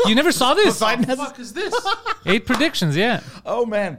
You 0.06 0.14
never 0.14 0.32
saw 0.32 0.54
this? 0.54 0.80
what 0.80 1.06
the 1.06 1.14
fuck 1.16 1.38
is 1.38 1.52
this? 1.52 1.74
Eight 2.26 2.46
predictions, 2.46 2.96
yeah. 2.96 3.20
Oh 3.44 3.66
man. 3.66 3.98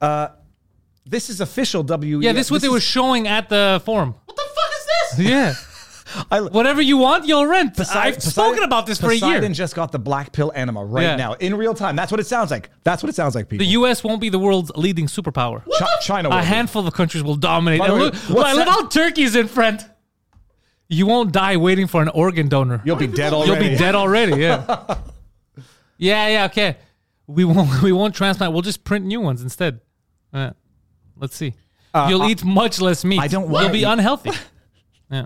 Uh, 0.00 0.28
this 1.04 1.28
is 1.30 1.40
official 1.40 1.84
WEF. 1.84 2.22
Yeah, 2.22 2.32
this 2.32 2.46
is 2.46 2.50
what 2.50 2.62
they 2.62 2.68
were 2.68 2.80
showing 2.80 3.28
at 3.28 3.48
the 3.48 3.80
forum. 3.84 4.14
What 4.24 4.36
the 4.36 4.42
fuck 4.42 4.72
is 4.80 5.16
this? 5.18 5.26
Yeah. 5.28 5.54
I, 6.30 6.40
Whatever 6.40 6.80
you 6.82 6.96
want, 6.98 7.26
you'll 7.26 7.46
rent. 7.46 7.70
I've 7.80 7.86
Poseidon- 8.16 8.20
spoken 8.20 8.62
about 8.62 8.86
this 8.86 9.00
for 9.00 9.10
a 9.10 9.14
year. 9.14 9.20
Poseidon 9.20 9.54
just 9.54 9.74
got 9.74 9.90
the 9.92 9.98
black 9.98 10.32
pill 10.32 10.52
enema 10.54 10.84
right 10.84 11.02
Yeah. 11.02 11.16
now 11.16 11.32
in 11.34 11.54
real 11.56 11.74
time. 11.74 11.96
That's 11.96 12.10
what 12.10 12.20
it 12.20 12.26
sounds 12.26 12.50
like. 12.50 12.70
That's 12.84 13.02
what 13.02 13.10
it 13.10 13.14
sounds 13.16 13.34
like, 13.34 13.48
people. 13.48 13.64
The 13.64 13.72
U.S. 13.72 14.04
won't 14.04 14.20
be 14.20 14.28
the 14.28 14.38
world's 14.38 14.70
leading 14.76 15.06
superpower. 15.06 15.62
Chi- 15.78 15.86
China. 16.02 16.28
will 16.30 16.36
A 16.38 16.40
be. 16.42 16.46
handful 16.46 16.86
of 16.86 16.94
countries 16.94 17.22
will 17.24 17.36
dominate. 17.36 17.80
By 17.80 17.86
And 17.86 17.94
way, 17.94 18.00
look, 18.00 18.28
look, 18.30 18.54
look 18.54 18.68
how 18.68 18.86
Turkey's 18.88 19.34
in 19.36 19.48
front. 19.48 19.82
You 20.88 21.06
won't 21.06 21.32
die 21.32 21.56
waiting 21.56 21.88
for 21.88 22.00
an 22.02 22.08
organ 22.10 22.48
donor. 22.48 22.80
You'll 22.84 22.94
be 22.96 23.08
dead 23.08 23.32
already. 23.32 23.50
You'll 23.64 23.72
be 23.72 23.76
dead 23.76 23.94
already. 23.96 24.40
Yeah. 24.40 24.64
yeah, 25.98 26.28
yeah. 26.28 26.44
Okay. 26.46 26.76
We 27.26 27.44
won't. 27.44 27.68
We 27.82 27.90
won't 27.90 28.14
transplant. 28.14 28.52
We'll 28.52 28.62
just 28.62 28.84
print 28.84 29.04
new 29.04 29.20
ones 29.20 29.42
instead. 29.42 29.80
Yeah. 30.32 30.52
Let's 31.16 31.34
see. 31.36 31.54
You'll 32.08 32.28
eat 32.28 32.44
much 32.44 32.78
less 32.80 33.04
meat. 33.04 33.18
Uh, 33.18 33.22
I 33.22 33.28
don't 33.28 33.50
You'll 33.50 33.70
be 33.70 33.80
eat- 33.80 33.84
unhealthy. 33.84 34.30
yeah. 35.10 35.24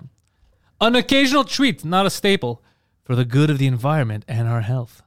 An 0.81 0.95
occasional 0.97 1.45
treat, 1.45 1.85
not 1.85 2.07
a 2.07 2.11
staple, 2.11 2.63
for 3.05 3.15
the 3.15 3.25
good 3.25 3.51
of 3.51 3.59
the 3.59 3.67
environment 3.67 4.25
and 4.29 4.49
our 4.49 4.61
health. 4.63 5.03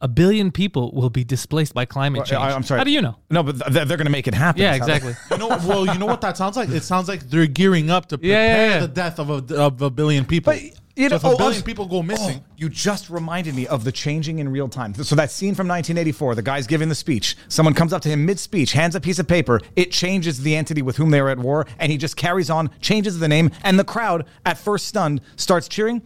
A 0.00 0.08
billion 0.08 0.50
people 0.52 0.92
will 0.92 1.08
be 1.10 1.24
displaced 1.24 1.72
by 1.72 1.84
climate 1.86 2.26
change. 2.26 2.40
I- 2.40 2.50
I'm 2.54 2.62
sorry. 2.62 2.78
How 2.78 2.84
do 2.84 2.90
you 2.90 3.00
know? 3.00 3.16
No, 3.30 3.42
but 3.42 3.58
th- 3.58 3.86
they're 3.88 3.96
going 3.96 4.04
to 4.06 4.10
make 4.10 4.26
it 4.28 4.34
happen. 4.34 4.60
Yeah, 4.60 4.74
It 4.74 4.78
sounds 4.80 4.88
like. 4.90 5.02
exactly. 5.02 5.36
You 5.36 5.38
know, 5.48 5.48
well, 5.66 5.86
you 5.86 5.98
know 5.98 6.04
what 6.06 6.20
that 6.20 6.36
sounds 6.36 6.56
like? 6.56 6.68
It 6.68 6.82
sounds 6.82 7.08
like 7.08 7.20
they're 7.30 7.46
gearing 7.46 7.90
up 7.90 8.06
to 8.06 8.16
Yeah, 8.22 8.34
prepare 8.34 8.66
yeah, 8.68 8.74
yeah. 8.74 8.80
the 8.80 8.88
death 8.88 9.18
of 9.18 9.30
a, 9.50 9.56
of 9.60 9.80
a 9.82 9.90
billion 9.90 10.26
people. 10.26 10.52
But 10.52 10.62
you 10.96 11.08
know, 11.08 11.16
so 11.16 11.16
if 11.16 11.24
oh, 11.24 11.34
a 11.34 11.36
billion 11.38 11.62
oh, 11.62 11.64
people 11.64 11.86
go 11.86 12.02
missing, 12.02 12.40
oh, 12.44 12.52
you 12.56 12.68
just 12.68 13.10
reminded 13.10 13.54
me 13.54 13.66
of 13.66 13.82
the 13.82 13.90
changing 13.90 14.38
in 14.38 14.48
real 14.48 14.68
time. 14.68 14.94
So 14.94 15.16
that 15.16 15.30
scene 15.30 15.54
from 15.54 15.66
1984, 15.66 16.36
the 16.36 16.42
guy's 16.42 16.66
giving 16.66 16.88
the 16.88 16.94
speech. 16.94 17.36
Someone 17.48 17.74
comes 17.74 17.92
up 17.92 18.02
to 18.02 18.08
him 18.08 18.24
mid-speech, 18.24 18.72
hands 18.72 18.94
a 18.94 19.00
piece 19.00 19.18
of 19.18 19.26
paper. 19.26 19.60
It 19.74 19.90
changes 19.90 20.42
the 20.42 20.54
entity 20.54 20.82
with 20.82 20.96
whom 20.96 21.10
they 21.10 21.18
are 21.18 21.28
at 21.28 21.38
war, 21.38 21.66
and 21.78 21.90
he 21.90 21.98
just 21.98 22.16
carries 22.16 22.48
on, 22.48 22.70
changes 22.80 23.18
the 23.18 23.28
name, 23.28 23.50
and 23.64 23.78
the 23.78 23.84
crowd, 23.84 24.26
at 24.46 24.56
first 24.56 24.86
stunned, 24.86 25.20
starts 25.36 25.66
cheering. 25.66 26.02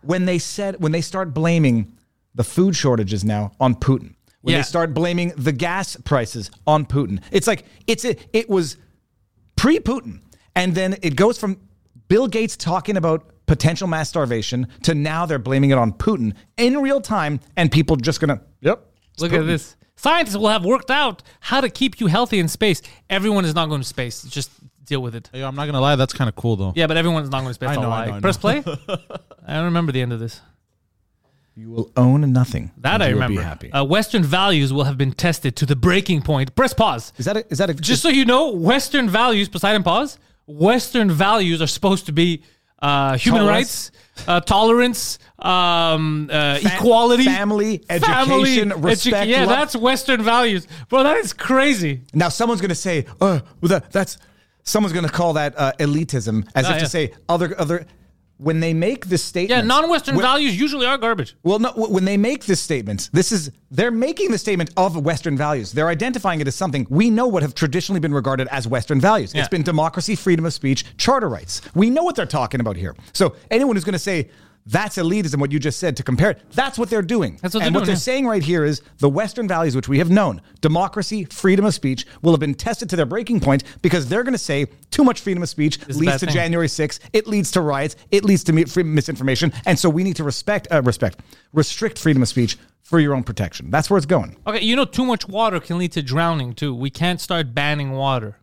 When 0.00 0.24
they 0.24 0.38
said, 0.38 0.80
when 0.80 0.92
they 0.92 1.02
start 1.02 1.34
blaming 1.34 1.92
the 2.34 2.44
food 2.44 2.74
shortages 2.74 3.24
now 3.24 3.52
on 3.60 3.74
Putin, 3.74 4.14
when 4.40 4.52
Yeah. 4.52 4.58
they 4.58 4.62
start 4.62 4.94
blaming 4.94 5.32
the 5.36 5.52
gas 5.52 5.96
prices 5.96 6.50
on 6.66 6.86
Putin, 6.86 7.20
it's 7.30 7.46
like 7.46 7.64
it's 7.86 8.04
a, 8.06 8.16
it 8.32 8.48
was 8.48 8.78
pre-Putin, 9.56 10.20
and 10.54 10.74
then 10.74 10.96
it 11.02 11.16
goes 11.16 11.36
from 11.38 11.60
Bill 12.08 12.28
Gates 12.28 12.56
talking 12.56 12.96
about 12.96 13.30
potential 13.46 13.86
mass 13.86 14.08
starvation 14.08 14.68
to 14.82 14.94
now 14.94 15.26
they're 15.26 15.38
blaming 15.38 15.70
it 15.70 15.78
on 15.78 15.92
Putin 15.92 16.34
in 16.56 16.78
real 16.78 17.00
time, 17.00 17.40
and 17.56 17.70
people 17.70 17.96
just 17.96 18.20
gonna 18.20 18.40
yep. 18.60 18.86
Look 19.18 19.32
Putin. 19.32 19.40
at 19.40 19.46
this. 19.46 19.76
Scientists 19.96 20.36
will 20.36 20.48
have 20.48 20.64
worked 20.64 20.90
out 20.90 21.22
how 21.40 21.60
to 21.60 21.70
keep 21.70 22.00
you 22.00 22.06
healthy 22.06 22.38
in 22.38 22.48
space. 22.48 22.82
Everyone 23.08 23.46
is 23.46 23.54
not 23.54 23.70
going 23.70 23.80
to 23.80 23.86
space. 23.86 24.24
Just 24.24 24.50
deal 24.84 25.00
with 25.00 25.14
it. 25.14 25.30
Hey, 25.32 25.42
I'm 25.42 25.54
not 25.56 25.64
gonna 25.64 25.80
lie, 25.80 25.96
that's 25.96 26.12
kind 26.12 26.28
of 26.28 26.36
cool 26.36 26.56
though. 26.56 26.72
Yeah, 26.76 26.86
but 26.86 26.96
everyone's 26.96 27.30
not 27.30 27.40
going 27.40 27.50
to 27.50 27.54
space. 27.54 27.70
I 27.70 27.74
I'll 27.74 27.82
know, 27.82 27.90
I 27.90 28.10
know, 28.10 28.20
Press 28.20 28.36
play. 28.36 28.58
I 29.46 29.54
don't 29.54 29.64
remember 29.64 29.92
the 29.92 30.02
end 30.02 30.12
of 30.12 30.20
this. 30.20 30.40
You 31.58 31.70
will 31.70 31.90
own 31.96 32.30
nothing. 32.32 32.70
That 32.76 33.00
I 33.00 33.08
you 33.08 33.14
will 33.14 33.22
remember. 33.22 33.40
Be 33.40 33.44
happy. 33.44 33.72
Uh, 33.72 33.82
Western 33.82 34.22
values 34.22 34.74
will 34.74 34.84
have 34.84 34.98
been 34.98 35.12
tested 35.12 35.56
to 35.56 35.66
the 35.66 35.74
breaking 35.74 36.20
point. 36.20 36.54
Press 36.54 36.74
pause. 36.74 37.14
is 37.16 37.24
that 37.24 37.38
a, 37.38 37.46
is 37.50 37.58
that 37.58 37.70
a, 37.70 37.74
Just 37.74 38.02
so 38.02 38.10
you 38.10 38.26
know, 38.26 38.50
Western 38.50 39.08
values, 39.08 39.48
Poseidon 39.48 39.82
pause, 39.82 40.18
Western 40.46 41.10
values 41.10 41.62
are 41.62 41.66
supposed 41.66 42.04
to 42.06 42.12
be 42.12 42.42
uh, 42.80 43.16
human 43.16 43.42
Tolerance. 43.42 43.90
rights, 44.16 44.28
uh, 44.28 44.40
tolerance, 44.40 45.18
um, 45.38 46.28
uh, 46.32 46.58
Fa- 46.58 46.74
equality, 46.76 47.24
family, 47.24 47.82
education, 47.90 48.72
respect, 48.80 49.28
yeah, 49.28 49.40
love. 49.40 49.48
that's 49.50 49.76
Western 49.76 50.22
values. 50.22 50.66
Bro, 50.88 51.02
that 51.04 51.16
is 51.18 51.32
crazy. 51.32 52.02
Now, 52.14 52.28
someone's 52.28 52.60
going 52.60 52.68
to 52.70 52.74
say, 52.74 53.06
"Oh, 53.20 53.40
well, 53.60 53.68
that, 53.68 53.90
that's." 53.92 54.18
Someone's 54.68 54.92
going 54.92 55.06
to 55.06 55.12
call 55.12 55.34
that 55.34 55.54
uh, 55.56 55.72
elitism, 55.78 56.44
as 56.56 56.66
Ah, 56.66 56.70
if 56.70 56.74
yeah. 56.76 56.78
to 56.80 56.88
say 56.88 57.12
other 57.28 57.54
other. 57.60 57.86
When 58.38 58.60
they 58.60 58.74
make 58.74 59.06
this 59.06 59.24
statement, 59.24 59.62
Yeah, 59.62 59.66
non-Western 59.66 60.14
when- 60.16 60.22
values 60.22 60.60
usually 60.60 60.86
are 60.86 60.98
garbage. 60.98 61.34
Well, 61.42 61.58
no. 61.58 61.72
When 61.74 62.04
they 62.04 62.18
make 62.18 62.44
this 62.44 62.60
statement, 62.60 63.08
this 63.12 63.32
is 63.32 63.50
they're 63.70 63.90
making 63.90 64.30
the 64.30 64.36
statement 64.36 64.70
of 64.76 64.94
Western 65.04 65.38
values. 65.38 65.72
They're 65.72 65.88
identifying 65.88 66.40
it 66.42 66.46
as 66.46 66.54
something 66.54 66.86
we 66.90 67.08
know 67.08 67.26
what 67.26 67.42
have 67.42 67.54
traditionally 67.54 67.98
been 68.00 68.12
regarded 68.12 68.46
as 68.48 68.68
Western 68.68 69.00
values. 69.00 69.32
Yeah. 69.34 69.40
It's 69.40 69.48
been 69.48 69.62
democracy, 69.62 70.16
freedom 70.16 70.44
of 70.44 70.52
speech, 70.52 70.84
charter 70.98 71.30
rights. 71.30 71.62
We 71.74 71.88
know 71.88 72.02
what 72.02 72.14
they're 72.14 72.26
talking 72.26 72.60
about 72.60 72.76
here. 72.76 72.94
So 73.14 73.36
anyone 73.50 73.74
who's 73.74 73.84
going 73.84 73.94
to 73.94 73.98
say 73.98 74.28
that's 74.66 74.96
elitism, 74.96 75.38
what 75.38 75.52
you 75.52 75.58
just 75.58 75.78
said, 75.78 75.96
to 75.96 76.02
compare 76.02 76.30
it, 76.30 76.42
that's 76.52 76.78
what 76.78 76.90
they're 76.90 77.02
doing. 77.02 77.38
That's 77.40 77.54
what 77.54 77.62
and 77.62 77.74
they're 77.74 77.80
what 77.80 77.84
doing, 77.84 77.94
they're 77.94 77.94
yeah. 77.94 77.98
saying 77.98 78.26
right 78.26 78.42
here 78.42 78.64
is 78.64 78.82
the 78.98 79.08
Western 79.08 79.46
values, 79.46 79.76
which 79.76 79.88
we 79.88 79.98
have 79.98 80.10
known, 80.10 80.42
democracy, 80.60 81.24
freedom 81.24 81.64
of 81.64 81.72
speech, 81.72 82.04
will 82.22 82.32
have 82.32 82.40
been 82.40 82.54
tested 82.54 82.90
to 82.90 82.96
their 82.96 83.06
breaking 83.06 83.40
point 83.40 83.62
because 83.80 84.08
they're 84.08 84.24
going 84.24 84.34
to 84.34 84.38
say 84.38 84.66
too 84.90 85.04
much 85.04 85.20
freedom 85.20 85.42
of 85.42 85.48
speech 85.48 85.78
leads 85.88 86.18
to 86.18 86.26
thing. 86.26 86.34
January 86.34 86.66
6th. 86.66 86.98
It 87.12 87.26
leads 87.26 87.50
to 87.52 87.60
riots. 87.60 87.96
It 88.10 88.24
leads 88.24 88.42
to 88.44 88.52
misinformation. 88.52 89.52
And 89.66 89.78
so 89.78 89.88
we 89.88 90.02
need 90.02 90.16
to 90.16 90.24
respect, 90.24 90.66
uh, 90.72 90.82
respect, 90.82 91.20
restrict 91.52 91.98
freedom 91.98 92.22
of 92.22 92.28
speech 92.28 92.58
for 92.82 92.98
your 92.98 93.14
own 93.14 93.22
protection. 93.22 93.70
That's 93.70 93.88
where 93.88 93.98
it's 93.98 94.06
going. 94.06 94.36
Okay, 94.46 94.64
you 94.64 94.74
know, 94.74 94.84
too 94.84 95.04
much 95.04 95.28
water 95.28 95.60
can 95.60 95.78
lead 95.78 95.92
to 95.92 96.02
drowning 96.02 96.54
too. 96.54 96.74
We 96.74 96.90
can't 96.90 97.20
start 97.20 97.54
banning 97.54 97.92
water. 97.92 98.36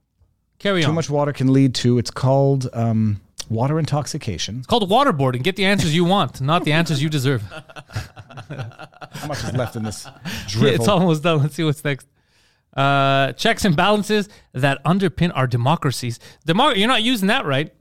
Carry 0.59 0.81
Too 0.81 0.85
on. 0.85 0.91
Too 0.91 0.95
much 0.95 1.09
water 1.09 1.33
can 1.33 1.51
lead 1.51 1.75
to, 1.75 1.97
it's 1.97 2.11
called 2.11 2.69
um, 2.73 3.19
water 3.49 3.79
intoxication. 3.79 4.59
It's 4.59 4.67
called 4.67 4.89
waterboarding. 4.89 5.43
Get 5.43 5.55
the 5.55 5.65
answers 5.65 5.95
you 5.95 6.05
want, 6.05 6.41
not 6.41 6.63
the 6.63 6.71
answers 6.73 7.01
you 7.01 7.09
deserve. 7.09 7.41
How 7.51 9.27
much 9.27 9.43
is 9.43 9.53
left 9.53 9.75
in 9.75 9.83
this 9.83 10.05
Yeah, 10.57 10.69
it's 10.69 10.87
almost 10.87 11.23
done. 11.23 11.39
Let's 11.39 11.55
see 11.55 11.63
what's 11.63 11.83
next. 11.83 12.07
Uh, 12.75 13.33
checks 13.33 13.65
and 13.65 13.75
balances 13.75 14.29
that 14.53 14.83
underpin 14.83 15.31
our 15.35 15.45
democracies. 15.45 16.19
Demo- 16.45 16.73
you're 16.73 16.87
not 16.87 17.03
using 17.03 17.27
that 17.27 17.45
right. 17.45 17.71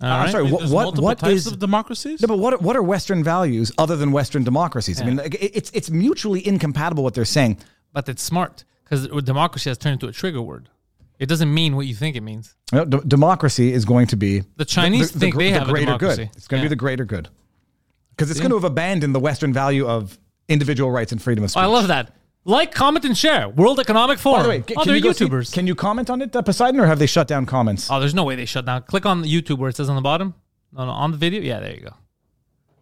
All 0.00 0.08
I'm 0.08 0.22
right. 0.22 0.30
sorry, 0.30 0.44
what, 0.44 0.58
There's 0.60 0.70
what, 0.70 0.98
what 0.98 1.18
types 1.18 1.34
is... 1.34 1.46
of 1.48 1.58
democracies? 1.58 2.22
No, 2.22 2.28
but 2.28 2.38
what, 2.38 2.62
what 2.62 2.76
are 2.76 2.82
Western 2.82 3.24
values 3.24 3.72
other 3.78 3.96
than 3.96 4.12
Western 4.12 4.44
democracies? 4.44 5.00
I 5.00 5.04
mean, 5.04 5.16
like, 5.16 5.36
it's, 5.40 5.70
it's 5.74 5.90
mutually 5.90 6.46
incompatible 6.46 7.02
what 7.02 7.14
they're 7.14 7.24
saying. 7.24 7.58
But 7.92 8.08
it's 8.08 8.22
smart 8.22 8.64
because 8.84 9.08
democracy 9.24 9.70
has 9.70 9.78
turned 9.78 9.94
into 9.94 10.06
a 10.06 10.12
trigger 10.12 10.40
word. 10.40 10.68
It 11.18 11.26
doesn't 11.26 11.52
mean 11.52 11.74
what 11.76 11.86
you 11.86 11.94
think 11.94 12.14
it 12.16 12.20
means. 12.22 12.54
No, 12.72 12.84
d- 12.84 13.00
democracy 13.06 13.72
is 13.72 13.84
going 13.84 14.06
to 14.08 14.16
be 14.16 14.44
The 14.56 14.64
Chinese 14.64 15.10
think 15.10 15.34
gr- 15.34 15.40
they 15.40 15.50
have 15.50 15.68
a 15.68 15.70
greater 15.72 15.86
democracy. 15.86 16.24
good. 16.26 16.36
It's 16.36 16.46
going 16.46 16.60
to 16.60 16.64
Yeah. 16.64 16.68
be 16.68 16.74
the 16.74 16.76
greater 16.76 17.04
good 17.04 17.28
because 18.10 18.30
it's 18.30 18.38
going 18.40 18.50
to 18.50 18.56
have 18.56 18.64
abandoned 18.64 19.14
the 19.14 19.20
Western 19.20 19.52
value 19.52 19.86
of 19.86 20.18
individual 20.48 20.90
rights 20.90 21.10
and 21.12 21.20
freedom 21.20 21.42
of 21.44 21.50
speech. 21.50 21.62
I 21.62 21.66
love 21.66 21.88
that. 21.88 22.14
Like, 22.44 22.72
comment, 22.72 23.04
and 23.04 23.18
share. 23.18 23.48
World 23.48 23.78
Economic 23.80 24.18
Forum. 24.18 24.38
By 24.40 24.42
the 24.44 24.48
way, 24.48 24.58
c- 24.66 24.74
oh, 24.76 24.82
can 24.82 24.86
they're 24.86 24.96
you 24.96 25.02
go 25.02 25.12
see- 25.12 25.26
YouTubers. 25.26 25.52
can 25.52 25.66
you 25.66 25.74
comment 25.74 26.08
on 26.08 26.22
it, 26.22 26.34
uh, 26.34 26.40
Poseidon, 26.40 26.80
or 26.80 26.86
have 26.86 26.98
they 26.98 27.06
shut 27.06 27.26
down 27.28 27.44
comments? 27.46 27.88
oh, 27.90 27.98
there's 28.00 28.14
no 28.14 28.24
way 28.24 28.36
they 28.36 28.44
shut 28.46 28.64
down. 28.64 28.82
Click 28.82 29.04
on 29.04 29.20
the 29.22 29.28
YouTube 29.28 29.58
where 29.58 29.68
it 29.68 29.76
says 29.76 29.88
on 29.90 29.96
the 29.96 30.02
bottom. 30.02 30.34
No, 30.72 30.84
no, 30.86 30.92
on 30.92 31.10
the 31.10 31.18
video. 31.18 31.42
Yeah, 31.42 31.60
there 31.60 31.74
you 31.74 31.80
go. 31.80 31.94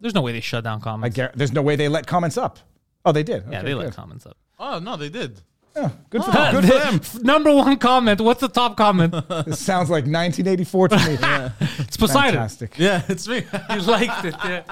There's 0.00 0.14
no 0.14 0.20
way 0.20 0.32
they 0.32 0.40
shut 0.40 0.62
down 0.62 0.80
I 0.80 0.84
comments. 0.84 1.16
gar- 1.16 1.32
there's 1.34 1.52
no 1.52 1.62
way 1.62 1.74
they 1.74 1.88
let 1.88 2.06
comments 2.06 2.36
up. 2.36 2.58
Oh, 3.04 3.12
they 3.12 3.22
did. 3.22 3.44
yeah, 3.50 3.58
Okay, 3.60 3.68
they 3.68 3.74
let 3.74 3.84
good. 3.86 3.94
comments 3.96 4.26
up. 4.26 4.36
Oh, 4.58 4.78
no, 4.78 4.96
they 4.96 5.08
did. 5.08 5.40
Yeah, 5.76 5.90
good 6.08 6.24
for 6.24 6.30
them. 6.30 6.54
Good 6.54 6.64
for 7.04 7.18
them. 7.18 7.22
Number 7.26 7.54
one 7.54 7.76
comment. 7.76 8.20
What's 8.20 8.40
the 8.40 8.48
top 8.48 8.76
comment? 8.76 9.12
This 9.46 9.60
sounds 9.60 9.90
like 9.90 10.04
1984 10.04 10.88
to 10.88 10.96
me. 10.96 11.18
It's 11.80 11.96
Poseidon. 11.96 12.32
Fantastic. 12.32 12.78
Yeah, 12.78 13.02
it's 13.08 13.28
me. 13.28 13.44
You 13.70 13.80
liked 13.82 14.24
it. 14.24 14.34
Yeah. 14.44 14.62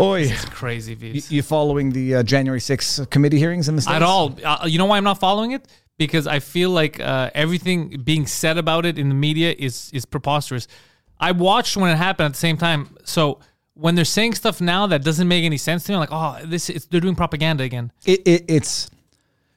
Oi, 0.00 0.30
Crazy, 0.50 0.92
you, 0.92 0.96
V's. 0.96 1.30
you 1.30 1.42
following 1.42 1.90
the 1.92 2.16
uh, 2.16 2.22
January 2.22 2.60
6th 2.60 3.10
committee 3.10 3.38
hearings 3.38 3.68
in 3.68 3.76
the 3.76 3.82
states? 3.82 3.96
At 3.96 4.02
all. 4.02 4.34
Uh, 4.42 4.66
you 4.66 4.78
know 4.78 4.86
why 4.86 4.96
I'm 4.96 5.04
not 5.04 5.20
following 5.20 5.50
it? 5.52 5.68
Because 5.98 6.26
I 6.26 6.38
feel 6.38 6.70
like 6.70 6.98
uh, 6.98 7.30
everything 7.34 8.00
being 8.02 8.26
said 8.26 8.56
about 8.56 8.86
it 8.86 8.98
in 8.98 9.10
the 9.10 9.14
media 9.14 9.54
is 9.58 9.90
is 9.92 10.06
preposterous. 10.06 10.66
I 11.18 11.32
watched 11.32 11.76
when 11.76 11.90
it 11.90 11.96
happened 11.96 12.26
at 12.26 12.32
the 12.32 12.38
same 12.38 12.56
time. 12.56 12.96
So 13.04 13.40
when 13.74 13.94
they're 13.94 14.06
saying 14.06 14.34
stuff 14.34 14.62
now 14.62 14.86
that 14.86 15.04
doesn't 15.04 15.28
make 15.28 15.44
any 15.44 15.58
sense 15.58 15.84
to 15.84 15.92
me, 15.92 15.96
I'm 15.96 16.00
like, 16.00 16.12
oh, 16.12 16.46
this 16.46 16.70
is, 16.70 16.86
they're 16.86 17.00
doing 17.00 17.14
propaganda 17.14 17.64
again. 17.64 17.92
It, 18.06 18.20
it, 18.26 18.44
it's 18.48 18.90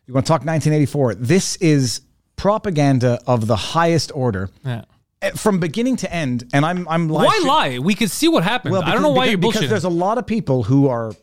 you 0.06 0.14
want 0.14 0.26
to 0.26 0.30
talk 0.30 0.42
1984. 0.46 1.16
This 1.16 1.56
is 1.58 2.02
propaganda 2.36 3.20
of 3.28 3.48
the 3.48 3.56
highest 3.56 4.12
order, 4.14 4.50
Yeah. 4.66 4.84
eh, 5.22 5.32
from 5.32 5.60
beginning 5.60 5.96
to 5.98 6.14
end. 6.14 6.50
And 6.54 6.66
I'm 6.66 6.88
I'm 6.88 7.08
Why 7.08 7.40
lie? 7.46 7.80
We 7.80 7.96
could 7.96 8.12
see 8.12 8.28
what 8.28 8.44
happened. 8.44 8.76
I 8.76 8.92
don't 8.94 9.02
know 9.02 9.10
why 9.12 9.26
because, 9.28 9.32
you're 9.32 9.52
because 9.54 9.70
there's 9.70 9.84
a 9.84 9.90
lot 9.90 10.18
of 10.18 10.26
people 10.28 10.64
who 10.64 10.88
are 10.90 11.14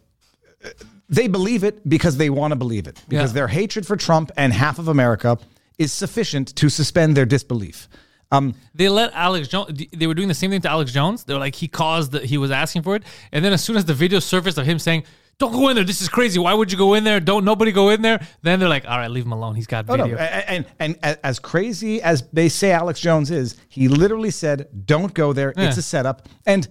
they 1.08 1.26
believe 1.26 1.64
it 1.64 1.86
because 1.88 2.16
they 2.16 2.30
want 2.30 2.52
to 2.52 2.56
believe 2.56 2.86
it 2.86 3.02
because 3.08 3.30
Yeah. 3.30 3.34
their 3.34 3.48
hatred 3.48 3.86
for 3.86 3.96
Trump 3.96 4.30
and 4.36 4.52
half 4.52 4.78
of 4.78 4.88
America 4.88 5.38
is 5.78 5.92
sufficient 5.92 6.54
to 6.56 6.68
suspend 6.68 7.16
their 7.16 7.26
disbelief. 7.26 7.88
Um, 8.32 8.54
they 8.74 8.88
let 8.88 9.12
Alex 9.12 9.48
Jones. 9.48 9.82
They 9.92 10.06
were 10.06 10.14
doing 10.14 10.28
the 10.28 10.34
same 10.34 10.50
thing 10.50 10.60
to 10.60 10.70
Alex 10.70 10.92
Jones. 10.92 11.24
They 11.24 11.34
were 11.34 11.40
like, 11.40 11.56
he 11.56 11.66
caused. 11.66 12.12
The, 12.12 12.20
he 12.24 12.38
was 12.38 12.52
asking 12.52 12.82
for 12.82 12.94
it, 12.94 13.02
and 13.32 13.44
then 13.44 13.52
as 13.52 13.62
soon 13.64 13.76
as 13.76 13.86
the 13.86 13.94
video 13.94 14.20
surfaced 14.20 14.56
of 14.56 14.66
him 14.66 14.78
saying, 14.78 15.02
"Don't 15.40 15.50
go 15.52 15.68
in 15.70 15.74
there. 15.74 15.84
This 15.84 16.00
is 16.00 16.08
crazy. 16.08 16.38
Why 16.38 16.54
would 16.54 16.70
you 16.70 16.78
go 16.78 16.94
in 16.94 17.02
there? 17.02 17.18
Don't 17.18 17.44
nobody 17.44 17.72
go 17.72 17.88
in 17.88 18.02
there." 18.02 18.20
Then 18.42 18.60
they're 18.60 18.68
like, 18.68 18.84
"All 18.86 18.96
right, 18.98 19.10
leave 19.10 19.24
him 19.26 19.32
alone. 19.32 19.56
He's 19.56 19.66
got 19.66 19.86
Oh, 19.88 19.96
no, 19.96 20.04
video." 20.04 20.18
a- 20.18 20.50
and, 20.50 20.64
and 20.78 20.96
and 21.02 21.18
as 21.24 21.40
crazy 21.40 22.00
as 22.00 22.22
they 22.32 22.48
say 22.48 22.70
Alex 22.70 23.00
Jones 23.00 23.32
is, 23.32 23.56
he 23.68 23.88
literally 23.88 24.30
said, 24.30 24.68
"Don't 24.86 25.12
go 25.12 25.32
there. 25.32 25.52
It's 25.56 25.76
a 25.76 25.82
setup." 25.82 26.28
And 26.46 26.68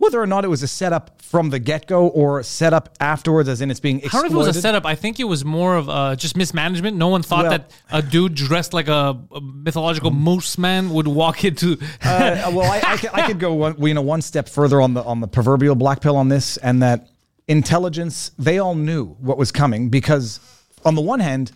whether 0.00 0.22
or 0.22 0.28
not 0.28 0.44
it 0.44 0.48
was 0.48 0.62
a 0.62 0.68
setup 0.68 1.20
from 1.20 1.50
the 1.50 1.58
get 1.58 1.88
go 1.88 2.06
or 2.06 2.40
set 2.44 2.72
up 2.72 2.94
afterwards, 3.00 3.48
as 3.48 3.60
in 3.60 3.68
it's 3.68 3.80
being 3.80 3.96
I 3.98 4.08
don't 4.08 4.22
know 4.22 4.26
if 4.28 4.32
it 4.32 4.36
was 4.36 4.56
a 4.56 4.60
setup. 4.60 4.86
I 4.86 4.94
think 4.94 5.18
it 5.18 5.24
was 5.24 5.44
more 5.44 5.74
of 5.74 5.88
uh, 5.90 6.14
just 6.14 6.36
mismanagement. 6.36 6.96
No 6.96 7.08
one 7.08 7.22
thought 7.22 7.42
Well- 7.42 7.50
that 7.50 7.72
a 7.90 8.00
dude 8.00 8.36
dressed 8.36 8.72
like 8.72 8.86
a, 8.86 9.18
a 9.32 9.40
mythological 9.40 10.12
moose 10.12 10.56
man 10.56 10.90
would 10.90 11.08
walk 11.08 11.44
into. 11.44 11.72
uh, 12.04 12.48
well, 12.54 12.70
I, 12.70 12.80
I, 12.86 12.96
could, 12.96 13.10
I 13.12 13.26
could 13.26 13.40
go 13.40 13.54
one, 13.54 13.74
you 13.84 13.92
know 13.92 14.02
one 14.02 14.22
step 14.22 14.48
further 14.48 14.80
on 14.80 14.94
the 14.94 15.02
on 15.02 15.20
the 15.20 15.26
proverbial 15.26 15.74
black 15.74 16.00
pill 16.00 16.16
on 16.16 16.28
this, 16.28 16.58
and 16.58 16.80
that 16.84 17.08
intelligence 17.48 18.30
they 18.38 18.58
all 18.58 18.74
knew 18.74 19.06
what 19.20 19.38
was 19.38 19.50
coming 19.50 19.88
because 19.88 20.38
on 20.84 20.94
the 20.94 21.00
one 21.00 21.20
hand, 21.20 21.50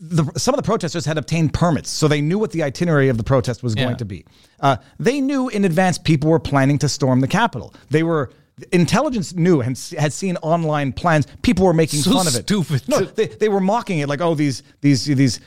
the, 0.00 0.24
some 0.36 0.54
of 0.54 0.56
the 0.58 0.62
protesters 0.62 1.04
had 1.04 1.18
obtained 1.18 1.52
permits, 1.54 1.88
so 1.90 2.06
they 2.08 2.20
knew 2.20 2.38
what 2.38 2.50
the 2.52 2.62
itinerary 2.62 3.08
of 3.08 3.16
the 3.16 3.24
protest 3.24 3.62
was 3.62 3.74
Yeah. 3.74 3.84
going 3.84 3.96
to 3.96 4.04
be. 4.04 4.24
Uh, 4.60 4.76
they 4.98 5.20
knew 5.20 5.48
in 5.48 5.64
advance 5.64 5.98
people 5.98 6.30
were 6.30 6.38
planning 6.40 6.78
to 6.78 6.88
storm 6.88 7.20
the 7.20 7.28
Capitol. 7.28 7.74
They 7.90 8.02
were. 8.02 8.30
Intelligence 8.70 9.32
knew 9.34 9.62
and 9.62 9.76
had 9.98 10.12
seen 10.12 10.36
online 10.42 10.92
plans. 10.92 11.26
People 11.40 11.64
were 11.64 11.72
making 11.72 12.00
So 12.00 12.12
fun 12.12 12.26
of 12.26 12.36
it. 12.36 12.42
stupid. 12.42 12.86
No, 12.86 13.00
they, 13.00 13.26
they 13.26 13.48
were 13.48 13.60
mocking 13.60 14.00
it 14.00 14.08
like, 14.08 14.20
oh, 14.20 14.34
these 14.34 14.62
these 14.82 15.06
these 15.06 15.40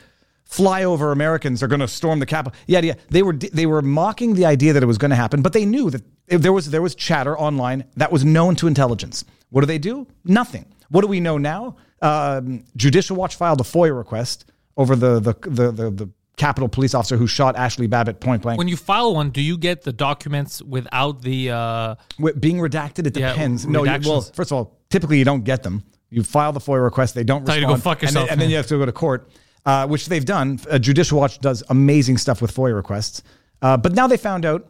flyover 0.50 1.12
Americans 1.12 1.62
are 1.62 1.66
going 1.68 1.80
to 1.80 1.88
storm 1.88 2.18
the 2.20 2.26
Capitol. 2.26 2.56
Yeah, 2.66 2.80
yeah. 2.80 2.94
They 3.10 3.22
were 3.22 3.32
they 3.34 3.66
were 3.66 3.82
mocking 3.82 4.34
the 4.34 4.44
idea 4.46 4.72
that 4.72 4.82
it 4.82 4.86
was 4.86 4.98
going 4.98 5.10
to 5.10 5.16
happen, 5.16 5.42
but 5.42 5.52
they 5.52 5.64
knew 5.64 5.90
that 5.90 6.02
if 6.28 6.42
there 6.42 6.52
was 6.52 6.70
there 6.70 6.82
was 6.82 6.94
chatter 6.94 7.38
online 7.38 7.84
that 7.96 8.10
was 8.12 8.24
known 8.24 8.56
to 8.56 8.66
intelligence. 8.66 9.24
What 9.50 9.60
do 9.62 9.66
they 9.66 9.78
do? 9.78 10.06
Nothing. 10.24 10.66
What 10.90 11.00
do 11.02 11.06
we 11.08 11.20
know 11.20 11.38
now? 11.38 11.76
Um, 12.02 12.64
Judicial 12.76 13.16
Watch 13.16 13.36
filed 13.36 13.60
a 13.60 13.64
FOIA 13.64 13.96
request 13.96 14.44
over 14.76 14.94
the 14.96 15.18
the 15.20 15.34
the 15.48 15.70
the, 15.72 15.90
the 15.90 16.10
Capitol 16.36 16.68
police 16.68 16.92
officer 16.94 17.16
who 17.16 17.26
shot 17.26 17.56
Ashley 17.56 17.86
Babbitt 17.86 18.20
point 18.20 18.42
blank. 18.42 18.58
when 18.58 18.68
you 18.68 18.76
file 18.76 19.14
one, 19.14 19.30
do 19.30 19.40
you 19.40 19.56
get 19.56 19.82
the 19.82 19.92
documents 19.92 20.60
without 20.60 21.22
the? 21.22 21.50
Uh, 21.50 21.94
being 22.38 22.58
redacted, 22.58 23.06
it 23.06 23.16
Yeah, 23.16 23.30
depends. 23.30 23.66
no, 23.66 23.84
you, 23.84 23.98
well, 24.04 24.20
first 24.20 24.50
of 24.52 24.56
all, 24.58 24.78
typically 24.90 25.18
you 25.18 25.24
don't 25.24 25.44
get 25.44 25.62
them. 25.62 25.82
You 26.10 26.22
file 26.22 26.52
the 26.52 26.60
FOIA 26.60 26.84
request, 26.84 27.14
they 27.14 27.24
don't 27.24 27.44
Tell 27.46 27.56
you 27.56 27.62
respond, 27.62 27.78
to 27.82 27.84
go 27.84 27.90
fuck 27.90 28.02
and 28.02 28.08
then- 28.08 28.14
yourself, 28.14 28.30
and 28.30 28.40
then, 28.40 28.50
you 28.50 28.56
have 28.56 28.66
to 28.66 28.76
go 28.78 28.84
to 28.84 28.92
court, 28.92 29.30
uh, 29.66 29.86
which 29.86 30.06
they've 30.06 30.24
done. 30.24 30.58
Uh, 30.70 30.78
Judicial 30.78 31.18
Watch 31.18 31.40
does 31.40 31.62
amazing 31.68 32.16
stuff 32.16 32.40
with 32.40 32.54
FOIA 32.54 32.74
requests, 32.74 33.22
uh, 33.60 33.76
but 33.76 33.92
now 33.92 34.06
they 34.06 34.16
found 34.16 34.46
out 34.46 34.68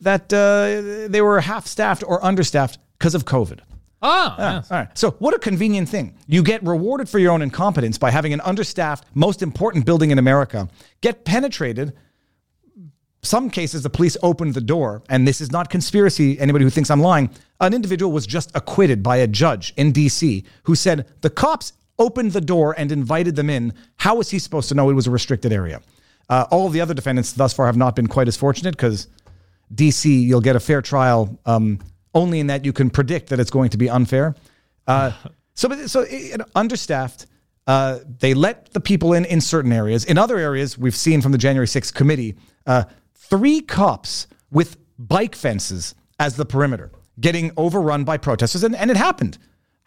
that 0.00 0.32
uh, 0.32 1.08
they 1.08 1.22
were 1.22 1.40
half 1.40 1.66
staffed 1.66 2.04
or 2.06 2.22
understaffed 2.24 2.78
because 2.98 3.14
of 3.14 3.24
COVID. 3.24 3.60
ah, 4.02 4.36
yes. 4.38 4.70
All 4.70 4.78
right. 4.78 4.98
So, 4.98 5.12
what 5.12 5.34
a 5.34 5.38
convenient 5.38 5.88
thing. 5.88 6.16
You 6.26 6.42
get 6.42 6.62
rewarded 6.64 7.08
for 7.08 7.18
your 7.18 7.32
own 7.32 7.42
incompetence 7.42 7.98
by 7.98 8.10
having 8.10 8.32
an 8.32 8.40
understaffed, 8.42 9.04
most 9.14 9.42
important 9.42 9.86
building 9.86 10.10
in 10.10 10.18
America 10.18 10.68
get 11.00 11.24
penetrated. 11.24 11.94
Some 13.22 13.50
cases, 13.50 13.82
the 13.82 13.90
police 13.90 14.16
opened 14.22 14.54
the 14.54 14.60
door, 14.60 15.02
and 15.08 15.26
this 15.26 15.40
is 15.40 15.50
not 15.50 15.70
conspiracy. 15.70 16.38
Anybody 16.38 16.64
who 16.64 16.70
thinks 16.70 16.88
I'm 16.88 17.00
lying, 17.00 17.30
an 17.60 17.74
individual 17.74 18.12
was 18.12 18.24
just 18.24 18.52
acquitted 18.54 19.02
by 19.02 19.16
a 19.16 19.26
judge 19.26 19.74
in 19.76 19.92
DC 19.92 20.44
who 20.62 20.76
said 20.76 21.08
the 21.20 21.30
cops 21.30 21.72
opened 21.98 22.32
the 22.32 22.40
door 22.40 22.74
and 22.78 22.92
invited 22.92 23.36
them 23.36 23.50
in. 23.50 23.74
How 23.96 24.16
was 24.16 24.30
he 24.30 24.38
supposed 24.38 24.68
to 24.68 24.74
know 24.74 24.90
it 24.90 24.94
was 24.94 25.06
a 25.06 25.10
restricted 25.10 25.52
area? 25.52 25.80
Uh, 26.28 26.46
all 26.50 26.66
of 26.66 26.72
the 26.72 26.80
other 26.80 26.94
defendants 26.94 27.32
thus 27.32 27.52
far 27.52 27.66
have 27.66 27.76
not 27.76 27.96
been 27.96 28.06
quite 28.06 28.28
as 28.28 28.36
fortunate 28.36 28.76
because 28.76 29.08
DC, 29.74 30.22
you'll 30.22 30.40
get 30.40 30.56
a 30.56 30.60
fair 30.60 30.82
trial 30.82 31.38
um, 31.46 31.78
only 32.14 32.40
in 32.40 32.48
that 32.48 32.64
you 32.64 32.72
can 32.72 32.90
predict 32.90 33.30
that 33.30 33.40
it's 33.40 33.50
going 33.50 33.70
to 33.70 33.78
be 33.78 33.88
unfair. 33.88 34.34
Uh, 34.86 35.12
so, 35.54 35.86
so 35.86 36.02
eh, 36.02 36.36
understaffed. 36.54 37.26
Uh, 37.66 37.98
they 38.20 38.32
let 38.32 38.72
the 38.72 38.80
people 38.80 39.12
in 39.12 39.26
in 39.26 39.40
certain 39.40 39.72
areas. 39.72 40.04
In 40.04 40.16
other 40.16 40.38
areas, 40.38 40.78
we've 40.78 40.96
seen 40.96 41.20
from 41.20 41.32
the 41.32 41.38
January 41.38 41.66
6th 41.66 41.92
committee, 41.92 42.34
uh, 42.66 42.84
three 43.14 43.60
cops 43.60 44.26
with 44.50 44.78
bike 44.98 45.34
fences 45.34 45.94
as 46.18 46.36
the 46.36 46.46
perimeter, 46.46 46.90
getting 47.20 47.52
overrun 47.58 48.04
by 48.04 48.16
protesters, 48.16 48.64
and, 48.64 48.74
and 48.74 48.90
it 48.90 48.96
happened. 48.96 49.36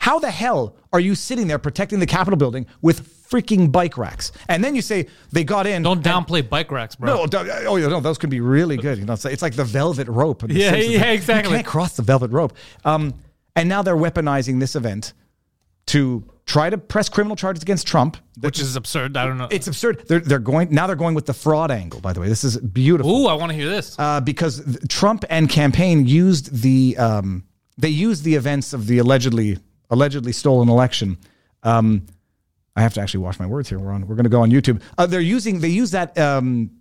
How 0.02 0.18
the 0.18 0.32
hell 0.32 0.76
are 0.92 1.00
you 1.00 1.14
sitting 1.14 1.46
there 1.46 1.60
protecting 1.60 2.00
the 2.00 2.08
Capitol 2.08 2.36
building 2.36 2.66
with 2.82 3.30
freaking 3.30 3.72
bike 3.72 4.00
racks? 4.00 4.32
And 4.50 4.64
then 4.64 4.74
you 4.74 4.82
say 4.82 5.06
they 5.32 5.44
got 5.44 5.68
in. 5.68 5.84
Don't 5.84 6.04
downplay 6.04 6.50
bike 6.50 6.72
racks, 6.72 6.96
bro. 6.96 7.28
No, 7.28 7.40
oh 7.68 7.76
yeah, 7.76 7.88
no, 7.88 8.00
those 8.00 8.18
could 8.18 8.32
be 8.32 8.40
really 8.40 8.78
good. 8.78 8.98
You 8.98 9.06
know, 9.06 9.14
it's, 9.14 9.44
like 9.44 9.56
the 9.56 9.64
velvet 9.64 10.08
rope. 10.08 10.42
The 10.42 10.56
Yeah, 10.56 10.76
yeah, 10.76 11.12
exactly. 11.12 11.52
You 11.52 11.58
can't 11.58 11.68
cross 11.68 11.98
the 11.98 12.02
velvet 12.02 12.32
rope. 12.32 12.54
Um, 12.84 13.14
and 13.56 13.70
now 13.70 13.84
they're 13.84 13.96
weaponizing 13.96 14.60
this 14.60 14.76
event 14.76 15.14
to 15.86 16.24
try 16.48 16.72
to 16.72 16.80
press 16.80 17.08
criminal 17.08 17.36
charges 17.36 17.62
against 17.62 17.86
Trump. 17.86 18.18
which 18.40 18.60
is 18.60 18.76
absurd. 18.76 19.16
I 19.16 19.28
don't 19.28 19.38
know. 19.38 19.50
It's 19.52 19.68
absurd. 19.68 20.08
They're 20.08 20.20
they're 20.20 20.40
going 20.40 20.74
now. 20.74 20.88
They're 20.88 20.96
going 20.96 21.14
with 21.14 21.28
the 21.28 21.36
fraud 21.36 21.70
angle. 21.70 22.02
By 22.02 22.14
the 22.14 22.22
way, 22.22 22.28
this 22.28 22.44
is 22.44 22.58
beautiful 22.58 23.12
Ooh, 23.12 23.28
I 23.28 23.36
want 23.36 23.52
to 23.52 23.56
hear 23.56 23.70
this. 23.70 24.00
uh, 24.00 24.20
because 24.20 24.80
Trump 24.90 25.26
and 25.30 25.48
campaign 25.48 26.08
used 26.08 26.64
the 26.64 26.98
um, 26.98 27.44
they 27.78 27.90
used 27.90 28.24
the 28.24 28.34
events 28.34 28.74
of 28.74 28.88
the 28.88 28.98
allegedly 28.98 29.60
allegedly 29.92 30.32
stole 30.32 30.62
an 30.62 30.70
election. 30.70 31.18
Um, 31.64 32.08
I 32.76 32.82
have 32.82 32.94
to 32.96 33.02
actually 33.02 33.20
watch 33.20 33.38
my 33.38 33.46
words 33.46 33.70
here. 33.70 33.78
We're 33.78 33.92
on. 33.92 34.08
We're 34.08 34.16
going 34.16 34.24
to 34.24 34.30
go 34.30 34.42
on 34.42 34.50
YouTube. 34.50 34.82
Uh, 34.98 35.06
they're 35.06 35.20
using 35.22 35.60
they 35.60 35.68
use 35.68 35.92
that 35.92 36.18
um, 36.18 36.72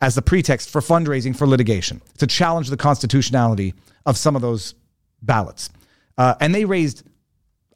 as 0.00 0.14
the 0.14 0.22
pretext 0.22 0.70
for 0.70 0.80
fundraising 0.80 1.34
for 1.34 1.46
litigation 1.46 2.00
to 2.18 2.26
challenge 2.26 2.68
the 2.68 2.76
constitutionality 2.76 3.74
of 4.06 4.16
some 4.16 4.36
of 4.36 4.42
those 4.42 4.74
ballots, 5.22 5.70
uh, 6.18 6.34
and 6.40 6.54
they 6.54 6.64
raised. 6.64 7.02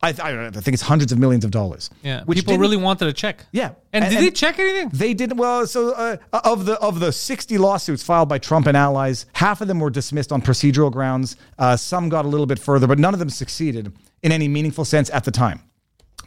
I, 0.04 0.08
I, 0.08 0.12
don't 0.12 0.36
know, 0.42 0.46
I 0.48 0.60
think 0.62 0.74
it's 0.74 0.82
hundreds 0.82 1.12
of 1.12 1.18
millions 1.18 1.44
of 1.44 1.52
dollars. 1.52 1.88
yeah, 2.02 2.24
which 2.24 2.38
people 2.38 2.58
really 2.58 2.76
wanted 2.76 3.06
a 3.06 3.12
check. 3.12 3.46
Yeah, 3.52 3.74
and, 3.92 4.02
and- 4.04 4.10
did 4.10 4.18
and- 4.18 4.26
they 4.26 4.30
check 4.32 4.58
anything? 4.58 4.88
they 4.92 5.14
didn't. 5.14 5.36
Well, 5.36 5.66
so 5.66 5.92
uh, 5.92 6.16
of 6.32 6.64
the 6.66 6.74
of 6.80 6.98
the 6.98 7.12
sixty 7.12 7.56
lawsuits 7.56 8.02
filed 8.02 8.28
by 8.28 8.38
Trump 8.38 8.66
and 8.66 8.76
allies, 8.76 9.26
half 9.34 9.60
of 9.60 9.68
them 9.68 9.78
were 9.78 9.90
dismissed 9.90 10.32
on 10.32 10.42
procedural 10.42 10.90
grounds. 10.90 11.36
Uh, 11.58 11.76
some 11.76 12.08
got 12.08 12.24
a 12.24 12.28
little 12.28 12.46
bit 12.46 12.58
further, 12.58 12.86
but 12.86 12.98
none 12.98 13.14
of 13.14 13.20
them 13.20 13.30
succeeded 13.30 13.92
in 14.22 14.32
any 14.32 14.48
meaningful 14.48 14.84
sense 14.84 15.08
at 15.10 15.22
the 15.24 15.30
time. 15.30 15.60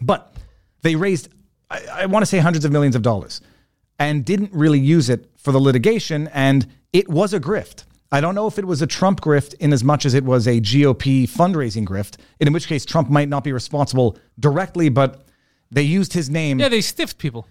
But 0.02 0.34
they 0.82 0.96
raised, 0.96 1.30
I, 1.70 1.86
I 1.94 2.06
want 2.06 2.24
to 2.24 2.28
say, 2.28 2.38
hundreds 2.40 2.64
of 2.66 2.72
millions 2.72 2.96
of 2.96 3.02
dollars, 3.02 3.42
and 4.00 4.24
didn't 4.24 4.52
really 4.54 4.80
use 4.80 5.10
it 5.10 5.30
for 5.38 5.52
the 5.52 5.60
litigation. 5.60 6.30
And 6.34 6.66
it 6.94 7.10
was 7.10 7.34
a 7.34 7.40
grift. 7.42 7.84
I 8.12 8.22
don't 8.22 8.36
know 8.36 8.48
if 8.48 8.58
it 8.60 8.66
was 8.66 8.82
a 8.82 8.88
Trump 8.88 9.22
grift 9.22 9.56
in 9.56 9.74
as 9.74 9.84
much 9.84 10.06
as 10.06 10.14
it 10.14 10.24
was 10.24 10.48
a 10.48 10.62
GOP 10.62 11.24
fundraising 11.30 11.86
grift. 11.86 12.18
In 12.40 12.52
which 12.54 12.68
case, 12.68 12.86
Trump 12.86 13.10
might 13.10 13.30
not 13.30 13.44
be 13.44 13.52
responsible 13.52 14.18
directly, 14.40 14.90
but 14.90 15.26
they 15.72 15.82
used 15.82 16.14
his 16.14 16.30
name 16.30 16.60
Yeah, 16.60 16.70
they 16.70 16.82
stiffed 16.82 17.18
people. 17.18 17.48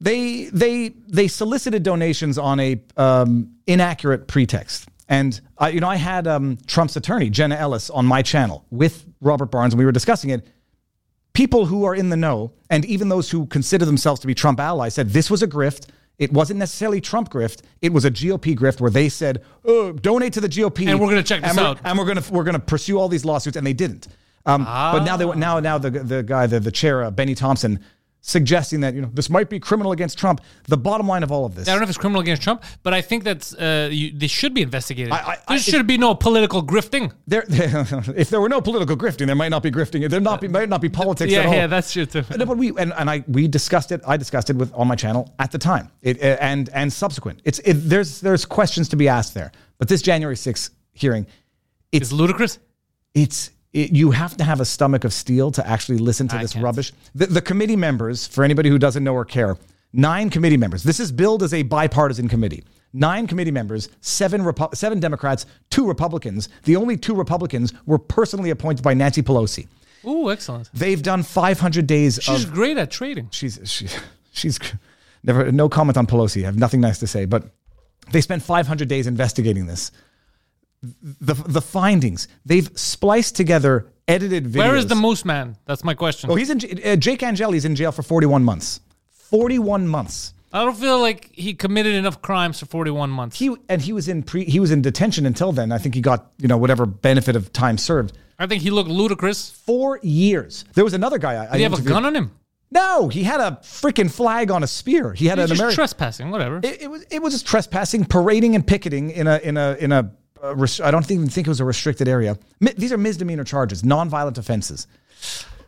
they 0.00 0.46
they 0.46 0.88
they 1.08 1.28
solicited 1.28 1.82
donations 1.82 2.36
on 2.38 2.58
a 2.60 2.80
um, 2.96 3.52
inaccurate 3.66 4.26
pretext. 4.26 4.88
And 5.08 5.40
I, 5.58 5.68
you 5.70 5.80
know, 5.80 5.88
I 5.88 5.96
had 5.96 6.26
um, 6.26 6.58
Trump's 6.66 6.96
attorney 6.96 7.30
Jenna 7.30 7.56
Ellis 7.56 7.90
on 7.90 8.04
my 8.06 8.22
channel 8.22 8.64
with 8.70 9.04
Robert 9.20 9.50
Barnes, 9.50 9.74
and 9.74 9.78
we 9.78 9.84
were 9.84 9.92
discussing 9.92 10.30
it. 10.30 10.46
People 11.32 11.64
who 11.66 11.84
are 11.84 11.94
in 11.94 12.10
the 12.10 12.16
know, 12.16 12.52
and 12.68 12.84
even 12.84 13.08
those 13.08 13.30
who 13.30 13.46
consider 13.46 13.84
themselves 13.86 14.20
to 14.20 14.26
be 14.26 14.34
Trump 14.34 14.60
allies, 14.60 14.94
said 14.94 15.10
this 15.10 15.30
was 15.30 15.42
a 15.42 15.48
grift. 15.48 15.86
It 16.22 16.32
wasn't 16.32 16.60
necessarily 16.60 17.00
Trump 17.00 17.30
grift. 17.30 17.62
It 17.80 17.92
was 17.92 18.04
a 18.04 18.10
GOP 18.10 18.56
grift 18.56 18.80
where 18.80 18.90
they 18.92 19.08
said, 19.08 19.42
oh, 19.64 19.90
"Donate 19.90 20.32
to 20.34 20.40
the 20.40 20.48
GOP," 20.48 20.86
And 20.88 21.00
we're 21.00 21.08
gonna 21.08 21.22
check 21.24 21.42
this 21.42 21.50
and 21.50 21.58
out. 21.58 21.78
and 21.82 21.98
we're 21.98 22.04
gonna 22.04 22.22
we're 22.30 22.44
gonna 22.44 22.60
pursue 22.60 22.96
all 22.98 23.08
these 23.08 23.24
lawsuits, 23.24 23.56
and 23.56 23.66
they 23.66 23.72
didn't. 23.72 24.06
Um, 24.46 24.64
But 24.64 25.00
now 25.04 25.16
they 25.16 25.26
now 25.26 25.58
now 25.58 25.78
the 25.78 25.90
the 25.90 26.22
guy 26.22 26.46
the 26.46 26.60
the 26.60 26.70
chair 26.70 27.02
uh, 27.02 27.10
Bennie 27.10 27.34
Thompson 27.34 27.80
suggesting 28.24 28.80
that 28.80 28.94
you 28.94 29.00
know 29.02 29.10
this 29.12 29.28
might 29.28 29.50
be 29.50 29.58
criminal 29.60 29.92
against 29.92 30.16
Trump. 30.16 30.40
The 30.68 30.76
bottom 30.76 31.06
line 31.08 31.22
of 31.24 31.30
all 31.32 31.44
of 31.44 31.54
this, 31.54 31.68
I 31.68 31.72
don't 31.72 31.80
know 31.80 31.84
if 31.84 31.88
it's 31.90 31.98
criminal 31.98 32.22
against 32.22 32.40
Trump, 32.42 32.62
but 32.84 32.94
I 32.94 33.00
think 33.02 33.24
that's 33.24 33.52
uh, 33.54 33.88
you, 33.92 34.12
they 34.16 34.28
should 34.28 34.54
be 34.54 34.62
investigated. 34.62 35.12
I- 35.12 35.32
I- 35.32 35.38
there 35.48 35.58
should 35.58 35.86
be 35.86 35.98
no 35.98 36.14
political 36.14 36.62
grifting. 36.62 37.12
there, 37.26 37.44
if 37.48 38.30
there 38.30 38.40
were 38.40 38.48
no 38.48 38.60
political 38.60 38.96
grifting, 38.96 39.26
there 39.26 39.34
might 39.36 39.48
not 39.50 39.62
be 39.62 39.70
grifting. 39.70 40.08
There 40.08 40.20
not 40.20 40.40
be 40.40 40.48
might 40.48 40.68
not 40.68 40.80
be 40.80 40.88
politics 40.88 41.32
Yeah, 41.32 41.40
at 41.40 41.46
all. 41.46 41.54
yeah, 41.54 41.66
that's 41.66 41.92
true 41.92 42.06
too. 42.06 42.22
No, 42.36 42.46
but 42.46 42.56
we 42.56 42.68
and, 42.78 42.92
and 42.96 43.10
I 43.10 43.24
we 43.26 43.48
discussed 43.48 43.90
it. 43.92 44.00
I 44.06 44.16
discussed 44.16 44.50
it 44.50 44.56
with 44.56 44.72
on 44.74 44.86
my 44.88 44.94
channel 44.94 45.34
at 45.38 45.50
the 45.50 45.58
time. 45.58 45.90
It 46.00 46.22
uh, 46.22 46.36
and 46.40 46.68
and 46.72 46.92
subsequent. 46.92 47.40
It's 47.44 47.58
it, 47.60 47.74
there's 47.74 48.20
there's 48.20 48.44
questions 48.44 48.88
to 48.90 48.96
be 48.96 49.08
asked 49.08 49.34
there. 49.34 49.50
But 49.78 49.88
this 49.88 50.00
January 50.00 50.36
6th 50.36 50.70
hearing, 50.92 51.26
It's 51.90 52.12
ludicrous. 52.12 52.60
it's 53.14 53.50
it, 53.72 53.92
you 53.92 54.10
have 54.10 54.36
to 54.36 54.44
have 54.44 54.60
a 54.60 54.64
stomach 54.64 55.04
of 55.04 55.12
steel 55.12 55.50
to 55.52 55.66
actually 55.66 55.98
listen 55.98 56.28
to 56.28 56.36
I 56.36 56.42
this 56.42 56.52
can't. 56.52 56.64
rubbish. 56.64 56.92
The, 57.14 57.26
the 57.26 57.40
committee 57.42 57.76
members, 57.76 58.26
for 58.26 58.44
anybody 58.44 58.68
who 58.68 58.78
doesn't 58.78 59.02
know 59.02 59.14
or 59.14 59.24
care, 59.24 59.56
nine 59.92 60.30
committee 60.30 60.56
members. 60.56 60.82
This 60.82 61.00
is 61.00 61.10
billed 61.12 61.42
as 61.42 61.54
a 61.54 61.62
bipartisan 61.62 62.28
committee. 62.28 62.64
Nine 62.94 63.26
committee 63.26 63.50
members, 63.50 63.88
seven 64.02 64.42
Repu- 64.42 64.74
seven 64.74 65.00
Democrats, 65.00 65.46
two 65.70 65.86
Republicans. 65.88 66.50
The 66.64 66.76
only 66.76 66.96
two 66.98 67.14
Republicans 67.14 67.72
were 67.86 67.98
personally 67.98 68.50
appointed 68.50 68.82
by 68.82 68.92
Nancy 68.92 69.22
Pelosi. 69.22 69.66
Ooh, 70.04 70.30
excellent. 70.30 70.68
They've 70.74 71.00
done 71.02 71.22
500 71.22 71.86
days 71.86 72.18
She's 72.20 72.44
of 72.44 72.52
great 72.52 72.76
at 72.76 72.90
trading. 72.90 73.28
she's 73.30 73.58
she, 73.64 73.86
she's 74.32 74.58
never 75.22 75.50
no 75.50 75.68
comment 75.70 75.96
on 75.96 76.06
Pelosi. 76.06 76.42
I 76.42 76.46
have 76.46 76.58
nothing 76.58 76.80
nice 76.82 76.98
to 76.98 77.06
say, 77.06 77.24
but 77.24 77.44
they 78.10 78.20
spent 78.20 78.42
500 78.42 78.88
days 78.88 79.06
investigating 79.06 79.64
this. 79.66 79.90
The 80.82 81.34
the 81.34 81.60
findings 81.60 82.26
they've 82.44 82.68
spliced 82.74 83.36
together 83.36 83.86
edited 84.08 84.46
videos. 84.46 84.58
Where 84.58 84.76
is 84.76 84.86
the 84.86 84.96
Moose 84.96 85.24
Man? 85.24 85.56
That's 85.64 85.84
my 85.84 85.94
question. 85.94 86.30
Oh, 86.30 86.34
he's 86.34 86.50
in. 86.50 86.60
Uh, 86.84 86.96
Jake 86.96 87.22
Angeli's 87.22 87.64
in 87.64 87.76
jail 87.76 87.92
for 87.92 88.02
41 88.02 88.42
months. 88.42 88.80
41 89.10 89.86
months. 89.86 90.34
I 90.52 90.64
don't 90.64 90.76
feel 90.76 91.00
like 91.00 91.30
he 91.32 91.54
committed 91.54 91.94
enough 91.94 92.20
crimes 92.20 92.60
for 92.60 92.66
41 92.66 93.10
months. 93.10 93.38
He 93.38 93.54
and 93.68 93.80
he 93.80 93.92
was 93.92 94.08
in 94.08 94.22
pre. 94.22 94.44
He 94.44 94.60
was 94.60 94.70
in 94.70 94.82
detention 94.82 95.24
until 95.24 95.52
then. 95.52 95.72
I 95.72 95.78
think 95.78 95.94
he 95.94 96.00
got 96.00 96.32
you 96.38 96.48
know 96.48 96.58
whatever 96.58 96.84
benefit 96.84 97.36
of 97.36 97.52
time 97.52 97.78
served. 97.78 98.18
I 98.38 98.46
think 98.46 98.62
he 98.62 98.70
looked 98.70 98.90
ludicrous. 98.90 99.50
Four 99.50 100.00
years. 100.02 100.64
There 100.74 100.84
was 100.84 100.94
another 100.94 101.18
guy. 101.18 101.44
I, 101.44 101.52
Did 101.52 101.56
he 101.58 101.62
have 101.62 101.78
a 101.78 101.80
gun 101.80 102.04
on 102.04 102.14
him? 102.14 102.32
No, 102.72 103.08
he 103.08 103.22
had 103.22 103.40
a 103.40 103.58
freaking 103.62 104.10
flag 104.10 104.50
on 104.50 104.62
a 104.62 104.66
spear. 104.66 105.12
He 105.12 105.26
had 105.26 105.38
He's 105.38 105.50
an 105.50 105.56
American. 105.56 105.74
trespassing, 105.76 106.30
whatever. 106.30 106.58
It, 106.62 106.82
it 106.82 106.90
was 106.90 107.04
it 107.10 107.22
was 107.22 107.34
just 107.34 107.46
trespassing, 107.46 108.04
parading, 108.06 108.54
and 108.54 108.66
picketing 108.66 109.10
in 109.10 109.26
a 109.26 109.38
in 109.38 109.56
a 109.56 109.76
in 109.78 109.92
a. 109.92 110.10
I 110.42 110.90
don't 110.90 111.08
even 111.10 111.28
think 111.28 111.46
it 111.46 111.50
was 111.50 111.60
a 111.60 111.64
restricted 111.64 112.08
area. 112.08 112.36
These 112.60 112.92
are 112.92 112.98
misdemeanor 112.98 113.44
charges, 113.44 113.82
nonviolent 113.82 114.38
offenses. 114.38 114.86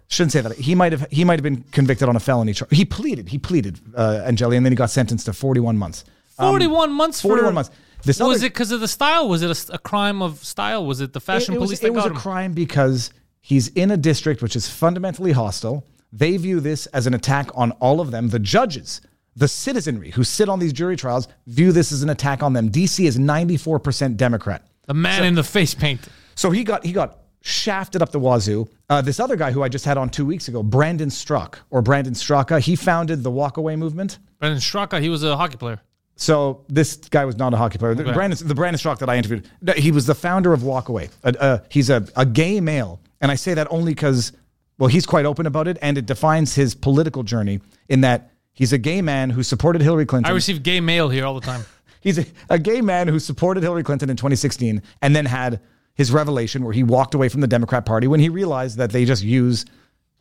Shouldn't 0.08 0.32
say 0.32 0.40
that. 0.40 0.52
He 0.56 0.74
might 0.74 0.92
have 0.92 1.06
he 1.10 1.24
might 1.24 1.34
have 1.38 1.42
been 1.42 1.62
convicted 1.72 2.08
on 2.08 2.16
a 2.16 2.20
felony 2.20 2.52
charge. 2.52 2.74
He 2.76 2.84
pleaded. 2.84 3.28
He 3.28 3.38
pleaded, 3.38 3.80
uh, 3.96 4.22
Angeli, 4.24 4.56
and 4.56 4.66
then 4.66 4.72
he 4.72 4.76
got 4.76 4.90
sentenced 4.90 5.26
to 5.26 5.32
41 5.32 5.78
months. 5.78 6.04
41 6.36 6.92
months 6.92 7.20
for 7.20 7.28
41 7.28 7.54
months. 7.54 7.70
This 8.04 8.20
was 8.20 8.38
other- 8.38 8.46
it 8.46 8.50
because 8.50 8.70
of 8.70 8.80
the 8.80 8.88
style? 8.88 9.28
Was 9.28 9.42
it 9.42 9.70
a 9.70 9.78
crime 9.78 10.20
of 10.20 10.44
style? 10.44 10.84
Was 10.84 11.00
it 11.00 11.12
the 11.12 11.20
fashion 11.20 11.54
it, 11.54 11.56
it 11.56 11.60
was, 11.60 11.68
police 11.68 11.78
it 11.78 11.82
that 11.84 11.92
was 11.92 12.04
a 12.04 12.08
him? 12.08 12.16
crime 12.16 12.52
because 12.52 13.10
he's 13.40 13.68
in 13.68 13.90
a 13.90 13.96
district 13.96 14.42
which 14.42 14.56
is 14.56 14.68
fundamentally 14.68 15.32
hostile. 15.32 15.86
They 16.12 16.36
view 16.36 16.60
this 16.60 16.86
as 16.86 17.06
an 17.06 17.14
attack 17.14 17.50
on 17.54 17.70
all 17.72 18.00
of 18.00 18.10
them. 18.10 18.28
The 18.28 18.38
judges, 18.38 19.00
the 19.36 19.48
citizenry 19.48 20.10
who 20.10 20.24
sit 20.24 20.48
on 20.48 20.58
these 20.58 20.72
jury 20.72 20.96
trials, 20.96 21.28
view 21.46 21.72
this 21.72 21.92
as 21.92 22.02
an 22.02 22.10
attack 22.10 22.42
on 22.42 22.52
them. 22.52 22.70
DC 22.70 23.04
is 23.04 23.18
94% 23.18 24.16
Democrat. 24.16 24.66
The 24.86 24.94
man 24.94 25.24
in 25.24 25.34
the 25.34 25.42
face 25.44 25.74
paint. 25.74 26.00
So 26.34 26.50
he 26.50 26.64
got 26.64 26.84
he 26.84 26.92
got 26.92 27.18
shafted 27.40 28.02
up 28.02 28.10
the 28.10 28.18
wazoo. 28.18 28.68
Uh, 28.88 29.00
this 29.02 29.20
other 29.20 29.36
guy 29.36 29.52
who 29.52 29.62
I 29.62 29.68
just 29.68 29.84
had 29.84 29.98
on 29.98 30.08
two 30.08 30.24
weeks 30.24 30.48
ago, 30.48 30.62
Brandon 30.62 31.10
Struck 31.10 31.60
or 31.70 31.82
Brandon 31.82 32.14
Straka, 32.14 32.58
he 32.60 32.74
founded 32.76 33.22
the 33.22 33.30
Walkaway 33.30 33.78
movement. 33.78 34.18
Brendan 34.38 34.60
Straka, 34.60 35.00
he 35.00 35.08
was 35.08 35.22
a 35.22 35.36
hockey 35.36 35.56
player. 35.56 35.80
So 36.16 36.64
this 36.68 36.96
guy 36.96 37.24
was 37.24 37.36
not 37.36 37.52
a 37.54 37.56
hockey 37.56 37.78
player. 37.78 37.94
The 37.94 38.12
Brandon, 38.12 38.46
the 38.46 38.54
Brandon 38.54 38.78
Strock 38.78 39.00
that 39.00 39.10
I 39.10 39.16
interviewed, 39.16 39.48
he 39.76 39.90
was 39.90 40.06
the 40.06 40.14
founder 40.14 40.52
of 40.52 40.60
Walkaway. 40.60 41.10
Uh, 41.24 41.32
uh, 41.38 41.58
he's 41.68 41.90
a, 41.90 42.06
a 42.16 42.24
gay 42.24 42.60
male, 42.60 43.00
and 43.20 43.30
I 43.30 43.34
say 43.34 43.54
that 43.54 43.66
only 43.70 43.94
because, 43.94 44.32
well, 44.78 44.88
he's 44.88 45.06
quite 45.06 45.26
open 45.26 45.46
about 45.46 45.66
it, 45.66 45.76
and 45.82 45.98
it 45.98 46.06
defines 46.06 46.54
his 46.54 46.74
political 46.74 47.24
journey 47.24 47.60
in 47.88 48.02
that 48.02 48.30
he's 48.54 48.72
a 48.72 48.78
gay 48.78 49.02
man 49.02 49.28
who 49.30 49.42
supported 49.42 49.82
Hillary 49.82 50.06
Clinton. 50.06 50.30
I 50.30 50.34
receive 50.34 50.62
gay 50.62 50.80
mail 50.80 51.08
here 51.10 51.26
all 51.26 51.34
the 51.34 51.46
time. 51.46 51.64
He's 52.00 52.18
a, 52.18 52.26
a 52.50 52.58
gay 52.58 52.82
man 52.82 53.08
who 53.08 53.18
supported 53.18 53.62
Hillary 53.62 53.82
Clinton 53.82 54.10
in 54.10 54.16
2016 54.16 54.82
and 55.00 55.16
then 55.16 55.24
had 55.24 55.60
his 55.94 56.12
revelation 56.12 56.62
where 56.62 56.74
he 56.74 56.82
walked 56.82 57.14
away 57.14 57.30
from 57.30 57.40
the 57.40 57.46
Democrat 57.46 57.86
Party 57.86 58.06
when 58.08 58.20
he 58.20 58.28
realized 58.28 58.76
that 58.76 58.90
they 58.90 59.06
just 59.06 59.22
use 59.22 59.64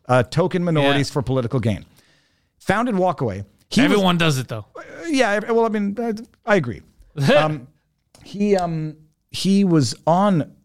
uh, 0.08 0.24
token 0.24 0.64
minorities 0.64 1.10
Yeah. 1.10 1.14
for 1.14 1.22
political 1.22 1.60
gain. 1.60 1.84
Founded 2.60 2.96
Walkaway. 2.96 3.46
He 3.70 3.82
was- 3.82 3.92
Everyone 3.92 4.18
does 4.18 4.38
it 4.38 4.48
though. 4.48 4.66
yeah, 5.10 5.40
well, 5.52 5.66
I 5.66 5.70
mean, 5.70 5.98
I, 6.00 6.14
I 6.46 6.56
agree. 6.56 6.82
Um, 7.36 7.68
he 8.24 8.56
um 8.56 8.96
he 9.32 9.66
was 9.66 9.94
on 10.08 10.56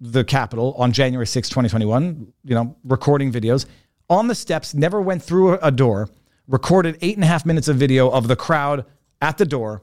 the 0.00 0.24
Capitol 0.24 0.74
on 0.78 0.90
January 0.92 1.26
6, 1.26 1.48
2021, 1.50 2.32
you 2.44 2.54
know, 2.54 2.74
recording 2.84 3.30
videos 3.30 3.66
on 4.08 4.26
the 4.26 4.34
steps, 4.34 4.72
never 4.74 5.02
went 5.02 5.22
through 5.22 5.52
a, 5.54 5.58
a 5.64 5.70
door, 5.70 6.08
recorded 6.48 6.98
eight 7.00 7.16
and 7.16 7.24
a 7.24 7.26
half 7.26 7.46
minutes 7.46 7.68
of 7.68 7.76
video 7.76 8.10
of 8.10 8.28
the 8.28 8.36
crowd 8.36 8.84
at 9.20 9.38
the 9.38 9.44
door. 9.44 9.82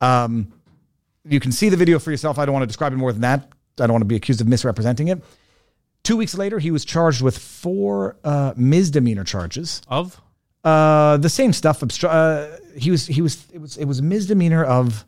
Um, 0.00 0.52
you 1.24 1.40
can 1.40 1.52
see 1.52 1.68
the 1.68 1.76
video 1.76 1.98
for 1.98 2.10
yourself. 2.10 2.38
I 2.38 2.44
don't 2.44 2.52
want 2.52 2.62
to 2.64 2.66
describe 2.66 2.92
it 2.92 2.96
more 2.96 3.12
than 3.12 3.22
that. 3.22 3.48
I 3.80 3.86
don't 3.86 3.92
want 3.92 4.02
to 4.02 4.06
be 4.06 4.16
accused 4.16 4.40
of 4.40 4.46
misrepresenting 4.46 5.08
it. 5.08 5.22
Two 6.02 6.16
weeks 6.18 6.34
later, 6.36 6.58
he 6.58 6.70
was 6.70 6.84
charged 6.84 7.22
with 7.22 7.38
four 7.38 8.16
uh, 8.24 8.52
misdemeanor 8.56 9.24
charges. 9.24 9.80
Of 9.88 10.20
Uh, 10.62 11.16
the 11.18 11.28
same 11.30 11.52
stuff. 11.52 11.80
Obstru- 11.80 12.08
uh, 12.10 12.56
he 12.78 12.90
was 12.90 13.06
he 13.06 13.22
was 13.22 13.44
it 13.52 13.60
was 13.60 13.76
it 13.78 13.84
was 13.86 13.98
a 14.00 14.02
misdemeanor 14.02 14.62
of. 14.64 15.04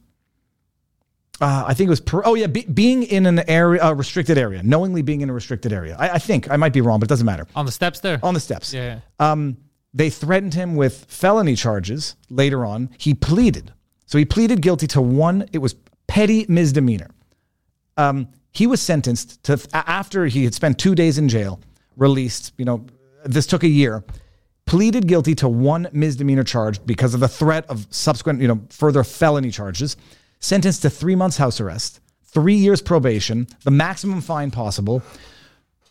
Uh, 1.38 1.64
I 1.66 1.74
think 1.74 1.88
it 1.88 1.90
was 1.90 2.00
per- 2.00 2.22
oh 2.24 2.34
yeah 2.34 2.46
be, 2.46 2.62
being 2.64 3.02
in 3.02 3.26
an 3.26 3.40
area 3.46 3.80
a 3.84 3.94
restricted 3.94 4.38
area 4.38 4.62
knowingly 4.62 5.02
being 5.02 5.20
in 5.20 5.28
a 5.28 5.34
restricted 5.34 5.70
area 5.70 5.94
I, 5.98 6.12
I 6.14 6.18
think 6.18 6.50
I 6.50 6.56
might 6.56 6.72
be 6.72 6.80
wrong 6.80 6.98
but 6.98 7.08
it 7.08 7.10
doesn't 7.10 7.26
matter 7.26 7.46
on 7.54 7.66
the 7.66 7.72
steps 7.72 8.00
there. 8.00 8.18
on 8.22 8.32
the 8.32 8.40
steps 8.40 8.72
Yeah. 8.72 9.00
um, 9.18 9.58
they 9.96 10.10
threatened 10.10 10.52
him 10.52 10.76
with 10.76 11.06
felony 11.08 11.56
charges 11.56 12.16
later 12.28 12.66
on. 12.66 12.90
He 12.98 13.14
pleaded. 13.14 13.72
So 14.04 14.18
he 14.18 14.26
pleaded 14.26 14.60
guilty 14.60 14.86
to 14.88 15.00
one, 15.00 15.48
it 15.54 15.58
was 15.58 15.74
petty 16.06 16.44
misdemeanor. 16.50 17.10
Um, 17.96 18.28
he 18.52 18.66
was 18.66 18.82
sentenced 18.82 19.42
to, 19.44 19.58
after 19.72 20.26
he 20.26 20.44
had 20.44 20.54
spent 20.54 20.78
two 20.78 20.94
days 20.94 21.16
in 21.16 21.30
jail, 21.30 21.60
released, 21.96 22.52
you 22.58 22.66
know, 22.66 22.84
this 23.24 23.46
took 23.46 23.62
a 23.62 23.68
year, 23.68 24.04
pleaded 24.66 25.08
guilty 25.08 25.34
to 25.36 25.48
one 25.48 25.88
misdemeanor 25.92 26.44
charge 26.44 26.84
because 26.84 27.14
of 27.14 27.20
the 27.20 27.28
threat 27.28 27.64
of 27.70 27.86
subsequent, 27.88 28.42
you 28.42 28.48
know, 28.48 28.60
further 28.68 29.02
felony 29.02 29.50
charges, 29.50 29.96
sentenced 30.40 30.82
to 30.82 30.90
three 30.90 31.14
months 31.14 31.38
house 31.38 31.58
arrest, 31.58 32.00
three 32.22 32.54
years 32.54 32.82
probation, 32.82 33.46
the 33.64 33.70
maximum 33.70 34.20
fine 34.20 34.50
possible, 34.50 35.02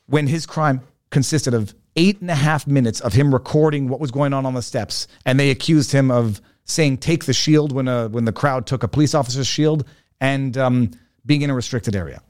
when 0.05 0.27
his 0.27 0.45
crime 0.45 0.81
consisted 1.09 1.55
of 1.55 1.73
eight 1.95 2.21
and 2.21 2.29
a 2.29 2.35
half 2.35 2.67
minutes 2.67 2.99
of 3.01 3.13
him 3.13 3.33
recording 3.33 3.87
what 3.87 3.99
was 3.99 4.11
going 4.11 4.33
on 4.33 4.45
on 4.45 4.53
the 4.53 4.61
steps, 4.61 5.07
and 5.25 5.39
they 5.39 5.49
accused 5.51 5.91
him 5.91 6.11
of 6.11 6.41
saying 6.65 6.97
"take 6.97 7.25
the 7.25 7.33
shield" 7.33 7.71
when 7.71 7.87
a 7.87 8.07
when 8.09 8.25
the 8.25 8.33
crowd 8.33 8.65
took 8.67 8.83
a 8.83 8.87
police 8.87 9.13
officer's 9.13 9.47
shield, 9.47 9.85
and 10.21 10.57
um, 10.57 10.91
being 11.25 11.41
in 11.41 11.49
a 11.49 11.53
restricted 11.55 11.95
area. 11.95 12.21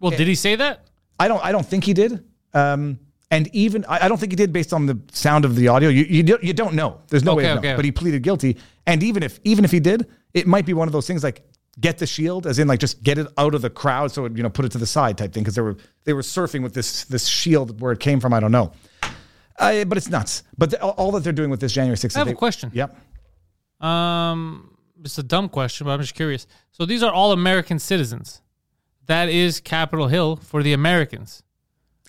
Well, 0.00 0.10
did 0.10 0.26
he 0.26 0.34
say 0.34 0.56
that? 0.56 0.86
I 1.18 1.28
don't 1.28 1.44
I 1.44 1.52
don't 1.52 1.66
think 1.66 1.84
he 1.84 1.92
did. 1.94 2.24
Um, 2.54 2.98
and 3.30 3.48
even 3.54 3.84
I, 3.88 4.04
I 4.04 4.08
don't 4.08 4.18
think 4.18 4.32
he 4.32 4.36
did 4.36 4.52
based 4.52 4.72
on 4.72 4.86
the 4.86 4.98
sound 5.12 5.44
of 5.44 5.56
the 5.56 5.68
audio. 5.68 5.88
You 5.88 6.04
you, 6.04 6.22
don't- 6.22 6.44
you 6.44 6.52
don't 6.52 6.74
know. 6.74 7.00
There's 7.08 7.24
no 7.24 7.34
way 7.34 7.44
Okay, 7.44 7.50
of 7.52 7.56
knowing. 7.62 7.66
okay. 7.72 7.76
But 7.76 7.84
he 7.84 7.92
pleaded 7.92 8.22
guilty. 8.22 8.58
And 8.86 9.02
even 9.02 9.22
if 9.22 9.40
even 9.44 9.64
if 9.64 9.70
he 9.70 9.80
did, 9.80 10.06
it 10.34 10.46
might 10.46 10.66
be 10.66 10.74
one 10.74 10.88
of 10.88 10.92
those 10.92 11.06
things 11.06 11.22
like 11.24 11.42
get 11.80 11.96
the 11.98 12.06
shield, 12.06 12.46
as 12.46 12.58
in 12.58 12.68
like 12.68 12.78
just 12.80 13.02
get 13.02 13.16
it 13.18 13.26
out 13.38 13.54
of 13.54 13.62
the 13.62 13.70
crowd, 13.70 14.10
so 14.12 14.26
it, 14.26 14.36
you 14.36 14.42
know 14.42 14.50
put 14.50 14.64
it 14.66 14.72
to 14.72 14.78
the 14.78 14.86
side 14.86 15.16
type 15.16 15.32
thing 15.32 15.42
because 15.42 15.54
they 15.54 15.62
were 15.62 15.76
they 16.04 16.12
were 16.12 16.20
surfing 16.22 16.62
with 16.62 16.74
this 16.74 17.04
this 17.04 17.26
shield 17.26 17.80
where 17.80 17.92
it 17.92 18.00
came 18.00 18.20
from. 18.20 18.34
I 18.34 18.40
don't 18.40 18.52
know. 18.52 18.72
Uh, 19.58 19.84
but 19.84 19.98
it's 19.98 20.08
nuts. 20.08 20.42
But 20.58 20.70
the, 20.70 20.82
all- 20.82 21.12
that 21.12 21.24
they're 21.24 21.32
doing 21.32 21.50
with 21.50 21.60
this 21.60 21.72
January 21.72 21.96
6th. 21.96 22.16
I 22.16 22.20
have 22.20 22.26
they- 22.26 22.32
a 22.32 22.36
question. 22.36 22.70
Yep. 22.74 22.96
Um, 23.80 24.76
it's 25.04 25.18
a 25.18 25.22
dumb 25.22 25.48
question, 25.48 25.86
but 25.86 25.92
I'm 25.92 26.00
just 26.00 26.14
curious. 26.14 26.46
So 26.70 26.86
these 26.86 27.02
are 27.02 27.12
all 27.12 27.32
American 27.32 27.78
citizens. 27.78 28.40
That 29.06 29.28
is 29.28 29.60
Capitol 29.60 30.06
Hill 30.08 30.36
for 30.36 30.62
the 30.62 30.72
Americans. 30.72 31.42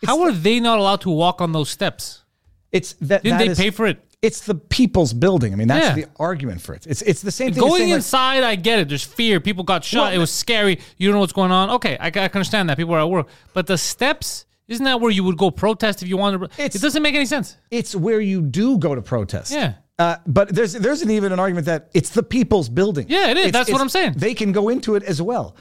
How 0.05 0.21
are 0.21 0.31
they 0.31 0.59
not 0.59 0.79
allowed 0.79 1.01
to 1.01 1.09
walk 1.09 1.41
on 1.41 1.51
those 1.53 1.69
steps? 1.69 2.23
It's 2.71 2.93
that. 3.01 3.23
Didn't 3.23 3.39
that 3.39 3.45
they 3.45 3.51
is- 3.51 3.57
pay 3.57 3.69
for 3.71 3.87
it? 3.87 3.99
It's 4.21 4.39
the 4.45 4.55
people's 4.55 5.11
building. 5.11 5.51
I 5.51 5.57
mean, 5.57 5.67
that's 5.67 5.97
Yeah. 5.97 6.05
the 6.05 6.11
argument 6.17 6.61
for 6.61 6.73
it. 6.73 6.87
It's 6.87 7.01
it's 7.01 7.21
the 7.21 7.31
same 7.31 7.51
thing. 7.51 7.59
Going 7.61 7.73
saying, 7.79 7.89
like, 7.89 7.95
inside, 7.97 8.43
I 8.45 8.55
get 8.55 8.79
it. 8.79 8.87
There's 8.87 9.03
fear. 9.03 9.41
People 9.41 9.65
got 9.65 9.83
shot. 9.83 10.03
Well, 10.05 10.13
it 10.13 10.17
was 10.17 10.31
scary. 10.31 10.79
You 10.97 11.09
don't 11.09 11.15
know 11.15 11.19
what's 11.19 11.33
going 11.33 11.51
on. 11.51 11.71
Okay, 11.71 11.97
I, 11.97 12.07
I 12.07 12.11
can 12.11 12.21
understand 12.35 12.69
that. 12.69 12.77
People 12.77 12.93
are 12.95 12.99
at 12.99 13.09
work. 13.09 13.27
But 13.53 13.67
the 13.67 13.77
steps, 13.77 14.45
isn't 14.67 14.85
that 14.85 14.99
where 15.01 15.11
you 15.11 15.23
would 15.23 15.37
go 15.37 15.51
protest 15.51 16.01
if 16.03 16.07
you 16.09 16.17
wanted 16.17 16.39
to? 16.39 16.45
It's- 16.61 16.75
it 16.75 16.81
doesn't 16.81 17.01
make 17.03 17.15
any 17.15 17.25
sense. 17.25 17.57
it's 17.71 17.95
where 17.95 18.21
you 18.21 18.41
do 18.41 18.77
go 18.77 18.95
to 18.95 19.01
protest. 19.01 19.51
Yeah. 19.51 19.73
Uh, 19.99 20.15
but 20.25 20.49
there's 20.49 20.73
there's 20.73 21.01
an 21.03 21.11
even 21.11 21.31
an 21.31 21.39
argument 21.39 21.65
that 21.67 21.89
it's 21.93 22.09
the 22.09 22.23
people's 22.23 22.67
building. 22.69 23.05
Yeah, 23.09 23.27
it 23.29 23.37
is. 23.37 23.47
It's- 23.47 23.53
That's 23.53 23.71
what 23.71 23.81
I'm 23.81 23.89
saying. 23.89 24.13
They 24.17 24.33
can 24.33 24.51
go 24.51 24.69
into 24.69 24.95
it 24.95 25.03
as 25.03 25.21
well. 25.21 25.55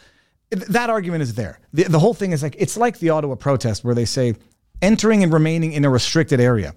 That 0.50 0.90
argument 0.90 1.22
is 1.22 1.34
there. 1.34 1.60
The, 1.72 1.84
the 1.84 1.98
whole 1.98 2.14
thing 2.14 2.32
is 2.32 2.42
like 2.42 2.56
it's 2.58 2.76
like 2.76 2.98
the 2.98 3.10
Ottawa 3.10 3.34
protest 3.34 3.84
where 3.84 3.94
they 3.94 4.04
say 4.04 4.34
entering 4.80 5.22
and 5.22 5.32
remaining 5.32 5.72
in 5.72 5.84
a 5.84 5.90
restricted 5.90 6.40
area. 6.40 6.74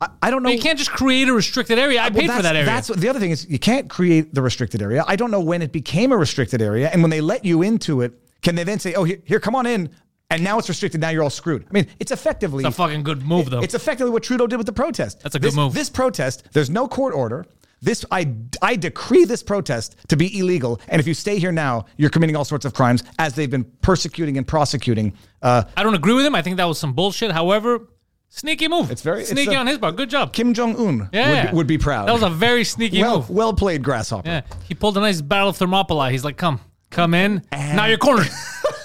I, 0.00 0.08
I 0.22 0.30
don't 0.30 0.42
know. 0.42 0.50
You 0.50 0.58
can't 0.60 0.78
just 0.78 0.90
create 0.92 1.28
a 1.28 1.32
restricted 1.34 1.78
area. 1.78 2.00
I 2.00 2.08
Well, 2.08 2.20
paid 2.22 2.30
for 2.30 2.42
that 2.42 2.54
area. 2.56 2.66
That's 2.66 2.88
what, 2.88 3.00
the 3.00 3.08
other 3.08 3.20
thing 3.20 3.30
is 3.32 3.46
you 3.48 3.58
can't 3.58 3.88
create 3.88 4.34
the 4.34 4.42
restricted 4.42 4.80
area. 4.82 5.04
I 5.06 5.16
don't 5.16 5.30
know 5.30 5.40
when 5.40 5.62
it 5.62 5.72
became 5.72 6.12
a 6.12 6.16
restricted 6.16 6.60
area, 6.62 6.88
and 6.92 7.02
when 7.02 7.10
they 7.10 7.20
let 7.20 7.44
you 7.44 7.62
into 7.62 8.00
it, 8.00 8.12
can 8.42 8.54
they 8.54 8.64
then 8.64 8.78
say, 8.78 8.94
"Oh, 8.94 9.04
here, 9.04 9.18
here 9.24 9.40
come 9.40 9.54
on 9.54 9.66
in," 9.66 9.90
and 10.30 10.42
now 10.42 10.58
it's 10.58 10.68
restricted. 10.68 11.00
Now 11.00 11.10
you're 11.10 11.22
all 11.22 11.30
screwed. 11.30 11.66
I 11.68 11.72
mean, 11.72 11.86
it's 11.98 12.12
effectively 12.12 12.64
It's 12.64 12.74
a 12.74 12.76
fucking 12.76 13.02
good 13.02 13.22
move, 13.22 13.50
though. 13.50 13.60
It's 13.60 13.74
effectively 13.74 14.10
what 14.12 14.22
Trudeau 14.22 14.46
did 14.46 14.56
with 14.56 14.66
the 14.66 14.72
protest. 14.72 15.20
That's 15.22 15.34
a 15.34 15.38
good 15.38 15.48
This- 15.48 15.56
move. 15.56 15.74
This 15.74 15.90
protest, 15.90 16.44
there's 16.52 16.70
no 16.70 16.88
court 16.88 17.14
order. 17.14 17.44
This 17.82 18.04
I 18.10 18.34
I 18.60 18.76
decree 18.76 19.24
this 19.24 19.42
protest 19.42 19.96
to 20.08 20.16
be 20.16 20.38
illegal, 20.38 20.80
and 20.88 21.00
if 21.00 21.06
you 21.06 21.14
stay 21.14 21.38
here 21.38 21.50
now, 21.50 21.86
you're 21.96 22.10
committing 22.10 22.36
all 22.36 22.44
sorts 22.44 22.66
of 22.66 22.74
crimes, 22.74 23.02
as 23.18 23.32
they've 23.34 23.50
been 23.50 23.64
persecuting 23.80 24.36
and 24.36 24.46
prosecuting. 24.46 25.14
Uh, 25.40 25.62
I 25.78 25.82
don't 25.82 25.94
agree 25.94 26.12
with 26.12 26.26
him. 26.26 26.34
I 26.34 26.42
think 26.42 26.58
that 26.58 26.66
was 26.66 26.78
some 26.78 26.92
bullshit. 26.92 27.32
However, 27.32 27.88
sneaky 28.28 28.68
move. 28.68 28.90
It's 28.90 29.00
very- 29.00 29.22
it's 29.22 29.30
sneaky 29.30 29.54
a- 29.54 29.58
on 29.60 29.66
his 29.66 29.78
part. 29.78 29.96
Good 29.96 30.10
job. 30.10 30.34
Kim 30.34 30.52
Jong 30.52 30.76
Un 30.76 31.08
yeah, 31.10 31.44
would, 31.44 31.50
be, 31.50 31.56
would 31.56 31.66
be 31.68 31.78
proud. 31.78 32.06
That 32.06 32.12
was 32.12 32.22
a 32.22 32.28
very 32.28 32.64
sneaky 32.64 33.00
well, 33.00 33.16
move. 33.20 33.30
well 33.30 33.54
played, 33.54 33.82
grasshopper. 33.82 34.28
Yeah, 34.28 34.42
he 34.68 34.74
pulled 34.74 34.98
a 34.98 35.00
nice 35.00 35.22
battle 35.22 35.48
of 35.48 35.56
Thermopylae. 35.56 36.12
He's 36.12 36.22
like, 36.22 36.36
"Come, 36.36 36.60
come 36.90 37.14
in. 37.14 37.42
now 37.50 37.86
you're 37.86 37.96
cornered." 37.96 38.28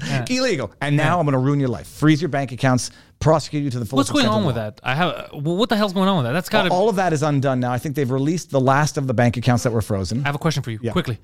illegal. 0.30 0.72
And 0.80 0.96
now 0.96 1.18
I'm 1.18 1.24
going 1.26 1.32
to 1.32 1.38
ruin 1.38 1.60
your 1.60 1.68
life, 1.68 1.86
freeze 1.86 2.20
your 2.22 2.28
bank 2.28 2.52
accounts, 2.52 2.90
prosecute 3.18 3.62
you 3.64 3.70
to 3.70 3.78
the 3.78 3.84
fullest. 3.84 4.12
What's 4.12 4.22
going 4.24 4.32
on 4.32 4.44
with 4.44 4.54
that? 4.56 4.80
I 4.84 4.94
have. 4.94 5.08
uh, 5.14 5.28
What 5.38 5.68
the 5.68 5.76
hell's 5.76 5.92
going 5.92 6.08
on 6.08 6.18
with 6.18 6.26
that? 6.26 6.32
That's 6.32 6.48
got 6.48 6.62
to. 6.64 6.70
All 6.70 6.88
of 6.88 6.96
that 6.96 7.12
is 7.12 7.22
undone 7.22 7.60
now. 7.60 7.72
I 7.72 7.78
think 7.78 7.94
they've 7.96 8.10
released 8.10 8.50
the 8.50 8.60
last 8.60 8.96
of 8.96 9.06
the 9.06 9.14
bank 9.14 9.36
accounts 9.36 9.62
that 9.64 9.72
were 9.72 9.82
frozen. 9.82 10.20
I 10.20 10.28
have 10.28 10.34
a 10.34 10.38
question 10.38 10.62
for 10.62 10.70
you, 10.70 10.78
Yeah. 10.82 10.92
quickly, 10.92 11.18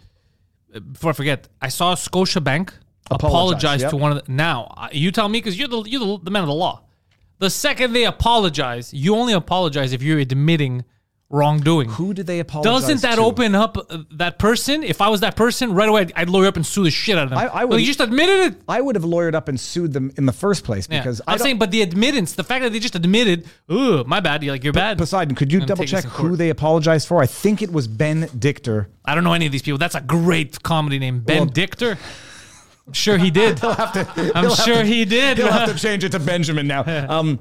Uh, 0.75 0.81
before 0.81 1.11
I 1.11 1.13
forget. 1.13 1.49
I 1.63 1.69
saw 1.69 1.95
Scotiabank 1.95 2.71
Apologize, 3.11 3.31
apologize 3.33 3.81
yep. 3.83 3.91
to 3.91 3.97
one 3.97 4.13
of 4.17 4.25
the. 4.25 4.33
Now 4.33 4.89
you 4.93 5.13
tell 5.13 5.29
me 5.29 5.39
because 5.39 5.59
you're 5.59 5.69
the 5.69 5.83
you're 5.83 6.01
the, 6.01 6.19
the 6.25 6.31
man 6.31 6.43
of 6.43 6.49
the 6.49 6.55
law. 6.55 6.83
The 7.39 7.51
second 7.51 7.93
they 7.93 8.05
apologize, 8.07 8.95
you 8.95 9.15
only 9.17 9.35
apologize 9.35 9.93
if 9.93 10.03
you're 10.03 10.19
admitting 10.21 10.85
wrongdoing. 11.35 11.89
Who 11.91 12.15
did 12.15 12.27
they 12.27 12.39
apologize 12.41 12.83
Doesn't 12.83 13.03
that 13.03 13.17
to? 13.17 13.23
open 13.23 13.55
up 13.55 13.77
uh, 13.77 13.99
that 14.13 14.39
person? 14.39 14.83
If 14.83 15.01
I 15.01 15.09
was 15.09 15.21
that 15.21 15.35
person, 15.37 15.75
right 15.75 15.89
away 15.89 16.03
I'd, 16.03 16.13
I'd 16.17 16.31
lawyer 16.31 16.47
up 16.47 16.57
and 16.57 16.65
sue 16.65 16.85
the 16.85 16.91
shit 16.91 17.19
out 17.19 17.25
of 17.25 17.31
them. 17.31 17.39
I- 17.39 17.47
I 17.49 17.65
would- 17.65 17.81
you 17.81 17.87
just 17.87 18.01
admitted 18.01 18.53
it. 18.55 18.63
I 18.69 18.81
would 18.81 18.95
have 18.95 19.05
lawyered 19.05 19.35
up 19.35 19.49
and 19.49 19.59
sued 19.59 19.93
them 19.93 20.13
in 20.17 20.27
the 20.27 20.33
first 20.33 20.65
place 20.65 20.87
Yeah. 20.91 21.01
because 21.01 21.21
I 21.27 21.33
I'm 21.33 21.39
don't- 21.39 21.45
saying, 21.45 21.59
but 21.59 21.71
the 21.71 21.83
admittance, 21.83 22.33
the 22.35 22.45
fact 22.45 22.63
that 22.63 22.73
they 22.73 22.79
just 22.79 22.95
admitted, 22.95 23.47
"Ooh, 23.71 24.05
my 24.05 24.21
bad," 24.21 24.43
you're 24.43 24.53
like 24.55 24.65
you're 24.65 24.73
bad. 24.73 24.97
Poseidon, 24.99 25.35
could 25.35 25.53
you 25.53 25.61
I'm 25.61 25.67
double 25.67 25.85
taking 25.85 25.91
check 25.97 26.05
this 26.05 26.13
in 26.13 26.19
who 26.21 26.29
court. 26.29 26.39
they 26.39 26.51
apologized 26.51 27.09
for? 27.09 27.21
I 27.23 27.27
think 27.27 27.63
it 27.63 27.73
was 27.73 27.89
Ben 27.89 28.29
Dichter. 28.39 28.89
I 29.05 29.15
don't 29.15 29.25
know 29.25 29.33
any 29.33 29.47
of 29.47 29.53
these 29.53 29.63
people. 29.63 29.79
That's 29.79 29.95
a 29.97 30.01
great 30.01 30.63
comedy 30.63 30.99
name, 30.99 31.21
Ben 31.21 31.37
Well- 31.39 31.47
Dichter. 31.47 31.99
I'm 32.87 32.93
sure 32.93 33.17
he 33.17 33.31
did. 33.31 33.59
I'm 33.65 34.55
sure 34.55 34.85
he 34.85 35.05
did. 35.07 35.39
He'll 35.39 35.51
have 35.51 35.73
to 35.73 35.79
change 35.79 36.05
it 36.05 36.11
to 36.13 36.19
Benjamin 36.21 36.67
now. 36.67 36.85
Um, 37.09 37.39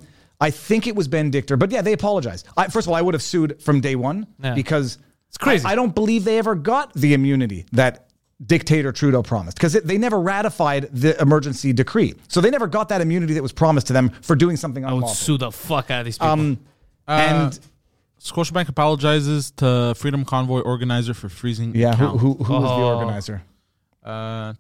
I 0.48 0.52
think 0.52 0.88
it 0.88 0.96
was 0.96 1.08
Ben 1.08 1.32
Dichter, 1.32 1.56
but 1.58 1.72
yeah, 1.72 1.82
they 1.82 1.94
apologized. 1.94 2.48
I, 2.58 2.68
first 2.68 2.86
of 2.88 2.90
all, 2.92 2.96
I 2.96 3.02
would 3.02 3.14
have 3.14 3.24
sued 3.24 3.62
from 3.62 3.82
day 3.82 3.96
one 3.96 4.28
Yeah. 4.44 4.54
because 4.56 4.98
It's 5.30 5.38
crazy. 5.38 5.66
I, 5.66 5.72
I 5.72 5.76
don't 5.76 5.96
believe 5.96 6.24
they 6.26 6.38
ever 6.38 6.56
got 6.56 6.94
the 6.94 7.14
immunity 7.14 7.66
that 7.72 8.08
dictator 8.46 8.92
Trudeau 8.92 9.24
promised 9.24 9.56
because 9.58 9.74
they 9.74 9.98
never 9.98 10.20
ratified 10.20 10.90
the 10.92 11.20
emergency 11.22 11.72
decree. 11.72 12.14
So 12.28 12.42
they 12.42 12.50
never 12.50 12.68
got 12.68 12.90
that 12.90 13.00
immunity 13.02 13.34
that 13.36 13.44
was 13.44 13.54
promised 13.54 13.88
to 13.88 13.94
them 13.94 14.10
for 14.22 14.36
doing 14.36 14.58
something 14.58 14.84
I 14.84 14.92
would 14.94 15.08
sue 15.08 15.38
the 15.38 15.52
fuck 15.52 15.90
out 15.92 16.00
of 16.02 16.06
these 16.06 16.18
people. 16.18 16.34
Um, 16.34 16.60
and 17.08 17.58
Scotiabank 18.20 18.68
apologizes 18.70 19.52
to 19.52 19.94
Freedom 19.96 20.26
Convoy 20.26 20.60
organizer 20.62 21.14
for 21.14 21.30
freezing. 21.30 21.74
yeah, 21.76 21.94
who, 21.96 22.04
account. 22.06 22.20
who, 22.22 22.34
who 22.36 22.54
was 22.54 22.64
the 22.64 22.68
Oh. 22.70 22.96
organizer? 22.98 23.44
Uh, 24.04 24.54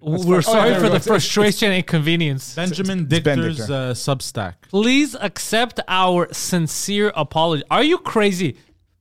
We're 0.00 0.18
fine. 0.18 0.34
Oh, 0.34 0.40
sorry 0.40 0.70
yeah, 0.70 0.76
for 0.76 0.80
the 0.82 0.86
it's- 0.96 1.06
it's- 1.06 1.06
frustration 1.06 1.68
and 1.68 1.76
inconvenience. 1.78 2.54
Benjamin 2.54 3.00
it's 3.10 3.20
Ben 3.20 3.38
Dichter's 3.38 3.56
Dichter. 3.58 3.72
uh, 3.72 3.92
Substack. 3.92 4.54
Please 4.68 5.14
accept 5.20 5.80
our 5.88 6.32
sincere 6.32 7.12
apology. 7.14 7.62
Are 7.70 7.82
you 7.82 7.98
crazy? 7.98 8.56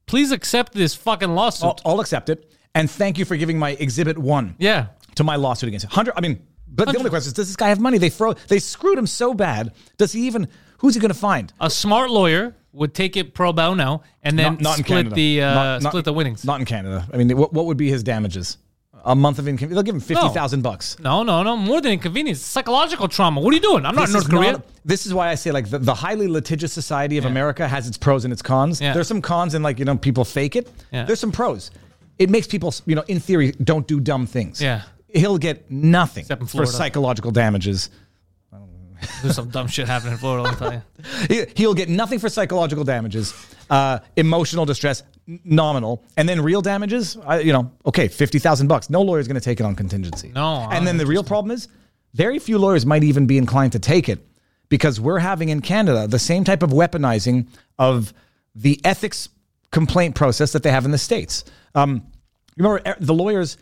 Please 0.08 0.32
accept 0.32 0.74
this 0.74 0.96
fucking 0.96 1.30
lawsuit. 1.36 1.66
I'll, 1.86 1.94
I'll 1.94 2.00
accept 2.02 2.30
it. 2.30 2.52
And 2.76 2.90
thank 2.90 3.18
you 3.18 3.26
for 3.26 3.38
giving 3.38 3.58
my 3.60 3.72
exhibit 3.72 4.18
one. 4.18 4.56
yeah. 4.60 4.88
to 5.16 5.24
my 5.24 5.36
lawsuit 5.36 5.68
against 5.68 5.86
him. 5.86 5.92
Hundred. 5.92 6.14
I 6.18 6.22
mean, 6.22 6.42
but 6.68 6.90
the 6.92 6.98
only 6.98 7.10
question 7.10 7.28
is, 7.30 7.34
does 7.34 7.48
this 7.48 7.56
guy 7.56 7.70
have 7.70 7.80
money? 7.80 7.98
They 7.98 8.10
throw. 8.10 8.34
They 8.34 8.60
screwed 8.60 8.98
him 8.98 9.08
so 9.08 9.34
bad. 9.34 9.74
Does 9.98 10.12
he 10.14 10.28
even? 10.28 10.48
Who's 10.80 10.94
he 10.96 11.02
going 11.02 11.12
to 11.12 11.18
find? 11.18 11.52
A 11.60 11.70
smart 11.70 12.10
lawyer 12.10 12.56
would 12.72 12.94
take 12.94 13.18
it 13.18 13.34
pro 13.34 13.52
bono 13.52 14.02
and 14.24 14.38
then 14.40 14.54
Not- 14.54 14.62
not 14.62 14.78
in 14.80 14.84
split 14.86 14.98
Canada. 15.06 15.16
the 15.16 15.42
uh, 15.42 15.54
Not- 15.54 15.82
not- 15.82 15.92
split 15.92 16.06
the 16.06 16.14
winnings. 16.14 16.46
Not 16.46 16.60
in 16.62 16.66
Canada. 16.66 17.06
I 17.12 17.18
mean, 17.18 17.36
what, 17.36 17.52
what 17.52 17.66
would 17.66 17.76
be 17.78 17.90
his 17.90 18.02
damages? 18.04 18.58
A 19.06 19.16
month 19.16 19.40
of 19.40 19.48
income. 19.48 19.70
They'll 19.70 19.82
give 19.84 19.96
him 19.96 20.02
fifty 20.02 20.28
thousand 20.30 20.62
bucks. 20.62 20.98
no, 21.00 21.24
no, 21.24 21.42
no. 21.44 21.56
More 21.56 21.80
than 21.82 21.94
inconvenience. 21.94 22.42
Psychological 22.42 23.08
trauma. 23.08 23.40
What 23.42 23.52
are 23.52 23.56
you 23.56 23.62
doing? 23.62 23.86
I'm 23.86 23.96
not 23.96 24.08
This 24.08 24.14
North 24.14 24.26
is 24.26 24.30
Korea. 24.30 24.52
not- 24.54 24.66
this 24.86 25.06
is 25.06 25.14
why 25.14 25.30
I 25.30 25.36
say 25.36 25.52
like 25.52 25.70
the, 25.70 25.80
the 25.80 25.94
highly 25.94 26.28
litigious 26.28 26.74
society 26.74 27.18
of 27.18 27.26
America 27.26 27.68
has 27.68 27.88
its 27.88 27.98
pros 27.98 28.24
and 28.26 28.34
its 28.34 28.42
cons. 28.42 28.82
Yeah. 28.82 28.94
There's 28.94 29.08
some 29.08 29.22
cons 29.22 29.54
and 29.54 29.64
like 29.64 29.80
you 29.80 29.86
know 29.86 29.96
people 29.98 30.26
fake 30.26 30.56
it. 30.56 30.70
Yeah. 30.92 31.06
There's 31.06 31.20
some 31.20 31.32
pros. 31.32 31.72
It 32.18 32.30
makes 32.30 32.48
people 32.48 32.74
you 32.86 32.96
know 32.96 33.04
in 33.08 33.20
theory 33.20 33.52
don't 33.54 33.88
do 33.88 34.00
dumb 34.00 34.26
things. 34.28 34.62
Yeah. 34.62 34.82
He'll 35.08 35.38
get 35.38 35.72
nothing 35.72 36.22
Except 36.24 36.42
in 36.42 36.48
for 36.48 36.52
Florida. 36.52 36.72
psychological 36.74 37.32
damages. 37.32 37.90
There's 39.22 39.36
some 39.36 39.50
dumb 39.50 39.68
shit 39.68 39.88
happening 39.88 40.14
in 40.14 40.20
Florida. 40.20 40.50
I'll 40.50 40.56
tell 40.56 40.74
you. 40.74 40.82
He- 41.30 41.46
He'll 41.56 41.74
get 41.74 41.88
nothing 41.90 42.20
for 42.20 42.28
psychological 42.28 42.84
damages, 42.84 43.32
uh, 43.70 44.00
emotional 44.16 44.66
distress, 44.66 45.04
n- 45.28 45.40
nominal, 45.44 46.04
and 46.18 46.28
then 46.28 46.42
real 46.42 46.62
damages. 46.62 47.18
I, 47.26 47.40
you 47.40 47.54
know, 47.54 47.72
okay, 47.86 48.08
fifty 48.08 48.40
thousand 48.40 48.68
bucks. 48.68 48.90
No 48.90 49.02
lawyer's 49.02 49.28
going 49.28 49.36
to 49.40 49.42
take 49.42 49.60
it 49.60 49.66
on 49.66 49.76
contingency. 49.76 50.32
No, 50.34 50.68
and 50.72 50.86
then 50.86 50.98
the 50.98 51.06
real 51.06 51.24
problem 51.24 51.52
is 51.52 51.68
very 52.14 52.40
few 52.40 52.58
lawyers 52.58 52.86
might 52.86 53.04
even 53.04 53.28
be 53.28 53.38
inclined 53.38 53.74
to 53.74 53.80
take 53.80 54.10
it 54.10 54.26
because 54.70 55.00
we're 55.00 55.20
having 55.20 55.50
in 55.50 55.62
Canada 55.62 56.08
the 56.08 56.20
same 56.20 56.44
type 56.44 56.64
of 56.64 56.72
weaponizing 56.72 57.48
of 57.78 58.14
the 58.56 58.80
ethics 58.84 59.30
complaint 59.72 60.16
process 60.16 60.52
that 60.54 60.64
they 60.64 60.72
have 60.72 60.86
in 60.86 60.92
the 60.92 60.98
States. 60.98 61.44
Um, 61.76 62.04
remember 62.58 62.96
the 63.00 63.14
lawyers 63.14 63.58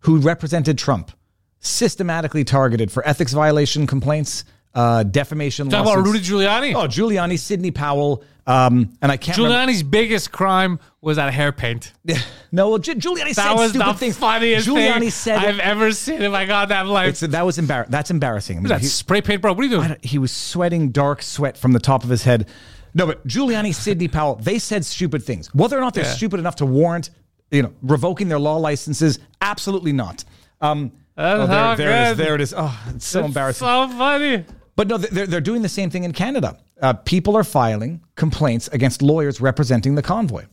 who 0.00 0.18
represented 0.18 0.78
Trump 0.78 1.12
systematically 1.60 2.42
targeted 2.42 2.90
for 2.90 3.06
ethics 3.06 3.32
violation 3.32 3.86
complaints, 3.86 4.44
uh, 4.74 5.02
defamation 5.02 5.68
Talk 5.68 5.82
about. 5.82 6.04
Rudy 6.04 6.20
Giuliani. 6.20 6.74
Oh, 6.74 6.86
Giuliani, 6.88 7.38
Sidney 7.38 7.70
Powell, 7.70 8.22
um, 8.46 8.90
and 9.02 9.12
I 9.12 9.16
can't 9.16 9.36
remember. 9.38 9.72
Giuliani's 9.72 9.82
biggest 9.82 10.32
crime 10.32 10.78
was 11.00 11.16
that 11.16 11.32
hair 11.32 11.52
paint. 11.52 11.92
No, 12.54 12.68
well, 12.68 12.78
Gi- 12.78 12.96
Giuliani 12.96 13.34
That 13.34 13.46
said 13.48 13.54
was 13.54 13.70
stupid 13.70 13.88
the 13.88 13.94
things. 13.94 14.18
funniest 14.18 14.68
Giuliani 14.68 14.98
thing 14.98 15.10
said 15.10 15.38
I've 15.38 15.58
ever 15.58 15.90
seen 15.92 16.20
in 16.20 16.30
my 16.32 16.44
goddamn 16.44 16.88
life. 16.88 17.08
it's, 17.08 17.20
that 17.20 17.46
was 17.46 17.56
embar- 17.56 17.88
That's 17.88 18.10
embarrassing. 18.10 18.58
I 18.58 18.60
mean, 18.60 18.68
that 18.68 18.82
he- 18.82 18.88
spray 18.88 19.22
paint, 19.22 19.40
bro. 19.40 19.54
What 19.54 19.60
are 19.60 19.64
you 19.64 19.70
doing? 19.70 19.84
I 19.84 19.88
don't- 19.88 20.04
he 20.04 20.18
was 20.18 20.32
sweating 20.32 20.90
dark 20.90 21.22
sweat 21.22 21.56
from 21.56 21.72
the 21.72 21.78
top 21.78 22.04
of 22.04 22.10
his 22.10 22.24
head. 22.24 22.46
No, 22.92 23.06
but 23.06 23.26
Giuliani, 23.26 23.74
Sidney 23.74 24.06
Powell, 24.06 24.34
they 24.34 24.58
said 24.58 24.84
stupid 24.84 25.22
things. 25.22 25.48
Whether 25.54 25.78
or 25.78 25.80
not 25.80 25.94
they're 25.94 26.04
Yeah. 26.04 26.12
stupid 26.12 26.40
enough 26.40 26.56
to 26.56 26.66
warrant, 26.66 27.08
you 27.50 27.62
know, 27.62 27.72
revoking 27.80 28.28
their 28.28 28.38
law 28.38 28.56
licenses, 28.58 29.18
absolutely 29.40 29.92
not. 29.94 30.24
Um, 30.60 30.92
That's 31.16 31.40
oh, 31.40 31.46
there, 31.46 31.56
how 31.56 31.74
there 31.74 31.88
it 31.90 32.02
is. 32.02 32.16
good. 32.18 32.26
There 32.26 32.34
it 32.34 32.40
is. 32.42 32.54
Oh, 32.54 32.82
it's 32.94 33.06
so 33.06 33.24
embarrassing. 33.24 33.66
So 33.66 33.88
funny. 33.96 34.44
But 34.76 34.88
no, 34.88 34.96
they're, 34.98 35.26
they're 35.26 35.40
doing 35.40 35.62
the 35.62 35.68
same 35.68 35.90
thing 35.90 36.04
in 36.04 36.12
Canada. 36.12 36.58
Uh, 36.80 36.94
people 36.94 37.36
are 37.36 37.44
filing 37.44 38.00
complaints 38.16 38.68
against 38.68 39.02
lawyers 39.02 39.40
representing 39.40 39.94
the 39.94 40.02
convoy. 40.02 40.44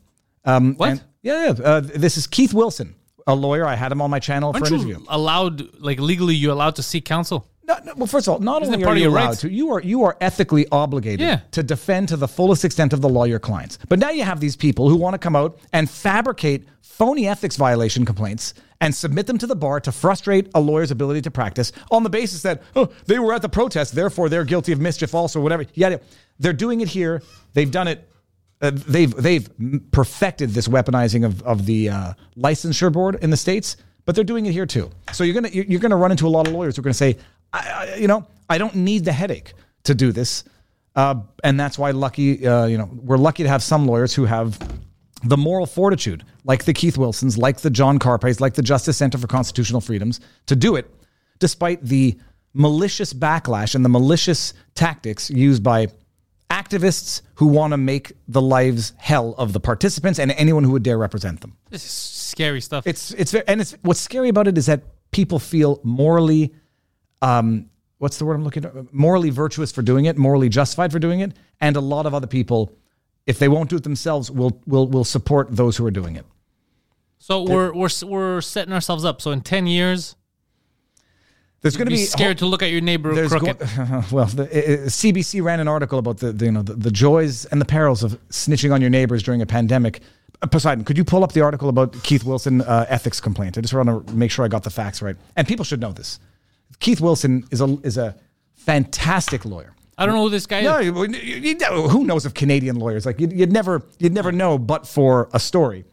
Um, 0.46 0.76
What? 0.76 0.90
and- 0.90 1.04
yeah, 1.22 1.46
yeah. 1.46 1.64
Uh, 1.66 1.80
this 1.82 2.16
is 2.18 2.28
Keith 2.28 2.54
Wilson, 2.54 2.96
a 3.28 3.36
lawyer. 3.36 3.66
I 3.66 3.76
had 3.76 3.92
him 3.92 4.02
on 4.02 4.10
my 4.10 4.20
channel 4.20 4.54
for 4.54 4.60
Aren't 4.60 4.72
an 4.72 4.80
you 4.80 4.88
interview. 4.90 5.06
allowed, 5.10 5.80
like 5.82 6.00
legally, 6.00 6.36
you 6.36 6.52
allowed 6.52 6.76
to 6.78 6.84
seek 6.84 7.04
counsel? 7.06 7.46
No, 7.68 7.78
no, 7.84 7.94
well, 7.98 8.08
first 8.08 8.28
of 8.28 8.34
all, 8.34 8.40
not 8.40 8.62
Isn't 8.64 8.74
only 8.76 8.86
are 8.86 8.96
you 8.96 9.10
allowed 9.10 9.26
rights? 9.28 9.42
to, 9.42 9.52
you 9.52 9.70
are 9.72 9.82
you 9.82 10.04
are 10.04 10.18
ethically 10.22 10.66
obligated 10.72 11.20
Yeah. 11.20 11.42
to 11.52 11.62
defend 11.62 12.08
to 12.10 12.18
the 12.18 12.28
fullest 12.28 12.64
extent 12.66 12.94
of 12.94 13.02
the 13.02 13.10
law 13.10 13.26
your 13.26 13.38
clients. 13.40 13.78
But 13.90 14.00
now 14.00 14.10
you 14.10 14.24
have 14.24 14.40
these 14.40 14.56
people 14.56 14.90
who 14.90 14.96
want 14.96 15.14
to 15.14 15.18
come 15.20 15.36
out 15.36 15.60
and 15.74 15.88
fabricate 15.90 16.68
phony 16.82 17.28
ethics 17.28 17.58
violation 17.58 18.06
complaints 18.06 18.54
and 18.82 18.94
submit 18.96 19.28
them 19.28 19.38
to 19.38 19.48
the 19.48 19.56
bar 19.56 19.80
to 19.82 19.92
frustrate 19.92 20.50
a 20.56 20.60
lawyer's 20.60 20.92
ability 20.92 21.22
to 21.22 21.32
practice 21.32 21.72
on 21.92 22.04
the 22.04 22.10
basis 22.10 22.42
that 22.44 22.64
oh, 22.76 22.90
they 23.06 23.20
were 23.20 23.34
at 23.34 23.42
the 23.42 23.50
protest, 23.50 23.94
therefore 23.94 24.30
they're 24.30 24.46
guilty 24.46 24.72
of 24.72 24.80
mischief 24.80 25.14
also, 25.14 25.42
whatever. 25.42 25.66
Yeah, 25.74 25.98
they're 26.40 26.54
doing 26.54 26.82
it 26.82 26.88
here. 26.88 27.22
They've 27.54 27.70
done 27.70 27.88
it. 27.88 28.10
Uh, 28.62 28.72
they've 28.74 29.14
they've 29.16 29.50
perfected 29.92 30.50
this 30.52 30.68
weaponizing 30.68 31.26
of 31.26 31.42
of 31.44 31.66
the 31.66 31.90
uh, 31.90 32.14
licensure 32.38 32.92
board 32.92 33.18
in 33.22 33.30
the 33.30 33.38
states, 33.38 33.78
but 34.06 34.16
they're 34.16 34.24
doing 34.24 34.46
it 34.46 34.52
here 34.52 34.66
too. 34.66 34.90
So 35.14 35.24
you're 35.24 35.36
gonna 35.36 35.50
you're 35.50 35.66
you're 35.66 35.80
gonna 35.80 35.98
run 35.98 36.12
into 36.12 36.28
a 36.28 36.30
lot 36.30 36.48
of 36.48 36.54
lawyers 36.54 36.76
who 36.76 36.82
are 36.82 36.84
gonna 36.84 36.94
say, 36.94 37.18
I, 37.54 37.60
I, 37.60 37.96
you 37.96 38.08
know, 38.08 38.28
I 38.50 38.58
don't 38.58 38.76
need 38.76 39.06
the 39.06 39.14
headache 39.14 39.54
to 39.84 39.96
do 39.96 40.12
this, 40.12 40.44
uh, 40.96 41.16
and 41.44 41.58
that's 41.58 41.80
why 41.80 41.92
lucky, 41.92 42.46
uh, 42.46 42.66
you 42.66 42.78
know, 42.78 42.90
we're 43.02 43.18
lucky 43.18 43.44
to 43.44 43.50
have 43.50 43.64
some 43.64 43.86
lawyers 43.86 44.14
who 44.14 44.26
have 44.26 44.60
the 45.24 45.38
moral 45.38 45.66
fortitude, 45.66 46.24
like 46.44 46.66
the 46.66 46.74
Keith 46.74 46.98
Wilsons, 46.98 47.38
like 47.38 47.60
the 47.60 47.70
John 47.70 48.00
Carpays, 48.00 48.40
like 48.40 48.54
the 48.54 48.62
Justice 48.62 48.98
Center 48.98 49.18
for 49.18 49.28
Constitutional 49.28 49.82
Freedoms, 49.82 50.20
to 50.46 50.56
do 50.56 50.76
it, 50.76 50.90
despite 51.40 51.84
the 51.84 52.18
malicious 52.54 53.14
backlash 53.14 53.76
and 53.76 53.84
the 53.84 53.90
malicious 53.90 54.54
tactics 54.76 55.30
used 55.30 55.64
by 55.64 55.88
activists 56.50 57.22
who 57.36 57.48
want 57.48 57.72
to 57.72 57.78
make 57.78 58.14
the 58.28 58.42
lives 58.42 58.94
hell 58.98 59.36
of 59.38 59.54
the 59.54 59.60
participants 59.60 60.20
and 60.20 60.32
anyone 60.32 60.64
who 60.64 60.72
would 60.72 60.84
dare 60.84 60.98
represent 60.98 61.42
them. 61.42 61.56
This 61.70 61.86
is 61.86 61.92
scary 61.92 62.62
stuff. 62.62 62.88
It's 62.88 63.12
it's 63.12 63.34
and 63.34 63.62
it's 63.62 63.76
what's 63.82 64.00
scary 64.00 64.30
about 64.30 64.48
it 64.48 64.58
is 64.58 64.66
that 64.66 64.84
people 65.12 65.38
feel 65.38 65.80
morally 65.84 66.54
um 67.22 67.70
what's 68.00 68.18
the 68.18 68.26
word 68.26 68.34
I'm 68.36 68.44
looking 68.44 68.66
at 68.66 68.94
morally 68.94 69.30
virtuous 69.30 69.72
for 69.72 69.84
doing 69.84 70.06
it, 70.06 70.18
morally 70.18 70.50
justified 70.50 70.92
for 70.92 71.00
doing 71.00 71.20
it, 71.20 71.34
and 71.62 71.76
a 71.76 71.82
lot 71.82 72.06
of 72.08 72.14
other 72.16 72.28
people 72.28 72.76
if 73.30 73.38
they 73.38 73.48
won't 73.48 73.70
do 73.70 73.76
it 73.76 73.84
themselves 73.84 74.32
we'll 74.32 74.60
we'll 74.66 74.88
we'll 74.88 75.04
support 75.18 75.48
those 75.56 75.78
who 75.78 75.86
are 75.86 75.92
doing 76.02 76.16
it. 76.16 76.26
so 77.20 77.44
we're 77.44 77.72
we're 77.74 77.90
we're 78.06 78.42
setting 78.42 78.74
ourselves 78.74 79.06
up. 79.06 79.22
So 79.22 79.32
in 79.32 79.42
ten 79.42 79.68
years, 79.68 80.16
There's 81.62 81.78
going 81.78 81.88
to 81.88 81.92
be 81.92 81.98
be 81.98 82.06
scared 82.06 82.40
to 82.40 82.46
look 82.48 82.64
at 82.64 82.72
your 82.72 82.82
neighbor 82.82 83.12
crooked. 83.28 83.60
go- 83.60 84.04
well, 84.12 84.26
the, 84.26 84.44
uh, 84.44 84.90
CBC 84.90 85.44
ran 85.44 85.60
an 85.60 85.68
article 85.68 86.00
about 86.00 86.18
the, 86.18 86.32
the 86.32 86.46
you 86.46 86.52
know 86.52 86.64
the, 86.64 86.74
the 86.74 86.92
joys 86.92 87.46
and 87.46 87.62
the 87.62 87.66
perils 87.66 88.04
of 88.04 88.14
snitching 88.30 88.74
on 88.74 88.82
your 88.82 88.90
neighbors 88.90 89.22
during 89.22 89.42
a 89.42 89.46
pandemic. 89.46 90.02
Uh, 90.42 90.48
Poseidon, 90.48 90.84
could 90.84 90.98
you 90.98 91.04
pull 91.06 91.24
up 91.24 91.34
the 91.34 91.42
article 91.42 91.70
about 91.70 92.02
Keith 92.02 92.24
Wilson 92.24 92.62
uh, 92.62 92.86
ethics 92.90 93.20
complaint? 93.22 93.58
I 93.58 93.62
just 93.62 93.74
want 93.74 94.08
to 94.08 94.14
make 94.14 94.32
sure 94.32 94.44
I 94.44 94.48
got 94.48 94.64
the 94.64 94.70
facts 94.72 95.02
right, 95.02 95.18
and 95.36 95.48
people 95.48 95.66
should 95.66 95.82
know 95.82 95.92
this. 95.92 96.20
Keith 96.80 97.00
Wilson 97.02 97.44
is 97.52 97.62
a 97.62 97.78
is 97.84 97.98
a 97.98 98.16
fantastic 98.56 99.46
lawyer. 99.46 99.74
I 100.00 100.06
don't 100.06 100.16
know 100.16 100.24
who 100.24 100.30
this 100.30 100.46
guy 100.48 100.62
No, 100.62 100.78
is. 100.80 100.86
you, 100.88 101.06
you- 101.08 101.56
you 101.60 101.90
who 101.90 102.06
knows 102.06 102.26
of 102.26 102.34
Canadian 102.34 102.78
lawyers? 102.78 103.06
Like 103.06 103.20
you'd, 103.20 103.34
you'd 103.34 103.52
never 103.52 103.84
you'd 104.00 104.14
never 104.14 104.32
know, 104.32 104.58
but 104.58 104.88
for 104.88 105.30
a 105.34 105.40
story. 105.40 105.84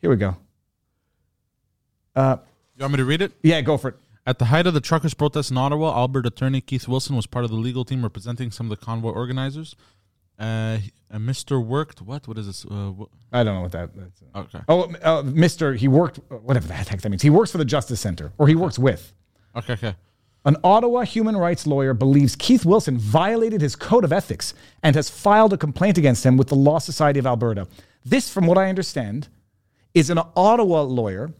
Here 0.00 0.10
we 0.10 0.16
go. 0.16 0.36
You 2.16 2.22
want 2.80 2.92
me 2.92 2.96
to 2.98 3.04
read 3.04 3.22
it? 3.22 3.32
Yeah, 3.42 3.60
go 3.60 3.76
for 3.76 3.88
it. 3.88 3.94
At 4.26 4.38
the 4.38 4.46
height 4.46 4.66
of 4.66 4.74
the 4.74 4.80
truckers' 4.80 5.14
protest 5.14 5.50
in 5.50 5.56
Ottawa, 5.58 5.94
Albert 5.96 6.26
attorney 6.26 6.60
Keith 6.60 6.88
Wilson 6.88 7.14
was 7.16 7.26
part 7.26 7.44
of 7.44 7.50
the 7.50 7.56
legal 7.56 7.84
team 7.84 8.02
representing 8.02 8.50
some 8.50 8.70
of 8.70 8.78
the 8.78 8.84
convoy 8.84 9.10
organizers. 9.12 9.76
Uh, 10.38 10.78
he- 10.78 10.92
uh, 11.10 11.18
Mr. 11.18 11.64
worked 11.64 12.02
what? 12.02 12.26
What 12.26 12.36
is 12.36 12.46
this? 12.46 12.64
Uh, 12.64 12.90
wh- 12.90 13.04
I 13.32 13.44
don't 13.44 13.54
know 13.54 13.60
what 13.62 13.72
that. 13.72 13.90
That's, 13.94 14.22
okay, 14.34 14.58
Oh, 14.68 14.92
uh, 15.02 15.22
Mister, 15.22 15.74
he 15.74 15.86
worked 15.88 16.18
whatever 16.30 16.66
the 16.66 16.74
heck 16.74 17.00
that 17.00 17.08
means. 17.08 17.22
He 17.22 17.30
works 17.30 17.52
for 17.52 17.58
the 17.58 17.64
Justice 17.64 18.00
Center, 18.00 18.32
or 18.36 18.48
he 18.48 18.54
works 18.56 18.78
with. 18.78 19.14
okay, 19.54 19.74
okay. 19.74 19.94
An 20.46 20.56
Ottawa 20.62 21.02
human 21.02 21.36
rights 21.36 21.66
lawyer 21.66 21.92
believes 21.92 22.36
Keith 22.36 22.64
Wilson 22.64 22.96
violated 22.96 23.60
his 23.60 23.74
code 23.74 24.04
of 24.04 24.12
ethics 24.12 24.54
and 24.80 24.94
has 24.94 25.10
filed 25.10 25.52
a 25.52 25.56
complaint 25.58 25.98
against 25.98 26.24
him 26.24 26.36
with 26.36 26.46
the 26.46 26.54
Law 26.54 26.78
Society 26.78 27.18
of 27.18 27.26
Alberta. 27.26 27.66
This, 28.04 28.30
from 28.32 28.46
what 28.46 28.56
I 28.56 28.68
understand, 28.68 29.26
is 29.92 30.08
an 30.08 30.20
Ottawa 30.36 30.82
lawyer 30.82 31.30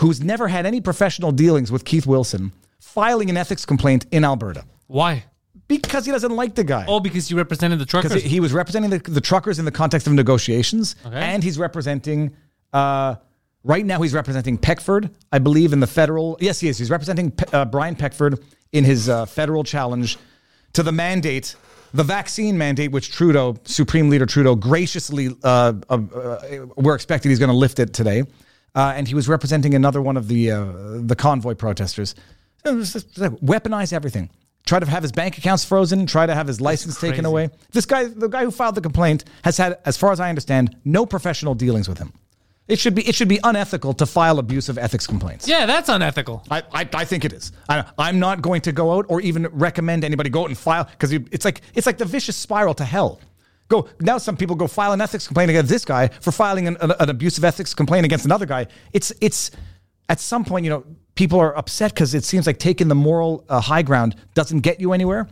who's 0.00 0.20
never 0.22 0.46
had 0.46 0.66
any 0.66 0.80
professional 0.80 1.32
dealings 1.32 1.72
with 1.72 1.84
Keith 1.84 2.06
Wilson 2.06 2.52
filing 2.78 3.28
an 3.28 3.36
ethics 3.36 3.66
complaint 3.66 4.06
in 4.12 4.24
Alberta 4.24 4.64
Why? 4.86 5.24
because 5.66 6.06
he 6.06 6.12
doesn't 6.12 6.36
like 6.36 6.54
the 6.54 6.62
guy. 6.62 6.84
Oh, 6.86 7.00
because 7.00 7.30
you 7.32 7.36
represented 7.36 7.80
the 7.80 7.86
truckers. 7.86 8.12
because 8.12 8.30
he 8.30 8.38
was 8.38 8.52
representing 8.52 8.90
the, 8.90 8.98
the 8.98 9.20
truckers 9.20 9.58
in 9.58 9.64
the 9.64 9.72
context 9.72 10.06
of 10.06 10.12
negotiations, 10.12 10.94
Okay. 11.04 11.16
and 11.16 11.42
he's 11.42 11.58
representing. 11.58 12.36
Uh, 12.72 13.16
right 13.64 13.84
now, 13.84 14.00
he's 14.02 14.14
representing 14.14 14.58
Peckford, 14.58 15.10
I 15.32 15.38
believe, 15.38 15.72
in 15.72 15.80
the 15.80 15.86
federal. 15.86 16.36
Yes, 16.40 16.60
he 16.60 16.68
is. 16.68 16.78
He's 16.78 16.90
representing 16.90 17.30
Pe- 17.32 17.50
uh, 17.52 17.64
Brian 17.64 17.96
Peckford 17.96 18.38
in 18.72 18.84
his 18.84 19.08
uh, 19.08 19.26
federal 19.26 19.64
challenge 19.64 20.18
to 20.74 20.82
the 20.82 20.92
mandate, 20.92 21.56
the 21.92 22.04
vaccine 22.04 22.58
mandate, 22.58 22.92
which 22.92 23.10
Trudeau, 23.10 23.56
Supreme 23.64 24.10
Leader 24.10 24.26
Trudeau, 24.26 24.54
graciously, 24.54 25.28
uh, 25.42 25.72
uh, 25.88 25.98
uh, 26.14 26.66
we're 26.76 26.94
expecting 26.94 27.30
he's 27.30 27.38
going 27.38 27.50
to 27.50 27.56
lift 27.56 27.78
it 27.78 27.92
today, 27.92 28.22
uh, 28.74 28.92
and 28.96 29.08
he 29.08 29.14
was 29.14 29.28
representing 29.28 29.74
another 29.74 30.02
one 30.02 30.16
of 30.16 30.28
the 30.28 30.50
uh, 30.50 30.66
the 31.00 31.16
convoy 31.16 31.54
protesters. 31.54 32.14
It 32.64 32.74
was 32.74 32.92
just 32.92 33.18
like, 33.18 33.32
weaponize 33.40 33.92
everything. 33.92 34.30
Try 34.66 34.80
to 34.80 34.86
have 34.86 35.02
his 35.02 35.12
bank 35.12 35.36
accounts 35.36 35.64
frozen. 35.64 36.06
Try 36.06 36.24
to 36.26 36.34
have 36.34 36.46
his 36.46 36.60
license 36.60 36.98
taken 36.98 37.26
away. 37.26 37.50
This 37.72 37.84
guy, 37.84 38.04
the 38.04 38.28
guy 38.28 38.44
who 38.44 38.50
filed 38.50 38.74
the 38.74 38.80
complaint, 38.80 39.24
has 39.44 39.58
had, 39.58 39.78
as 39.84 39.98
far 39.98 40.10
as 40.10 40.20
I 40.20 40.30
understand, 40.30 40.74
no 40.84 41.04
professional 41.04 41.54
dealings 41.54 41.86
with 41.86 41.98
him. 41.98 42.14
It 42.66 42.78
should 42.78 42.94
be 42.94 43.06
it 43.06 43.14
should 43.14 43.28
be 43.28 43.38
unethical 43.44 43.92
to 43.94 44.06
file 44.06 44.38
abusive 44.38 44.78
ethics 44.78 45.06
complaints. 45.06 45.46
yeah, 45.46 45.66
that's 45.66 45.90
unethical. 45.90 46.42
I, 46.50 46.62
I, 46.72 46.88
I 46.94 47.04
think 47.04 47.24
it 47.26 47.32
is. 47.34 47.52
I, 47.68 47.84
I'm 47.98 48.18
not 48.18 48.40
going 48.40 48.62
to 48.62 48.72
go 48.72 48.94
out 48.94 49.04
or 49.08 49.20
even 49.20 49.46
recommend 49.48 50.02
anybody 50.02 50.30
go 50.30 50.42
out 50.44 50.48
and 50.48 50.56
file 50.56 50.84
because 50.84 51.12
it's 51.12 51.44
like 51.44 51.60
it's 51.74 51.86
like 51.86 51.98
the 51.98 52.06
vicious 52.06 52.36
spiral 52.36 52.72
to 52.74 52.84
hell. 52.84 53.20
Go 53.68 53.88
now. 54.00 54.16
Some 54.18 54.36
people 54.36 54.56
go 54.56 54.66
file 54.66 54.92
an 54.92 55.00
ethics 55.02 55.26
complaint 55.26 55.50
against 55.50 55.70
this 55.70 55.84
guy 55.84 56.08
for 56.08 56.32
filing 56.32 56.66
an, 56.66 56.76
an, 56.80 56.92
an 57.00 57.10
abusive 57.10 57.44
ethics 57.44 57.74
complaint 57.74 58.06
against 58.06 58.24
another 58.24 58.46
guy. 58.46 58.66
It's 58.94 59.12
it's 59.20 59.50
at 60.08 60.20
some 60.20 60.44
point 60.44 60.64
you 60.64 60.70
know 60.70 60.84
people 61.16 61.38
are 61.40 61.56
upset 61.56 61.92
because 61.92 62.14
it 62.14 62.24
seems 62.24 62.46
like 62.46 62.58
taking 62.58 62.88
the 62.88 62.94
moral 62.94 63.44
uh, 63.50 63.60
high 63.60 63.82
ground 63.82 64.16
doesn't 64.34 64.60
get 64.60 64.80
you 64.80 64.94
anywhere, 64.94 65.28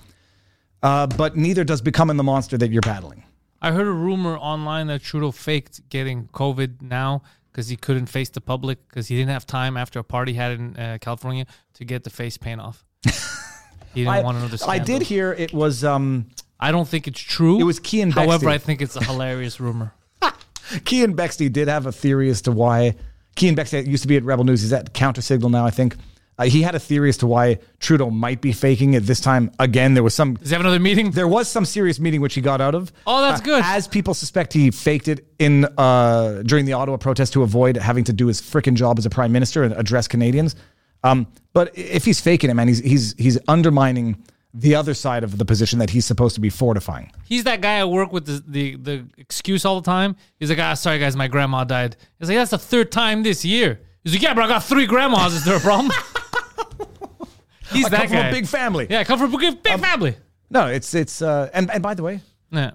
uh, 0.82 1.06
but 1.06 1.36
neither 1.36 1.64
does 1.64 1.80
becoming 1.80 2.18
the 2.18 2.22
monster 2.22 2.58
that 2.58 2.70
you're 2.70 2.82
battling. 2.82 3.24
I 3.62 3.70
heard 3.70 3.86
a 3.86 3.92
rumor 3.92 4.36
online 4.36 4.88
that 4.88 5.02
Trudeau 5.02 5.30
faked 5.30 5.88
getting 5.88 6.26
COVID 6.28 6.82
now 6.82 7.22
because 7.50 7.68
he 7.68 7.76
couldn't 7.76 8.06
face 8.06 8.28
the 8.28 8.40
public 8.40 8.86
because 8.88 9.06
he 9.06 9.16
didn't 9.16 9.30
have 9.30 9.46
time 9.46 9.76
after 9.76 10.00
a 10.00 10.04
party 10.04 10.32
he 10.32 10.38
had 10.38 10.52
in 10.52 10.76
uh, 10.76 10.98
California 11.00 11.46
to 11.74 11.84
get 11.84 12.02
the 12.02 12.10
face 12.10 12.36
paint 12.36 12.60
off. 12.60 12.84
he 13.04 14.00
didn't 14.02 14.08
I, 14.08 14.22
want 14.22 14.38
to 14.38 14.42
know 14.42 14.48
the 14.48 14.64
I 14.68 14.80
did 14.80 15.02
hear 15.02 15.32
it 15.32 15.52
was 15.52 15.84
um, 15.84 16.26
I 16.58 16.72
don't 16.72 16.88
think 16.88 17.06
it's 17.06 17.20
true. 17.20 17.60
It 17.60 17.64
was 17.64 17.78
Keean 17.78 18.10
However. 18.10 18.48
I 18.48 18.58
think 18.58 18.82
it's 18.82 18.96
a 18.96 19.04
hilarious 19.04 19.60
rumor. 19.60 19.94
Keean 20.84 21.14
Bexte 21.14 21.52
did 21.52 21.68
have 21.68 21.86
a 21.86 21.92
theory 21.92 22.30
as 22.30 22.42
to 22.42 22.52
why 22.52 22.96
Keean 23.36 23.54
Bexte 23.54 23.86
used 23.86 24.02
to 24.02 24.08
be 24.08 24.16
at 24.16 24.24
Rebel 24.24 24.42
News. 24.42 24.62
He's 24.62 24.72
at 24.72 24.92
Counter 24.92 25.22
Signal 25.22 25.50
now, 25.50 25.64
I 25.64 25.70
think. 25.70 25.96
Uh, 26.38 26.44
he 26.44 26.62
had 26.62 26.74
a 26.74 26.78
theory 26.78 27.08
as 27.10 27.18
to 27.18 27.26
why 27.26 27.58
Trudeau 27.78 28.10
might 28.10 28.40
be 28.40 28.52
faking 28.52 28.94
it 28.94 29.00
this 29.04 29.20
time. 29.20 29.50
Again, 29.58 29.94
there 29.94 30.02
was 30.02 30.14
some 30.14 30.34
Does 30.34 30.48
he 30.48 30.54
have 30.54 30.60
another 30.62 30.78
meeting? 30.80 31.10
there 31.10 31.28
was 31.28 31.46
some 31.48 31.64
serious 31.64 32.00
meeting 32.00 32.20
which 32.20 32.34
he 32.34 32.40
got 32.40 32.60
out 32.60 32.74
of. 32.74 32.90
Oh, 33.06 33.20
that's 33.20 33.40
Uh, 33.40 33.44
good. 33.44 33.62
As 33.64 33.86
people 33.86 34.14
suspect, 34.14 34.52
he 34.54 34.70
faked 34.70 35.08
it 35.08 35.26
in 35.38 35.66
uh, 35.76 36.42
during 36.46 36.64
the 36.64 36.72
Ottawa 36.72 36.96
protest 36.96 37.34
to 37.34 37.42
avoid 37.42 37.76
having 37.76 38.04
to 38.04 38.12
do 38.12 38.26
his 38.28 38.40
frickin' 38.40 38.74
job 38.74 38.98
as 38.98 39.04
a 39.06 39.10
prime 39.10 39.30
minister 39.30 39.62
and 39.62 39.74
address 39.74 40.08
Canadians. 40.08 40.56
Um, 41.04 41.26
but 41.52 41.76
if 41.76 42.04
he's 42.04 42.20
faking 42.20 42.48
it, 42.48 42.54
man, 42.54 42.68
he's 42.68 42.78
he's 42.78 43.14
he's 43.18 43.38
undermining 43.48 44.22
the 44.54 44.74
other 44.74 44.94
side 44.94 45.24
of 45.24 45.38
the 45.38 45.44
position 45.44 45.78
that 45.80 45.90
he's 45.90 46.04
supposed 46.06 46.34
to 46.34 46.40
be 46.40 46.48
fortifying. 46.50 47.10
He's 47.24 47.44
that 47.44 47.60
guy 47.62 47.78
at 47.78 47.88
work 47.90 48.12
with 48.12 48.26
the, 48.26 48.42
the, 48.46 48.76
the 48.76 49.04
excuse 49.18 49.64
all 49.64 49.80
the 49.80 49.84
time. 49.84 50.14
He's 50.38 50.50
like, 50.50 50.58
ah, 50.58 50.74
sorry 50.74 50.98
guys, 50.98 51.16
my 51.16 51.26
grandma 51.26 51.64
died. 51.64 51.96
He's 52.18 52.28
like, 52.28 52.36
that's 52.36 52.50
the 52.50 52.58
third 52.58 52.92
time 52.92 53.22
this 53.22 53.44
year. 53.46 53.80
He's 54.04 54.12
like, 54.12 54.22
yeah, 54.22 54.34
but 54.34 54.44
I 54.44 54.48
got 54.48 54.62
three 54.64 54.84
grandmas. 54.86 55.32
Is 55.32 55.44
there 55.46 55.56
a 55.56 55.60
problem? 55.60 55.90
He's 57.72 57.86
I 57.86 57.88
that 57.90 57.98
come 58.00 58.08
from 58.08 58.16
guy. 58.18 58.28
a 58.28 58.32
big 58.32 58.46
family. 58.46 58.86
yeah, 58.90 59.00
I 59.00 59.04
come 59.04 59.18
from 59.18 59.34
a 59.34 59.38
big, 59.38 59.62
big 59.62 59.80
family. 59.80 60.16
No, 60.50 60.66
it's 60.66 60.94
it's 60.94 61.22
uh, 61.22 61.48
and 61.54 61.70
and 61.70 61.82
by 61.82 61.94
the 61.94 62.02
way, 62.02 62.20
Yeah. 62.50 62.72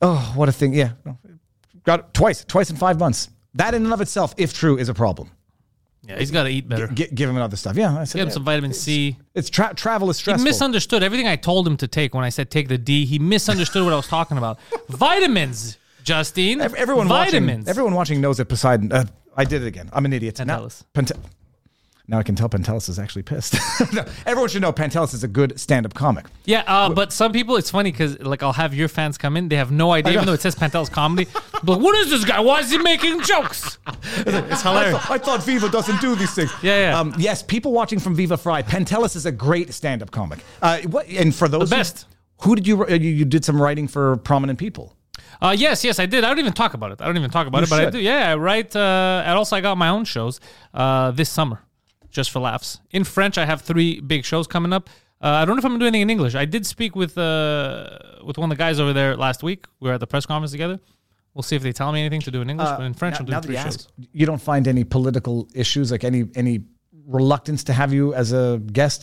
oh, 0.00 0.32
what 0.34 0.48
a 0.48 0.52
thing! 0.52 0.72
Yeah, 0.72 0.92
No. 1.04 1.18
got 1.84 2.00
it 2.00 2.14
twice, 2.14 2.44
twice 2.44 2.70
in 2.70 2.76
five 2.76 2.98
months. 2.98 3.28
That 3.54 3.74
in 3.74 3.84
and 3.84 3.92
of 3.92 4.00
itself, 4.00 4.34
if 4.38 4.52
true, 4.54 4.78
is 4.78 4.88
a 4.88 4.94
problem. 4.94 5.30
Yeah, 6.02 6.18
he's 6.18 6.30
got 6.30 6.44
to 6.44 6.50
eat 6.50 6.68
better. 6.68 6.86
Give 6.86 7.28
him 7.28 7.36
other 7.36 7.56
stuff. 7.56 7.74
Yeah, 7.76 7.98
I 7.98 8.04
said 8.04 8.18
Get 8.18 8.22
him 8.22 8.28
yeah. 8.28 8.34
some 8.34 8.44
vitamin 8.44 8.72
C. 8.72 9.16
It's 9.34 9.50
tra- 9.50 9.74
travel 9.74 10.08
is 10.08 10.18
He 10.18 10.22
stressful. 10.22 10.44
misunderstood 10.44 11.02
everything 11.02 11.26
I 11.26 11.34
told 11.36 11.66
him 11.66 11.76
to 11.78 11.88
take 11.88 12.14
when 12.14 12.22
I 12.22 12.28
said 12.28 12.48
take 12.50 12.68
the 12.68 12.78
D. 12.78 13.04
He 13.06 13.18
misunderstood 13.18 13.82
what 13.84 13.92
I 13.92 13.96
was 13.96 14.06
talking 14.06 14.38
about. 14.38 14.60
Vitamins, 14.88 15.78
Justine. 16.04 16.60
Ev- 16.60 16.74
Everyone 16.74 17.08
Vitamins. 17.08 17.64
watching, 17.64 17.68
everyone 17.68 17.94
watching 17.94 18.20
knows 18.20 18.36
that 18.36 18.44
Poseidon. 18.46 18.92
Uh, 18.92 19.04
I 19.36 19.44
did 19.44 19.62
it 19.62 19.66
again. 19.66 19.90
I'm 19.92 20.04
an 20.04 20.12
idiot. 20.12 20.38
Now, 20.46 20.60
Pantelis. 20.60 20.84
Pante- 20.94 21.18
now 22.08 22.18
I 22.18 22.22
can 22.22 22.34
tell 22.36 22.48
Pantelis 22.48 22.88
is 22.88 22.98
actually 22.98 23.22
pissed. 23.22 23.56
No, 23.92 24.04
everyone 24.26 24.48
should 24.48 24.62
know 24.62 24.72
Pantelis 24.72 25.14
is 25.14 25.22
a 25.24 25.28
good 25.28 25.58
stand-up 25.60 25.94
comic. 25.94 26.26
Yeah, 26.44 26.62
uh, 26.66 26.90
but 26.92 27.12
some 27.12 27.32
people, 27.32 27.56
it's 27.56 27.70
funny 27.70 27.90
because 27.92 28.18
like 28.20 28.42
I'll 28.42 28.52
have 28.52 28.74
your 28.74 28.88
fans 28.88 29.16
come 29.18 29.36
in, 29.36 29.48
they 29.48 29.56
have 29.56 29.70
no 29.70 29.92
idea, 29.92 30.12
even 30.14 30.26
though 30.26 30.32
it 30.32 30.40
says 30.40 30.54
Pantelis 30.54 30.90
comedy. 30.90 31.28
but 31.64 31.80
what 31.80 31.96
is 31.98 32.10
this 32.10 32.24
guy? 32.24 32.40
Why 32.40 32.60
is 32.60 32.70
he 32.70 32.78
making 32.78 33.22
jokes? 33.22 33.78
It's 34.18 34.64
I 34.64 34.70
hilarious. 34.70 34.98
thought, 35.02 35.10
I 35.10 35.18
thought 35.18 35.42
Viva 35.44 35.68
doesn't 35.68 36.00
do 36.00 36.14
these 36.14 36.34
things. 36.34 36.52
Yeah, 36.62 36.90
yeah. 36.90 36.98
Um, 37.00 37.14
yes, 37.18 37.42
people 37.42 37.72
watching 37.72 37.98
from 37.98 38.14
Viva 38.14 38.36
Frei, 38.36 38.62
Pantelis 38.62 39.14
is 39.16 39.26
a 39.26 39.32
great 39.32 39.72
stand-up 39.74 40.10
comic. 40.10 40.38
Uh, 40.62 40.78
what, 40.82 41.06
and 41.08 41.34
for 41.34 41.48
those 41.48 41.70
The 41.70 41.76
who- 41.76 41.80
best. 41.80 42.06
Who, 42.42 42.54
did 42.54 42.66
you, 42.66 42.84
uh, 42.84 42.88
you 42.90 43.10
you 43.10 43.24
did 43.24 43.44
some 43.46 43.60
writing 43.60 43.88
for 43.88 44.16
prominent 44.18 44.58
people? 44.58 44.94
Uh, 45.40 45.54
yes, 45.56 45.84
yes, 45.84 45.98
I 45.98 46.04
did. 46.06 46.22
I 46.24 46.28
don't 46.28 46.38
even 46.38 46.52
talk 46.52 46.74
about 46.74 46.92
it. 46.92 47.00
I 47.00 47.06
don't 47.06 47.16
even 47.16 47.30
talk 47.30 47.46
about 47.46 47.58
You 47.60 47.64
it, 47.64 47.70
but 47.70 47.86
I 47.86 47.90
do. 47.90 47.98
Yeah, 47.98 48.32
I 48.32 48.36
write. 48.36 48.76
Uh, 48.76 49.22
and 49.24 49.36
also, 49.38 49.56
I 49.56 49.60
got 49.62 49.76
my 49.78 49.88
own 49.88 50.04
shows 50.04 50.40
uh, 50.74 51.10
this 51.12 51.30
summer, 51.30 51.62
just 52.16 52.30
for 52.30 52.40
laughs. 52.40 52.68
In 52.90 53.04
French, 53.04 53.36
I 53.38 53.44
have 53.46 53.60
three 53.70 54.00
big 54.00 54.24
shows 54.24 54.46
coming 54.54 54.72
up. 54.72 54.84
Uh, 55.22 55.28
I 55.40 55.44
don't 55.44 55.54
know 55.56 55.60
if 55.60 55.64
I'm 55.64 55.72
gonna 55.74 55.84
anything 55.86 56.02
in 56.02 56.10
English. 56.10 56.34
I 56.34 56.44
did 56.54 56.66
speak 56.66 56.92
with 57.02 57.16
uh, 57.16 57.98
with 58.28 58.36
one 58.38 58.50
of 58.50 58.56
the 58.56 58.62
guys 58.64 58.76
over 58.80 58.92
there 58.92 59.16
last 59.16 59.42
week. 59.42 59.60
We 59.80 59.88
were 59.88 59.94
at 59.94 60.00
the 60.00 60.06
press 60.14 60.26
conference 60.26 60.52
together. 60.52 60.78
We'll 61.32 61.42
see 61.50 61.56
if 61.56 61.62
they 61.62 61.72
tell 61.72 61.90
me 61.92 62.00
anything 62.00 62.22
to 62.22 62.30
do 62.36 62.40
in 62.44 62.48
English. 62.50 62.68
but 62.78 62.84
in 62.90 62.94
French, 62.94 63.16
Uh, 63.16 63.18
now, 63.18 63.20
I'm 63.20 63.26
doing 63.26 63.34
now 63.36 63.40
that 63.40 63.46
three 63.46 63.56
you 63.56 63.62
shows. 63.62 63.74
ask, 63.76 64.10
you 64.20 64.26
don't 64.30 64.44
find 64.50 64.64
any 64.74 64.84
political 64.84 65.34
issues, 65.54 65.86
like 65.94 66.04
any 66.12 66.22
any 66.42 66.56
reluctance 67.06 67.62
to 67.64 67.72
have 67.72 67.92
you 67.92 68.14
as 68.14 68.32
a 68.32 68.58
guest 68.72 69.00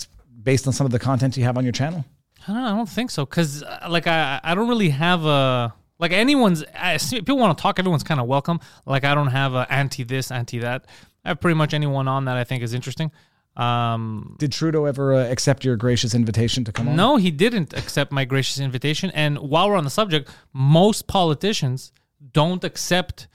based 0.49 0.67
on 0.67 0.73
some 0.73 0.85
of 0.85 0.91
the 0.91 0.99
content 0.99 1.37
you 1.37 1.43
have 1.49 1.57
on 1.57 1.63
your 1.63 1.71
channel? 1.81 2.03
I 2.47 2.53
don't, 2.53 2.63
I 2.71 2.75
don't 2.77 2.89
think 2.97 3.09
so 3.11 3.21
because 3.25 3.63
like 3.97 4.07
I 4.07 4.39
I 4.43 4.51
don't 4.55 4.67
really 4.73 4.89
have 4.89 5.21
a 5.25 5.73
like 5.99 6.11
anyone's 6.11 6.63
I 6.89 6.97
people 6.97 7.37
want 7.37 7.57
to 7.57 7.61
talk 7.61 7.79
everyone's 7.79 8.03
kind 8.11 8.19
of 8.19 8.27
welcome 8.27 8.59
like 8.85 9.03
I 9.11 9.13
don't 9.15 9.33
have 9.41 9.53
a 9.61 9.65
anti 9.81 10.03
this 10.03 10.31
anti 10.31 10.59
that 10.59 10.85
I 11.25 11.29
have 11.29 11.39
pretty 11.39 11.55
much 11.55 11.73
anyone 11.73 12.07
on 12.07 12.25
that 12.25 12.37
I 12.37 12.43
think 12.43 12.63
is 12.63 12.73
interesting. 12.73 13.11
Um, 13.55 14.35
Did 14.39 14.51
Trudeau 14.51 14.85
ever 14.85 15.13
uh, 15.13 15.29
accept 15.29 15.63
your 15.63 15.75
gracious 15.75 16.15
invitation 16.15 16.63
to 16.65 16.71
come 16.71 16.89
on? 16.89 16.95
no, 16.95 17.17
he 17.17 17.29
didn't 17.29 17.73
accept 17.73 18.11
my 18.11 18.25
gracious 18.25 18.59
invitation. 18.59 19.11
And 19.11 19.37
while 19.37 19.69
we're 19.69 19.75
on 19.75 19.83
the 19.83 19.91
subject, 19.91 20.29
most 20.53 21.07
politicians 21.07 21.91
don't 22.31 22.63
accept. 22.63 23.27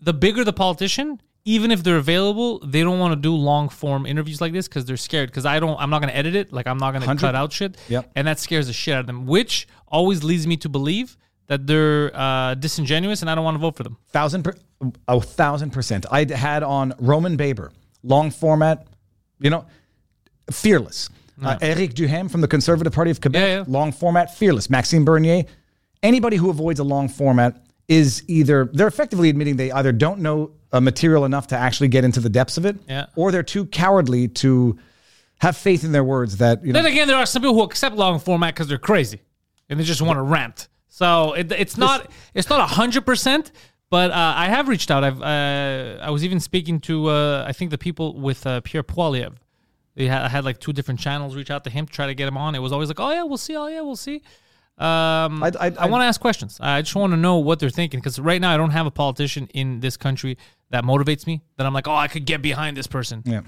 The 0.00 0.12
bigger 0.12 0.44
the 0.44 0.52
politician, 0.52 1.20
even 1.46 1.70
if 1.70 1.82
they're 1.82 1.96
available, 1.96 2.58
they 2.58 2.82
don't 2.82 2.98
want 2.98 3.12
to 3.12 3.16
do 3.20 3.34
long 3.34 3.70
form 3.70 4.04
interviews 4.04 4.40
like 4.40 4.52
this 4.52 4.68
because 4.68 4.84
they're 4.84 4.98
scared. 4.98 5.30
Because 5.30 5.46
I 5.46 5.60
don't, 5.60 5.80
I'm 5.80 5.88
not 5.88 6.00
going 6.02 6.10
to 6.10 6.16
edit 6.16 6.34
it. 6.34 6.52
Like 6.52 6.66
I'm 6.66 6.76
not 6.78 6.90
going 6.92 7.02
to 7.02 7.16
cut 7.16 7.34
out 7.34 7.50
shit. 7.50 7.78
Yep. 7.88 8.10
And 8.14 8.26
that 8.26 8.38
scares 8.38 8.66
the 8.66 8.74
shit 8.74 8.94
out 8.94 9.00
of 9.00 9.06
them, 9.06 9.24
which 9.24 9.66
always 9.88 10.22
leads 10.22 10.46
me 10.46 10.58
to 10.58 10.68
believe 10.68 11.16
that 11.46 11.66
they're 11.66 12.10
uh, 12.14 12.54
disingenuous, 12.54 13.20
and 13.22 13.30
I 13.30 13.34
don't 13.34 13.44
want 13.44 13.54
to 13.56 13.60
vote 13.60 13.76
for 13.76 13.82
them. 13.82 13.96
thousand, 14.08 14.42
per, 14.44 14.54
a 15.08 15.20
thousand 15.20 15.70
percent. 15.70 16.06
I 16.10 16.24
had 16.32 16.62
on 16.62 16.94
Roman 16.98 17.36
Baber, 17.36 17.72
long 18.02 18.30
format, 18.30 18.86
you 19.40 19.50
know, 19.50 19.66
fearless. 20.50 21.08
Uh, 21.42 21.58
Eric 21.60 21.94
Duhaime 21.94 22.30
from 22.30 22.40
the 22.40 22.48
Conservative 22.48 22.92
Party 22.92 23.10
of 23.10 23.20
Quebec, 23.20 23.40
Yeah, 23.42 23.56
yeah. 23.58 23.64
long 23.66 23.90
format, 23.92 24.36
fearless. 24.36 24.70
Maxime 24.70 25.04
Bernier. 25.04 25.44
Anybody 26.02 26.36
who 26.36 26.48
avoids 26.48 26.78
a 26.80 26.84
long 26.84 27.08
format 27.08 27.60
is 27.88 28.22
either 28.28 28.70
they're 28.72 28.86
effectively 28.86 29.28
admitting 29.30 29.56
they 29.56 29.72
either 29.72 29.90
don't 29.92 30.20
know 30.20 30.52
uh, 30.72 30.80
material 30.80 31.24
enough 31.24 31.48
to 31.48 31.56
actually 31.56 31.88
get 31.88 32.04
into 32.04 32.20
the 32.20 32.28
depths 32.28 32.56
of 32.56 32.64
it, 32.64 32.76
Yeah. 32.88 33.06
or 33.16 33.32
they're 33.32 33.42
too 33.42 33.66
cowardly 33.66 34.28
to 34.28 34.78
have 35.38 35.56
faith 35.56 35.82
in 35.84 35.92
their 35.92 36.04
words 36.04 36.36
that 36.38 36.64
you 36.64 36.72
know. 36.72 36.80
Then 36.82 36.90
again, 36.92 37.08
there 37.08 37.16
are 37.16 37.26
some 37.26 37.42
people 37.42 37.54
who 37.54 37.62
accept 37.62 37.96
long 37.96 38.18
format 38.20 38.54
because 38.54 38.68
they're 38.68 38.78
crazy 38.78 39.20
and 39.68 39.78
they 39.80 39.84
just 39.84 40.00
want 40.00 40.16
to 40.18 40.22
rant. 40.22 40.68
So 41.00 41.32
it, 41.40 41.50
it's 41.50 41.76
not 41.76 41.98
it's 42.34 42.48
not 42.48 42.60
hundred 42.70 43.04
percent. 43.04 43.50
But 43.90 44.10
uh, 44.10 44.44
I 44.44 44.46
have 44.46 44.66
reached 44.68 44.90
out. 44.94 45.02
I've 45.08 45.20
uh, 45.22 45.98
I 46.08 46.10
was 46.10 46.22
even 46.24 46.40
speaking 46.40 46.80
to 46.88 46.94
uh, 47.08 47.44
I 47.50 47.52
think 47.52 47.70
the 47.70 47.78
people 47.78 48.06
with 48.28 48.46
uh, 48.46 48.60
Pierre 48.60 48.82
Poilievre. 48.84 49.36
They 49.96 50.06
had, 50.08 50.22
I 50.22 50.28
had 50.28 50.44
like 50.44 50.58
two 50.58 50.72
different 50.72 51.00
channels 51.00 51.34
reach 51.36 51.50
out 51.50 51.62
to 51.64 51.70
him 51.70 51.86
to 51.86 51.92
try 51.92 52.06
to 52.06 52.14
get 52.14 52.26
him 52.28 52.36
on. 52.36 52.54
It 52.54 52.60
was 52.60 52.72
always 52.72 52.88
like, 52.88 53.00
oh 53.00 53.10
yeah, 53.10 53.22
we'll 53.24 53.38
see. 53.48 53.56
Oh 53.56 53.66
yeah, 53.68 53.80
we'll 53.82 53.96
see. 54.08 54.22
Um, 54.78 55.42
I'd- 55.42 55.56
I'd- 55.60 55.76
I 55.78 55.86
want 55.86 56.02
to 56.02 56.06
ask 56.06 56.20
questions. 56.20 56.58
I 56.60 56.82
just 56.82 56.96
want 56.96 57.12
to 57.12 57.16
know 57.16 57.36
what 57.38 57.58
they're 57.60 57.70
thinking 57.70 58.00
because 58.00 58.18
right 58.18 58.40
now 58.40 58.52
I 58.52 58.56
don't 58.56 58.70
have 58.78 58.86
a 58.86 58.90
politician 58.90 59.48
in 59.54 59.80
this 59.80 59.96
country 59.96 60.36
that 60.70 60.82
motivates 60.84 61.26
me. 61.26 61.42
That 61.56 61.66
I'm 61.66 61.72
like, 61.74 61.86
oh, 61.88 61.94
I 61.94 62.08
could 62.08 62.24
get 62.26 62.42
behind 62.42 62.76
this 62.76 62.86
person. 62.88 63.22
yeah. 63.24 63.40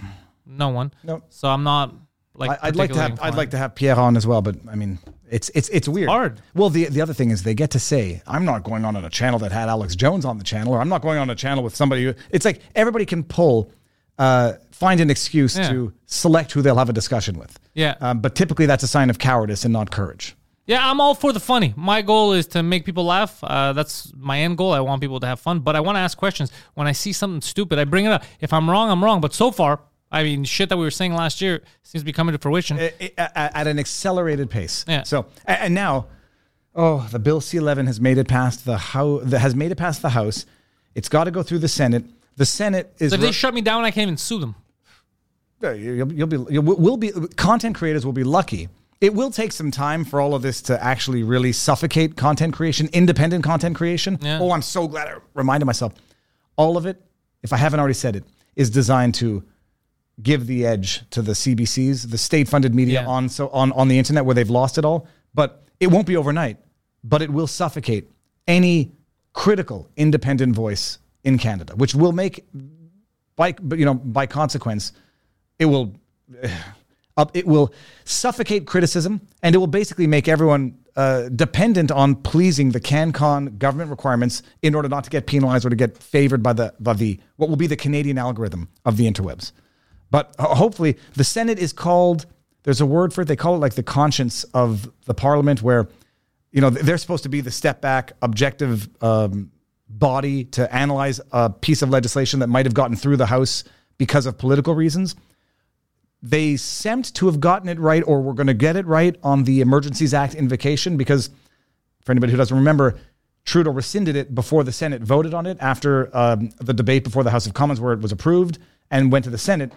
No 0.45 0.69
one. 0.69 0.93
No. 1.03 1.23
So 1.29 1.49
I'm 1.49 1.65
not 1.65 1.95
like. 2.35 2.51
I, 2.51 2.69
I'd 2.69 2.77
like 2.77 2.93
to 2.93 3.01
have 3.01 3.19
I'd 3.21 3.35
like 3.35 3.51
to 3.51 3.59
have 3.59 3.75
Pierre 3.75 3.99
on 3.99 4.17
as 4.17 4.27
well, 4.27 4.43
but 4.43 4.57
I 4.71 4.77
mean 4.77 4.99
it's 5.31 5.49
it's 5.55 5.69
it's 5.71 5.89
weird. 5.89 6.09
hard. 6.09 6.41
Well, 6.55 6.71
the 6.71 6.87
the 6.87 7.01
other 7.01 7.15
thing 7.15 7.31
is 7.31 7.43
they 7.43 7.55
get 7.55 7.71
to 7.73 7.79
say 7.79 8.23
I'm 8.27 8.45
not 8.45 8.63
going 8.65 8.85
on 8.85 8.97
on 8.97 9.05
a 9.05 9.11
channel 9.11 9.39
that 9.41 9.53
had 9.53 9.69
Alex 9.69 9.97
Jones 9.97 10.25
on 10.25 10.39
the 10.39 10.45
channel, 10.45 10.73
or 10.75 10.81
I'm 10.81 10.89
not 10.89 11.03
going 11.03 11.19
on 11.19 11.29
a 11.31 11.35
channel 11.35 11.63
with 11.65 11.75
somebody. 11.75 12.05
Who, 12.05 12.15
it's 12.31 12.45
like 12.45 12.61
everybody 12.75 13.05
can 13.07 13.25
pull, 13.25 13.71
uh, 14.19 14.55
find 14.71 15.01
an 15.01 15.11
excuse 15.11 15.57
Yeah. 15.57 15.69
to 15.71 15.93
select 16.07 16.53
who 16.53 16.63
they'll 16.63 16.77
have 16.79 16.89
a 16.89 16.93
discussion 16.95 17.39
with. 17.39 17.59
Yeah. 17.75 17.95
Um, 18.01 18.21
but 18.21 18.35
typically 18.35 18.67
that's 18.67 18.83
a 18.83 18.89
sign 18.89 19.11
of 19.11 19.19
cowardice 19.19 19.65
and 19.65 19.73
not 19.73 19.91
courage. 19.91 20.37
Yeah, 20.67 20.89
I'm 20.91 21.01
all 21.01 21.15
for 21.15 21.33
the 21.33 21.39
funny. 21.39 21.73
My 21.77 22.03
goal 22.03 22.33
is 22.33 22.49
to 22.49 22.63
make 22.63 22.85
people 22.85 23.05
laugh. 23.05 23.39
Uh, 23.45 23.73
that's 23.73 24.13
my 24.17 24.41
end 24.41 24.59
goal. 24.59 24.73
I 24.73 24.81
want 24.81 25.01
people 25.01 25.21
to 25.21 25.27
have 25.27 25.39
fun, 25.39 25.61
but 25.61 25.77
I 25.77 25.81
want 25.81 25.95
to 25.95 26.01
ask 26.01 26.19
questions. 26.19 26.51
When 26.75 26.89
I 26.89 26.93
see 26.93 27.13
something 27.13 27.41
stupid, 27.41 27.79
I 27.79 27.85
bring 27.85 28.05
it 28.05 28.09
up. 28.11 28.25
If 28.41 28.53
I'm 28.53 28.69
wrong, 28.69 28.91
I'm 28.91 29.03
wrong. 29.05 29.21
But 29.21 29.33
so 29.33 29.53
far, 29.53 29.79
I 30.17 30.23
mean, 30.23 30.45
shit 30.45 30.71
that 30.71 30.79
we 30.79 30.85
were 30.85 30.91
saying 30.91 31.13
last 31.13 31.43
year 31.43 31.63
seems 31.83 32.03
to 32.03 32.07
be 32.07 32.13
coming 32.13 32.33
to 32.33 32.39
fruition. 32.39 32.79
At, 33.19 33.67
an 33.67 33.79
accelerated 33.79 34.49
pace. 34.49 34.85
Yeah. 34.89 35.03
So 35.03 35.27
and 35.45 35.75
now, 35.75 36.07
oh, 36.75 37.07
the 37.11 37.19
Bill 37.19 37.41
C11 37.41 37.87
has 37.87 38.01
made 38.01 38.17
it 38.17 38.27
past 38.27 38.65
the 38.65 38.79
how 38.79 39.19
has 39.19 39.55
made 39.55 39.73
it 39.73 39.77
past 39.77 40.01
the 40.01 40.11
House. 40.11 40.47
It's 40.95 41.11
got 41.11 41.25
to 41.25 41.31
go 41.31 41.43
through 41.43 41.59
the 41.59 41.69
Senate. 41.69 42.05
The 42.37 42.47
Senate 42.47 42.95
is. 42.99 43.11
so 43.11 43.17
if 43.17 43.21
they 43.21 43.27
ru- 43.27 43.33
shut 43.33 43.53
me 43.53 43.61
down, 43.61 43.85
I 43.85 43.91
can't 43.91 44.09
even 44.09 44.17
sue 44.17 44.39
them. 44.39 44.55
You'll, 45.61 46.13
you'll 46.13 46.27
be, 46.27 46.37
you'll, 46.53 46.63
we'll 46.63 46.97
be, 46.97 47.11
content 47.37 47.77
creators 47.77 48.05
will 48.05 48.13
be 48.13 48.25
lucky. 48.25 48.69
It 49.01 49.15
will 49.15 49.31
take 49.31 49.53
some 49.53 49.71
time 49.71 50.05
for 50.05 50.21
all 50.21 50.35
of 50.35 50.43
this 50.43 50.63
to 50.63 50.83
actually 50.83 51.23
really 51.23 51.53
suffocate 51.53 52.17
content 52.17 52.55
creation, 52.55 52.89
independent 52.93 53.45
content 53.45 53.77
creation. 53.77 54.19
Yeah. 54.21 54.39
Oh, 54.41 54.53
I'm 54.53 54.63
so 54.63 54.89
glad 54.89 55.09
I 55.09 55.17
reminded 55.35 55.67
myself. 55.67 55.95
All 56.57 56.77
of 56.77 56.87
it, 56.87 57.03
if 57.43 57.53
I 57.53 57.57
haven't 57.57 57.81
already 57.81 57.95
said 57.95 58.17
it, 58.17 58.25
is 58.55 58.71
designed 58.71 59.15
to 59.17 59.43
give 60.23 60.47
the 60.47 60.65
edge 60.67 61.09
to 61.11 61.23
the 61.23 61.33
CBCs, 61.33 62.11
the 62.11 62.19
state-funded 62.19 62.75
media 62.75 63.03
Yeah. 63.03 63.09
on 63.09 63.29
so 63.29 63.49
on 63.49 63.73
on 63.73 63.89
the 63.89 63.99
internet 63.99 64.25
where 64.25 64.35
they've 64.35 64.51
lost 64.51 64.79
it 64.79 64.85
all. 64.85 65.07
But 65.35 65.65
it 65.81 65.89
won't 65.89 66.07
be 66.07 66.17
overnight. 66.17 66.57
But 67.05 67.23
it 67.23 67.31
will 67.31 67.47
suffocate 67.47 68.11
any 68.47 68.93
critical 69.33 69.89
independent 69.97 70.55
voice 70.55 70.99
in 71.23 71.39
Canada, 71.39 71.75
which 71.77 71.95
will 71.95 72.13
make 72.13 72.45
by 73.37 73.55
you 73.75 73.85
know 73.85 73.95
by 73.95 74.27
consequence 74.27 74.93
it 75.59 75.67
will 75.67 75.95
uh, 77.17 77.27
it 77.35 77.47
will 77.47 77.73
suffocate 78.05 78.67
criticism 78.67 79.21
and 79.43 79.55
it 79.55 79.59
will 79.59 79.67
basically 79.67 80.07
make 80.07 80.29
everyone 80.29 80.79
uh, 80.97 81.29
dependent 81.29 81.91
on 81.91 82.15
pleasing 82.15 82.71
the 82.71 82.81
CanCon 82.81 83.59
government 83.59 83.91
requirements 83.91 84.43
in 84.63 84.75
order 84.75 84.89
not 84.89 85.05
to 85.05 85.11
get 85.11 85.27
penalized 85.27 85.67
or 85.67 85.71
to 85.71 85.77
get 85.77 85.97
favored 85.99 86.43
by 86.43 86.55
the 86.55 86.73
by 86.81 86.95
the 86.95 87.21
what 87.37 87.49
will 87.51 87.57
be 87.57 87.67
the 87.67 87.77
Canadian 87.77 88.17
algorithm 88.19 88.69
of 88.87 88.97
the 88.97 89.11
interwebs. 89.11 89.53
But 90.11 90.35
hopefully 90.39 90.97
the 91.15 91.25
Senate 91.25 91.59
is 91.59 91.73
called 91.73 92.27
there's 92.63 92.81
a 92.81 92.87
word 92.87 93.13
for 93.13 93.23
it 93.23 93.27
they 93.27 93.37
call 93.37 93.55
it 93.55 93.59
like 93.59 93.75
the 93.75 93.83
conscience 93.83 94.43
of 94.53 94.91
the 95.05 95.15
parliament 95.15 95.63
where 95.63 95.89
you 96.51 96.61
know 96.61 96.69
they're 96.69 96.99
supposed 96.99 97.23
to 97.23 97.29
be 97.29 97.41
the 97.41 97.51
step 97.51 97.81
back 97.81 98.13
objective 98.23 98.89
um, 99.03 99.51
body 99.89 100.45
to 100.45 100.75
analyze 100.75 101.21
a 101.33 101.49
piece 101.49 101.83
of 101.83 101.91
legislation 101.91 102.41
that 102.41 102.49
might 102.49 102.67
have 102.67 102.75
gotten 102.75 102.97
through 102.97 103.17
the 103.17 103.27
house 103.27 103.65
because 103.99 104.27
of 104.27 104.37
political 104.37 104.75
reasons. 104.75 105.15
They 106.23 106.57
seemed 106.57 107.15
to 107.15 107.27
have 107.27 107.41
gotten 107.41 107.69
it 107.69 107.79
right 107.79 108.03
or 108.05 108.21
were 108.21 108.35
going 108.35 108.49
to 108.49 108.55
get 108.55 108.75
it 108.75 108.87
right 108.87 109.17
on 109.23 109.45
the 109.45 109.61
emergencies 109.61 110.13
act 110.13 110.35
invocation 110.35 110.97
because 110.97 111.31
for 112.05 112.13
anybody 112.13 112.33
who 112.33 112.39
doesn't 112.39 112.57
remember 112.57 112.99
trudeau 113.45 113.71
rescinded 113.71 114.17
it 114.17 114.35
before 114.35 114.65
the 114.65 114.73
senate 114.73 115.03
voted 115.03 115.33
on 115.33 115.47
it 115.47 115.57
after 115.61 116.15
um, 116.17 116.51
the 116.59 116.73
debate 116.73 117.05
before 117.05 117.23
the 117.23 117.31
house 117.31 117.47
of 117.47 117.55
commons 117.55 117.81
where 117.81 117.93
it 117.93 118.01
was 118.01 118.11
approved 118.13 118.59
and 118.91 119.13
went 119.13 119.25
to 119.25 119.31
the 119.31 119.39
senate 119.39 119.73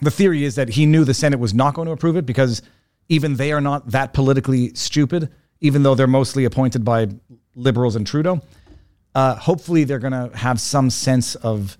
the 0.00 0.10
theory 0.10 0.44
is 0.44 0.54
that 0.56 0.70
he 0.70 0.86
knew 0.86 1.04
the 1.04 1.14
Senate 1.14 1.40
was 1.40 1.54
not 1.54 1.74
going 1.74 1.86
to 1.86 1.92
approve 1.92 2.16
it 2.16 2.26
because 2.26 2.62
even 3.08 3.36
they 3.36 3.52
are 3.52 3.60
not 3.60 3.88
that 3.90 4.12
politically 4.12 4.74
stupid, 4.74 5.30
even 5.60 5.82
though 5.82 5.94
they're 5.94 6.06
mostly 6.06 6.44
appointed 6.44 6.84
by 6.84 7.08
liberals 7.54 7.96
and 7.96 8.06
Trudeau. 8.06 8.40
Uh, 9.14 9.34
hopefully, 9.34 9.84
they're 9.84 9.98
going 9.98 10.12
to 10.12 10.36
have 10.36 10.60
some 10.60 10.90
sense 10.90 11.34
of 11.36 11.76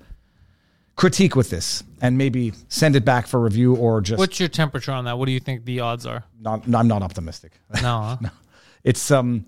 critique 0.97 1.37
with 1.37 1.51
this 1.51 1.85
and 2.01 2.19
maybe 2.19 2.53
send 2.69 2.97
it 2.97 3.05
back 3.05 3.27
for 3.29 3.39
review 3.39 3.77
or 3.77 4.01
just 4.01 4.19
What's 4.19 4.41
your 4.41 4.49
temperature 4.49 4.91
on 4.91 5.05
that? 5.05 5.17
What 5.19 5.27
do 5.27 5.33
you 5.33 5.39
think 5.39 5.65
the 5.65 5.81
odds 5.81 6.07
are? 6.07 6.25
not. 6.41 6.65
I'm 6.75 6.89
not 6.89 7.03
optimistic. 7.03 7.53
No, 7.83 8.19
huh? 8.21 8.31
It's 8.83 9.11
um, 9.11 9.47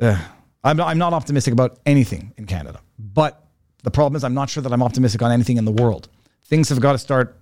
uh, 0.00 0.18
I'm 0.64 0.76
not, 0.76 0.88
I'm 0.88 0.98
not 0.98 1.12
optimistic 1.12 1.52
about 1.52 1.78
anything 1.86 2.32
in 2.36 2.46
Canada. 2.46 2.80
But 2.98 3.46
the 3.82 3.90
problem 3.90 4.16
is, 4.16 4.24
I'm 4.24 4.34
not 4.34 4.48
sure 4.48 4.62
that 4.62 4.72
I'm 4.72 4.82
optimistic 4.82 5.20
on 5.22 5.30
anything 5.30 5.58
in 5.58 5.64
the 5.64 5.72
world. 5.72 6.08
Things 6.46 6.68
have 6.70 6.80
got 6.80 6.92
to 6.92 6.98
start 6.98 7.38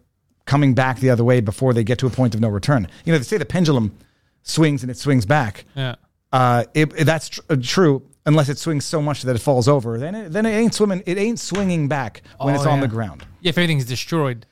coming 0.46 0.74
back 0.74 0.98
the 1.00 1.10
other 1.10 1.24
way 1.24 1.40
before 1.40 1.72
they 1.72 1.84
get 1.84 1.98
to 1.98 2.06
a 2.06 2.10
point 2.10 2.34
of 2.34 2.40
no 2.40 2.48
return. 2.48 2.88
You 3.04 3.12
know, 3.12 3.18
they 3.18 3.24
say 3.24 3.38
the 3.38 3.44
pendulum 3.44 3.96
swings 4.42 4.82
and 4.82 4.90
it 4.90 4.96
swings 4.96 5.24
back. 5.26 5.64
Yeah. 5.74 5.94
Uh, 6.32 6.64
it, 6.74 6.92
it- 6.96 7.04
that's 7.04 7.28
tr- 7.28 7.40
uh, 7.50 7.56
true 7.60 8.02
unless 8.26 8.48
it 8.48 8.56
swings 8.58 8.84
so 8.84 9.02
much 9.02 9.22
that 9.22 9.34
it 9.36 9.40
falls 9.40 9.68
over. 9.68 9.98
Then 9.98 10.14
it, 10.14 10.32
then 10.32 10.46
it 10.46 10.50
ain't 10.50 10.74
swimming. 10.74 11.02
It 11.06 11.18
ain't 11.18 11.38
swinging 11.40 11.88
back 11.88 12.22
when 12.38 12.54
Oh, 12.54 12.56
it's 12.56 12.66
on 12.66 12.80
the 12.80 12.88
ground. 12.88 13.24
Yeah, 13.40 13.50
if 13.50 13.58
everything's 13.58 13.84
destroyed. 13.84 14.46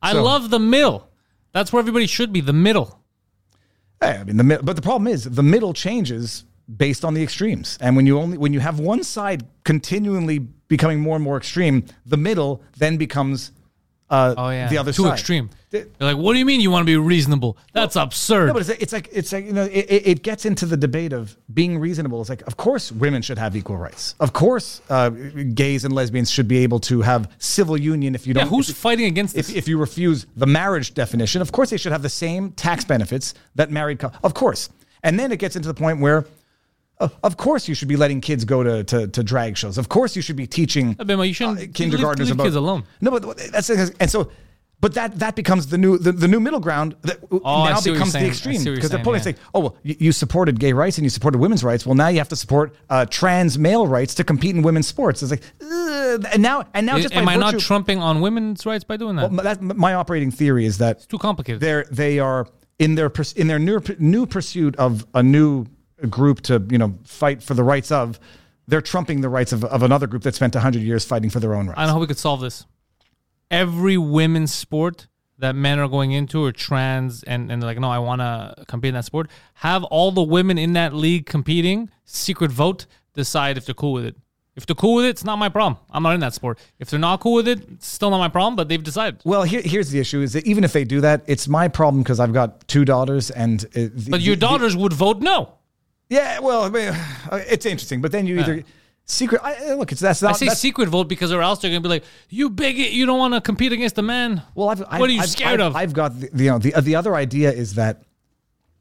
I 0.00 0.12
So- 0.12 0.22
love 0.22 0.50
the 0.50 0.58
mill. 0.58 1.08
That's 1.52 1.72
where 1.72 1.80
everybody 1.80 2.06
should 2.06 2.32
be, 2.32 2.40
the 2.40 2.52
middle. 2.54 2.98
Yeah, 4.02 4.18
I 4.20 4.24
mean, 4.24 4.36
the 4.38 4.60
but 4.62 4.74
the 4.76 4.82
problem 4.82 5.06
is 5.06 5.24
the 5.24 5.42
middle 5.42 5.72
changes 5.74 6.44
based 6.76 7.04
on 7.04 7.14
the 7.14 7.22
extremes, 7.22 7.76
and 7.80 7.94
when 7.94 8.06
you 8.06 8.18
only 8.18 8.36
when 8.38 8.52
you 8.52 8.60
have 8.60 8.80
one 8.80 9.04
side 9.04 9.44
continually 9.64 10.38
becoming 10.38 10.98
more 10.98 11.14
and 11.16 11.24
more 11.24 11.36
extreme, 11.36 11.84
the 12.06 12.16
middle 12.16 12.62
then 12.78 12.96
becomes 12.96 13.52
uh, 14.12 14.34
Oh 14.36 14.50
yeah, 14.50 14.68
the 14.68 14.78
other 14.78 14.92
too 14.92 15.02
side. 15.04 15.14
extreme. 15.14 15.50
Th- 15.70 15.86
You're 15.98 16.12
like, 16.12 16.22
what 16.22 16.34
do 16.34 16.38
you 16.38 16.44
mean 16.44 16.60
you 16.60 16.70
want 16.70 16.82
to 16.82 16.86
be 16.86 16.96
reasonable? 16.98 17.56
That's 17.72 17.96
absurd. 17.96 18.48
No, 18.48 18.52
but 18.52 18.60
it's, 18.60 18.68
it's 18.68 18.92
like 18.92 19.08
it's 19.10 19.32
like 19.32 19.46
you 19.46 19.52
know 19.54 19.64
it, 19.64 19.86
it 20.12 20.22
gets 20.22 20.44
into 20.44 20.66
the 20.66 20.76
debate 20.76 21.12
of 21.14 21.36
being 21.52 21.78
reasonable. 21.78 22.20
It's 22.20 22.28
like 22.30 22.46
of 22.46 22.56
course 22.58 22.92
women 22.92 23.22
should 23.22 23.38
have 23.38 23.56
equal 23.56 23.78
rights. 23.78 24.14
Of 24.20 24.32
course, 24.34 24.82
uh, 24.90 25.08
gays 25.08 25.84
and 25.86 25.94
lesbians 25.94 26.30
should 26.30 26.46
be 26.46 26.58
able 26.58 26.78
to 26.80 27.00
have 27.00 27.30
civil 27.38 27.76
union. 27.80 28.14
If 28.14 28.26
you 28.26 28.34
don't, 28.34 28.48
who's 28.48 28.68
if, 28.68 28.76
fighting 28.76 29.06
against 29.06 29.34
this? 29.34 29.48
if, 29.48 29.56
if 29.56 29.68
you 29.68 29.78
refuse 29.78 30.26
the 30.36 30.46
marriage 30.46 30.92
definition, 30.94 31.40
of 31.42 31.50
course 31.50 31.70
they 31.70 31.78
should 31.78 31.92
have 31.92 32.02
the 32.02 32.08
same 32.10 32.52
tax 32.52 32.84
benefits 32.84 33.32
that 33.54 33.70
married. 33.70 33.98
cou- 33.98 34.10
of 34.22 34.34
course, 34.34 34.68
and 35.02 35.18
then 35.18 35.32
it 35.32 35.38
gets 35.38 35.56
into 35.56 35.68
the 35.68 35.74
point 35.74 36.00
where. 36.00 36.26
Of 37.22 37.36
course, 37.36 37.68
you 37.68 37.74
should 37.74 37.88
be 37.88 37.96
letting 37.96 38.20
kids 38.20 38.44
go 38.44 38.62
to, 38.62 38.84
to, 38.84 39.06
to 39.08 39.22
drag 39.22 39.56
shows. 39.56 39.78
Of 39.78 39.88
course, 39.88 40.14
you 40.16 40.22
should 40.22 40.36
be 40.36 40.46
teaching 40.46 40.96
Uh, 40.98 41.04
Bema, 41.04 41.24
you 41.24 41.34
shouldn't- 41.34 41.58
uh, 41.58 41.60
leave- 41.62 41.72
kindergartners 41.74 42.28
leave 42.28 42.34
about 42.36 42.44
kids 42.44 42.56
alone. 42.56 42.84
No, 43.00 43.10
but 43.10 43.36
that's 43.52 43.70
and 43.70 44.10
so, 44.10 44.30
but 44.80 44.94
that 44.94 45.18
that 45.20 45.36
becomes 45.36 45.68
the 45.68 45.78
new 45.78 45.96
the, 45.96 46.10
the 46.10 46.26
new 46.26 46.40
middle 46.40 46.58
ground 46.58 46.96
that 47.02 47.18
Oh, 47.30 47.38
now 47.38 47.40
see 47.40 47.72
what 47.72 47.84
you're 47.86 47.94
becomes 47.94 48.12
the 48.14 48.26
extreme 48.26 48.54
see 48.56 48.58
what 48.60 48.64
you're 48.66 48.74
because 48.76 48.90
the 48.90 48.96
saying, 48.96 49.04
point 49.04 49.26
is 49.26 49.34
oh 49.54 49.60
well, 49.60 49.76
you, 49.84 49.94
you 50.00 50.12
supported 50.12 50.58
gay 50.58 50.72
rights 50.72 50.98
and 50.98 51.04
you 51.04 51.10
supported 51.10 51.38
women's 51.38 51.62
rights. 51.62 51.86
Well, 51.86 51.94
now 51.94 52.08
you 52.08 52.18
have 52.18 52.28
to 52.30 52.36
support 52.36 52.74
uh, 52.90 53.06
trans 53.06 53.56
male 53.58 53.86
rights 53.86 54.14
to 54.14 54.24
compete 54.24 54.56
in 54.56 54.62
women's 54.62 54.88
sports. 54.88 55.22
It's 55.22 55.30
like, 55.30 55.42
ugh, 55.60 56.26
and 56.32 56.42
now 56.42 56.64
and 56.74 56.84
now 56.84 56.98
just 56.98 57.14
Am 57.14 57.28
I 57.28 57.36
not 57.36 57.58
trumping 57.60 58.00
on 58.00 58.20
women's 58.20 58.66
rights 58.66 58.82
by 58.84 58.96
doing 58.96 59.14
that? 59.16 59.30
well, 59.30 59.44
that, 59.44 59.62
my 59.62 59.94
operating 59.94 60.32
theory 60.32 60.66
is 60.66 60.78
that 60.78 60.96
it's 60.96 61.06
Too 61.06 61.18
complicated. 61.18 61.60
they're 61.60 61.84
they 61.90 62.18
are 62.18 62.48
in 62.80 62.96
their 62.96 63.12
in 63.36 63.46
their 63.46 63.60
new 63.60 63.80
new 64.00 64.26
pursuit 64.26 64.74
of 64.76 65.06
a 65.14 65.22
new 65.22 65.66
group 66.08 66.40
to 66.42 66.64
you 66.70 66.78
know 66.78 66.98
fight 67.04 67.42
for 67.42 67.54
the 67.54 67.64
rights 67.64 67.90
of. 67.92 68.18
They're 68.68 68.80
trumping 68.80 69.22
the 69.22 69.28
rights 69.28 69.52
of, 69.52 69.64
of 69.64 69.82
another 69.82 70.06
group 70.06 70.22
that 70.22 70.34
spent 70.36 70.54
hundred 70.54 70.82
years 70.82 71.04
fighting 71.04 71.30
for 71.30 71.40
their 71.40 71.54
own 71.54 71.66
rights. 71.66 71.78
I 71.80 71.86
know 71.86 71.94
how 71.94 71.98
we 72.00 72.06
could 72.06 72.18
solve 72.18 72.40
this. 72.40 72.64
Every 73.50 73.98
women's 73.98 74.54
sport 74.54 75.08
that 75.38 75.54
men 75.56 75.78
are 75.78 75.88
going 75.88 76.12
into 76.12 76.44
or 76.44 76.52
trans 76.52 77.22
and, 77.24 77.50
and 77.50 77.62
like, 77.62 77.78
no, 77.78 77.90
I 77.90 77.98
want 77.98 78.20
to 78.20 78.64
compete 78.68 78.90
in 78.90 78.94
that 78.94 79.04
sport. 79.04 79.28
Have 79.54 79.82
all 79.84 80.12
the 80.12 80.22
women 80.22 80.56
in 80.58 80.72
that 80.74 80.94
league 80.94 81.26
competing, 81.26 81.90
secret 82.04 82.52
vote, 82.52 82.86
decide 83.14 83.56
if 83.58 83.66
they're 83.66 83.74
cool 83.74 83.92
with 83.92 84.04
it. 84.06 84.16
If 84.54 84.66
they're 84.66 84.76
cool 84.76 84.94
with 84.96 85.06
it, 85.06 85.08
it's 85.10 85.24
not 85.24 85.36
my 85.36 85.48
problem. 85.48 85.78
I'm 85.90 86.02
not 86.02 86.14
in 86.14 86.20
that 86.20 86.34
sport. 86.34 86.58
If 86.78 86.88
they're 86.90 87.00
not 87.00 87.20
cool 87.20 87.34
with 87.34 87.48
it, 87.48 87.68
it's 87.72 87.86
still 87.88 88.10
not 88.10 88.18
my 88.18 88.28
problem, 88.28 88.54
but 88.54 88.68
they've 88.68 88.82
decided. 88.82 89.20
Well, 89.24 89.42
here, 89.42 89.62
here's 89.64 89.88
the 89.90 89.98
issue: 89.98 90.20
is 90.20 90.34
that 90.34 90.46
even 90.46 90.62
if 90.62 90.72
they 90.74 90.84
do 90.84 91.00
that, 91.00 91.22
it's 91.26 91.48
my 91.48 91.68
problem 91.68 92.02
because 92.02 92.20
I've 92.20 92.34
got 92.34 92.68
two 92.68 92.84
daughters, 92.84 93.30
and 93.30 93.64
uh, 93.64 93.68
the, 93.94 94.08
But 94.10 94.20
your 94.20 94.36
the- 94.36 94.40
the- 94.40 94.46
daughters 94.46 94.76
would 94.76 94.92
vote 94.92 95.20
no. 95.20 95.54
Yeah, 96.08 96.38
well, 96.40 96.62
I 96.64 96.68
mean, 96.68 96.88
uh, 97.30 97.40
it's 97.48 97.66
interesting. 97.66 98.00
But 98.00 98.12
then 98.12 98.26
you 98.26 98.40
either 98.40 98.64
secret. 99.04 99.40
I, 99.42 99.70
uh, 99.70 99.74
look, 99.76 99.92
it's 99.92 100.00
that's 100.00 100.22
not. 100.22 100.30
I 100.30 100.36
say 100.36 100.48
secret 100.48 100.88
vote 100.88 101.08
because 101.08 101.32
or 101.32 101.42
else 101.42 101.60
they're 101.60 101.70
going 101.70 101.82
to 101.82 101.88
be 101.88 101.94
like, 101.94 102.04
you 102.28 102.50
bigot, 102.50 102.90
you 102.90 103.06
don't 103.06 103.18
want 103.18 103.34
to 103.34 103.40
compete 103.40 103.72
against 103.72 103.96
the 103.96 104.02
man. 104.02 104.42
well, 104.54 104.68
I've, 104.68 104.80
what 104.80 105.02
are 105.02 105.08
you 105.08 105.20
I've, 105.20 105.30
scared 105.30 105.60
I've, 105.60 105.68
of? 105.68 105.76
I've 105.76 105.92
got 105.92 106.18
the, 106.18 106.28
the, 106.32 106.44
you 106.44 106.50
know 106.50 106.58
the 106.58 106.80
the 106.80 106.96
other 106.96 107.14
idea 107.14 107.50
is 107.52 107.74
that 107.74 108.02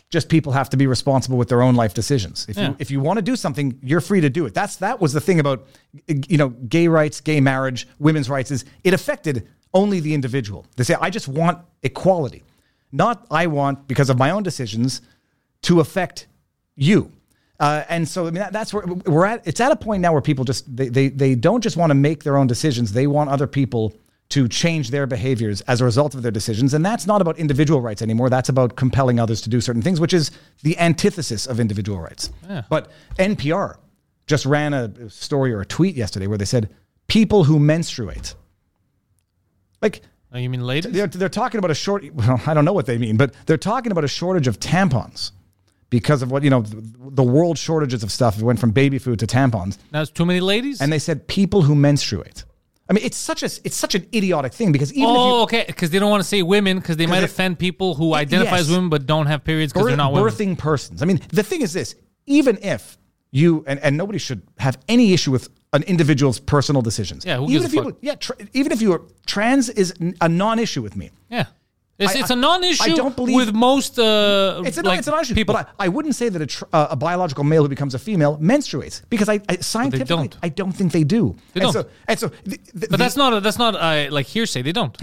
just 0.10 0.28
people 0.28 0.52
have 0.52 0.70
to 0.70 0.78
be 0.78 0.88
responsible 0.88 1.38
with 1.38 1.48
their 1.48 1.62
own 1.62 1.74
life 1.76 1.94
decisions. 1.94 2.46
If 2.50 2.58
Yeah. 2.58 2.70
you 2.70 2.76
if 2.80 2.92
you 2.92 3.00
want 3.00 3.18
to 3.18 3.22
do 3.22 3.36
something, 3.36 3.80
you're 3.82 4.02
free 4.02 4.22
to 4.22 4.30
do 4.30 4.46
it. 4.46 4.54
That's 4.54 4.76
that 4.78 5.00
was 5.00 5.14
the 5.14 5.22
thing 5.22 5.40
about 5.40 5.66
you 6.08 6.38
know 6.38 6.50
gay 6.50 6.88
rights, 6.88 7.22
gay 7.22 7.40
marriage, 7.40 7.88
women's 7.98 8.30
rights 8.30 8.52
is 8.52 8.66
it 8.84 8.94
affected 8.94 9.48
only 9.74 10.02
the 10.02 10.14
individual. 10.14 10.66
They 10.76 10.84
say 10.84 10.96
I 11.00 11.10
just 11.10 11.28
want 11.30 11.60
equality, 11.82 12.44
not 12.92 13.26
I 13.32 13.48
want 13.48 13.88
because 13.88 14.10
of 14.10 14.18
my 14.18 14.32
own 14.32 14.44
decisions 14.44 15.02
to 15.64 15.80
affect 15.80 16.28
you. 16.82 17.12
Uh, 17.60 17.84
and 17.90 18.08
so 18.08 18.24
I 18.24 18.26
mean 18.26 18.36
that, 18.36 18.52
that's 18.54 18.74
where 18.74 18.86
we're 18.86 19.26
at. 19.26 19.46
It's 19.46 19.60
at 19.62 19.72
a 19.72 19.76
point 19.76 20.02
now 20.02 20.14
where 20.14 20.22
people 20.22 20.46
just 20.46 20.76
they 20.76 20.90
they, 20.90 21.10
they 21.10 21.36
don't 21.36 21.62
just 21.62 21.78
want 21.78 21.92
to 21.92 21.96
make 21.96 22.24
their 22.24 22.38
own 22.38 22.48
decisions. 22.48 22.92
They 22.92 23.06
want 23.08 23.30
other 23.30 23.46
people 23.48 23.94
to 24.30 24.48
change 24.48 24.90
their 24.90 25.06
behaviors 25.06 25.62
as 25.62 25.82
a 25.82 25.86
result 25.86 26.16
of 26.16 26.24
their 26.24 26.32
decisions. 26.32 26.74
And 26.74 26.86
that's 26.86 27.06
not 27.06 27.22
about 27.22 27.38
individual 27.38 27.82
rights 27.82 28.02
anymore. 28.02 28.30
That's 28.30 28.48
about 28.50 28.78
compelling 28.78 29.20
others 29.20 29.42
to 29.42 29.50
do 29.50 29.60
certain 29.60 29.82
things, 29.82 30.00
which 30.00 30.14
is 30.14 30.32
the 30.64 30.78
antithesis 30.80 31.46
of 31.46 31.60
individual 31.60 32.00
rights. 32.00 32.32
But 32.70 32.90
NPR 33.20 33.76
just 34.28 34.46
ran 34.46 34.74
a 34.74 35.10
story 35.10 35.52
or 35.54 35.62
a 35.62 35.66
tweet 35.66 35.96
yesterday 35.96 36.28
where 36.28 36.38
they 36.38 36.46
said 36.46 36.70
people 37.08 37.44
who 37.44 37.60
menstruate, 37.60 38.34
like 39.82 40.02
Oh, 40.34 40.38
you 40.38 40.50
mean 40.50 40.62
ladies? 40.62 40.94
they're, 40.94 41.08
they're 41.08 41.28
talking 41.28 41.58
about 41.60 41.72
a 41.72 41.76
short, 41.76 42.06
well, 42.14 42.42
I 42.48 42.54
don't 42.54 42.64
know 42.64 42.72
what 42.72 42.86
they 42.86 42.98
mean, 42.98 43.18
but 43.18 43.36
they're 43.46 43.58
talking 43.58 43.92
about 43.92 44.06
a 44.06 44.08
shortage 44.08 44.48
of 44.48 44.62
tampons 44.62 45.32
because 45.92 46.24
of 46.24 46.32
what, 46.32 46.42
you 46.42 46.50
know, 46.50 46.62
the, 46.64 47.22
world 47.22 47.60
shortages 47.60 48.02
of 48.02 48.12
stuff. 48.12 48.40
It 48.40 48.44
went 48.44 48.60
from 48.60 48.72
baby 48.72 48.98
food 48.98 49.20
to 49.20 49.28
tampons. 49.28 49.78
Now, 49.92 50.02
it's 50.02 50.10
too 50.10 50.26
many 50.26 50.40
ladies? 50.40 50.82
And 50.82 50.92
they 50.92 50.98
said 50.98 51.28
people 51.28 51.62
who 51.62 51.76
menstruate. 51.76 52.46
I 52.90 52.94
mean, 52.94 53.06
it's 53.06 53.18
such 53.18 53.44
a 53.44 53.46
it's 53.46 53.76
such 53.76 53.96
an 53.96 54.06
idiotic 54.14 54.54
thing 54.54 54.72
because 54.72 54.92
even 54.94 55.10
Oh, 55.10 55.40
if 55.40 55.44
okay. 55.44 55.64
Because 55.68 55.92
they 55.92 56.00
don't 56.00 56.10
want 56.10 56.24
to 56.24 56.28
say 56.28 56.42
women 56.42 56.78
because 56.80 56.98
they 56.98 57.06
might 57.06 57.24
offend 57.24 57.60
people 57.60 57.94
who 57.96 58.14
identify 58.16 58.58
as 58.58 58.70
women 58.70 58.90
but 58.90 59.06
don't 59.06 59.28
have 59.28 59.44
periods 59.46 59.72
because 59.72 59.84
you 59.84 59.88
they're 59.90 59.98
not 59.98 60.12
women. 60.12 60.30
birthing 60.30 60.58
persons. 60.58 61.02
I 61.02 61.06
mean, 61.06 61.22
the 61.30 61.44
thing 61.44 61.62
is 61.62 61.72
this: 61.72 61.96
even 62.26 62.58
if 62.62 62.98
you 63.32 63.64
and, 63.66 63.80
and 63.80 63.96
nobody 63.96 64.18
should 64.20 64.42
have 64.58 64.78
any 64.90 65.14
issue 65.14 65.32
with 65.32 65.48
an 65.72 65.84
individual's 65.84 66.40
personal 66.40 66.82
decisions. 66.82 67.24
Yeah, 67.26 67.38
who 67.38 67.44
even 67.44 67.62
gives 67.62 67.66
if 67.66 67.72
a 67.72 67.76
you 67.76 67.84
fuck? 67.84 67.98
yeah, 68.02 68.16
tr- 68.16 68.34
even 68.52 68.74
if 68.74 68.82
you 68.82 68.92
are 68.92 69.02
trans 69.26 69.70
is 69.70 69.94
a 70.20 70.28
non-issue 70.28 70.82
with 70.82 70.98
me. 70.98 71.12
Yeah. 71.30 71.46
It's, 72.02 72.16
I- 72.16 72.20
it's 72.20 72.30
a 72.30 72.36
non-issue 72.36 72.84
I 72.84 72.96
don't 72.96 73.16
believe- 73.16 73.36
with 73.36 73.54
most 73.54 74.00
uh, 74.00 74.64
It's 74.66 74.78
a, 74.78 74.82
like, 74.82 75.00
it's 75.00 75.08
a 75.08 75.12
non-issue, 75.12 75.36
people. 75.36 75.54
but 75.54 75.70
I, 75.80 75.86
I 75.86 75.88
wouldn't 75.88 76.16
say 76.16 76.30
that 76.30 76.42
a, 76.42 76.46
tr- 76.48 76.66
uh, 76.74 76.88
a 76.92 76.96
biological 76.96 77.44
male 77.44 77.64
who 77.64 77.70
becomes 77.70 77.94
a 77.94 78.00
female 78.00 78.38
menstruates 78.38 79.02
because 79.10 79.30
I, 79.30 79.40
I 79.48 79.58
scientifically 79.58 80.28
don't. 80.30 80.38
I 80.44 80.50
don't 80.50 80.72
think 80.72 80.92
they 80.92 81.04
do. 81.04 81.36
They 81.54 81.62
and 81.62 81.72
don't. 81.72 81.74
So, 81.74 81.90
and 82.08 82.20
so, 82.20 82.28
the, 82.44 82.60
the, 82.74 82.88
but 82.90 83.00
that's 83.00 83.16
not 83.16 83.34
a, 83.34 83.40
that's 83.40 83.58
not 83.60 83.76
uh, 83.76 84.08
like 84.12 84.26
hearsay. 84.26 84.62
They 84.62 84.72
don't. 84.72 84.98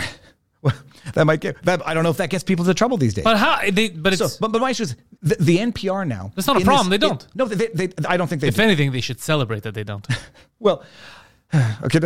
that 1.14 1.24
might 1.24 1.40
get. 1.40 1.62
That, 1.62 1.86
I 1.86 1.94
don't 1.94 2.02
know 2.02 2.10
if 2.10 2.16
that 2.16 2.30
gets 2.30 2.44
people 2.44 2.64
into 2.64 2.74
trouble 2.74 2.96
these 2.96 3.14
days. 3.14 3.24
But 3.24 3.36
how? 3.36 3.60
They, 3.70 3.90
but 3.90 4.12
it's 4.12 4.32
so, 4.34 4.38
but, 4.40 4.52
but 4.52 4.60
my 4.60 4.70
issue 4.70 4.84
is 4.84 4.96
the, 5.22 5.36
the 5.38 5.58
NPR 5.58 6.06
now. 6.06 6.32
That's 6.34 6.46
not 6.46 6.60
a 6.60 6.64
problem. 6.64 6.90
They 6.90 6.98
don't. 6.98 7.26
no, 7.34 7.44
they, 7.44 7.68
they, 7.68 7.88
I 8.08 8.16
don't 8.16 8.26
think 8.28 8.40
they. 8.40 8.48
if 8.48 8.56
do. 8.56 8.62
anything, 8.62 8.92
they 8.92 9.00
should 9.00 9.20
celebrate 9.20 9.62
that 9.62 9.74
they 9.74 9.84
don't. 9.84 10.06
Well, 10.60 10.82
okay, 11.84 12.00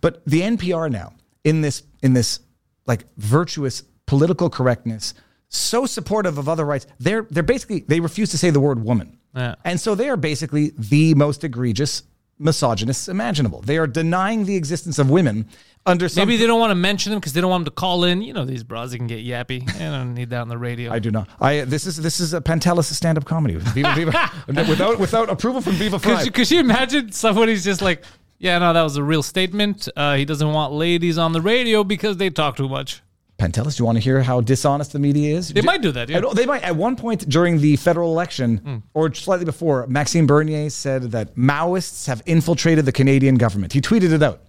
but 0.00 0.24
the 0.24 0.40
NPR 0.40 0.90
now 0.90 1.12
in 1.44 1.60
this 1.60 1.82
in 2.02 2.14
this 2.14 2.40
like 2.86 3.04
virtuous 3.18 3.82
political 4.08 4.50
correctness, 4.50 5.14
so 5.48 5.86
supportive 5.86 6.36
of 6.38 6.48
other 6.48 6.64
rights. 6.64 6.86
They're 6.98 7.22
they're 7.30 7.42
basically 7.54 7.80
they 7.86 8.00
refuse 8.00 8.30
to 8.30 8.38
say 8.38 8.50
the 8.50 8.60
word 8.60 8.82
woman, 8.82 9.18
Yeah. 9.36 9.54
and 9.64 9.78
so 9.80 9.94
they 9.94 10.08
are 10.08 10.16
basically 10.16 10.72
the 10.76 11.14
most 11.14 11.44
egregious 11.44 12.02
misogynists 12.40 13.08
imaginable. 13.08 13.60
They 13.62 13.78
are 13.78 13.86
denying 13.86 14.44
the 14.44 14.56
existence 14.56 14.98
of 14.98 15.10
women 15.10 15.46
under 15.86 16.08
some. 16.08 16.20
Maybe 16.22 16.36
they 16.36 16.46
don't 16.46 16.60
want 16.60 16.70
to 16.70 16.74
mention 16.76 17.10
them 17.10 17.18
because 17.20 17.32
they 17.32 17.40
don't 17.40 17.50
want 17.50 17.64
them 17.64 17.72
to 17.72 17.80
call 17.80 18.04
in. 18.04 18.22
You 18.22 18.32
know, 18.32 18.44
these 18.44 18.62
bras 18.62 18.90
they 18.90 18.96
can 18.98 19.06
get 19.06 19.24
yappy. 19.24 19.66
They 19.78 19.84
don't 19.84 20.14
need 20.14 20.30
that 20.30 20.40
on 20.42 20.48
the 20.48 20.58
radio. 20.58 20.92
I 20.92 20.98
do 21.00 21.10
not. 21.10 21.28
I 21.40 21.62
this 21.62 21.86
is 21.86 21.96
this 21.96 22.20
is 22.20 22.34
a 22.34 22.40
Pantelis 22.40 22.92
stand 22.94 23.18
up 23.18 23.24
comedy 23.24 23.54
Viva, 23.56 23.94
Viva, 23.94 24.30
without 24.68 24.98
without 24.98 25.30
approval 25.30 25.60
from 25.60 25.74
Viva 25.74 25.98
Could 25.98 26.24
you, 26.24 26.30
could 26.30 26.50
you 26.50 26.60
imagine 26.60 27.12
somebody's 27.12 27.64
just 27.64 27.82
like, 27.82 28.04
yeah, 28.38 28.58
no, 28.58 28.72
that 28.72 28.82
was 28.82 28.96
a 28.96 29.02
real 29.02 29.22
statement. 29.22 29.88
Uh, 29.96 30.14
he 30.16 30.24
doesn't 30.24 30.52
want 30.52 30.72
ladies 30.72 31.18
on 31.18 31.32
the 31.32 31.40
radio 31.40 31.82
because 31.84 32.16
they 32.18 32.30
talk 32.30 32.56
too 32.56 32.68
much. 32.68 33.02
Pantelis, 33.38 33.76
do 33.76 33.82
you 33.82 33.84
want 33.86 33.96
to 33.96 34.00
hear 34.02 34.20
how 34.22 34.40
dishonest 34.40 34.92
the 34.92 34.98
media 34.98 35.36
is? 35.36 35.52
They 35.52 35.60
might 35.62 35.80
do 35.80 35.92
that, 35.92 36.08
yeah. 36.08 36.20
They 36.34 36.44
might. 36.44 36.62
At 36.64 36.74
one 36.74 36.96
point 36.96 37.28
during 37.28 37.60
the 37.60 37.76
federal 37.76 38.10
election, 38.10 38.56
hmm. 38.58 38.76
or 38.94 39.14
slightly 39.14 39.44
before, 39.44 39.86
Maxime 39.86 40.26
Bernier 40.26 40.68
said 40.70 41.04
that 41.12 41.36
Maoists 41.36 42.08
have 42.08 42.20
infiltrated 42.26 42.84
the 42.84 42.90
Canadian 42.92 43.36
government. 43.36 43.72
He 43.72 43.80
tweeted 43.80 44.12
it 44.12 44.22
out. 44.24 44.40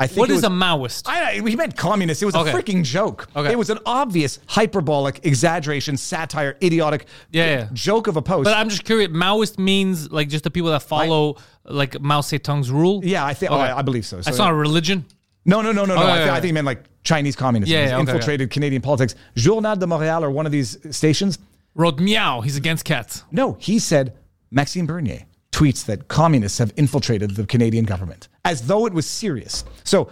I 0.00 0.06
think 0.06 0.20
What 0.20 0.30
is 0.30 0.36
was- 0.36 0.44
a 0.44 0.48
Maoist? 0.50 1.08
I, 1.08 1.30
I- 1.30 1.48
he 1.48 1.56
meant 1.56 1.76
communist. 1.76 2.22
It 2.22 2.26
was 2.26 2.36
Okay. 2.36 2.50
a 2.50 2.54
freaking 2.54 2.84
joke. 2.84 3.26
Okay. 3.34 3.50
It 3.50 3.58
was 3.58 3.70
an 3.70 3.80
obvious 3.84 4.38
hyperbolic 4.46 5.26
exaggeration, 5.26 5.96
satire, 5.96 6.56
idiotic 6.62 7.06
Yeah, 7.32 7.44
yeah. 7.46 7.68
joke 7.72 8.06
of 8.06 8.16
a 8.16 8.22
post. 8.22 8.44
But 8.44 8.56
I'm 8.56 8.68
just 8.68 8.84
curious. 8.84 9.10
Maoist 9.10 9.58
means 9.58 10.12
like 10.12 10.28
just 10.28 10.44
the 10.44 10.52
people 10.52 10.70
that 10.70 10.84
follow 10.84 11.38
like 11.64 12.00
Mao 12.00 12.20
Zedong's 12.20 12.70
rule. 12.70 13.00
yeah, 13.04 13.24
I 13.26 13.34
think. 13.34 13.50
Oh, 13.50 13.56
I, 13.56 13.78
I 13.78 13.82
believe 13.82 14.06
so. 14.06 14.18
So- 14.20 14.22
That's 14.26 14.38
not 14.38 14.52
a 14.52 14.54
religion. 14.54 15.04
No, 15.48 15.62
no, 15.62 15.72
no, 15.72 15.84
no, 15.84 15.94
no. 15.94 16.02
Okay, 16.02 16.12
I, 16.12 16.14
thi- 16.16 16.22
okay. 16.22 16.30
I 16.30 16.34
think 16.34 16.44
he 16.46 16.52
meant 16.52 16.66
like 16.66 16.84
Chinese 17.02 17.34
communists. 17.34 17.72
Yeah, 17.72 17.80
yeah, 17.88 17.92
okay, 17.94 18.00
infiltrated 18.02 18.50
Canadian 18.50 18.82
politics. 18.82 19.14
Journal 19.34 19.74
de 19.76 19.86
Montréal 19.86 20.22
or 20.22 20.30
one 20.30 20.46
of 20.46 20.52
these 20.52 20.76
stations. 20.94 21.38
Wrote 21.74 21.98
meow. 21.98 22.40
He's 22.42 22.56
against 22.56 22.84
cats. 22.84 23.24
No, 23.32 23.56
he 23.58 23.78
said 23.78 24.12
Maxime 24.50 24.86
Bernier 24.86 25.24
tweets 25.50 25.84
that 25.86 26.08
communists 26.08 26.58
have 26.58 26.72
infiltrated 26.76 27.34
the 27.34 27.46
Canadian 27.46 27.84
government 27.86 28.28
as 28.44 28.66
though 28.66 28.86
it 28.86 28.92
was 28.92 29.06
serious. 29.06 29.64
So, 29.84 30.10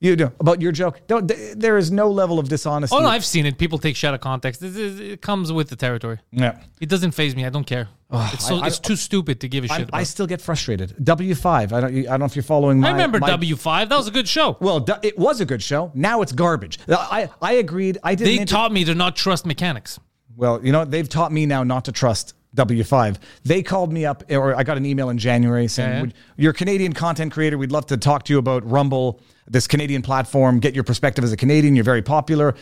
you 0.00 0.16
know 0.16 0.32
about 0.40 0.60
your 0.60 0.72
joke. 0.72 1.00
Don't, 1.06 1.28
th- 1.28 1.54
there 1.56 1.76
is 1.76 1.90
no 1.90 2.10
level 2.10 2.38
of 2.38 2.48
dishonesty. 2.48 2.94
Oh 2.96 3.00
no, 3.00 3.08
I've 3.08 3.24
seen 3.24 3.46
it. 3.46 3.58
People 3.58 3.78
take 3.78 3.96
shit 3.96 4.08
out 4.08 4.14
of 4.14 4.20
context. 4.20 4.62
It, 4.62 4.76
it, 4.76 5.00
it 5.00 5.20
comes 5.22 5.52
with 5.52 5.68
the 5.70 5.76
territory. 5.76 6.18
yeah. 6.30 6.60
It 6.80 6.88
doesn't 6.88 7.12
faze 7.12 7.34
me. 7.34 7.44
I 7.44 7.50
don't 7.50 7.66
care. 7.66 7.88
it's 8.12 8.46
so 8.46 8.56
I- 8.56 8.64
I- 8.64 8.66
it's 8.68 8.78
too 8.78 8.96
stupid 8.96 9.40
to 9.40 9.48
give 9.48 9.64
a 9.64 9.72
I, 9.72 9.76
shit. 9.78 9.90
I 9.92 10.02
still 10.04 10.26
get 10.26 10.40
frustrated. 10.40 10.94
W 11.04 11.34
five. 11.34 11.72
I 11.72 11.80
don't. 11.80 11.94
I 11.98 12.02
don't 12.02 12.20
know 12.20 12.26
if 12.26 12.36
you're 12.36 12.42
following. 12.42 12.80
My, 12.80 12.88
I 12.88 12.92
remember 12.92 13.18
W 13.20 13.56
five. 13.56 13.88
That 13.88 13.96
was 13.96 14.08
a 14.08 14.12
good 14.12 14.28
show. 14.28 14.56
Well, 14.60 14.84
it 15.02 15.18
was 15.18 15.40
a 15.40 15.44
good 15.46 15.62
show. 15.62 15.90
Now 15.94 16.22
it's 16.22 16.32
garbage. 16.32 16.78
I 16.88 17.28
I 17.42 17.54
agreed. 17.54 17.98
I 18.02 18.14
did. 18.14 18.26
They 18.26 18.38
inter- 18.38 18.54
taught 18.54 18.72
me 18.72 18.84
to 18.84 18.94
not 18.94 19.16
trust 19.16 19.44
mechanics. 19.46 19.98
Well, 20.36 20.64
you 20.64 20.70
know, 20.70 20.84
they've 20.84 21.08
taught 21.08 21.32
me 21.32 21.46
now 21.46 21.64
not 21.64 21.84
to 21.86 21.92
trust 21.92 22.34
W5. 22.54 23.16
They 23.44 23.62
called 23.62 23.92
me 23.92 24.06
up, 24.06 24.22
or 24.30 24.54
I 24.54 24.62
got 24.62 24.76
an 24.76 24.86
email 24.86 25.10
in 25.10 25.18
January 25.18 25.66
saying, 25.68 26.06
Yeah. 26.06 26.12
You're 26.36 26.50
a 26.52 26.54
Canadian 26.54 26.92
content 26.92 27.32
creator. 27.32 27.58
We'd 27.58 27.72
love 27.72 27.86
to 27.86 27.96
talk 27.96 28.22
to 28.24 28.32
you 28.32 28.38
about 28.38 28.64
Rumble, 28.68 29.20
this 29.50 29.66
Canadian 29.66 30.02
platform, 30.02 30.60
get 30.60 30.74
your 30.74 30.84
perspective 30.84 31.24
as 31.24 31.32
a 31.32 31.36
Canadian. 31.36 31.74
You're 31.74 31.84
very 31.84 32.02
popular. 32.02 32.54
I 32.54 32.56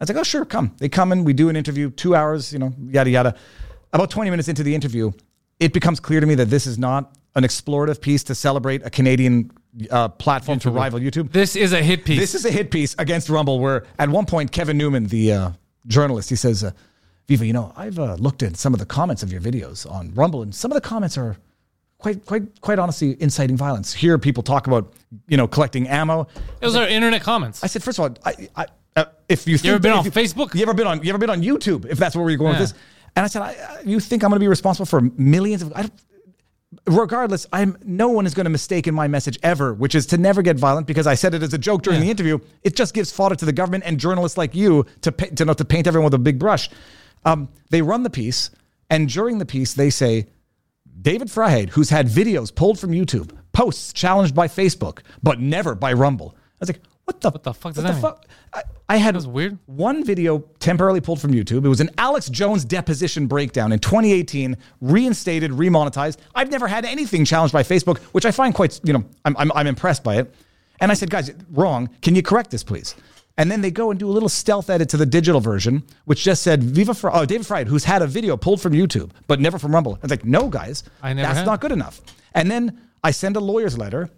was 0.00 0.08
like, 0.08 0.18
Oh, 0.18 0.22
sure, 0.22 0.44
come. 0.44 0.74
They 0.78 0.88
come 0.88 1.12
and 1.12 1.24
we 1.24 1.32
do 1.32 1.48
an 1.48 1.56
interview, 1.56 1.90
two 1.90 2.14
hours, 2.14 2.52
you 2.52 2.58
know, 2.58 2.72
yada, 2.86 3.10
yada. 3.10 3.34
About 3.92 4.10
20 4.10 4.30
minutes 4.30 4.48
into 4.48 4.62
the 4.62 4.74
interview, 4.74 5.12
it 5.60 5.72
becomes 5.72 6.00
clear 6.00 6.20
to 6.20 6.26
me 6.26 6.34
that 6.36 6.46
this 6.46 6.66
is 6.66 6.78
not 6.78 7.16
an 7.34 7.44
explorative 7.44 8.00
piece 8.00 8.24
to 8.24 8.34
celebrate 8.34 8.84
a 8.84 8.90
Canadian 8.90 9.50
uh, 9.90 10.08
platform 10.08 10.58
to 10.60 10.70
rival 10.70 11.00
YouTube. 11.00 11.32
This 11.32 11.56
is 11.56 11.72
a 11.72 11.82
hit 11.82 12.04
piece. 12.04 12.18
This 12.18 12.34
is 12.34 12.44
a 12.44 12.50
hit 12.50 12.70
piece 12.70 12.94
against 12.98 13.28
Rumble 13.28 13.58
where 13.60 13.86
at 13.98 14.08
one 14.08 14.26
point 14.26 14.52
Kevin 14.52 14.76
Newman, 14.76 15.06
the 15.06 15.32
uh, 15.32 15.50
journalist, 15.86 16.28
he 16.30 16.36
says, 16.36 16.62
uh, 16.64 16.72
Viva, 17.28 17.46
you 17.46 17.52
know, 17.52 17.72
I've 17.76 17.98
uh, 17.98 18.14
looked 18.14 18.42
at 18.42 18.56
some 18.56 18.74
of 18.74 18.80
the 18.80 18.86
comments 18.86 19.22
of 19.22 19.32
your 19.32 19.40
videos 19.40 19.90
on 19.90 20.12
Rumble, 20.14 20.42
and 20.42 20.54
some 20.54 20.70
of 20.70 20.74
the 20.74 20.80
comments 20.80 21.16
are 21.16 21.36
quite, 22.02 22.26
quite, 22.26 22.60
quite 22.60 22.78
honestly 22.78 23.16
inciting 23.20 23.56
violence. 23.56 23.92
Here, 23.94 24.18
people 24.18 24.42
talk 24.42 24.66
about, 24.66 24.92
you 25.28 25.36
know, 25.36 25.46
collecting 25.46 25.88
ammo. 25.88 26.26
Those 26.60 26.76
are 26.76 26.86
internet 26.86 27.22
comments. 27.22 27.62
I 27.62 27.68
said, 27.68 27.82
first 27.82 27.98
of 27.98 28.04
all, 28.04 28.16
I, 28.24 28.48
I, 28.56 28.66
uh, 28.96 29.04
if 29.28 29.46
you, 29.46 29.56
think 29.56 29.70
ever 29.70 29.78
been 29.78 29.92
on 29.92 30.04
you- 30.04 30.10
Facebook? 30.10 30.54
You 30.54 30.62
ever 30.62 30.74
been 30.74 30.86
on? 30.86 31.02
You 31.02 31.10
ever 31.10 31.18
been 31.18 31.30
on 31.30 31.42
YouTube? 31.42 31.86
If 31.86 31.98
that's 31.98 32.14
where 32.16 32.24
we're 32.24 32.36
going 32.36 32.54
Yeah. 32.54 32.60
with 32.60 32.70
this, 32.72 32.80
and 33.16 33.24
I 33.24 33.28
said, 33.28 33.42
I, 33.42 33.54
uh, 33.54 33.76
you 33.84 34.00
think 34.00 34.22
I'm 34.24 34.30
going 34.30 34.40
to 34.40 34.44
be 34.44 34.48
responsible 34.48 34.86
for 34.86 35.00
millions 35.16 35.62
of? 35.62 35.72
I 35.74 35.82
don't, 35.82 35.92
regardless, 36.86 37.46
I'm 37.52 37.76
no 37.84 38.08
one 38.08 38.26
is 38.26 38.34
going 38.34 38.44
to 38.44 38.50
mistake 38.50 38.86
in 38.86 38.94
my 38.94 39.06
message 39.08 39.38
ever, 39.42 39.72
which 39.74 39.94
is 39.94 40.06
to 40.06 40.18
never 40.18 40.42
get 40.42 40.56
violent 40.56 40.86
because 40.86 41.06
I 41.06 41.14
said 41.14 41.34
it 41.34 41.42
as 41.42 41.54
a 41.54 41.58
joke 41.58 41.82
during 41.82 42.00
Yeah. 42.00 42.06
the 42.06 42.10
interview. 42.10 42.38
It 42.62 42.74
just 42.74 42.94
gives 42.94 43.12
fodder 43.12 43.34
to 43.36 43.44
the 43.44 43.52
government 43.52 43.84
and 43.86 43.98
journalists 44.00 44.36
like 44.38 44.54
you 44.54 44.86
to 45.02 45.12
pa- 45.12 45.26
to 45.36 45.44
know 45.44 45.54
to 45.54 45.64
paint 45.64 45.86
everyone 45.86 46.04
with 46.06 46.14
a 46.14 46.18
big 46.18 46.38
brush. 46.38 46.68
Um, 47.24 47.48
they 47.70 47.82
run 47.82 48.02
the 48.02 48.10
piece, 48.10 48.50
and 48.90 49.08
during 49.08 49.38
the 49.38 49.46
piece, 49.46 49.74
they 49.74 49.90
say 49.90 50.26
David 51.02 51.28
Freiheit, 51.28 51.70
who's 51.70 51.90
had 51.90 52.06
videos 52.06 52.54
pulled 52.54 52.78
from 52.78 52.92
YouTube, 52.92 53.32
posts 53.52 53.92
challenged 53.92 54.34
by 54.34 54.48
Facebook, 54.48 55.00
but 55.22 55.40
never 55.40 55.74
by 55.74 55.92
Rumble. 55.92 56.34
I 56.36 56.56
was 56.60 56.68
like, 56.70 56.80
what 57.04 57.20
the, 57.20 57.30
What 57.30 57.42
the 57.42 57.52
fuck 57.52 57.76
what 57.76 57.84
the 57.84 57.92
fuck? 57.94 58.26
I, 58.54 58.62
I 58.88 58.96
had 58.96 59.16
That's 59.16 59.26
weird. 59.26 59.58
one 59.66 60.04
video 60.04 60.38
temporarily 60.60 61.00
pulled 61.00 61.20
from 61.20 61.32
YouTube. 61.32 61.64
It 61.64 61.68
was 61.68 61.80
an 61.80 61.90
Alex 61.98 62.28
Jones 62.28 62.64
deposition 62.64 63.26
breakdown 63.26 63.72
in 63.72 63.80
2018, 63.80 64.56
reinstated, 64.80 65.50
remonetized. 65.50 66.18
I've 66.34 66.50
never 66.50 66.68
had 66.68 66.84
anything 66.84 67.24
challenged 67.24 67.52
by 67.52 67.64
Facebook, 67.64 67.98
which 68.12 68.24
I 68.24 68.30
find 68.30 68.54
quite, 68.54 68.78
you 68.84 68.92
know, 68.92 69.04
I'm, 69.24 69.36
I'm, 69.36 69.50
I'm 69.52 69.66
impressed 69.66 70.04
by 70.04 70.18
it. 70.18 70.32
And 70.80 70.90
I 70.92 70.94
said, 70.94 71.10
guys, 71.10 71.32
wrong. 71.50 71.90
Can 72.02 72.14
you 72.14 72.22
correct 72.22 72.50
this, 72.50 72.62
please? 72.62 72.94
And 73.38 73.50
then 73.50 73.62
they 73.62 73.70
go 73.70 73.90
and 73.90 73.98
do 73.98 74.08
a 74.08 74.12
little 74.12 74.28
stealth 74.28 74.68
edit 74.68 74.90
to 74.90 74.96
the 74.96 75.06
digital 75.06 75.40
version, 75.40 75.82
which 76.04 76.22
just 76.22 76.42
said 76.42 76.62
Viva 76.62 76.94
Fri- 76.94 77.10
oh, 77.12 77.24
David 77.24 77.46
Fried, 77.46 77.66
who's 77.66 77.84
had 77.84 78.02
a 78.02 78.06
video 78.06 78.36
pulled 78.36 78.60
from 78.60 78.72
YouTube, 78.74 79.10
but 79.26 79.40
never 79.40 79.58
from 79.58 79.74
Rumble. 79.74 79.94
I 79.94 79.98
was 80.02 80.10
like, 80.10 80.24
no, 80.24 80.48
guys, 80.48 80.84
I 81.02 81.12
never 81.14 81.26
that's 81.28 81.38
had. 81.38 81.46
not 81.46 81.60
good 81.60 81.72
enough. 81.72 82.00
And 82.34 82.50
then 82.50 82.78
I 83.02 83.10
send 83.10 83.36
a 83.36 83.40
lawyer's 83.40 83.78
letter 83.78 84.10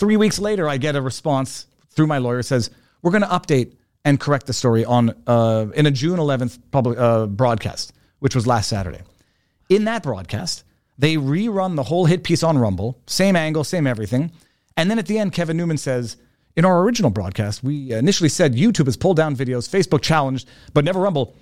Three 0.00 0.16
weeks 0.16 0.38
later, 0.38 0.66
I 0.66 0.78
get 0.78 0.96
a 0.96 1.02
response 1.02 1.66
through 1.90 2.06
my 2.06 2.16
lawyer 2.16 2.42
says 2.42 2.70
we're 3.02 3.10
going 3.10 3.20
to 3.22 3.28
update 3.28 3.74
and 4.02 4.18
correct 4.18 4.46
the 4.46 4.54
story 4.54 4.82
on 4.82 5.14
uh, 5.26 5.66
in 5.74 5.84
a 5.84 5.90
June 5.90 6.18
11th 6.18 6.58
public 6.70 6.98
uh, 6.98 7.26
broadcast, 7.26 7.92
which 8.18 8.34
was 8.34 8.46
last 8.46 8.70
Saturday. 8.70 9.02
In 9.68 9.84
that 9.84 10.02
broadcast, 10.02 10.64
they 10.96 11.16
rerun 11.16 11.76
the 11.76 11.82
whole 11.82 12.06
hit 12.06 12.24
piece 12.24 12.42
on 12.42 12.56
Rumble, 12.56 12.98
same 13.06 13.36
angle, 13.36 13.62
same 13.62 13.86
everything, 13.86 14.32
and 14.74 14.90
then 14.90 14.98
at 14.98 15.06
the 15.06 15.18
end, 15.18 15.32
Kevin 15.34 15.58
Newman 15.58 15.76
says. 15.76 16.16
In 16.56 16.64
our 16.64 16.82
original 16.82 17.10
broadcast, 17.10 17.62
we 17.62 17.92
initially 17.92 18.28
said 18.28 18.54
YouTube 18.54 18.86
has 18.86 18.96
pulled 18.96 19.16
down 19.16 19.36
videos, 19.36 19.68
Facebook 19.68 20.02
challenged, 20.02 20.48
but 20.74 20.84
never 20.84 21.00
Rumble. 21.00 21.36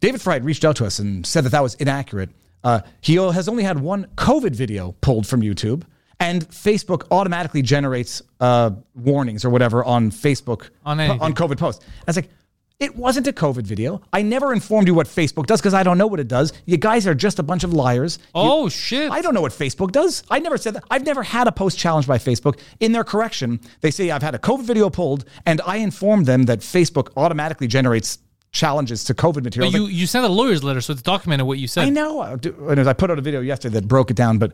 David 0.00 0.20
Fried 0.20 0.44
reached 0.44 0.64
out 0.64 0.76
to 0.76 0.86
us 0.86 0.98
and 0.98 1.26
said 1.26 1.44
that 1.44 1.50
that 1.50 1.62
was 1.62 1.74
inaccurate. 1.76 2.30
Uh, 2.64 2.80
he 3.00 3.16
has 3.16 3.48
only 3.48 3.62
had 3.62 3.78
one 3.80 4.06
COVID 4.16 4.54
video 4.54 4.92
pulled 5.00 5.26
from 5.26 5.40
YouTube, 5.40 5.82
and 6.18 6.48
Facebook 6.48 7.06
automatically 7.10 7.62
generates 7.62 8.22
uh, 8.40 8.70
warnings 8.94 9.44
or 9.44 9.50
whatever 9.50 9.84
on 9.84 10.10
Facebook 10.10 10.70
On 10.84 10.98
anything. 10.98 11.20
on 11.20 11.34
COVID 11.34 11.58
posts. 11.58 11.84
I 11.84 12.04
was 12.06 12.16
like, 12.16 12.30
it 12.78 12.94
wasn't 12.94 13.26
a 13.26 13.32
COVID 13.32 13.62
video. 13.62 14.02
I 14.12 14.22
never 14.22 14.52
informed 14.52 14.86
you 14.86 14.94
what 14.94 15.06
Facebook 15.06 15.46
does 15.46 15.60
because 15.60 15.72
I 15.74 15.82
don't 15.82 15.96
know 15.96 16.06
what 16.06 16.20
it 16.20 16.28
does. 16.28 16.52
You 16.66 16.76
guys 16.76 17.06
are 17.06 17.14
just 17.14 17.38
a 17.38 17.42
bunch 17.42 17.64
of 17.64 17.72
liars. 17.72 18.18
You- 18.26 18.30
oh 18.34 18.68
shit! 18.68 19.10
I 19.10 19.22
don't 19.22 19.32
know 19.34 19.40
what 19.40 19.52
Facebook 19.52 19.92
does. 19.92 20.22
I 20.30 20.38
never 20.40 20.58
said 20.58 20.74
that. 20.74 20.84
I've 20.90 21.04
never 21.04 21.22
had 21.22 21.48
a 21.48 21.52
post 21.52 21.78
challenged 21.78 22.06
by 22.08 22.18
Facebook. 22.18 22.58
In 22.80 22.92
their 22.92 23.04
correction, 23.04 23.60
they 23.80 23.90
say 23.90 24.10
I've 24.10 24.22
had 24.22 24.34
a 24.34 24.38
COVID 24.38 24.64
video 24.64 24.90
pulled, 24.90 25.24
and 25.46 25.60
I 25.66 25.76
informed 25.76 26.26
them 26.26 26.44
that 26.44 26.60
Facebook 26.60 27.08
automatically 27.16 27.66
generates 27.66 28.18
challenges 28.52 29.04
to 29.04 29.14
COVID 29.14 29.42
material. 29.44 29.70
But 29.72 29.78
you 29.78 29.86
you 29.86 30.06
sent 30.06 30.24
a 30.24 30.28
lawyer's 30.28 30.62
letter, 30.62 30.80
so 30.80 30.92
it's 30.92 31.02
documented 31.02 31.46
what 31.46 31.58
you 31.58 31.68
said. 31.68 31.84
I 31.86 31.90
know. 31.90 32.20
And 32.22 32.88
I 32.88 32.92
put 32.92 33.10
out 33.10 33.18
a 33.18 33.22
video 33.22 33.40
yesterday 33.40 33.74
that 33.80 33.88
broke 33.88 34.10
it 34.10 34.16
down, 34.16 34.38
but 34.38 34.52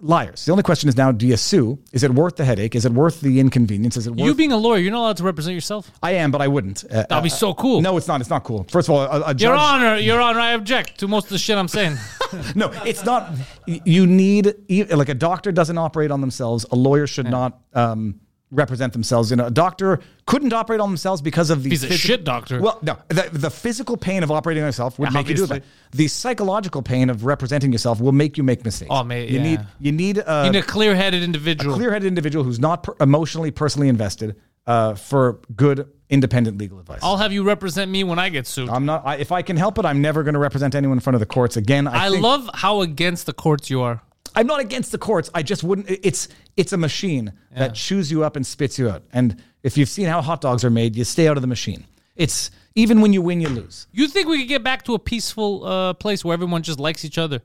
liars. 0.00 0.44
The 0.44 0.52
only 0.52 0.62
question 0.62 0.88
is 0.88 0.96
now: 0.96 1.12
Do 1.12 1.26
you 1.26 1.36
sue? 1.36 1.78
Is 1.92 2.02
it 2.02 2.12
worth 2.12 2.36
the 2.36 2.44
headache? 2.44 2.74
Is 2.74 2.84
it 2.84 2.92
worth 2.92 3.20
the 3.20 3.40
inconvenience? 3.40 3.96
Is 3.96 4.06
it 4.06 4.10
worth? 4.10 4.20
You 4.20 4.34
being 4.34 4.52
a 4.52 4.56
lawyer, 4.56 4.78
you're 4.78 4.92
not 4.92 5.00
allowed 5.00 5.16
to 5.18 5.24
represent 5.24 5.54
yourself. 5.54 5.90
I 6.02 6.12
am, 6.12 6.30
but 6.30 6.40
I 6.40 6.48
wouldn't. 6.48 6.84
Uh, 6.84 7.04
That'd 7.08 7.24
be 7.24 7.28
so 7.30 7.54
cool. 7.54 7.80
No, 7.80 7.96
it's 7.96 8.08
not. 8.08 8.20
It's 8.20 8.30
not 8.30 8.44
cool. 8.44 8.66
First 8.70 8.88
of 8.88 8.94
all, 8.94 9.00
a, 9.02 9.30
a 9.30 9.34
judge. 9.34 9.42
Your 9.42 9.54
Honor, 9.54 9.96
Your 9.96 10.20
Honor, 10.20 10.40
I 10.40 10.52
object 10.52 10.98
to 11.00 11.08
most 11.08 11.24
of 11.24 11.30
the 11.30 11.38
shit 11.38 11.56
I'm 11.56 11.68
saying. 11.68 11.96
no, 12.54 12.70
it's 12.84 13.04
not. 13.04 13.32
You 13.66 14.06
need 14.06 14.54
like 14.90 15.08
a 15.08 15.14
doctor 15.14 15.52
doesn't 15.52 15.78
operate 15.78 16.10
on 16.10 16.20
themselves. 16.20 16.66
A 16.70 16.76
lawyer 16.76 17.06
should 17.06 17.30
not 17.30 17.60
um, 17.74 18.20
represent 18.50 18.92
themselves. 18.92 19.30
You 19.30 19.36
know, 19.36 19.46
a 19.46 19.50
doctor 19.50 20.00
couldn't 20.26 20.52
operate 20.52 20.80
on 20.80 20.88
themselves 20.90 21.22
because 21.22 21.50
of 21.50 21.62
the 21.62 21.70
He's 21.70 21.84
a 21.84 21.92
shit 21.92 22.24
doctor. 22.24 22.60
Well, 22.60 22.78
no, 22.82 22.98
the, 23.08 23.28
the 23.32 23.50
physical 23.50 23.96
pain 23.96 24.22
of 24.22 24.30
operating 24.30 24.62
on 24.62 24.68
yourself 24.68 24.98
would 24.98 25.12
make 25.12 25.28
you 25.28 25.36
do 25.36 25.46
that. 25.46 25.64
The 25.92 26.08
psychological 26.08 26.82
pain 26.82 27.10
of 27.10 27.24
representing 27.24 27.72
yourself 27.72 28.00
will 28.00 28.12
make 28.12 28.36
you 28.36 28.42
make 28.42 28.64
mistakes. 28.64 28.90
Oh, 28.92 29.04
mate, 29.04 29.28
you 29.28 29.38
yeah. 29.38 29.42
need 29.42 29.60
you 29.78 29.92
need 29.92 30.18
uh, 30.18 30.42
you 30.46 30.52
need 30.52 30.58
a 30.58 30.62
clear-headed 30.62 31.22
individual. 31.22 31.74
clear-headed 31.74 32.06
individual 32.06 32.44
who's 32.44 32.60
not 32.60 32.82
per- 32.82 32.96
emotionally, 33.00 33.50
personally 33.50 33.88
invested 33.88 34.36
uh, 34.66 34.94
for 34.94 35.40
good, 35.56 35.88
independent 36.08 36.58
legal 36.58 36.78
advice. 36.78 37.00
I'll 37.02 37.16
have 37.16 37.32
you 37.32 37.42
represent 37.42 37.90
me 37.90 38.04
when 38.04 38.18
I 38.18 38.28
get 38.28 38.46
sued. 38.46 38.68
I'm 38.68 38.86
not. 38.86 39.06
I, 39.06 39.16
if 39.16 39.32
I 39.32 39.42
can 39.42 39.56
help 39.56 39.78
it, 39.78 39.84
I'm 39.84 40.00
never 40.00 40.22
going 40.22 40.34
to 40.34 40.40
represent 40.40 40.74
anyone 40.74 40.96
in 40.96 41.00
front 41.00 41.14
of 41.14 41.20
the 41.20 41.26
courts 41.26 41.56
again. 41.56 41.86
I, 41.86 42.06
I 42.06 42.10
think- 42.10 42.22
love 42.22 42.50
how 42.54 42.82
against 42.82 43.26
the 43.26 43.32
courts 43.32 43.70
you 43.70 43.80
are. 43.80 44.02
I'm 44.34 44.46
not 44.46 44.60
against 44.60 44.92
the 44.92 44.98
courts. 44.98 45.30
I 45.34 45.42
just 45.42 45.62
wouldn't. 45.62 45.88
It's 45.90 46.28
it's 46.56 46.72
a 46.72 46.76
machine 46.76 47.32
that 47.56 47.74
chews 47.74 48.10
you 48.10 48.24
up 48.24 48.36
and 48.36 48.46
spits 48.46 48.78
you 48.78 48.88
out. 48.88 49.02
And 49.12 49.42
if 49.62 49.76
you've 49.76 49.88
seen 49.88 50.06
how 50.06 50.22
hot 50.22 50.40
dogs 50.40 50.64
are 50.64 50.70
made, 50.70 50.96
you 50.96 51.04
stay 51.04 51.28
out 51.28 51.36
of 51.36 51.40
the 51.42 51.46
machine. 51.48 51.84
It's 52.16 52.50
even 52.74 53.00
when 53.00 53.12
you 53.12 53.22
win, 53.22 53.40
you 53.40 53.48
lose. 53.48 53.86
You 53.92 54.06
think 54.08 54.28
we 54.28 54.38
could 54.40 54.48
get 54.48 54.62
back 54.62 54.84
to 54.84 54.94
a 54.94 54.98
peaceful 54.98 55.64
uh, 55.64 55.92
place 55.94 56.24
where 56.24 56.34
everyone 56.34 56.62
just 56.62 56.78
likes 56.78 57.04
each 57.04 57.18
other? 57.18 57.40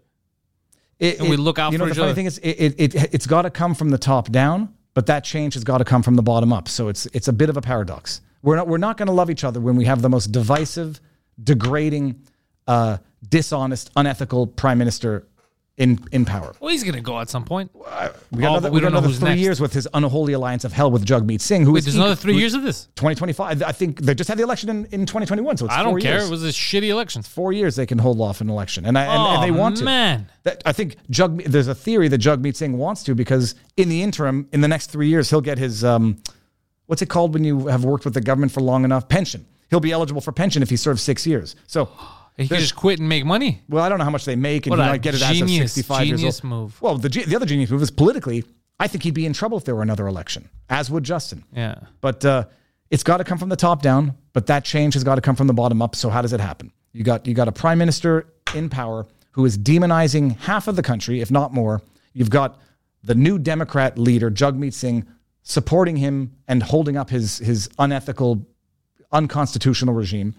It, 1.00 1.20
And 1.20 1.30
we 1.30 1.36
it- 1.36 1.40
look 1.40 1.60
out 1.60 1.72
You 1.72 1.78
know 1.78 1.86
for 1.86 1.90
the 1.90 1.92
each 1.94 1.98
funny 1.98 2.10
other. 2.12 2.16
thing 2.16 2.26
is, 2.26 2.38
it, 2.40 2.76
it, 2.78 2.96
it 2.96 3.14
it's 3.14 3.28
got 3.28 3.42
to 3.44 3.50
come 3.50 3.74
from 3.76 3.90
the 3.90 3.98
top 3.98 4.32
down, 4.32 4.74
but 4.94 5.06
that 5.08 5.24
change 5.24 5.54
has 5.56 5.64
got 5.64 5.80
to 5.80 5.86
come 5.86 6.04
from 6.04 6.16
the 6.16 6.24
bottom 6.24 6.54
up. 6.54 6.68
So 6.70 6.88
it's 6.90 7.06
it's 7.08 7.28
a 7.28 7.34
bit 7.34 7.50
of 7.50 7.58
a 7.58 7.62
paradox. 7.62 8.22
We're 8.42 8.56
not 8.58 8.68
we're 8.68 8.78
not 8.78 8.98
going 8.98 9.08
to 9.08 9.14
love 9.14 9.30
each 9.30 9.44
other 9.44 9.60
when 9.60 9.76
we 9.76 9.86
have 9.86 10.02
the 10.02 10.10
most 10.10 10.28
divisive, 10.32 11.00
degrading, 11.44 12.22
uh, 12.68 12.98
dishonest, 13.28 13.92
unethical 13.96 14.48
prime 14.48 14.78
minister 14.78 15.28
in 15.78 16.00
in 16.14 16.24
power. 16.24 16.56
Well, 16.62 16.72
he's 16.72 16.84
gonna 16.86 17.02
go 17.02 17.20
at 17.20 17.30
some 17.30 17.44
point. 17.44 17.70
We 17.76 17.82
Oh, 17.82 17.86
got 17.90 18.16
but 18.32 18.40
another, 18.40 18.70
we 18.72 18.76
we 18.76 18.80
got 18.80 18.86
don't 18.86 18.94
know 18.94 19.00
another 19.00 19.14
three 19.14 19.30
next. 19.30 19.42
years 19.42 19.60
with 19.60 19.74
his 19.74 19.88
unholy 19.94 20.32
alliance 20.34 20.64
of 20.64 20.72
hell 20.72 20.90
with 20.90 21.06
Jagmeet 21.06 21.42
Singh, 21.42 21.66
who 21.66 21.74
Wait, 21.74 21.80
is 21.80 21.86
there's 21.86 21.96
equal- 21.96 22.06
another 22.06 22.22
three 22.22 22.38
years 22.38 22.54
of 22.54 22.64
this. 22.64 22.86
2025. 22.96 23.62
I 23.62 23.72
think 23.74 24.00
they 24.00 24.16
just 24.16 24.30
had 24.30 24.38
the 24.38 24.44
election 24.44 24.70
in, 24.70 24.86
in 24.86 25.06
2021, 25.06 25.58
so 25.58 25.66
it's 25.66 25.74
I 25.74 25.84
four 25.84 25.92
don't 25.94 26.02
care. 26.02 26.14
Years. 26.20 26.28
It 26.28 26.32
was 26.32 26.44
a 26.46 26.48
shitty 26.50 26.88
election. 26.88 27.24
four 27.24 27.52
years 27.52 27.76
they 27.76 27.86
can 27.86 27.98
hold 27.98 28.22
off 28.22 28.40
an 28.40 28.50
election, 28.50 28.86
and 28.86 28.98
I, 28.98 29.04
and, 29.04 29.12
and 29.12 29.38
Oh, 29.38 29.42
they 29.42 29.52
want 29.52 29.78
to. 29.78 29.84
man. 29.84 30.30
That, 30.44 30.62
I 30.66 30.72
think 30.72 30.96
Jug. 31.10 31.44
There's 31.44 31.68
a 31.68 31.76
theory 31.76 32.08
that 32.08 32.22
Jagmeet 32.22 32.56
Singh 32.56 32.78
wants 32.78 33.04
to 33.04 33.14
because 33.16 33.56
in 33.76 33.90
the 33.90 34.02
interim, 34.02 34.48
in 34.54 34.62
the 34.62 34.68
next 34.70 34.92
three 34.92 35.10
years, 35.10 35.30
he'll 35.30 35.42
get 35.42 35.58
his 35.58 35.84
um, 35.84 36.18
what's 36.86 37.02
it 37.02 37.10
called 37.10 37.34
when 37.34 37.44
you 37.44 37.68
have 37.68 37.84
worked 37.84 38.06
with 38.06 38.14
the 38.14 38.22
government 38.22 38.54
for 38.54 38.62
long 38.62 38.86
enough? 38.86 39.10
Pension. 39.10 39.46
He'll 39.72 39.80
be 39.80 39.92
eligible 39.92 40.22
for 40.22 40.32
pension 40.32 40.62
if 40.64 40.70
he 40.70 40.78
serves 40.78 41.02
six 41.02 41.26
years. 41.28 41.56
So, 41.68 41.90
He 42.38 42.48
could 42.48 42.60
just 42.60 42.76
quit 42.76 43.00
and 43.00 43.08
make 43.08 43.26
money. 43.26 43.62
well, 43.70 43.84
I 43.84 43.90
don't 43.90 43.98
know 43.98 44.04
how 44.04 44.10
much 44.12 44.26
they 44.26 44.36
make, 44.36 44.66
and 44.66 44.72
What 44.72 44.80
he 44.80 44.86
a 44.86 44.90
might 44.92 45.02
get 45.02 45.16
it 45.16 45.22
as 45.22 45.30
of 45.32 45.36
genius- 45.38 45.74
65 45.74 46.06
years 46.08 46.20
genius 46.20 46.36
old. 46.44 46.50
move. 46.50 46.82
Well, 46.82 46.98
the, 46.98 47.08
ge- 47.10 47.26
the 47.26 47.36
other 47.36 47.46
genius 47.46 47.70
move 47.70 47.82
is 47.82 47.92
politically, 47.92 48.44
I 48.80 48.88
think 48.88 49.04
he'd 49.04 49.14
be 49.14 49.26
in 49.26 49.32
trouble 49.34 49.58
if 49.58 49.64
there 49.64 49.74
were 49.76 49.82
another 49.84 50.06
election, 50.08 50.50
as 50.70 50.90
would 50.92 51.04
Justin. 51.06 51.46
Yeah. 51.54 51.76
But 52.02 52.26
uh, 52.26 52.46
it's 52.92 53.04
got 53.04 53.18
to 53.18 53.24
come 53.24 53.38
from 53.38 53.48
the 53.50 53.56
top 53.56 53.82
down. 53.82 54.16
But 54.34 54.48
that 54.48 54.66
change 54.66 54.96
has 54.96 55.04
got 55.06 55.16
to 55.16 55.22
come 55.22 55.38
from 55.38 55.48
the 55.48 55.54
bottom 55.54 55.82
up. 55.82 55.96
So 55.96 56.10
how 56.10 56.22
does 56.22 56.34
it 56.34 56.42
happen? 56.42 56.74
You 56.92 57.06
got 57.06 57.26
you 57.26 57.34
got 57.34 57.48
a 57.48 57.54
prime 57.54 57.78
minister 57.78 58.28
in 58.54 58.70
power 58.70 59.06
who 59.32 59.46
is 59.46 59.58
demonizing 59.58 60.38
half 60.40 60.68
of 60.68 60.76
the 60.76 60.84
country, 60.84 61.22
if 61.22 61.32
not 61.32 61.54
more. 61.54 61.82
You've 62.14 62.30
got 62.30 62.60
the 63.02 63.16
new 63.16 63.40
Democrat 63.40 63.98
leader, 63.98 64.30
Jagmeet 64.30 64.74
Singh, 64.74 65.06
supporting 65.44 65.96
him 65.96 66.36
and 66.50 66.62
holding 66.62 66.98
up 66.98 67.10
his 67.10 67.38
his 67.38 67.70
unethical, 67.80 68.46
unconstitutional 69.12 69.94
regime. 69.94 70.34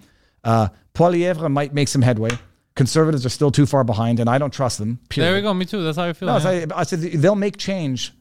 Uh, 0.46 0.68
Poilievre 0.94 1.50
might 1.50 1.74
make 1.74 1.88
some 1.88 2.02
headway. 2.02 2.30
Conservatives 2.74 3.26
are 3.26 3.30
still 3.30 3.50
too 3.50 3.66
far 3.66 3.84
behind, 3.84 4.20
and 4.20 4.28
I 4.30 4.38
don't 4.38 4.52
trust 4.52 4.78
them. 4.78 4.98
period. 5.08 5.28
There 5.28 5.36
we 5.36 5.42
go. 5.42 5.52
Me 5.54 5.64
too. 5.64 5.82
That's 5.82 5.96
how 5.98 6.04
I 6.04 6.12
feel. 6.12 6.28
No, 6.28 6.38
yeah. 6.38 6.66
I, 6.74 6.80
I 6.80 6.82
said 6.84 7.00
they'll 7.00 7.34
make 7.34 7.56
change 7.56 8.12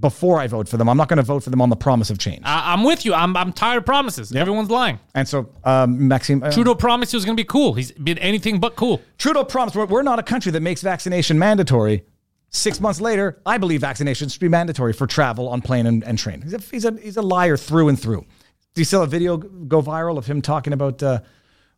before 0.00 0.38
I 0.40 0.46
vote 0.46 0.68
for 0.68 0.76
them. 0.78 0.88
I'm 0.88 0.96
not 0.96 1.08
going 1.08 1.18
to 1.18 1.22
vote 1.22 1.42
for 1.42 1.50
them 1.50 1.60
on 1.60 1.68
the 1.68 1.76
promise 1.76 2.08
of 2.10 2.18
change. 2.18 2.40
I, 2.44 2.72
I'm 2.72 2.84
with 2.84 3.04
you. 3.04 3.12
I'm, 3.12 3.36
I'm 3.36 3.52
tired 3.52 3.78
of 3.78 3.86
promises. 3.86 4.34
Everyone's 4.34 4.70
lying. 4.70 4.98
And 5.14 5.28
so, 5.28 5.50
um, 5.64 6.08
Maxime, 6.08 6.42
uh, 6.42 6.50
Trudeau 6.50 6.74
promised 6.74 7.12
he 7.12 7.16
was 7.16 7.24
going 7.24 7.36
to 7.36 7.42
be 7.42 7.46
cool. 7.46 7.74
He's 7.74 7.92
been 7.92 8.18
anything 8.18 8.60
but 8.60 8.76
cool. 8.76 9.02
Trudeau 9.18 9.44
promised 9.44 9.76
we're, 9.76 9.86
we're 9.86 10.02
not 10.02 10.18
a 10.18 10.22
country 10.22 10.52
that 10.52 10.60
makes 10.60 10.80
vaccination 10.80 11.38
mandatory. 11.38 12.04
Six 12.50 12.80
months 12.80 13.00
later, 13.00 13.40
I 13.44 13.58
believe 13.58 13.80
vaccinations 13.82 14.32
should 14.32 14.40
be 14.40 14.48
mandatory 14.48 14.92
for 14.92 15.06
travel 15.06 15.48
on 15.48 15.60
plane 15.60 15.86
and, 15.86 16.04
and 16.04 16.18
train. 16.18 16.40
He's 16.42 16.54
a, 16.54 16.58
he's, 16.58 16.84
a, 16.84 16.92
he's 16.98 17.16
a 17.16 17.22
liar 17.22 17.56
through 17.56 17.88
and 17.88 18.00
through. 18.00 18.24
Do 18.74 18.80
you 18.80 18.84
see 18.84 18.96
a 18.96 19.06
video 19.06 19.36
go 19.36 19.82
viral 19.82 20.18
of 20.18 20.26
him 20.26 20.40
talking 20.40 20.72
about, 20.72 21.02
uh, 21.02 21.20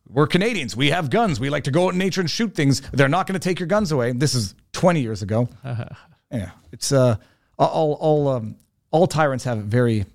we're 0.08 0.26
Canadians, 0.26 0.76
we 0.76 0.90
have 0.90 1.10
guns, 1.10 1.40
we 1.40 1.50
like 1.50 1.64
to 1.64 1.70
go 1.70 1.86
out 1.86 1.92
in 1.92 1.98
nature 1.98 2.20
and 2.20 2.30
shoot 2.30 2.54
things. 2.54 2.80
They're 2.92 3.08
not 3.08 3.26
going 3.26 3.38
to 3.38 3.44
take 3.48 3.58
your 3.58 3.66
guns 3.66 3.92
away. 3.92 4.12
This 4.12 4.34
is 4.34 4.54
20 4.72 5.00
years 5.00 5.22
ago. 5.22 5.48
yeah, 5.64 6.50
it's 6.72 6.92
uh, 6.92 7.16
all, 7.58 7.94
all, 7.94 8.28
um, 8.28 8.56
all 8.90 9.06
tyrants 9.06 9.44
have 9.44 9.58
very 9.58 10.06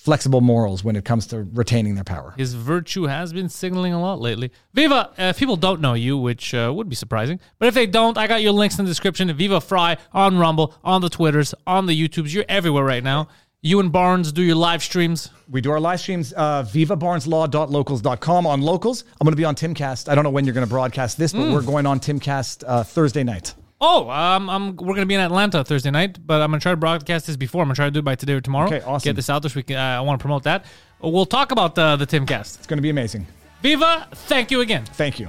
flexible 0.00 0.40
morals 0.40 0.82
when 0.82 0.96
it 0.96 1.04
comes 1.04 1.26
to 1.26 1.42
retaining 1.42 1.94
their 1.94 2.04
power. 2.04 2.32
His 2.36 2.54
virtue 2.54 3.04
has 3.04 3.34
been 3.34 3.50
signaling 3.50 3.92
a 3.92 4.00
lot 4.00 4.18
lately. 4.18 4.50
Viva, 4.72 4.94
uh, 4.94 5.12
if 5.18 5.38
people 5.38 5.56
don't 5.56 5.82
know 5.82 5.92
you, 5.92 6.16
which 6.16 6.54
uh, 6.54 6.72
would 6.74 6.88
be 6.88 6.96
surprising, 6.96 7.38
but 7.58 7.68
if 7.68 7.74
they 7.74 7.86
don't, 7.86 8.16
I 8.16 8.26
got 8.26 8.40
your 8.40 8.52
links 8.52 8.78
in 8.78 8.86
the 8.86 8.90
description. 8.90 9.30
Viva 9.34 9.60
Frei 9.60 9.98
on 10.12 10.38
Rumble, 10.38 10.74
on 10.82 11.02
the 11.02 11.10
Twitters, 11.10 11.54
on 11.66 11.84
the 11.84 12.08
YouTubes. 12.08 12.32
You're 12.32 12.46
everywhere 12.48 12.84
right 12.84 13.04
now. 13.04 13.28
You 13.62 13.78
and 13.80 13.92
Barnes 13.92 14.32
do 14.32 14.42
your 14.42 14.56
live 14.56 14.82
streams. 14.82 15.28
We 15.46 15.60
do 15.60 15.70
our 15.70 15.80
live 15.80 16.00
streams, 16.00 16.32
uh, 16.34 16.62
vivabarneslaw.locals.com 16.62 18.46
on 18.46 18.62
locals. 18.62 19.04
I'm 19.20 19.26
going 19.26 19.32
to 19.32 19.36
be 19.36 19.44
on 19.44 19.54
Timcast. 19.54 20.08
I 20.08 20.14
don't 20.14 20.24
know 20.24 20.30
when 20.30 20.46
you're 20.46 20.54
going 20.54 20.66
to 20.66 20.70
broadcast 20.70 21.18
this, 21.18 21.34
but 21.34 21.52
we're 21.52 21.60
going 21.60 21.84
on 21.84 22.00
Timcast 22.00 22.64
uh, 22.66 22.82
Thursday 22.84 23.22
night. 23.22 23.54
Oh, 23.78 24.08
um, 24.08 24.48
I'm, 24.48 24.76
we're 24.76 24.94
going 24.94 25.00
to 25.00 25.06
be 25.06 25.14
in 25.14 25.20
Atlanta 25.20 25.62
Thursday 25.62 25.90
night, 25.90 26.26
but 26.26 26.40
I'm 26.40 26.50
going 26.50 26.60
to 26.60 26.62
try 26.62 26.72
to 26.72 26.76
broadcast 26.76 27.26
this 27.26 27.36
before. 27.36 27.60
I'm 27.60 27.68
going 27.68 27.74
to 27.74 27.78
try 27.78 27.86
to 27.86 27.90
do 27.90 27.98
it 27.98 28.04
by 28.04 28.14
today 28.14 28.32
or 28.32 28.40
tomorrow. 28.40 28.66
Okay, 28.66 28.80
awesome. 28.80 29.06
Get 29.06 29.16
this 29.16 29.28
out 29.28 29.42
there 29.42 29.50
so 29.50 29.60
we 29.66 29.74
uh, 29.74 29.78
I 29.78 30.00
want 30.00 30.18
to 30.18 30.22
promote 30.22 30.44
that. 30.44 30.64
We'll 31.02 31.26
talk 31.26 31.52
about 31.52 31.78
uh, 31.78 31.96
the 31.96 32.06
Timcast. 32.06 32.58
It's 32.58 32.66
going 32.66 32.78
to 32.78 32.82
be 32.82 32.90
amazing. 32.90 33.26
Viva, 33.60 34.08
thank 34.10 34.50
you 34.50 34.62
again. 34.62 34.86
Thank 34.86 35.20
you. 35.20 35.28